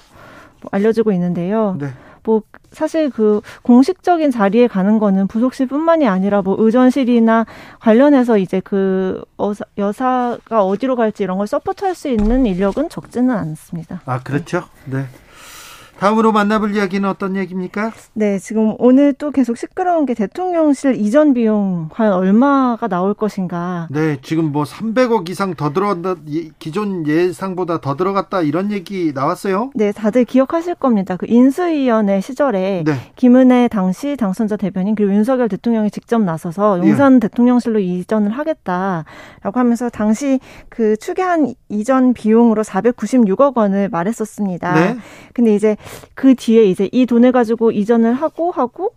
알려지고 0.72 1.12
있는데요. 1.12 1.78
네. 1.80 1.88
뭐 2.24 2.42
사실 2.72 3.10
그 3.10 3.42
공식적인 3.64 4.32
자리에 4.32 4.68
가는 4.68 4.98
거는 4.98 5.28
부속실뿐만이 5.28 6.08
아니라 6.08 6.42
뭐 6.42 6.56
의전실이나 6.58 7.46
관련해서 7.80 8.38
이제 8.38 8.62
그 8.62 9.24
어사, 9.38 9.66
여사가 9.78 10.64
어디로 10.64 10.96
갈지 10.96 11.24
이런 11.24 11.38
걸 11.38 11.48
서포트할 11.48 11.96
수 11.96 12.08
있는 12.08 12.46
인력은 12.46 12.90
적지는 12.90 13.32
않습니다. 13.32 14.02
아 14.06 14.20
그렇죠. 14.22 14.64
네. 14.86 15.06
다음으로 16.00 16.32
만나볼 16.32 16.76
이야기는 16.76 17.08
어떤 17.08 17.36
얘기입니까? 17.36 17.92
네, 18.14 18.38
지금 18.40 18.76
오늘 18.78 19.14
또 19.14 19.32
계속 19.32 19.58
시끄러운 19.58 20.06
게 20.06 20.14
대통령실 20.14 20.96
이전 20.96 21.34
비용 21.34 21.88
과연 21.92 22.14
얼마가 22.14 22.88
나올 22.88 23.14
것인가? 23.14 23.88
네, 23.90 24.18
지금 24.22 24.52
뭐 24.52 24.64
300억 24.64 25.30
이상 25.30 25.54
더 25.56 25.72
들어간다, 25.72 26.16
기존 26.60 27.08
예상보다 27.08 27.80
더 27.80 27.96
들어갔다 27.96 28.42
이런 28.42 28.72
얘기 28.72 29.14
나왔어요? 29.14 29.72
네, 29.76 29.92
다들 29.92 30.26
기억하실 30.26 30.76
겁니다. 30.76 31.16
그 31.16 31.26
인수위원회 31.30 32.20
시절에 32.22 32.84
네. 32.86 32.94
김은혜 33.16 33.68
당시 33.70 34.18
당선자 34.18 34.58
대변인 34.58 34.96
그리고 34.96 35.14
윤석열 35.14 35.48
대통령이 35.48 35.90
직접 35.92 36.22
나서서 36.22 36.80
용산 36.80 37.16
예. 37.16 37.20
대통령실로 37.20 37.80
이전을 37.80 38.32
하겠다라고 38.32 39.06
하면서 39.54 39.90
당시 39.90 40.40
그 40.70 40.98
추계한 40.98 41.54
이전 41.70 42.14
비용으로 42.14 42.64
496억 42.64 43.56
원을 43.56 43.90
말했었습니다. 43.90 44.74
네. 44.74 44.98
근데 45.34 45.56
이제 45.56 45.78
그 46.14 46.36
뒤에 46.36 46.66
이제 46.66 46.90
이 46.92 47.06
돈을 47.06 47.32
가지고 47.32 47.72
이전을 47.72 48.14
하고 48.14 48.52
하고 48.52 48.94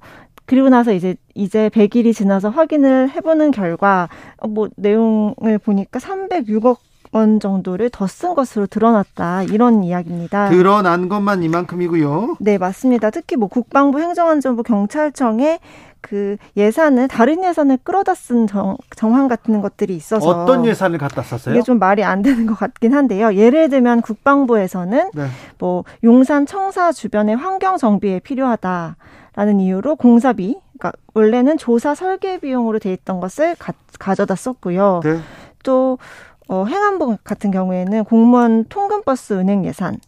그리고 0.46 0.68
나서 0.68 0.92
이제 0.92 1.16
이제 1.34 1.68
100일이 1.70 2.14
지나서 2.14 2.50
확인을 2.50 3.10
해보는 3.10 3.50
결과 3.50 4.08
어, 4.38 4.48
뭐 4.48 4.68
내용을 4.76 5.58
보니까 5.58 5.98
306억 5.98 6.78
원 7.12 7.41
정도를 7.41 7.91
더 7.91 8.07
쓴 8.07 8.35
것으로 8.35 8.66
드러났다 8.66 9.43
이런 9.45 9.83
이야기입니다. 9.85 10.49
드러난 10.51 11.09
것만 11.09 11.43
이만큼이고요. 11.43 12.37
네 12.41 12.57
맞습니다. 12.59 13.11
특히 13.11 13.37
뭐 13.37 13.49
국방부, 13.49 14.01
행정안전부, 14.01 14.62
경찰청에 14.62 15.59
그 16.01 16.37
예산을 16.57 17.09
다른 17.09 17.43
예산을 17.43 17.78
끌어다 17.83 18.15
쓴 18.15 18.47
정, 18.47 18.77
정황 18.95 19.27
같은 19.27 19.61
것들이 19.61 19.97
있어서 19.97 20.28
어떤 20.28 20.65
예산을 20.65 20.99
갖다 20.99 21.23
썼어요? 21.23 21.55
이게 21.55 21.62
좀 21.62 21.78
말이 21.81 22.05
안 22.05 22.23
되는 22.23 22.47
것 22.47 22.55
같긴 22.57 22.95
한데요. 22.95 23.35
예를 23.35 23.69
들면 23.69 24.03
국방부에서는 24.03 25.11
네. 25.15 25.27
뭐 25.59 25.85
용산 26.05 26.47
청사 26.47 26.93
주변의 26.93 27.35
환경 27.37 27.77
정비에 27.77 28.20
필요하다라는 28.20 29.59
이유로 29.61 29.97
공사비, 29.97 30.61
그러니까 30.78 30.93
원래는 31.15 31.59
조사 31.59 31.95
설계 31.97 32.39
비용으로 32.39 32.78
돼 32.78 32.93
있던 32.93 33.19
것을 33.20 33.57
가, 33.99 34.15
져다 34.15 34.37
썼고요. 34.37 35.01
네. 35.03 35.19
또 35.65 35.99
어, 36.48 36.64
행안부 36.64 37.18
같은 37.24 37.51
경우에는 37.51 38.05
공무원 38.05 38.64
통근버스 38.68 39.35
운행 39.35 39.64
예산을 39.64 39.98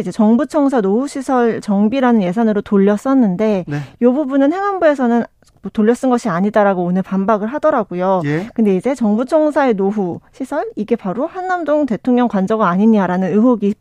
이제 0.00 0.10
정부 0.10 0.46
청사 0.46 0.80
노후시설 0.80 1.60
정비라는 1.60 2.22
예산으로 2.22 2.62
돌려 2.62 2.96
썼는데 2.96 3.64
네. 3.68 3.76
이 4.00 4.04
부분은 4.04 4.52
행안부에서는 4.52 5.18
뭐 5.18 5.26
돌려 5.72 5.94
쓴 5.94 6.10
것이 6.10 6.28
아니다라고 6.28 6.84
오늘 6.84 7.02
반박을 7.02 7.48
하더라고요. 7.48 8.22
예. 8.24 8.48
근데 8.54 8.76
이제 8.76 8.94
정부 8.94 9.24
청사의 9.24 9.74
노후 9.74 10.20
시설 10.32 10.70
이게 10.76 10.94
바로 10.94 11.26
한남동 11.26 11.86
대통령 11.86 12.28
관저가 12.28 12.68
아니냐라는 12.68 13.32
의혹이 13.32 13.74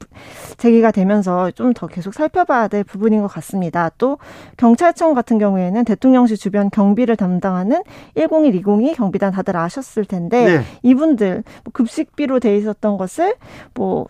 제기가 0.58 0.90
되면서 0.92 1.52
좀 1.52 1.76
더 1.76 1.88
계속 1.88 2.14
살펴봐야 2.14 2.68
될 2.68 2.84
부분인 2.84 3.22
것 3.22 3.28
같습니다. 3.28 3.92
또 3.98 4.18
경찰청 4.58 5.14
같은 5.14 5.38
경우에는 5.38 5.86
대통령실 5.86 6.38
주변 6.38 6.70
경비를 6.70 7.16
담당하는 7.16 7.84
101, 8.16 8.56
202 8.56 8.94
경비단 8.96 9.32
다들 9.32 9.58
아셨을 9.58 10.06
텐데 10.06 10.46
네. 10.46 10.62
이분들 10.82 11.44
뭐 11.64 11.72
급식비로 11.74 12.40
돼 12.40 12.56
있었던 12.58 12.98
것을 12.98 13.36
뭐 13.74 14.08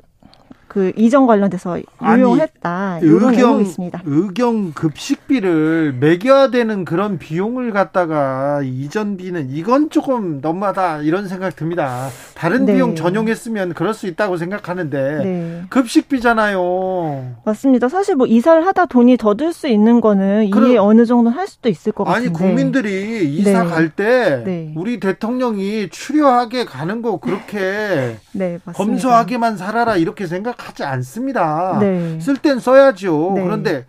그 0.75 0.91
이전 0.97 1.25
관련돼서 1.25 1.79
유용했다. 2.03 2.69
아니, 2.69 3.05
의경 3.07 3.61
있습니다. 3.61 4.01
의경 4.03 4.73
급식비를 4.73 5.95
매겨야 6.01 6.49
되는 6.49 6.83
그런 6.83 7.17
비용을 7.17 7.71
갖다가 7.71 8.59
이전비는 8.61 9.51
이건 9.51 9.89
조금 9.89 10.41
너무하다 10.41 11.03
이런 11.03 11.29
생각 11.29 11.55
듭니다. 11.55 12.09
다른 12.33 12.65
네. 12.65 12.73
비용 12.73 12.93
전용했으면 12.93 13.73
그럴 13.73 13.93
수 13.93 14.05
있다고 14.05 14.35
생각하는데 14.35 15.23
네. 15.23 15.61
급식비잖아요. 15.69 17.35
맞습니다. 17.45 17.87
사실 17.87 18.17
뭐 18.17 18.27
이사를 18.27 18.67
하다 18.67 18.87
돈이 18.87 19.15
더 19.15 19.33
들 19.33 19.53
수 19.53 19.69
있는 19.69 20.01
거는 20.01 20.49
그럼, 20.49 20.67
이해 20.71 20.77
어느 20.77 21.05
정도 21.05 21.29
할 21.29 21.47
수도 21.47 21.69
있을 21.69 21.93
것 21.93 22.03
같은데. 22.03 22.27
아니 22.27 22.33
국민들이 22.33 23.33
이사 23.37 23.63
네. 23.63 23.69
갈때 23.69 24.43
네. 24.45 24.73
우리 24.75 24.99
대통령이 24.99 25.87
추려하게 25.89 26.65
가는 26.65 27.01
거 27.01 27.17
그렇게 27.17 28.17
네, 28.33 28.59
검소하게만 28.73 29.55
살아라 29.55 29.95
이렇게 29.95 30.27
생각. 30.27 30.57
하지 30.65 30.83
않습니다. 30.83 31.77
네. 31.79 32.19
쓸땐 32.19 32.59
써야죠. 32.59 33.33
네. 33.35 33.43
그런데 33.43 33.85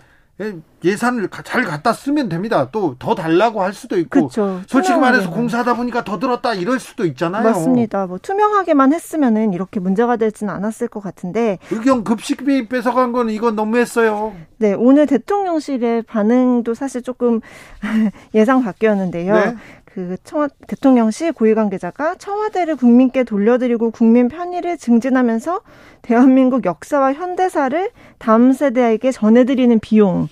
예산을 0.85 1.31
잘 1.45 1.65
갖다 1.65 1.95
쓰면 1.95 2.29
됩니다. 2.29 2.69
또 2.71 2.95
더 2.99 3.15
달라고 3.15 3.63
할 3.63 3.73
수도 3.73 3.99
있고 3.99 4.29
그쵸. 4.29 4.61
솔직히 4.67 4.99
말해서 4.99 5.31
공사하다 5.31 5.77
보니까 5.77 6.05
더 6.05 6.19
들었다 6.19 6.53
이럴 6.53 6.79
수도 6.79 7.07
있잖아요. 7.07 7.43
맞습니다. 7.43 8.07
뭐 8.07 8.19
투명하게만 8.19 8.93
했으면은 8.93 9.55
이렇게 9.55 9.81
문제가 9.81 10.17
되지는 10.17 10.53
않았을 10.53 10.89
것 10.89 11.03
같은데 11.03 11.59
의경 11.71 12.05
급식비 12.05 12.69
뺏어간 12.69 13.13
거는 13.13 13.33
이건 13.33 13.57
너무했어요. 13.57 14.35
네, 14.59 14.75
오늘 14.75 15.07
대통령실의 15.07 16.03
반응도 16.03 16.75
사실 16.75 17.01
조금 17.03 17.41
예상 18.35 18.63
밖이었는데요. 18.63 19.35
네? 19.35 19.57
그 19.97 20.19
청와 20.25 20.49
대통령실 20.67 21.33
고위 21.33 21.55
관계자가 21.55 22.17
청와대를 22.17 22.77
국민께 22.77 23.25
돌려드리고 23.25 23.93
국민 23.93 24.29
편의를 24.29 24.77
증진하면서 24.77 25.63
대한민국 26.03 26.67
역사와 26.67 27.15
현대사를 27.15 27.91
다음 28.19 28.53
세대에게 28.53 29.11
전해드리는 29.11 29.81
비용도 29.81 30.29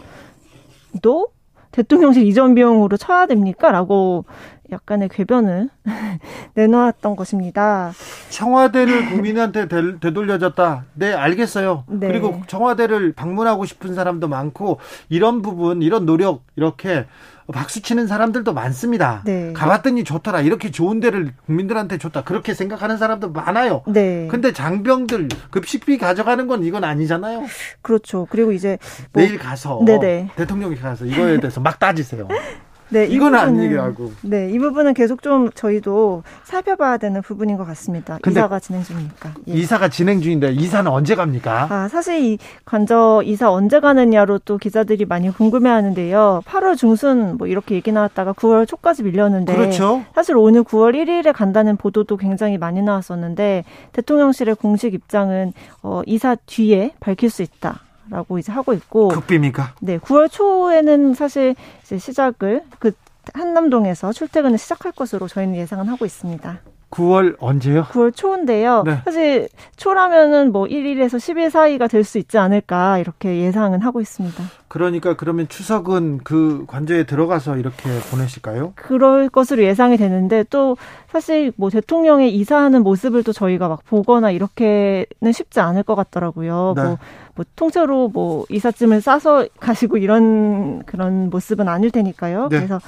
대통령실 1.73 2.27
이전 2.27 2.55
비용으로 2.55 2.99
쳐야 2.99 3.25
됩니까? 3.25 3.73
라고 3.73 4.27
약간의 4.71 5.09
궤변을 5.09 5.71
내놓았던 6.53 7.17
것입니다. 7.17 7.93
청와대를 8.29 9.09
국민한테 9.09 9.67
되돌려졌다. 9.67 10.85
네, 10.93 11.15
알겠어요. 11.15 11.85
네. 11.89 12.09
그리고 12.09 12.43
청와대를 12.49 13.13
방문하고 13.13 13.65
싶은 13.65 13.95
사람도 13.95 14.29
많고 14.29 14.79
이런 15.09 15.41
부분, 15.41 15.81
이런 15.81 16.05
노력 16.05 16.43
이렇게 16.55 17.07
박수 17.53 17.83
치는 17.83 18.07
사람들도 18.07 18.53
많습니다. 18.55 19.23
네. 19.25 19.53
가봤더니 19.53 20.05
좋더라. 20.05 20.41
이렇게 20.41 20.71
좋은 20.71 21.01
데를 21.01 21.33
국민들한테 21.47 21.99
줬다. 21.99 22.25
그렇게 22.25 22.55
생각하는 22.55 22.97
사람도 22.97 23.31
많아요. 23.33 23.83
네. 23.87 24.29
근데 24.31 24.53
장병들 24.53 25.29
급식비 25.51 25.99
가져가는 25.99 26.47
건 26.47 26.65
이건 26.65 26.85
아니잖아요. 26.85 27.45
그렇죠. 27.83 28.27
그리고 28.31 28.53
이제 28.53 28.79
뭐 29.13 29.23
내일 29.23 29.39
가서 29.39 29.83
네네. 29.85 30.31
대통령이 30.37 30.77
가서 30.77 31.05
이거에 31.05 31.39
대해서 31.39 31.61
막 31.61 31.79
따지세요. 31.79 32.29
네, 32.91 33.07
이건 33.07 33.35
안 33.35 33.61
얘기하고. 33.63 34.13
네, 34.23 34.51
이 34.51 34.59
부분은 34.59 34.95
계속 34.95 35.23
좀 35.23 35.51
저희도 35.51 36.23
살펴봐야 36.45 36.97
되는 36.97 37.23
부분인 37.23 37.57
것 37.57 37.65
같습니다. 37.67 38.19
이사가 38.27 38.61
진행 38.61 38.83
중이니까. 38.83 39.35
예. 39.49 39.53
이사가 39.53 39.89
진행 39.89 40.21
중인데 40.21 40.53
이사는 40.53 40.91
언제 40.91 41.15
갑니까? 41.15 41.67
아, 41.71 41.89
사실 41.89 42.23
이 42.23 42.39
관저 42.65 43.23
이사 43.25 43.51
언제 43.51 43.81
가느냐로 43.81 44.39
또 44.39 44.59
기자들이 44.59 45.07
많이 45.07 45.31
궁금해하는데요. 45.31 46.43
8월 46.47 46.77
중순 46.77 47.37
뭐 47.37 47.47
이렇게 47.47 47.75
얘기 47.75 47.91
나왔다가 47.93 48.33
9월 48.33 48.67
초까지 48.69 49.03
밀렸는데. 49.03 49.55
그렇죠. 49.55 50.05
사실 50.15 50.37
오늘 50.37 50.63
9월 50.63 50.95
1일에 50.95 51.33
간다는 51.33 51.77
보도도 51.77 52.17
굉장히 52.17 52.59
많이 52.59 52.83
나왔었는데 52.83 53.65
대통령실의 53.93 54.57
공식 54.57 54.95
입장은 54.95 55.53
어, 55.83 56.03
이사 56.07 56.37
뒤에 56.47 56.93
밝힐 57.01 57.31
수 57.31 57.43
있다. 57.43 57.81
라고 58.11 58.39
이제 58.39 58.53
하고 58.53 58.73
있고 58.73 59.09
극비입니까? 59.09 59.75
네, 59.81 59.99
9월 59.99 60.31
초에는 60.31 61.15
사실 61.15 61.55
이제 61.83 61.99
시작을 61.99 62.63
그 62.79 62.93
한남동에서 63.33 64.13
출퇴근을 64.13 64.59
시작할 64.59 64.93
것으로 64.93 65.29
저희는 65.29 65.57
예상은 65.57 65.89
하고 65.89 66.05
있습니다. 66.05 66.61
9월 66.95 67.37
언제요? 67.41 67.85
9월 67.85 68.15
초인데요. 68.15 68.85
네. 68.87 69.01
사실 69.05 69.49
초라면은 69.77 70.53
뭐 70.53 70.65
1일에서 70.67 71.17
10일 71.17 71.51
사이가 71.51 71.89
될 71.89 72.05
수 72.05 72.19
있지 72.19 72.37
않을까 72.39 72.99
이렇게 72.99 73.39
예상은 73.41 73.81
하고 73.81 74.01
있습니다. 74.01 74.43
그러니까 74.69 75.17
그러면 75.17 75.49
추석은 75.49 76.21
그 76.23 76.65
관저에 76.67 77.05
들어가서 77.05 77.57
이렇게 77.57 77.89
보내실까요? 78.11 78.73
그럴 78.77 79.29
것으로 79.29 79.63
예상이 79.63 79.97
되는데 79.97 80.45
또 80.51 80.77
사실 81.11 81.53
뭐 81.57 81.71
대통령의 81.71 82.35
이사하는 82.35 82.83
모습을 82.83 83.23
또 83.23 83.33
저희가 83.33 83.69
막 83.69 83.85
보거나 83.87 84.31
이렇게는 84.31 85.33
쉽지 85.33 85.61
않을 85.61 85.83
것 85.83 85.95
같더라고요. 85.95 86.75
네. 86.77 86.83
뭐, 86.83 86.99
뭐 87.35 87.45
통째로 87.57 88.09
뭐 88.09 88.45
이삿짐을 88.51 89.01
싸서 89.01 89.47
가시고 89.59 89.97
이런 89.97 90.83
그런 90.85 91.31
모습은 91.31 91.69
아닐 91.69 91.91
테니까요. 91.91 92.49
네. 92.51 92.57
그래서 92.59 92.81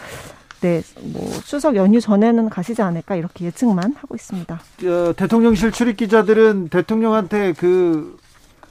네, 0.60 0.82
뭐 1.12 1.30
추석 1.44 1.76
연휴 1.76 2.00
전에는 2.00 2.48
가시지 2.48 2.82
않을까 2.82 3.14
이렇게 3.16 3.44
예측만 3.46 3.94
하고 3.98 4.14
있습니다. 4.14 4.54
어, 4.54 5.12
대통령실 5.16 5.70
출입 5.72 5.96
기자들은 5.98 6.68
대통령한테 6.68 7.52
그 7.52 8.16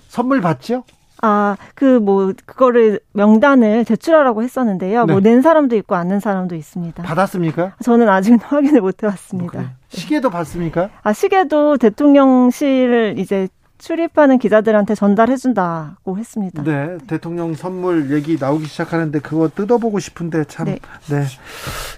선물 0.10 0.42
받죠? 0.42 0.84
아, 1.22 1.56
그 1.76 2.00
뭐 2.00 2.34
그거를 2.46 3.00
명단을 3.14 3.86
제출하라고 3.86 4.44
했었는데요. 4.44 5.06
네. 5.06 5.14
뭐낸 5.14 5.42
사람도 5.42 5.76
있고 5.78 5.96
안 5.96 6.08
낸 6.10 6.20
사람도 6.20 6.56
있습니다. 6.56 7.02
받았습니까? 7.04 7.76
저는 7.84 8.10
아직은 8.10 8.40
확인을 8.44 8.82
못 8.82 9.02
해봤습니다. 9.04 9.60
네. 9.62 9.68
시계도 9.90 10.30
받습니까? 10.30 10.90
아, 11.04 11.14
시계도 11.14 11.78
대통령실 11.78 13.16
이제 13.18 13.48
출입하는 13.78 14.40
기자들한테 14.40 14.96
전달해준다고 14.96 16.18
했습니다. 16.18 16.64
네, 16.64 16.98
대통령 17.08 17.54
선물 17.54 18.12
얘기 18.12 18.38
나오기 18.40 18.66
시작하는데 18.66 19.20
그거 19.20 19.50
뜯어보고 19.50 20.00
싶은데 20.00 20.46
참, 20.46 20.66
네, 20.66 20.80
네. 21.10 21.26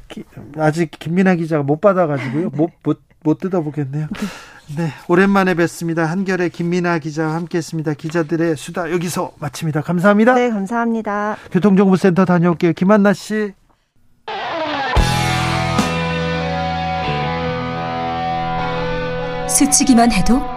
기, 0.08 0.24
아직 0.58 0.92
김민아 0.92 1.36
기자가 1.36 1.64
못 1.64 1.80
받아가지고요, 1.80 2.50
못못 2.50 3.02
못 3.24 3.40
뜯어보겠네요. 3.40 4.08
네, 4.76 4.90
오랜만에 5.08 5.54
뵙습니다. 5.54 6.06
한겨레 6.06 6.50
김민아 6.50 7.00
기자와 7.00 7.36
함께했습니다. 7.36 7.94
기자들의 7.94 8.58
수다 8.58 8.92
여기서 8.92 9.32
마칩니다. 9.40 9.82
감사합니다. 9.82 10.34
네, 10.34 10.50
감사합니다. 10.50 11.38
교통정보센터 11.52 12.26
다녀올게요. 12.26 12.74
김한나 12.74 13.14
씨. 13.14 13.54
스치기만 19.48 20.12
해도 20.12 20.57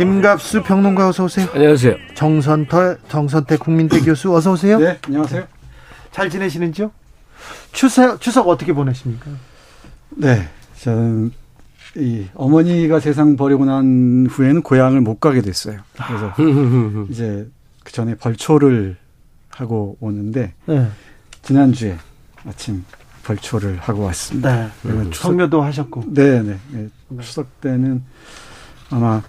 김갑수 0.00 0.62
평론가 0.62 1.10
어서 1.10 1.24
오세요 1.24 1.46
안녕하세요 1.52 1.94
정선태 2.14 2.96
정선태 3.10 3.58
국민대 3.58 4.00
교수 4.00 4.34
어서 4.34 4.52
오세요 4.52 4.78
네 4.78 4.98
안녕하세요 5.02 5.46
잘 6.10 6.30
지내시는지요 6.30 6.90
추석 7.72 8.18
추석 8.18 8.48
어떻게 8.48 8.72
보내십니까 8.72 9.30
네 10.16 10.48
저는 10.78 11.32
이 11.98 12.24
어머니가 12.32 12.98
세상 12.98 13.36
버리고 13.36 13.66
난 13.66 14.26
후에는 14.30 14.62
고향을 14.62 15.00
못 15.00 15.18
가게 15.18 15.42
됐어요. 15.42 15.80
그래서 15.96 16.32
이제 17.10 17.46
그 17.82 17.92
전에 17.92 18.14
벌초를 18.14 18.96
하고 19.50 19.96
오는데 20.00 20.54
네. 20.66 20.88
지난 21.42 21.72
주에 21.72 21.98
아침 22.46 22.84
벌초를 23.24 23.78
하고 23.80 24.04
왔습니다. 24.04 24.56
네. 24.56 24.70
음. 24.86 25.10
추석, 25.10 25.32
성묘도 25.32 25.60
하셨고. 25.62 26.04
네, 26.14 26.42
네, 26.42 26.58
네. 26.70 26.88
추석 27.20 27.60
때는 27.60 28.04
아마 28.90 29.20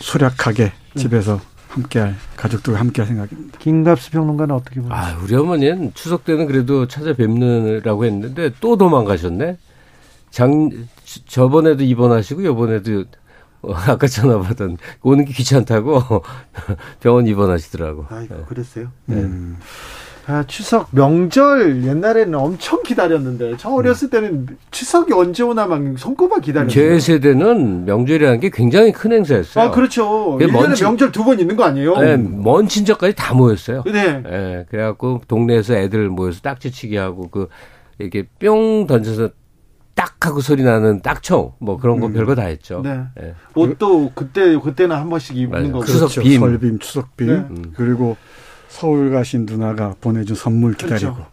소략하게 0.00 0.72
네. 0.94 1.00
집에서 1.00 1.40
함께할 1.68 2.14
가족들과 2.36 2.80
함께할 2.80 3.08
생각입니다. 3.08 3.58
김갑수 3.58 4.10
평론가는 4.10 4.54
어떻게 4.54 4.80
보세요? 4.80 4.94
아, 4.94 5.16
우리 5.22 5.34
어머니는 5.34 5.92
추석 5.94 6.24
때는 6.24 6.46
그래도 6.46 6.86
찾아뵙느라고 6.86 8.04
했는데 8.04 8.50
또 8.60 8.76
도망가셨네. 8.76 9.56
장 10.30 10.70
저번에도 11.26 11.82
입원하시고 11.84 12.44
요번에도 12.44 13.04
어, 13.62 13.72
아까 13.88 14.06
전화 14.06 14.38
받은 14.40 14.76
오는 15.02 15.24
게 15.24 15.32
귀찮다고 15.32 16.02
병원 17.00 17.26
입원하시더라고. 17.26 18.06
아이고 18.10 18.34
네. 18.34 18.44
그랬어요. 18.48 18.88
네. 19.06 19.16
음. 19.16 19.58
아, 20.26 20.44
추석 20.46 20.88
명절 20.92 21.84
옛날에는 21.84 22.34
엄청 22.34 22.82
기다렸는데 22.82 23.54
저 23.58 23.70
어렸을 23.70 24.08
때는 24.08 24.46
추석이 24.70 25.12
언제 25.12 25.42
오나 25.42 25.66
막 25.66 25.80
손꼽아 25.96 26.38
기다렸어요. 26.38 26.70
제 26.70 27.00
세대는 27.00 27.84
명절이라는 27.86 28.40
게 28.40 28.50
굉장히 28.52 28.92
큰 28.92 29.12
행사였어요. 29.12 29.64
아 29.64 29.70
그렇죠. 29.70 30.38
1년에 30.40 30.76
친... 30.76 30.86
명절 30.86 31.10
두 31.10 31.22
번 31.24 31.38
있는 31.40 31.56
거 31.56 31.64
아니에요? 31.64 31.96
네, 31.98 32.16
먼 32.16 32.66
친척까지 32.68 33.14
다 33.14 33.34
모였어요. 33.34 33.82
네. 33.86 34.22
네. 34.22 34.66
그래갖고 34.70 35.22
동네에서 35.28 35.74
애들 35.74 36.08
모여서 36.08 36.40
딱지치기 36.40 36.96
하고 36.96 37.28
그 37.28 37.48
이렇게 37.98 38.26
뿅 38.40 38.86
던져서 38.86 39.30
딱 39.94 40.26
하고 40.26 40.40
소리 40.40 40.62
나는 40.62 41.00
딱총 41.02 41.52
뭐 41.58 41.76
그런 41.78 42.00
거 42.00 42.06
음. 42.06 42.12
별거 42.12 42.34
다 42.34 42.42
했죠. 42.44 42.80
네. 42.82 43.02
네. 43.20 43.34
옷도 43.54 44.12
그때 44.14 44.56
그때는 44.56 44.96
한 44.96 45.10
번씩 45.10 45.36
입는 45.36 45.72
거 45.72 45.84
추석 45.84 46.22
빔, 46.22 46.40
설빔, 46.40 46.78
추석 46.78 47.16
빔 47.16 47.26
네. 47.26 47.34
음. 47.34 47.72
그리고 47.76 48.16
서울 48.72 49.10
가신 49.10 49.44
누나가 49.44 49.94
보내준 50.00 50.34
선물 50.34 50.72
기다리고. 50.74 51.14
그렇죠. 51.14 51.30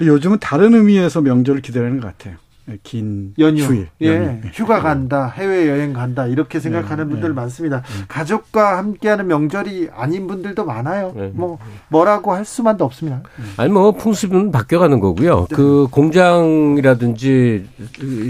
네. 0.00 0.06
요즘은 0.06 0.38
다른 0.40 0.74
의미에서 0.74 1.20
명절을 1.20 1.60
기다리는 1.60 2.00
것 2.00 2.06
같아요. 2.16 2.36
예, 2.70 2.78
긴 2.82 3.34
연휴, 3.38 3.62
휴일, 3.64 3.88
예, 4.00 4.16
연휴. 4.16 4.40
휴가 4.54 4.80
간다, 4.82 5.26
해외 5.28 5.68
여행 5.68 5.92
간다 5.92 6.26
이렇게 6.26 6.60
생각하는 6.60 7.04
네, 7.08 7.10
분들 7.10 7.28
네. 7.30 7.34
많습니다. 7.34 7.78
음. 7.78 8.04
가족과 8.08 8.78
함께하는 8.78 9.26
명절이 9.26 9.90
아닌 9.94 10.26
분들도 10.26 10.64
많아요. 10.64 11.12
네. 11.14 11.30
뭐 11.34 11.58
뭐라고 11.88 12.32
할 12.32 12.46
수만도 12.46 12.84
없습니다. 12.86 13.20
아니 13.58 13.70
뭐 13.70 13.92
풍습은 13.92 14.50
바뀌어가는 14.50 14.98
거고요. 14.98 15.46
네. 15.50 15.54
그 15.54 15.88
공장이라든지 15.90 17.68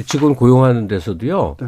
직원 0.06 0.34
고용하는 0.34 0.88
데서도요. 0.88 1.56
네. 1.60 1.66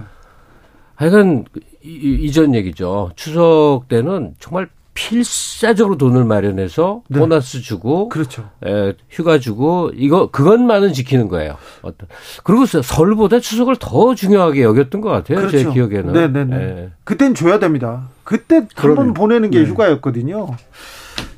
하여간 0.96 1.44
이전 1.82 2.54
얘기죠. 2.54 3.12
추석 3.14 3.82
때는 3.88 4.34
정말 4.40 4.68
필사적으로 4.94 5.96
돈을 5.98 6.24
마련해서 6.24 7.02
네. 7.08 7.18
보너스 7.18 7.60
주고 7.60 8.08
그렇죠. 8.08 8.48
에, 8.64 8.94
휴가 9.10 9.38
주고 9.38 9.90
이거 9.94 10.30
그것만은 10.30 10.92
지키는 10.92 11.28
거예요. 11.28 11.56
어떤 11.82 12.08
그리고 12.44 12.64
설보다 12.66 13.40
추석을 13.40 13.76
더 13.80 14.14
중요하게 14.14 14.62
여겼던 14.62 15.00
것 15.00 15.10
같아요. 15.10 15.38
그렇죠. 15.38 15.58
제 15.58 15.70
기억에는. 15.70 16.12
네네네. 16.12 16.56
예. 16.56 16.90
그땐 17.04 17.34
줘야 17.34 17.58
됩니다. 17.58 18.08
그때 18.22 18.66
한 18.76 18.94
번 18.94 19.12
보내는 19.14 19.50
게 19.50 19.58
네. 19.60 19.66
휴가였거든요. 19.66 20.56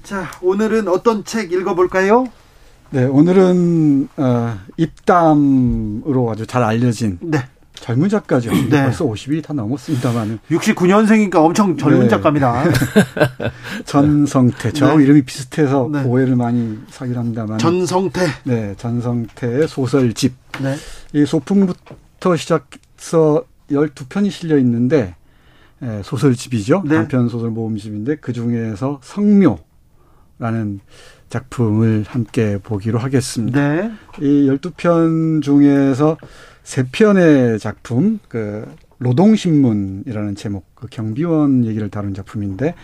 자 0.02 0.30
오늘은 0.42 0.86
어떤 0.88 1.24
책 1.24 1.50
읽어볼까요? 1.52 2.28
네 2.90 3.04
오늘은 3.04 4.08
어, 4.18 4.54
입담으로 4.76 6.30
아주 6.30 6.46
잘 6.46 6.62
알려진 6.62 7.18
네. 7.20 7.38
젊은 7.80 8.08
작가죠. 8.08 8.50
네. 8.52 8.82
벌써 8.82 9.04
50이 9.04 9.42
다 9.42 9.52
넘었습니다만은. 9.52 10.38
69년생이니까 10.50 11.36
엄청 11.36 11.76
젊은 11.76 12.00
네. 12.02 12.08
작가입니다. 12.08 12.64
전성태. 13.84 14.72
저 14.72 14.96
네. 14.96 15.04
이름이 15.04 15.22
비슷해서 15.22 15.88
네. 15.92 16.02
오해를 16.02 16.36
많이 16.36 16.78
사긴 16.88 17.16
합니다만. 17.16 17.58
전성태. 17.58 18.20
네, 18.44 18.74
전성태의 18.76 19.68
소설집. 19.68 20.34
네. 20.60 20.74
이 21.12 21.24
소풍부터 21.24 22.36
시작해서 22.36 23.44
12편이 23.70 24.30
실려 24.30 24.58
있는데 24.58 25.14
예, 25.82 26.00
소설집이죠. 26.02 26.84
네. 26.86 26.96
단편 26.96 27.28
소설 27.28 27.50
모음집인데 27.50 28.16
그 28.16 28.32
중에서 28.32 29.00
성묘라는 29.02 30.80
작품을 31.28 32.04
함께 32.08 32.58
보기로 32.62 32.98
하겠습니다. 32.98 33.60
네. 33.60 33.90
이 34.20 34.48
12편 34.48 35.42
중에서 35.42 36.16
세 36.66 36.82
편의 36.82 37.60
작품, 37.60 38.18
그 38.28 38.66
노동신문이라는 38.98 40.34
제목, 40.34 40.74
그 40.74 40.88
경비원 40.90 41.64
얘기를 41.64 41.88
다룬 41.90 42.12
작품인데 42.12 42.74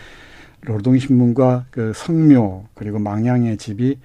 노동신문과 0.64 1.66
그 1.72 1.92
성묘 1.92 2.68
그리고 2.74 3.00
망향의 3.00 3.56
집이 3.56 3.98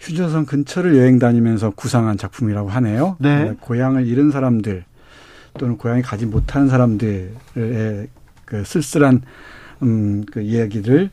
휴전선 0.00 0.46
근처를 0.46 0.96
여행 0.96 1.18
다니면서 1.18 1.68
구상한 1.72 2.16
작품이라고 2.16 2.70
하네요. 2.70 3.18
네. 3.20 3.54
고향을 3.60 4.06
잃은 4.06 4.30
사람들 4.30 4.84
또는 5.58 5.76
고향에 5.76 6.00
가지 6.00 6.24
못하는 6.24 6.70
사람들의 6.70 7.28
그 8.46 8.64
쓸쓸한 8.64 9.20
음, 9.82 10.24
그 10.32 10.40
이야기를 10.40 11.10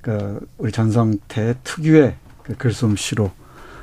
그 0.00 0.46
우리 0.56 0.72
전성태 0.72 1.56
특유의 1.62 2.16
그 2.42 2.56
글솜씨로 2.56 3.30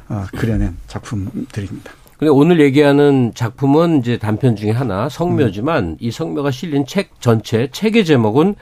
어, 0.09 0.25
그려낸 0.35 0.77
작품들입니다. 0.88 2.01
근데 2.22 2.30
오늘 2.30 2.60
얘기하는 2.60 3.31
작품은 3.34 4.02
이제 4.02 4.19
단편 4.19 4.56
중에 4.56 4.69
하나 4.69 5.10
성묘지만 5.10 5.84
음. 5.84 5.98
이 5.99 6.11
성묘가 6.11 6.52
실린 6.52 6.85
책 6.85 7.19
전체 7.19 7.68
책의 7.72 8.06
제목은 8.06 8.53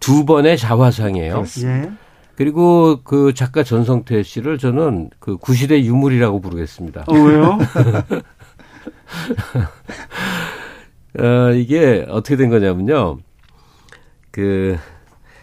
두 0.00 0.26
번의 0.26 0.58
자화상이에요. 0.58 1.44
예. 1.64 1.90
그리고 2.34 3.00
그 3.04 3.32
작가 3.32 3.62
전성태 3.62 4.22
씨를 4.22 4.58
저는 4.58 5.08
그 5.18 5.38
구시대 5.38 5.82
유물이라고 5.82 6.42
부르겠습니다. 6.42 7.04
어, 7.06 7.14
왜요? 7.14 7.58
어, 11.18 11.52
이게 11.52 12.04
어떻게 12.10 12.36
된 12.36 12.50
거냐면요. 12.50 13.16
그 14.30 14.76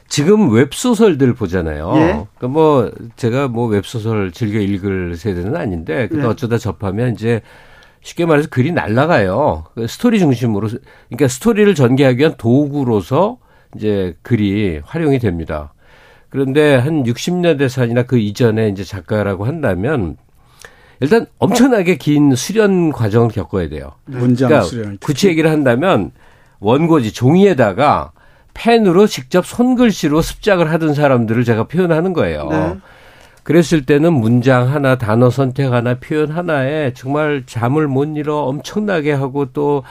지금 0.08 0.52
웹소설들 0.52 1.34
보잖아요. 1.34 1.94
예? 1.96 2.26
그뭐 2.40 2.92
제가 3.16 3.48
뭐 3.48 3.68
웹소설 3.68 4.32
즐겨 4.32 4.60
읽을 4.60 5.16
세대는 5.16 5.56
아닌데 5.56 6.08
근데 6.08 6.24
예. 6.24 6.28
어쩌다 6.28 6.58
접하면 6.58 7.14
이제 7.14 7.42
쉽게 8.02 8.26
말해서 8.26 8.50
글이 8.50 8.74
날라가요. 8.74 9.66
그 9.74 9.88
스토리 9.88 10.20
중심으로 10.20 10.70
그러니까 11.10 11.28
스토리를 11.28 11.74
전개하기 11.74 12.20
위한 12.20 12.36
도구로서 12.38 13.38
이제 13.76 14.16
글이 14.22 14.82
활용이 14.84 15.20
됩니다. 15.20 15.74
그런데 16.30 16.76
한 16.76 17.04
60년대 17.04 17.70
산이나 17.70 18.04
그 18.04 18.18
이전에 18.18 18.68
이제 18.70 18.84
작가라고 18.84 19.46
한다면 19.46 20.18
일단 21.00 21.26
엄청나게 21.40 21.98
긴 21.98 22.36
수련 22.36 22.92
과정을 22.92 23.30
겪어야 23.30 23.70
돼요. 23.70 23.92
문장 24.06 24.50
그러니까 24.50 24.70
수련. 24.70 24.98
구체 25.00 25.30
얘기를 25.30 25.50
한다면 25.50 26.12
원고지 26.60 27.14
종이에다가 27.14 28.12
펜으로 28.54 29.08
직접 29.08 29.46
손글씨로 29.46 30.22
습작을 30.22 30.72
하던 30.72 30.94
사람들을 30.94 31.44
제가 31.44 31.68
표현하는 31.68 32.14
거예요. 32.14 32.48
네. 32.50 32.78
그랬을 33.44 33.86
때는 33.86 34.14
문장 34.14 34.74
하나, 34.74 34.98
단어 34.98 35.30
선택 35.30 35.72
하나, 35.74 35.96
표현 35.96 36.32
하나에 36.32 36.94
정말 36.94 37.44
잠을 37.46 37.88
못 37.88 38.06
잃어 38.16 38.44
엄청나게 38.44 39.12
하고 39.12 39.46
또 39.52 39.84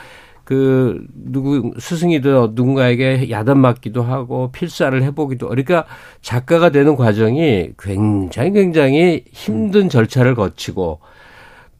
그 0.45 1.07
누구 1.15 1.73
스승이도 1.79 2.53
누군가에게 2.55 3.31
야단 3.31 3.59
맞기도 3.59 4.03
하고 4.03 4.51
필사를 4.53 5.01
해보기도 5.03 5.49
그러니까 5.49 5.87
작가가 6.21 6.71
되는 6.71 6.97
과정이 6.97 7.71
굉장히 7.79 8.53
굉장히 8.53 9.25
힘든 9.33 9.89
절차를 9.89 10.35
거치고 10.35 11.01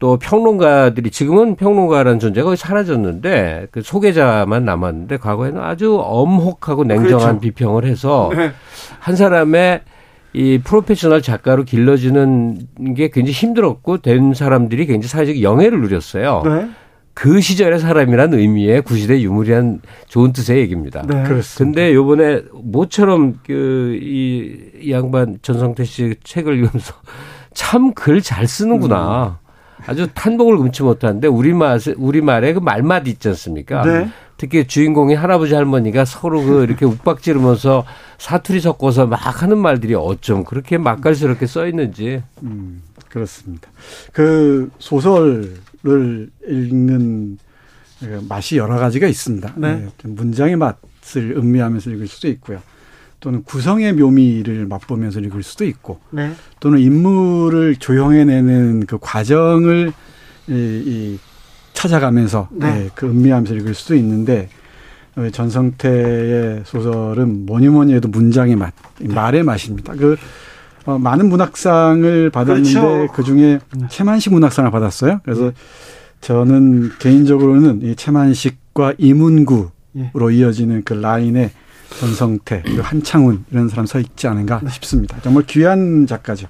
또 0.03 0.17
평론가들이 0.17 1.11
지금은 1.11 1.55
평론가라는 1.55 2.19
존재가 2.19 2.43
거의 2.43 2.57
사라졌는데 2.57 3.67
그 3.71 3.81
소개자만 3.81 4.65
남았는데 4.65 5.15
과거에는 5.15 5.61
아주 5.61 5.97
엄혹하고 5.97 6.83
냉정한 6.83 7.19
그렇죠. 7.19 7.39
비평을 7.39 7.85
해서 7.85 8.29
네. 8.35 8.51
한 8.99 9.15
사람의 9.15 9.79
이 10.33 10.59
프로페셔널 10.61 11.21
작가로 11.21 11.63
길러지는 11.63 12.57
게 12.97 13.11
굉장히 13.11 13.31
힘들었고 13.31 13.99
된 13.99 14.33
사람들이 14.33 14.87
굉장히 14.87 15.07
사회적 15.07 15.41
영예를 15.41 15.79
누렸어요. 15.79 16.41
네. 16.43 16.67
그 17.13 17.39
시절의 17.39 17.79
사람이란 17.79 18.33
의미의 18.33 18.81
구시대 18.81 19.21
유물이란 19.21 19.79
좋은 20.09 20.33
뜻의 20.33 20.57
얘기입니다. 20.57 21.03
네. 21.07 21.23
그렇습니다. 21.23 21.63
근데 21.79 21.93
요번에 21.93 22.41
모처럼 22.51 23.39
그, 23.47 23.97
이, 24.01 24.81
이 24.81 24.91
양반 24.91 25.37
전성태 25.41 25.85
씨 25.85 26.15
책을 26.25 26.55
읽으면서 26.55 26.93
참 27.55 27.93
글 27.93 28.19
잘 28.21 28.47
쓰는구나. 28.47 29.37
음. 29.39 29.42
아주 29.85 30.07
탄복을 30.13 30.57
금치 30.57 30.83
못하는데 30.83 31.27
우리말 31.27 31.79
우리 31.97 32.21
말에 32.21 32.53
그 32.53 32.59
말맛 32.59 33.07
있지 33.07 33.29
않습니까? 33.29 33.83
네. 33.83 34.09
특히 34.37 34.67
주인공이 34.67 35.13
할아버지 35.13 35.53
할머니가 35.53 36.05
서로 36.05 36.43
그 36.43 36.63
이렇게 36.63 36.85
욱박지르면서 36.85 37.85
사투리 38.17 38.59
섞어서 38.59 39.07
막 39.07 39.41
하는 39.41 39.57
말들이 39.57 39.95
어쩜 39.95 40.43
그렇게 40.43 40.77
맛깔스럽게 40.77 41.45
써 41.45 41.67
있는지. 41.67 42.23
음, 42.41 42.81
그렇습니다. 43.09 43.69
그 44.11 44.69
소설을 44.79 46.29
읽는 46.47 47.37
맛이 48.27 48.57
여러 48.57 48.77
가지가 48.77 49.07
있습니다. 49.07 49.53
네. 49.57 49.75
네. 49.75 49.89
문장의 50.03 50.55
맛을 50.57 51.37
음미하면서 51.37 51.91
읽을 51.91 52.07
수도 52.07 52.27
있고요. 52.29 52.61
또는 53.23 53.41
구성의 53.43 53.93
묘미를 53.93 54.65
맛보면서 54.65 55.21
읽을 55.21 55.43
수도 55.43 55.63
있고, 55.63 56.01
네. 56.09 56.33
또는 56.59 56.79
인물을 56.79 57.77
조형해내는 57.77 58.85
그 58.85 58.97
과정을 58.99 59.93
이, 60.49 60.53
이 60.53 61.19
찾아가면서 61.71 62.49
네. 62.51 62.73
네, 62.73 62.89
그 62.93 63.05
음미하면서 63.07 63.55
읽을 63.55 63.75
수도 63.75 63.95
있는데 63.95 64.49
전성태의 65.31 66.63
소설은 66.65 67.45
뭐니 67.45 67.69
뭐니 67.69 67.93
해도 67.93 68.09
문장의 68.09 68.57
맛, 68.57 68.73
네. 68.99 69.13
말의 69.13 69.43
맛입니다. 69.43 69.93
그 69.93 70.17
어, 70.85 70.99
많은 70.99 71.29
문학상을 71.29 72.29
받았는데 72.29 72.73
그렇죠. 72.73 73.13
그 73.13 73.23
중에 73.23 73.59
채만식 73.89 74.33
문학상을 74.33 74.69
받았어요. 74.69 75.21
그래서 75.23 75.45
네. 75.45 75.51
저는 76.19 76.91
개인적으로는 76.99 77.83
이 77.83 77.95
채만식과 77.95 78.95
이문구로 78.97 79.71
예. 79.95 80.11
이어지는 80.33 80.83
그 80.83 80.93
라인에 80.93 81.51
전성태, 81.99 82.63
그리고 82.65 82.81
한창훈 82.81 83.45
이런 83.51 83.69
사람 83.69 83.85
서 83.85 83.99
있지 83.99 84.27
않은가 84.27 84.61
네. 84.63 84.69
싶습니다. 84.69 85.19
정말 85.21 85.43
귀한 85.47 86.07
작가죠. 86.07 86.47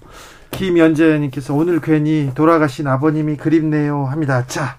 김연재님께서 0.52 1.54
오늘 1.54 1.82
괜히 1.82 2.32
돌아가신 2.36 2.88
아버님이 2.88 3.38
그립네요 3.38 4.06
합니다. 4.06 4.46
자, 4.48 4.78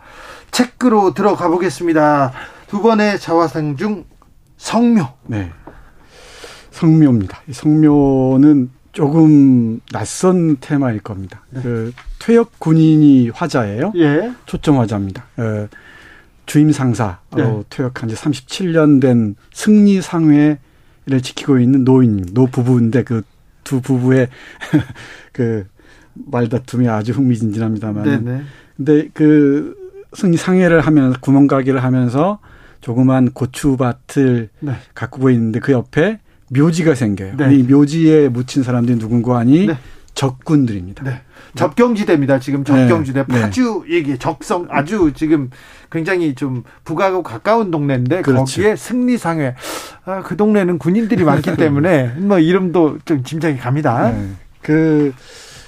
책으로 0.51 1.15
들어가 1.15 1.49
보겠습니다. 1.49 2.33
두 2.69 2.81
번의 2.81 3.19
자화상 3.19 3.77
중 3.77 4.05
성묘. 4.57 5.09
네. 5.27 5.51
성묘입니다. 6.71 7.41
성묘는 7.51 8.71
조금 8.93 9.81
낯선 9.93 10.57
테마일 10.61 11.01
겁니다. 11.01 11.43
네. 11.51 11.61
그 11.63 11.93
퇴역 12.21 12.59
군인이 12.59 13.31
화자예요. 13.31 13.93
예. 13.97 14.33
초점 14.47 14.79
화자입니다. 14.79 15.25
어, 15.37 15.69
주임 16.47 16.73
상사로 16.73 17.17
네. 17.37 17.63
퇴역한 17.71 18.09
지 18.09 18.15
37년 18.15 19.01
된 19.01 19.37
승리 19.53 20.01
상회를 20.01 20.59
지키고 21.23 21.59
있는 21.59 21.85
노인, 21.85 22.27
노 22.33 22.47
부부인데 22.47 23.05
그 23.05 23.23
두 23.65 23.81
부부의 23.81 24.29
그 25.33 25.67
말다툼이 26.15 26.89
아주 26.89 27.13
흥미진진합니다만. 27.13 28.05
네네. 28.05 28.43
근데 28.77 29.09
그 29.13 29.75
승리 30.13 30.37
상회를 30.37 30.81
하면서 30.81 31.19
구멍가게를 31.19 31.83
하면서 31.83 32.39
조그만 32.81 33.33
고추밭을 33.33 34.51
네. 34.61 34.73
가꾸고 34.95 35.31
있는데 35.31 35.59
그 35.59 35.73
옆에 35.73 36.21
묘지가 36.51 36.95
생겨요. 36.95 37.37
네. 37.37 37.57
이 37.57 37.63
묘지에 37.63 38.29
묻힌 38.29 38.63
사람들이 38.63 38.99
누군가 38.99 39.39
하니 39.39 39.67
네. 39.67 39.79
적군들입니다. 40.15 41.03
네. 41.03 41.23
접경지대입니다. 41.57 42.39
지금 42.39 42.63
접경지대 42.63 43.25
네. 43.27 43.41
파주 43.41 43.85
얘기 43.89 44.17
적성 44.19 44.67
아주 44.71 45.13
지금 45.15 45.51
굉장히 45.91 46.35
좀 46.35 46.65
북하고 46.85 47.23
가까운 47.23 47.71
동네인데 47.71 48.23
그렇죠. 48.23 48.45
거기에 48.45 48.77
승리상회 48.77 49.55
아, 50.05 50.23
그 50.23 50.37
동네는 50.37 50.79
군인들이 50.79 51.25
많기 51.25 51.55
때문에 51.57 52.15
뭐 52.19 52.39
이름도 52.39 52.99
좀 53.05 53.23
짐작이 53.23 53.59
갑니다. 53.59 54.11
네. 54.11 54.31
그, 54.63 55.13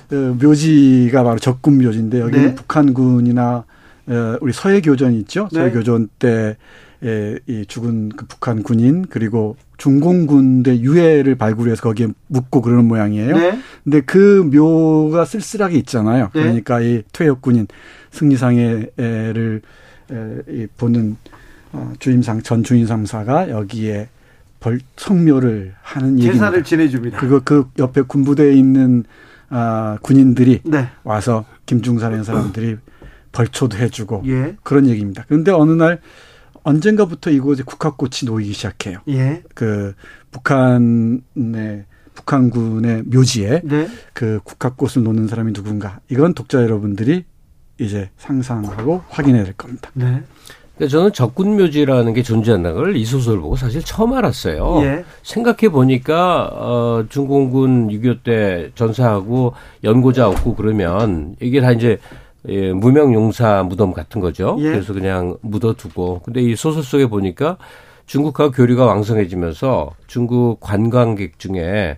그 0.08 0.36
묘지가 0.40 1.22
바로 1.22 1.38
적군 1.38 1.78
묘지인데 1.78 2.20
여기는 2.20 2.46
네. 2.48 2.54
북한군이나 2.54 3.64
어, 4.08 4.38
우리 4.40 4.52
서해교전 4.52 5.14
있죠. 5.14 5.48
네. 5.52 5.60
서해교전 5.60 6.08
때이 6.18 7.66
죽은 7.66 8.10
그 8.10 8.26
북한 8.26 8.62
군인 8.62 9.06
그리고 9.08 9.56
중공군대 9.78 10.80
유해를 10.80 11.34
발굴해서 11.34 11.82
거기에 11.82 12.08
묻고 12.28 12.62
그러는 12.62 12.86
모양이에요. 12.86 13.36
네. 13.36 13.58
근데 13.84 14.00
그 14.00 14.48
묘가 14.52 15.24
쓸쓸하게 15.24 15.76
있잖아요. 15.78 16.30
네. 16.34 16.42
그러니까 16.42 16.80
이 16.80 17.02
퇴역 17.12 17.42
군인 17.42 17.66
승리상해를 18.10 19.62
이 19.62 19.85
보는 20.76 21.16
어, 21.72 21.92
주임상 21.98 22.42
전 22.42 22.62
주임상사가 22.62 23.50
여기에 23.50 24.08
벌 24.60 24.80
성묘를 24.96 25.74
하는 25.82 26.18
얘기입니다. 26.18 26.32
제사를 26.32 26.64
지내줍니다. 26.64 27.18
그거 27.18 27.40
그 27.44 27.68
옆에 27.78 28.02
군부대에 28.02 28.54
있는 28.54 29.04
아 29.48 29.98
군인들이 30.02 30.60
네. 30.64 30.88
와서 31.04 31.44
김중사라는 31.66 32.24
사람들이 32.24 32.76
벌초도 33.32 33.76
해주고 33.76 34.22
예. 34.26 34.56
그런 34.62 34.88
얘기입니다. 34.88 35.24
그런데 35.28 35.52
어느 35.52 35.72
날 35.72 36.00
언젠가부터 36.62 37.30
이곳에 37.30 37.62
국화꽃이 37.62 38.24
놓이기 38.24 38.52
시작해요. 38.52 39.00
예. 39.08 39.42
그 39.54 39.94
북한의 40.32 41.84
북한군의 42.14 43.04
묘지에 43.04 43.60
네. 43.62 43.88
그 44.14 44.40
국화꽃을 44.42 45.04
놓는 45.04 45.28
사람이 45.28 45.52
누군가 45.52 46.00
이건 46.08 46.34
독자 46.34 46.62
여러분들이 46.62 47.24
이제 47.78 48.08
상상하고 48.16 49.02
확인해야 49.08 49.44
될 49.44 49.52
겁니다. 49.54 49.90
네. 49.94 50.22
저는 50.88 51.12
적군묘지라는 51.14 52.12
게 52.12 52.22
존재한다는 52.22 52.76
걸 52.76 52.96
이 52.96 53.04
소설을 53.06 53.40
보고 53.40 53.56
사실 53.56 53.82
처음 53.82 54.12
알았어요. 54.12 54.80
예. 54.82 55.04
생각해 55.22 55.70
보니까 55.70 56.50
어 56.52 57.04
중공군 57.08 57.88
6.25 57.88 58.22
때 58.22 58.70
전사하고 58.74 59.54
연고자 59.84 60.28
없고 60.28 60.54
그러면 60.54 61.34
이게 61.40 61.60
다 61.62 61.72
이제 61.72 61.98
예, 62.48 62.72
무명 62.72 63.12
용사 63.14 63.62
무덤 63.64 63.92
같은 63.92 64.20
거죠. 64.20 64.56
예. 64.60 64.64
그래서 64.72 64.92
그냥 64.92 65.36
묻어두고. 65.40 66.20
근데 66.24 66.42
이 66.42 66.54
소설 66.54 66.82
속에 66.82 67.06
보니까 67.06 67.56
중국하고 68.04 68.52
교류가 68.52 68.84
왕성해지면서 68.84 69.92
중국 70.06 70.60
관광객 70.60 71.38
중에 71.38 71.96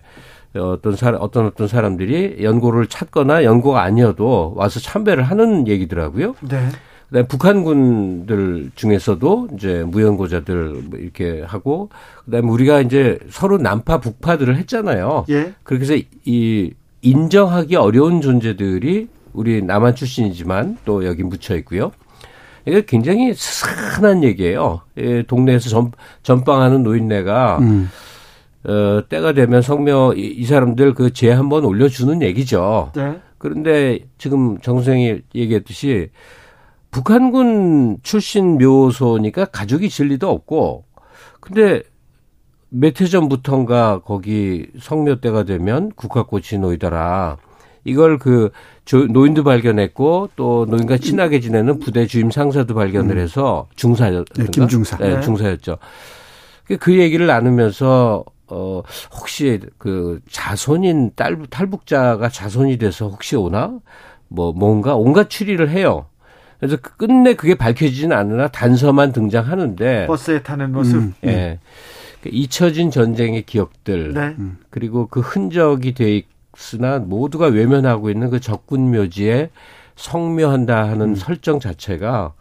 어떤 0.55 0.95
사람, 0.95 1.21
어떤 1.21 1.45
어떤 1.45 1.67
사람들이 1.67 2.37
연고를 2.41 2.87
찾거나 2.87 3.43
연고가 3.43 3.83
아니어도 3.83 4.53
와서 4.55 4.79
참배를 4.79 5.23
하는 5.23 5.67
얘기더라고요. 5.67 6.35
네. 6.41 6.69
그다음에 7.09 7.27
북한군들 7.27 8.71
중에서도 8.75 9.49
이제 9.55 9.83
무연고자들 9.85 10.83
뭐 10.89 10.99
이렇게 10.99 11.43
하고 11.45 11.89
그다음에 12.25 12.47
우리가 12.47 12.81
이제 12.81 13.19
서로 13.29 13.57
남파 13.57 13.99
북파들을 13.99 14.55
했잖아요. 14.57 15.25
예. 15.29 15.53
그렇게 15.63 15.83
해서 15.83 16.05
이 16.25 16.71
인정하기 17.01 17.75
어려운 17.75 18.21
존재들이 18.21 19.07
우리 19.33 19.61
남한 19.61 19.95
출신이지만 19.95 20.77
또 20.85 21.05
여기 21.05 21.23
묻혀 21.23 21.55
있고요. 21.57 21.91
이게 22.65 22.83
굉장히 22.85 23.33
스산한 23.33 24.23
얘기예요. 24.23 24.81
예, 24.97 25.23
동네에서 25.23 25.69
전, 25.69 25.91
전방하는 26.23 26.83
노인네가 26.83 27.59
음. 27.61 27.89
어, 28.65 29.01
때가 29.07 29.33
되면 29.33 29.61
성묘 29.61 30.13
이, 30.17 30.21
이 30.27 30.45
사람들 30.45 30.93
그 30.93 31.11
죄 31.11 31.31
한번 31.31 31.63
올려주는 31.65 32.21
얘기죠. 32.21 32.91
네. 32.95 33.19
그런데 33.37 33.99
지금 34.17 34.57
정선생이 34.59 35.21
얘기했듯이 35.33 36.09
북한군 36.91 37.99
출신 38.03 38.57
묘소니까 38.57 39.45
가족이 39.45 39.89
진리도 39.89 40.29
없고 40.29 40.85
근데 41.39 41.81
몇 42.69 43.01
해 43.01 43.05
전부터인가 43.07 44.01
거기 44.05 44.67
성묘 44.79 45.21
때가 45.21 45.43
되면 45.43 45.91
국화꽃이 45.95 46.59
놓이더라. 46.59 47.37
이걸 47.85 48.19
그 48.19 48.51
노인도 49.09 49.43
발견했고 49.43 50.29
또 50.35 50.65
노인과 50.69 50.97
친하게 50.97 51.39
지내는 51.39 51.79
부대 51.79 52.05
주임 52.05 52.29
상사도 52.29 52.75
발견을 52.75 53.15
음. 53.17 53.21
해서 53.21 53.67
중사였 53.75 54.25
네, 54.35 54.45
김중사. 54.51 54.97
네, 54.97 55.15
네, 55.15 55.21
중사였죠. 55.21 55.77
그, 56.65 56.77
그 56.77 56.99
얘기를 56.99 57.25
나누면서 57.25 58.25
어 58.51 58.81
혹시 59.11 59.59
그 59.77 60.19
자손인 60.29 61.11
딸 61.15 61.37
탈북자가 61.49 62.29
자손이 62.29 62.77
돼서 62.77 63.07
혹시 63.07 63.35
오나 63.35 63.79
뭐 64.27 64.51
뭔가 64.51 64.95
온갖 64.95 65.29
추리를 65.29 65.69
해요. 65.69 66.05
그래서 66.59 66.77
그 66.81 66.97
끝내 66.97 67.35
그게 67.35 67.55
밝혀지지는 67.55 68.15
않으나 68.15 68.47
단서만 68.49 69.13
등장하는데 69.13 70.07
버스에 70.07 70.41
타는 70.41 70.71
모습. 70.71 70.95
음, 70.95 71.13
예. 71.23 71.51
음. 71.51 71.59
그 72.21 72.29
잊혀진 72.31 72.91
전쟁의 72.91 73.43
기억들 73.43 74.13
네. 74.13 74.35
그리고 74.69 75.07
그 75.07 75.21
흔적이 75.21 75.93
돼 75.93 76.23
쓰나 76.55 76.99
모두가 76.99 77.47
외면하고 77.47 78.09
있는 78.09 78.29
그 78.29 78.41
적군 78.41 78.91
묘지에 78.91 79.51
성묘한다 79.95 80.89
하는 80.89 81.09
음. 81.09 81.15
설정 81.15 81.59
자체가 81.59 82.33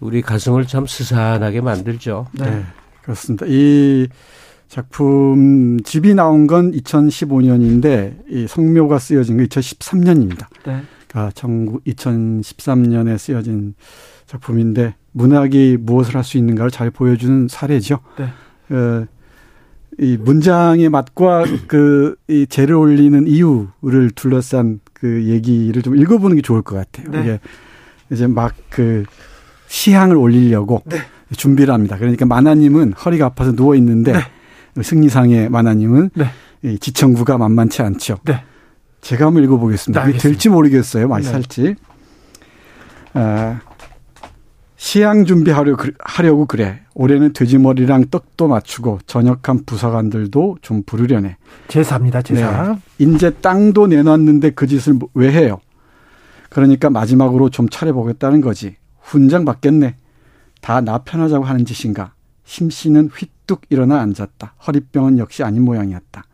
우리 0.00 0.20
가슴을 0.20 0.66
참 0.66 0.86
스산하게 0.86 1.60
만들죠. 1.60 2.26
네. 2.32 2.50
네. 2.50 2.64
그렇습니다. 3.02 3.46
이 3.48 4.08
작품 4.68 5.78
집이 5.84 6.14
나온 6.14 6.46
건 6.46 6.72
2015년인데 6.72 8.14
이 8.28 8.46
성묘가 8.48 8.98
쓰여진 8.98 9.36
건 9.36 9.46
2013년입니다. 9.46 10.46
네. 10.66 10.82
그러니까 11.08 11.30
2013년에 11.86 13.18
쓰여진 13.18 13.74
작품인데 14.26 14.94
문학이 15.12 15.78
무엇을 15.80 16.16
할 16.16 16.24
수 16.24 16.38
있는가를 16.38 16.70
잘 16.70 16.90
보여주는 16.90 17.46
사례죠. 17.48 18.00
네. 18.18 18.74
어, 18.74 19.06
이 20.00 20.16
문장의 20.16 20.88
맛과 20.88 21.44
그 21.68 22.16
이 22.28 22.46
재를 22.48 22.74
올리는 22.74 23.26
이유를 23.28 24.10
둘러싼 24.16 24.80
그 24.92 25.24
얘기를 25.26 25.82
좀 25.82 25.96
읽어보는 25.96 26.36
게 26.36 26.42
좋을 26.42 26.62
것 26.62 26.74
같아요. 26.74 27.10
네. 27.12 27.20
이게 27.20 27.40
이제 28.10 28.26
막 28.26 28.54
그 28.70 29.04
시향을 29.68 30.16
올리려고 30.16 30.82
네. 30.86 30.98
준비를 31.36 31.72
합니다. 31.74 31.96
그러니까 31.98 32.26
마나님은 32.26 32.92
허리가 32.94 33.26
아파서 33.26 33.52
누워 33.52 33.74
있는데 33.76 34.12
네. 34.12 34.18
승리상의 34.82 35.48
마나님은 35.50 36.10
네. 36.14 36.26
이 36.62 36.78
지청구가 36.78 37.38
만만치 37.38 37.82
않죠. 37.82 38.18
네. 38.24 38.42
제가 39.00 39.26
한번 39.26 39.44
읽어보겠습니다. 39.44 40.06
네, 40.06 40.12
될지 40.16 40.48
모르겠어요. 40.48 41.08
많이 41.08 41.24
네. 41.24 41.30
살지. 41.30 41.74
아, 43.14 43.60
시향 44.76 45.24
준비하려고 45.24 46.46
그래. 46.46 46.80
올해는 46.94 47.32
돼지머리랑 47.32 48.06
떡도 48.10 48.48
맞추고 48.48 49.00
전역한 49.06 49.64
부사관들도 49.64 50.58
좀 50.62 50.82
부르려네. 50.84 51.36
제사입니다, 51.68 52.22
제사. 52.22 52.72
네. 52.72 52.78
인제 52.98 53.30
땅도 53.40 53.86
내놨는데 53.88 54.50
그 54.50 54.66
짓을 54.66 54.98
왜 55.14 55.32
해요? 55.32 55.60
그러니까 56.50 56.90
마지막으로 56.90 57.50
좀 57.50 57.68
차려보겠다는 57.68 58.40
거지. 58.40 58.76
훈장 59.00 59.44
받겠네. 59.44 59.96
다 60.60 60.80
나 60.80 60.98
편하자고 60.98 61.44
하는 61.44 61.64
짓인가. 61.66 62.14
심씨는 62.44 63.10
휘 63.16 63.26
뚝 63.46 63.62
일어나 63.68 64.00
앉았다. 64.00 64.54
허리병은 64.66 65.18
역시 65.18 65.42
아닌 65.42 65.64
모양이었다. 65.64 66.24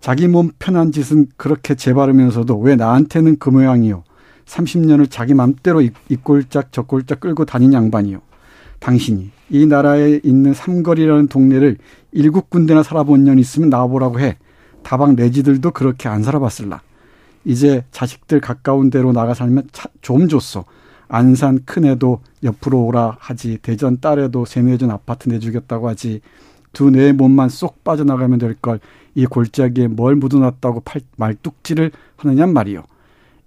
자기 0.00 0.28
몸 0.28 0.50
편한 0.58 0.92
짓은 0.92 1.26
그렇게 1.36 1.74
재바르면서도 1.74 2.58
왜 2.58 2.76
나한테는 2.76 3.38
그 3.38 3.50
모양이요. 3.50 4.04
30년을 4.44 5.10
자기 5.10 5.34
맘대로 5.34 5.80
이 5.82 5.90
꼴짝 6.22 6.68
저 6.70 6.82
꼴짝 6.82 7.20
끌고 7.20 7.44
다닌 7.44 7.72
양반이요. 7.72 8.20
당신이 8.78 9.30
이 9.50 9.66
나라에 9.66 10.20
있는 10.22 10.54
삼거리라는 10.54 11.28
동네를 11.28 11.78
일곱 12.12 12.50
군데나 12.50 12.82
살아본 12.82 13.24
년 13.24 13.38
있으면 13.38 13.68
나와보라고 13.68 14.20
해. 14.20 14.36
다방 14.82 15.16
내지들도 15.16 15.72
그렇게 15.72 16.08
안 16.08 16.22
살아봤을라. 16.22 16.80
이제 17.44 17.84
자식들 17.90 18.40
가까운 18.40 18.90
데로 18.90 19.12
나가 19.12 19.34
살면 19.34 19.68
차, 19.72 19.88
좀 20.00 20.28
줬어. 20.28 20.64
안산 21.08 21.60
큰애도 21.64 22.20
옆으로 22.42 22.84
오라 22.84 23.16
하지. 23.18 23.58
대전 23.62 24.00
딸애도 24.00 24.44
세네전 24.44 24.90
아파트 24.90 25.28
내주겠다고 25.28 25.88
하지. 25.88 26.20
두내 26.72 27.12
몸만 27.12 27.48
쏙 27.48 27.84
빠져나가면 27.84 28.38
될 28.38 28.54
걸. 28.54 28.80
이 29.14 29.24
골짜기에 29.24 29.88
뭘 29.88 30.14
묻어놨다고 30.14 30.80
팔, 30.80 31.00
말뚝질을 31.16 31.90
하느냔 32.16 32.52
말이요. 32.52 32.84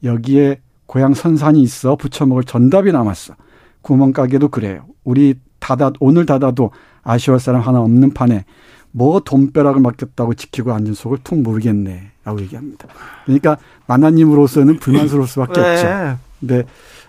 여기에 0.03 0.61
고향 0.87 1.13
선산이 1.13 1.61
있어 1.61 1.95
부쳐먹을 1.95 2.43
전답이 2.43 2.91
남았어. 2.91 3.35
구멍가게도 3.81 4.49
그래요. 4.49 4.85
우리 5.03 5.35
닫아 5.59 5.93
오늘 5.99 6.25
닫아도 6.25 6.71
아쉬울 7.03 7.39
사람 7.39 7.61
하나 7.61 7.81
없는 7.81 8.13
판에 8.13 8.45
뭐 8.91 9.19
돈벼락을 9.19 9.81
맡겼다고 9.81 10.33
지키고 10.33 10.73
앉은 10.73 10.95
속을 10.95 11.19
통 11.23 11.43
모르겠네. 11.43 12.11
라고 12.23 12.41
얘기합니다. 12.41 12.87
그러니까 13.25 13.57
만화님으로서는 13.87 14.79
불만스러울 14.79 15.27
수밖에 15.27 15.61
네. 15.61 15.71
없죠. 15.71 16.19
근데 16.39 16.63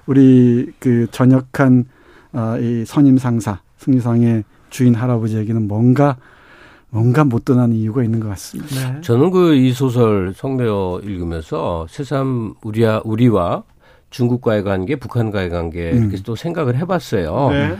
우리 0.06 0.72
그 0.78 1.06
전역한 1.10 1.84
어, 2.32 2.56
이 2.58 2.84
선임 2.84 3.18
상사 3.18 3.60
승리상의 3.78 4.44
주인 4.70 4.94
할아버지에게는 4.94 5.66
뭔가 5.68 6.16
뭔가 6.90 7.24
못 7.24 7.44
떠나는 7.44 7.76
이유가 7.76 8.02
있는 8.02 8.20
것 8.20 8.28
같습니다. 8.30 8.94
네. 8.94 9.00
저는 9.00 9.30
그 9.30 9.54
이 9.54 9.72
소설 9.72 10.32
성대어 10.34 11.00
읽으면서 11.04 11.86
새삼 11.88 12.54
우리와 12.62 13.02
우리와 13.04 13.62
중국과의 14.10 14.64
관계, 14.64 14.96
북한과의 14.96 15.50
관계 15.50 15.92
음. 15.92 16.02
이렇게 16.10 16.22
또 16.24 16.34
생각을 16.34 16.76
해봤어요. 16.76 17.50
네. 17.50 17.76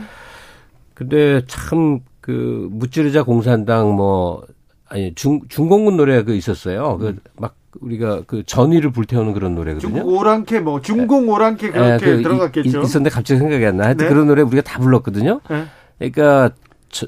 근데 0.93 1.41
참 1.47 1.99
그 2.21 2.69
무찌르자 2.71 3.23
공산당 3.23 3.95
뭐 3.95 4.45
아니 4.87 5.13
중 5.15 5.41
중공군 5.49 5.97
노래 5.97 6.23
그 6.23 6.35
있었어요. 6.35 6.97
그막 6.97 7.55
우리가 7.79 8.23
그 8.27 8.43
전위를 8.45 8.91
불태우는 8.91 9.33
그런 9.33 9.55
노래거든요. 9.55 10.03
오랑캐 10.03 10.59
뭐 10.59 10.81
중공 10.81 11.29
오랑캐 11.29 11.71
그렇게 11.71 12.05
에, 12.05 12.15
그 12.17 12.21
들어갔겠죠. 12.21 12.81
있었는데 12.81 13.09
갑자기 13.09 13.39
생각이 13.39 13.65
안 13.65 13.77
나. 13.77 13.85
하여튼 13.85 14.05
네. 14.05 14.09
그런 14.13 14.27
노래 14.27 14.41
우리가 14.41 14.61
다 14.61 14.79
불렀거든요. 14.79 15.41
네. 15.49 15.65
그러니까 15.97 16.51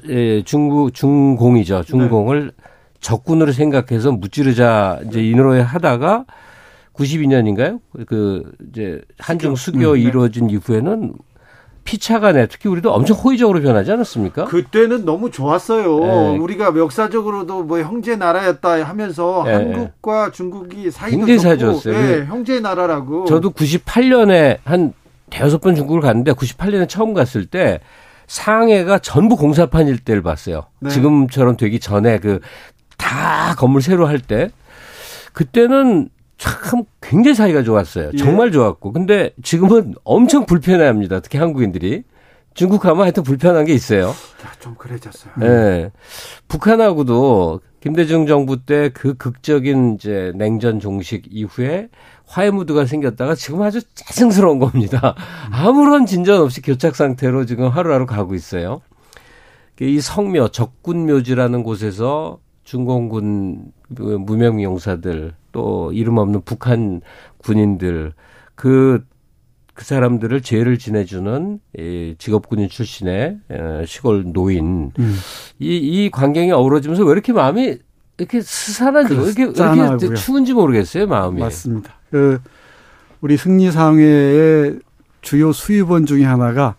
예, 0.08 0.42
중국 0.42 0.94
중공이죠. 0.94 1.82
중공을 1.84 2.46
네. 2.56 2.64
적군으로 3.00 3.52
생각해서 3.52 4.12
무찌르자 4.12 5.00
이제 5.06 5.22
이 5.22 5.34
노래 5.34 5.60
하다가 5.60 6.24
92년인가요? 6.94 7.80
그 8.06 8.50
이제 8.70 9.02
한중 9.18 9.56
수교 9.56 9.90
음, 9.90 9.94
네. 9.94 10.00
이루어진 10.00 10.48
이후에는 10.48 11.14
피차가 11.84 12.32
내 12.32 12.46
특히 12.46 12.68
우리도 12.68 12.92
엄청 12.92 13.16
호의적으로 13.16 13.60
변하지 13.60 13.92
않았습니까? 13.92 14.46
그때는 14.46 15.04
너무 15.04 15.30
좋았어요. 15.30 16.00
네. 16.00 16.38
우리가 16.38 16.72
역사적으로도 16.76 17.64
뭐 17.64 17.80
형제 17.80 18.16
나라였다 18.16 18.82
하면서 18.84 19.42
네. 19.44 19.52
한국과 19.52 20.30
중국이 20.32 20.90
사이도 20.90 21.26
좋고 21.58 21.90
네, 21.90 22.24
형제 22.24 22.60
나라라고. 22.60 23.26
저도 23.26 23.50
98년에 23.50 24.58
한 24.64 24.92
대여섯 25.30 25.60
번 25.60 25.74
중국을 25.74 26.00
갔는데 26.00 26.32
98년에 26.32 26.88
처음 26.88 27.12
갔을 27.14 27.44
때 27.46 27.80
상해가 28.26 28.98
전부 28.98 29.36
공사판 29.36 29.86
일대를 29.86 30.22
봤어요. 30.22 30.62
네. 30.80 30.90
지금처럼 30.90 31.56
되기 31.56 31.78
전에 31.80 32.18
그 32.18 32.40
다 32.96 33.54
건물 33.56 33.82
새로 33.82 34.06
할 34.06 34.20
때 34.20 34.50
그때는 35.32 36.08
참 36.38 36.84
굉장히 37.00 37.34
사이가 37.34 37.62
좋았어요. 37.62 38.10
예. 38.12 38.16
정말 38.16 38.50
좋았고. 38.50 38.92
근데 38.92 39.30
지금은 39.42 39.94
엄청 40.04 40.46
불편해 40.46 40.84
합니다. 40.84 41.20
특히 41.20 41.38
한국인들이. 41.38 42.02
중국 42.54 42.80
가면 42.82 43.02
하여튼 43.02 43.24
불편한 43.24 43.64
게 43.64 43.72
있어요. 43.74 44.12
좀 44.60 44.76
그래졌어요. 44.76 45.32
예. 45.42 45.44
네. 45.44 45.90
북한하고도 46.46 47.60
김대중 47.80 48.26
정부 48.26 48.64
때 48.64 48.90
그 48.94 49.14
극적인 49.14 49.96
이제 49.96 50.32
냉전 50.36 50.80
종식 50.80 51.24
이후에 51.30 51.88
화해 52.26 52.50
무드가 52.50 52.86
생겼다가 52.86 53.34
지금 53.34 53.60
아주 53.62 53.82
짜증스러운 53.94 54.58
겁니다. 54.58 55.14
아무런 55.50 56.06
진전 56.06 56.40
없이 56.40 56.62
교착 56.62 56.96
상태로 56.96 57.44
지금 57.44 57.68
하루하루 57.68 58.06
가고 58.06 58.34
있어요. 58.34 58.80
이 59.80 60.00
성묘 60.00 60.48
적군묘지라는 60.48 61.64
곳에서 61.64 62.38
중공군 62.62 63.72
무명 63.88 64.62
용사들 64.62 65.34
또 65.54 65.92
이름 65.92 66.18
없는 66.18 66.42
북한 66.44 67.00
군인들 67.38 68.12
그, 68.56 69.04
그 69.72 69.84
사람들을 69.84 70.42
죄를 70.42 70.78
지내주는 70.78 71.60
이 71.78 72.14
직업군인 72.18 72.68
출신의 72.68 73.38
시골 73.86 74.32
노인 74.32 74.90
음. 74.98 75.16
이, 75.60 75.76
이 75.76 76.10
광경이 76.10 76.50
어우러지면서 76.50 77.04
왜 77.04 77.12
이렇게 77.12 77.32
마음이 77.32 77.78
이렇게 78.18 78.40
스산한지 78.42 79.14
왜 79.14 79.24
이렇게, 79.24 79.42
이렇게 79.44 80.14
추운지 80.14 80.54
모르겠어요 80.54 81.06
마음이 81.06 81.40
맞습니다. 81.40 81.94
그 82.10 82.40
우리 83.20 83.36
승리상회의 83.36 84.80
주요 85.22 85.52
수입원 85.52 86.04
중에 86.04 86.24
하나가 86.24 86.74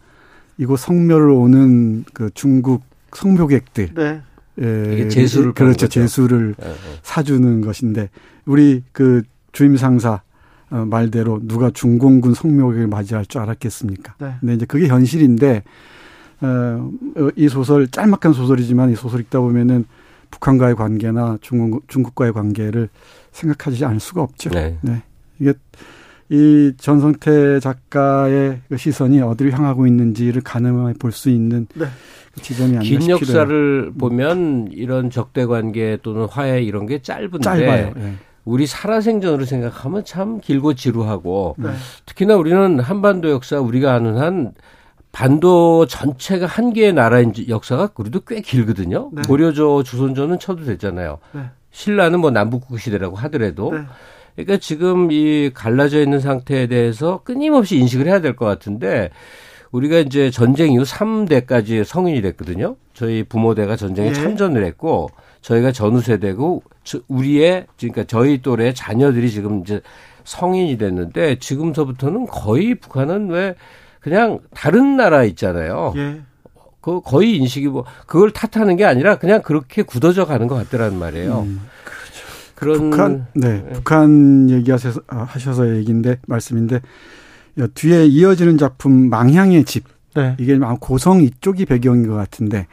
이곳 0.57 0.81
성묘를 0.81 1.29
오는 1.29 2.03
그 2.13 2.29
중국 2.33 2.83
성묘객들 3.13 3.93
네. 3.95 4.21
예, 4.61 4.93
이게 4.93 5.07
재수를 5.07 5.53
그렇죠 5.53 5.87
재수를 5.87 6.55
네, 6.57 6.67
네. 6.67 6.75
사주는 7.03 7.61
것인데 7.61 8.09
우리 8.45 8.83
그 8.91 9.23
주임 9.51 9.77
상사 9.77 10.21
어, 10.69 10.85
말대로 10.85 11.39
누가 11.43 11.69
중공군 11.69 12.33
성묘객을 12.33 12.87
맞이할 12.87 13.25
줄 13.25 13.41
알았겠습니까? 13.41 14.15
네. 14.19 14.33
근데 14.39 14.53
이제 14.55 14.65
그게 14.65 14.87
현실인데 14.87 15.63
어, 16.41 16.91
이 17.35 17.47
소설 17.47 17.87
짤막한 17.87 18.33
소설이지만 18.33 18.91
이 18.91 18.95
소설 18.95 19.21
읽다 19.21 19.39
보면은 19.39 19.85
북한과의 20.31 20.75
관계나 20.75 21.37
중국 21.41 21.87
중국과의 21.87 22.33
관계를 22.33 22.89
생각하지 23.31 23.85
않을 23.85 23.99
수가 23.99 24.21
없죠. 24.23 24.49
네. 24.49 24.77
네. 24.81 25.03
이게 25.39 25.53
이 26.29 26.73
전성태 26.77 27.59
작가의 27.59 28.61
그 28.67 28.77
시선이 28.77 29.21
어디를 29.21 29.53
향하고 29.53 29.85
있는지를 29.85 30.41
가늠해 30.41 30.93
볼 30.99 31.11
수 31.11 31.29
있는 31.29 31.67
네. 31.75 31.85
지점이 32.41 32.77
아닌가 32.77 32.99
긴 32.99 33.09
역사를 33.09 33.91
보면 33.97 34.69
이런 34.71 35.09
적대 35.09 35.45
관계 35.45 35.97
또는 36.01 36.25
화해 36.25 36.61
이런 36.63 36.85
게 36.87 37.01
짧은데 37.01 37.39
짧아요. 37.39 37.93
네. 37.95 38.15
우리 38.45 38.67
살아생전으로 38.67 39.45
생각하면 39.45 40.05
참 40.05 40.39
길고 40.39 40.75
지루하고 40.75 41.55
네. 41.57 41.69
특히나 42.05 42.35
우리는 42.35 42.79
한반도 42.79 43.31
역사 43.31 43.59
우리가 43.59 43.93
아는 43.93 44.17
한 44.17 44.53
반도 45.11 45.85
전체가 45.87 46.45
한 46.45 46.73
개의 46.73 46.93
나라인 46.93 47.33
역사가 47.47 47.87
그래도 47.87 48.19
꽤 48.19 48.41
길거든요. 48.41 49.09
네. 49.13 49.21
고려조, 49.27 49.83
조선조는 49.83 50.39
쳐도 50.39 50.65
되잖아요. 50.65 51.19
네. 51.31 51.41
신라는 51.71 52.19
뭐 52.19 52.31
남북국 52.31 52.79
시대라고 52.79 53.15
하더라도 53.15 53.73
네. 53.73 53.79
그러니까 54.35 54.57
지금 54.57 55.11
이 55.11 55.51
갈라져 55.53 56.01
있는 56.01 56.19
상태에 56.19 56.67
대해서 56.67 57.21
끊임없이 57.23 57.77
인식을 57.77 58.07
해야 58.07 58.21
될 58.21 58.35
것 58.35 58.45
같은데 58.45 59.09
우리가 59.71 59.97
이제 59.99 60.29
전쟁 60.29 60.71
이후 60.73 60.83
3대까지 60.83 61.83
성인이 61.83 62.21
됐거든요. 62.21 62.75
저희 62.93 63.23
부모대가 63.23 63.75
전쟁에 63.75 64.09
네. 64.09 64.13
참전을 64.13 64.63
했고 64.65 65.09
저희가 65.41 65.71
전후 65.71 66.01
세대고 66.01 66.63
우리의 67.07 67.67
그러니까 67.77 68.03
저희 68.05 68.41
또래 68.41 68.73
자녀들이 68.73 69.29
지금 69.31 69.61
이제 69.61 69.81
성인이 70.23 70.77
됐는데 70.77 71.39
지금서부터는 71.39 72.27
거의 72.27 72.75
북한은 72.75 73.29
왜 73.29 73.55
그냥 73.99 74.39
다른 74.53 74.97
나라 74.97 75.23
있잖아요. 75.23 75.93
예. 75.97 76.21
그 76.81 77.01
거의 77.01 77.37
인식이 77.37 77.67
뭐 77.67 77.83
그걸 78.05 78.29
탓하는 78.31 78.75
게 78.75 78.85
아니라 78.85 79.17
그냥 79.17 79.41
그렇게 79.41 79.81
굳어져 79.81 80.25
가는 80.25 80.45
것 80.47 80.55
같더라는 80.55 80.99
말이에요. 80.99 81.39
음, 81.39 81.61
그렇죠. 81.83 82.25
그런 82.53 82.89
북한 82.91 83.27
네, 83.33 83.63
네. 83.63 83.73
북한 83.73 84.49
얘기하셔서 84.51 85.01
아, 85.07 85.23
하셔서 85.23 85.75
얘기인데 85.77 86.19
말씀인데 86.27 86.81
뒤에 87.73 88.05
이어지는 88.05 88.59
작품 88.59 89.09
망향의 89.09 89.65
집 89.65 89.85
네. 90.13 90.35
이게 90.39 90.57
고성 90.79 91.23
이쪽이 91.23 91.65
배경인 91.65 92.07
것 92.07 92.13
같은데 92.13 92.67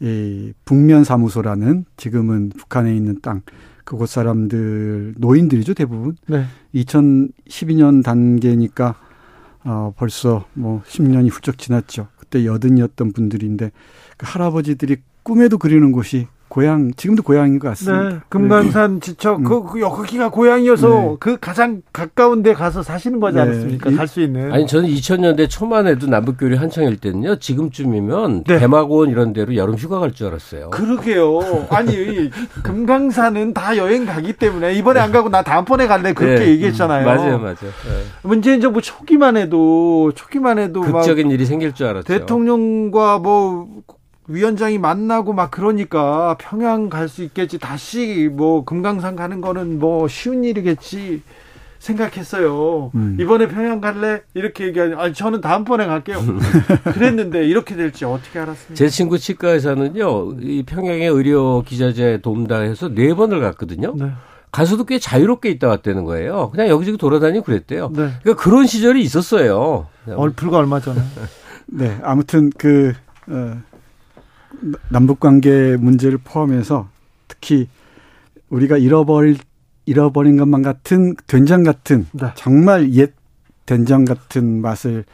이 0.00 0.52
북면 0.64 1.04
사무소라는 1.04 1.84
지금은 1.96 2.50
북한에 2.50 2.94
있는 2.96 3.20
땅 3.20 3.42
그곳 3.84 4.08
사람들 4.08 5.14
노인들이죠 5.18 5.74
대부분. 5.74 6.16
네. 6.26 6.44
2012년 6.74 8.02
단계니까 8.02 8.94
어 9.64 9.92
벌써 9.96 10.46
뭐 10.54 10.82
10년이 10.86 11.30
훌쩍 11.30 11.58
지났죠. 11.58 12.08
그때 12.16 12.46
여든이었던 12.46 13.12
분들인데 13.12 13.72
그 14.16 14.26
할아버지들이 14.26 14.98
꿈에도 15.22 15.58
그리는 15.58 15.92
곳이 15.92 16.28
고향 16.50 16.90
지금도 16.96 17.22
고향인 17.22 17.60
것 17.60 17.68
같습니다. 17.68 18.08
네, 18.08 18.16
금강산 18.28 19.00
지척 19.00 19.38
음. 19.38 19.44
그, 19.44 19.62
그 19.62 19.78
거기가 19.80 20.30
고향이어서 20.30 20.88
네. 20.88 21.16
그 21.20 21.38
가장 21.38 21.80
가까운 21.92 22.42
데 22.42 22.52
가서 22.52 22.82
사시는 22.82 23.20
거지 23.20 23.36
네. 23.36 23.42
않습니까? 23.42 23.90
갈 23.92 24.08
수 24.08 24.20
있는. 24.20 24.52
아니 24.52 24.66
저는 24.66 24.88
2000년대 24.88 25.48
초만 25.48 25.86
해도 25.86 26.08
남북교류 26.08 26.56
한창일 26.56 26.96
때는요. 26.96 27.36
지금쯤이면 27.38 28.44
네. 28.44 28.58
대마고원 28.58 29.10
이런 29.10 29.32
데로 29.32 29.54
여름 29.54 29.76
휴가 29.76 30.00
갈 30.00 30.10
줄 30.12 30.26
알았어요. 30.26 30.70
그러게요. 30.70 31.68
아니 31.70 32.30
금강산은 32.64 33.54
다 33.54 33.76
여행 33.76 34.04
가기 34.04 34.32
때문에 34.32 34.74
이번에 34.74 34.98
안 34.98 35.12
가고 35.12 35.28
나 35.28 35.42
다음번에 35.42 35.86
갈래 35.86 36.12
그렇게 36.12 36.44
네. 36.44 36.50
얘기했잖아요. 36.50 37.06
맞아요, 37.06 37.38
맞아요. 37.38 37.54
네. 37.54 38.02
문재인 38.22 38.60
정부 38.60 38.82
초기만 38.82 39.36
해도 39.36 40.10
초기만 40.16 40.58
해도 40.58 40.80
극적인 40.80 41.30
일이 41.30 41.46
생길 41.46 41.72
줄 41.72 41.86
알았죠. 41.86 42.06
대통령과 42.12 43.18
뭐 43.20 43.68
위원장이 44.34 44.78
만나고 44.78 45.32
막 45.32 45.50
그러니까 45.50 46.36
평양 46.38 46.88
갈 46.88 47.08
수 47.08 47.24
있겠지 47.24 47.58
다시 47.58 48.28
뭐 48.32 48.64
금강산 48.64 49.16
가는 49.16 49.40
거는 49.40 49.80
뭐 49.80 50.06
쉬운 50.06 50.44
일이겠지 50.44 51.22
생각했어요. 51.80 52.92
음. 52.94 53.16
이번에 53.18 53.48
평양 53.48 53.80
갈래? 53.80 54.20
이렇게 54.34 54.66
얘기하니, 54.66 54.94
아니, 54.94 55.14
저는 55.14 55.40
다음번에 55.40 55.86
갈게요. 55.86 56.18
그랬는데, 56.92 57.46
이렇게 57.46 57.74
될지 57.74 58.04
어떻게 58.04 58.38
알았습니까? 58.38 58.74
제 58.74 58.88
친구 58.90 59.18
치과에서는요, 59.18 60.36
이 60.42 60.62
평양의 60.64 61.08
의료 61.08 61.62
기자재 61.62 62.18
도움당해서 62.22 62.90
네 62.94 63.14
번을 63.14 63.40
갔거든요. 63.40 63.94
네. 63.96 64.10
가서도 64.52 64.84
꽤 64.84 64.98
자유롭게 64.98 65.48
있다 65.52 65.68
왔다는 65.68 66.04
거예요. 66.04 66.50
그냥 66.50 66.68
여기저기 66.68 66.98
돌아다니고 66.98 67.44
그랬대요. 67.46 67.88
네. 67.94 68.10
그러니까 68.22 68.34
그런 68.34 68.66
시절이 68.66 69.00
있었어요. 69.00 69.86
얼, 70.14 70.30
불과 70.32 70.58
얼마 70.58 70.80
전에. 70.80 71.00
네, 71.66 71.98
아무튼 72.02 72.50
그, 72.58 72.92
어, 73.26 73.56
남북 74.88 75.20
관계 75.20 75.76
문제를 75.76 76.18
포함해서 76.22 76.88
특히 77.28 77.68
우리가 78.48 78.76
잃어버릴 78.76 79.38
잃어버린 79.86 80.36
것만 80.36 80.62
같은 80.62 81.14
된장 81.26 81.62
같은 81.62 82.06
네. 82.12 82.28
정말 82.34 82.92
옛 82.92 83.12
된장 83.66 84.04
같은 84.04 84.60
맛을 84.60 85.04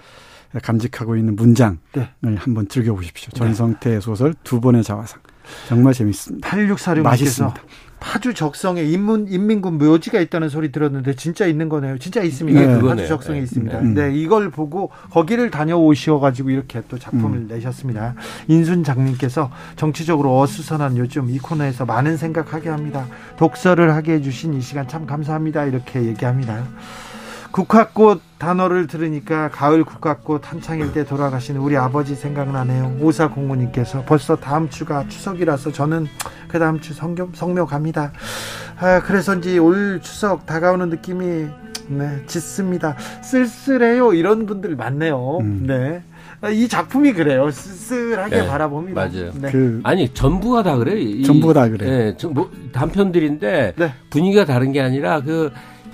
감직하고 0.62 1.16
있는 1.16 1.36
문장을 1.36 1.78
네. 1.92 2.08
한번 2.20 2.68
즐겨보십시오. 2.68 3.30
네. 3.32 3.38
전성태 3.38 4.00
소설 4.00 4.34
두 4.44 4.60
번의 4.60 4.82
자화상. 4.82 5.20
정말 5.68 5.94
재밌습니다. 5.94 6.48
8646님께서 6.48 7.02
맛있습니다. 7.02 7.62
파주 7.98 8.34
적성에 8.34 8.82
인문 8.82 9.28
인민군 9.28 9.78
묘지가 9.78 10.20
있다는 10.20 10.48
소리 10.48 10.70
들었는데 10.70 11.14
진짜 11.16 11.46
있는 11.46 11.68
거네요. 11.68 11.98
진짜 11.98 12.22
있습니다. 12.22 12.60
네, 12.60 12.80
파주 12.80 13.06
적성에 13.06 13.38
네. 13.38 13.44
있습니다. 13.44 13.80
네. 13.80 14.08
네, 14.08 14.14
이걸 14.14 14.50
보고 14.50 14.90
거기를 15.10 15.50
다녀오시어 15.50 16.18
가지고 16.18 16.50
이렇게 16.50 16.82
또 16.88 16.98
작품을 16.98 17.38
음. 17.38 17.46
내셨습니다. 17.48 18.14
인순 18.48 18.84
장님께서 18.84 19.50
정치적으로 19.76 20.38
어수선한 20.38 20.96
요즘 20.98 21.30
이 21.30 21.38
코너에서 21.38 21.86
많은 21.86 22.16
생각하게 22.16 22.68
합니다. 22.68 23.06
독서를 23.38 23.94
하게 23.94 24.14
해주신 24.14 24.54
이 24.54 24.60
시간 24.60 24.86
참 24.88 25.06
감사합니다. 25.06 25.64
이렇게 25.64 26.02
얘기합니다. 26.02 26.64
국화꽃 27.56 28.20
단어를 28.36 28.86
들으니까 28.86 29.48
가을 29.48 29.82
국화꽃 29.82 30.52
한창일 30.52 30.92
때 30.92 31.06
돌아가신 31.06 31.56
우리 31.56 31.74
아버지 31.74 32.14
생각나네요. 32.14 32.98
오사 33.00 33.30
공무님께서 33.30 34.04
벌써 34.04 34.36
다음 34.36 34.68
주가 34.68 35.08
추석이라서 35.08 35.72
저는 35.72 36.06
그 36.48 36.58
다음 36.58 36.80
주 36.80 36.92
성교, 36.92 37.30
성묘 37.32 37.64
갑니다. 37.64 38.12
아, 38.78 39.00
그래서인지 39.00 39.58
올 39.58 40.00
추석 40.02 40.44
다가오는 40.44 40.90
느낌이 40.90 41.46
네, 41.88 42.22
짙습니다. 42.26 42.94
쓸쓸해요. 43.22 44.12
이런 44.12 44.44
분들 44.44 44.76
많네요. 44.76 45.38
음. 45.40 45.64
네. 45.66 46.02
아, 46.42 46.50
이 46.50 46.68
작품이 46.68 47.14
그래요. 47.14 47.50
쓸쓸하게 47.50 48.42
네, 48.42 48.46
바라봅니다. 48.46 49.00
맞아요. 49.00 49.32
네. 49.34 49.50
그 49.50 49.80
아니 49.82 50.12
전부가 50.12 50.62
다 50.62 50.76
그래. 50.76 51.00
이, 51.00 51.22
전부가 51.22 51.54
다 51.54 51.68
그래. 51.70 52.14
네, 52.18 52.28
뭐 52.28 52.50
단편들인데 52.72 53.72
네. 53.76 53.92
분위기가 54.10 54.44
다른 54.44 54.72
게 54.72 54.82
아니라 54.82 55.22
그 55.22 55.50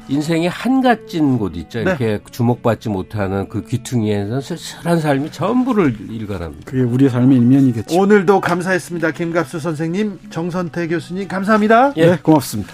인생의 0.08 0.48
한갓진 0.48 1.38
곳 1.38 1.56
있죠. 1.56 1.78
네. 1.78 1.84
이렇게 1.84 2.20
주목받지 2.30 2.88
못하는 2.88 3.48
그 3.48 3.64
귀퉁이에서 3.64 4.40
쓸쓸한 4.40 5.00
삶이 5.00 5.30
전부를 5.30 5.96
일관합니다. 6.10 6.70
그게 6.70 6.82
우리의 6.82 7.10
삶의 7.10 7.38
일면이겠죠. 7.38 7.98
오늘도 7.98 8.40
감사했습니다. 8.40 9.12
김갑수 9.12 9.60
선생님, 9.60 10.18
정선태 10.30 10.88
교수님 10.88 11.28
감사합니다. 11.28 11.92
예. 11.96 12.06
네, 12.06 12.18
고맙습니다. 12.20 12.72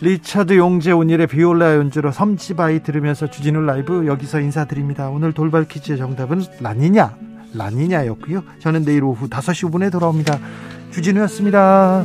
리차드 0.00 0.56
용재 0.56 0.90
오닐의 0.90 1.28
비올라 1.28 1.76
연주로 1.76 2.10
섬집아기 2.10 2.82
들으면서 2.82 3.30
주진우 3.30 3.60
라이브 3.60 4.06
여기서 4.06 4.40
인사드립니다. 4.40 5.10
오늘 5.10 5.32
돌발 5.32 5.64
퀴즈의 5.68 5.96
정답은 5.98 6.42
라니냐, 6.60 7.14
라니냐였고요. 7.54 8.42
저는 8.58 8.84
내일 8.84 9.04
오후 9.04 9.28
5시 9.28 9.70
5분에 9.70 9.92
돌아옵니다. 9.92 10.40
주진우였습니다. 10.90 12.04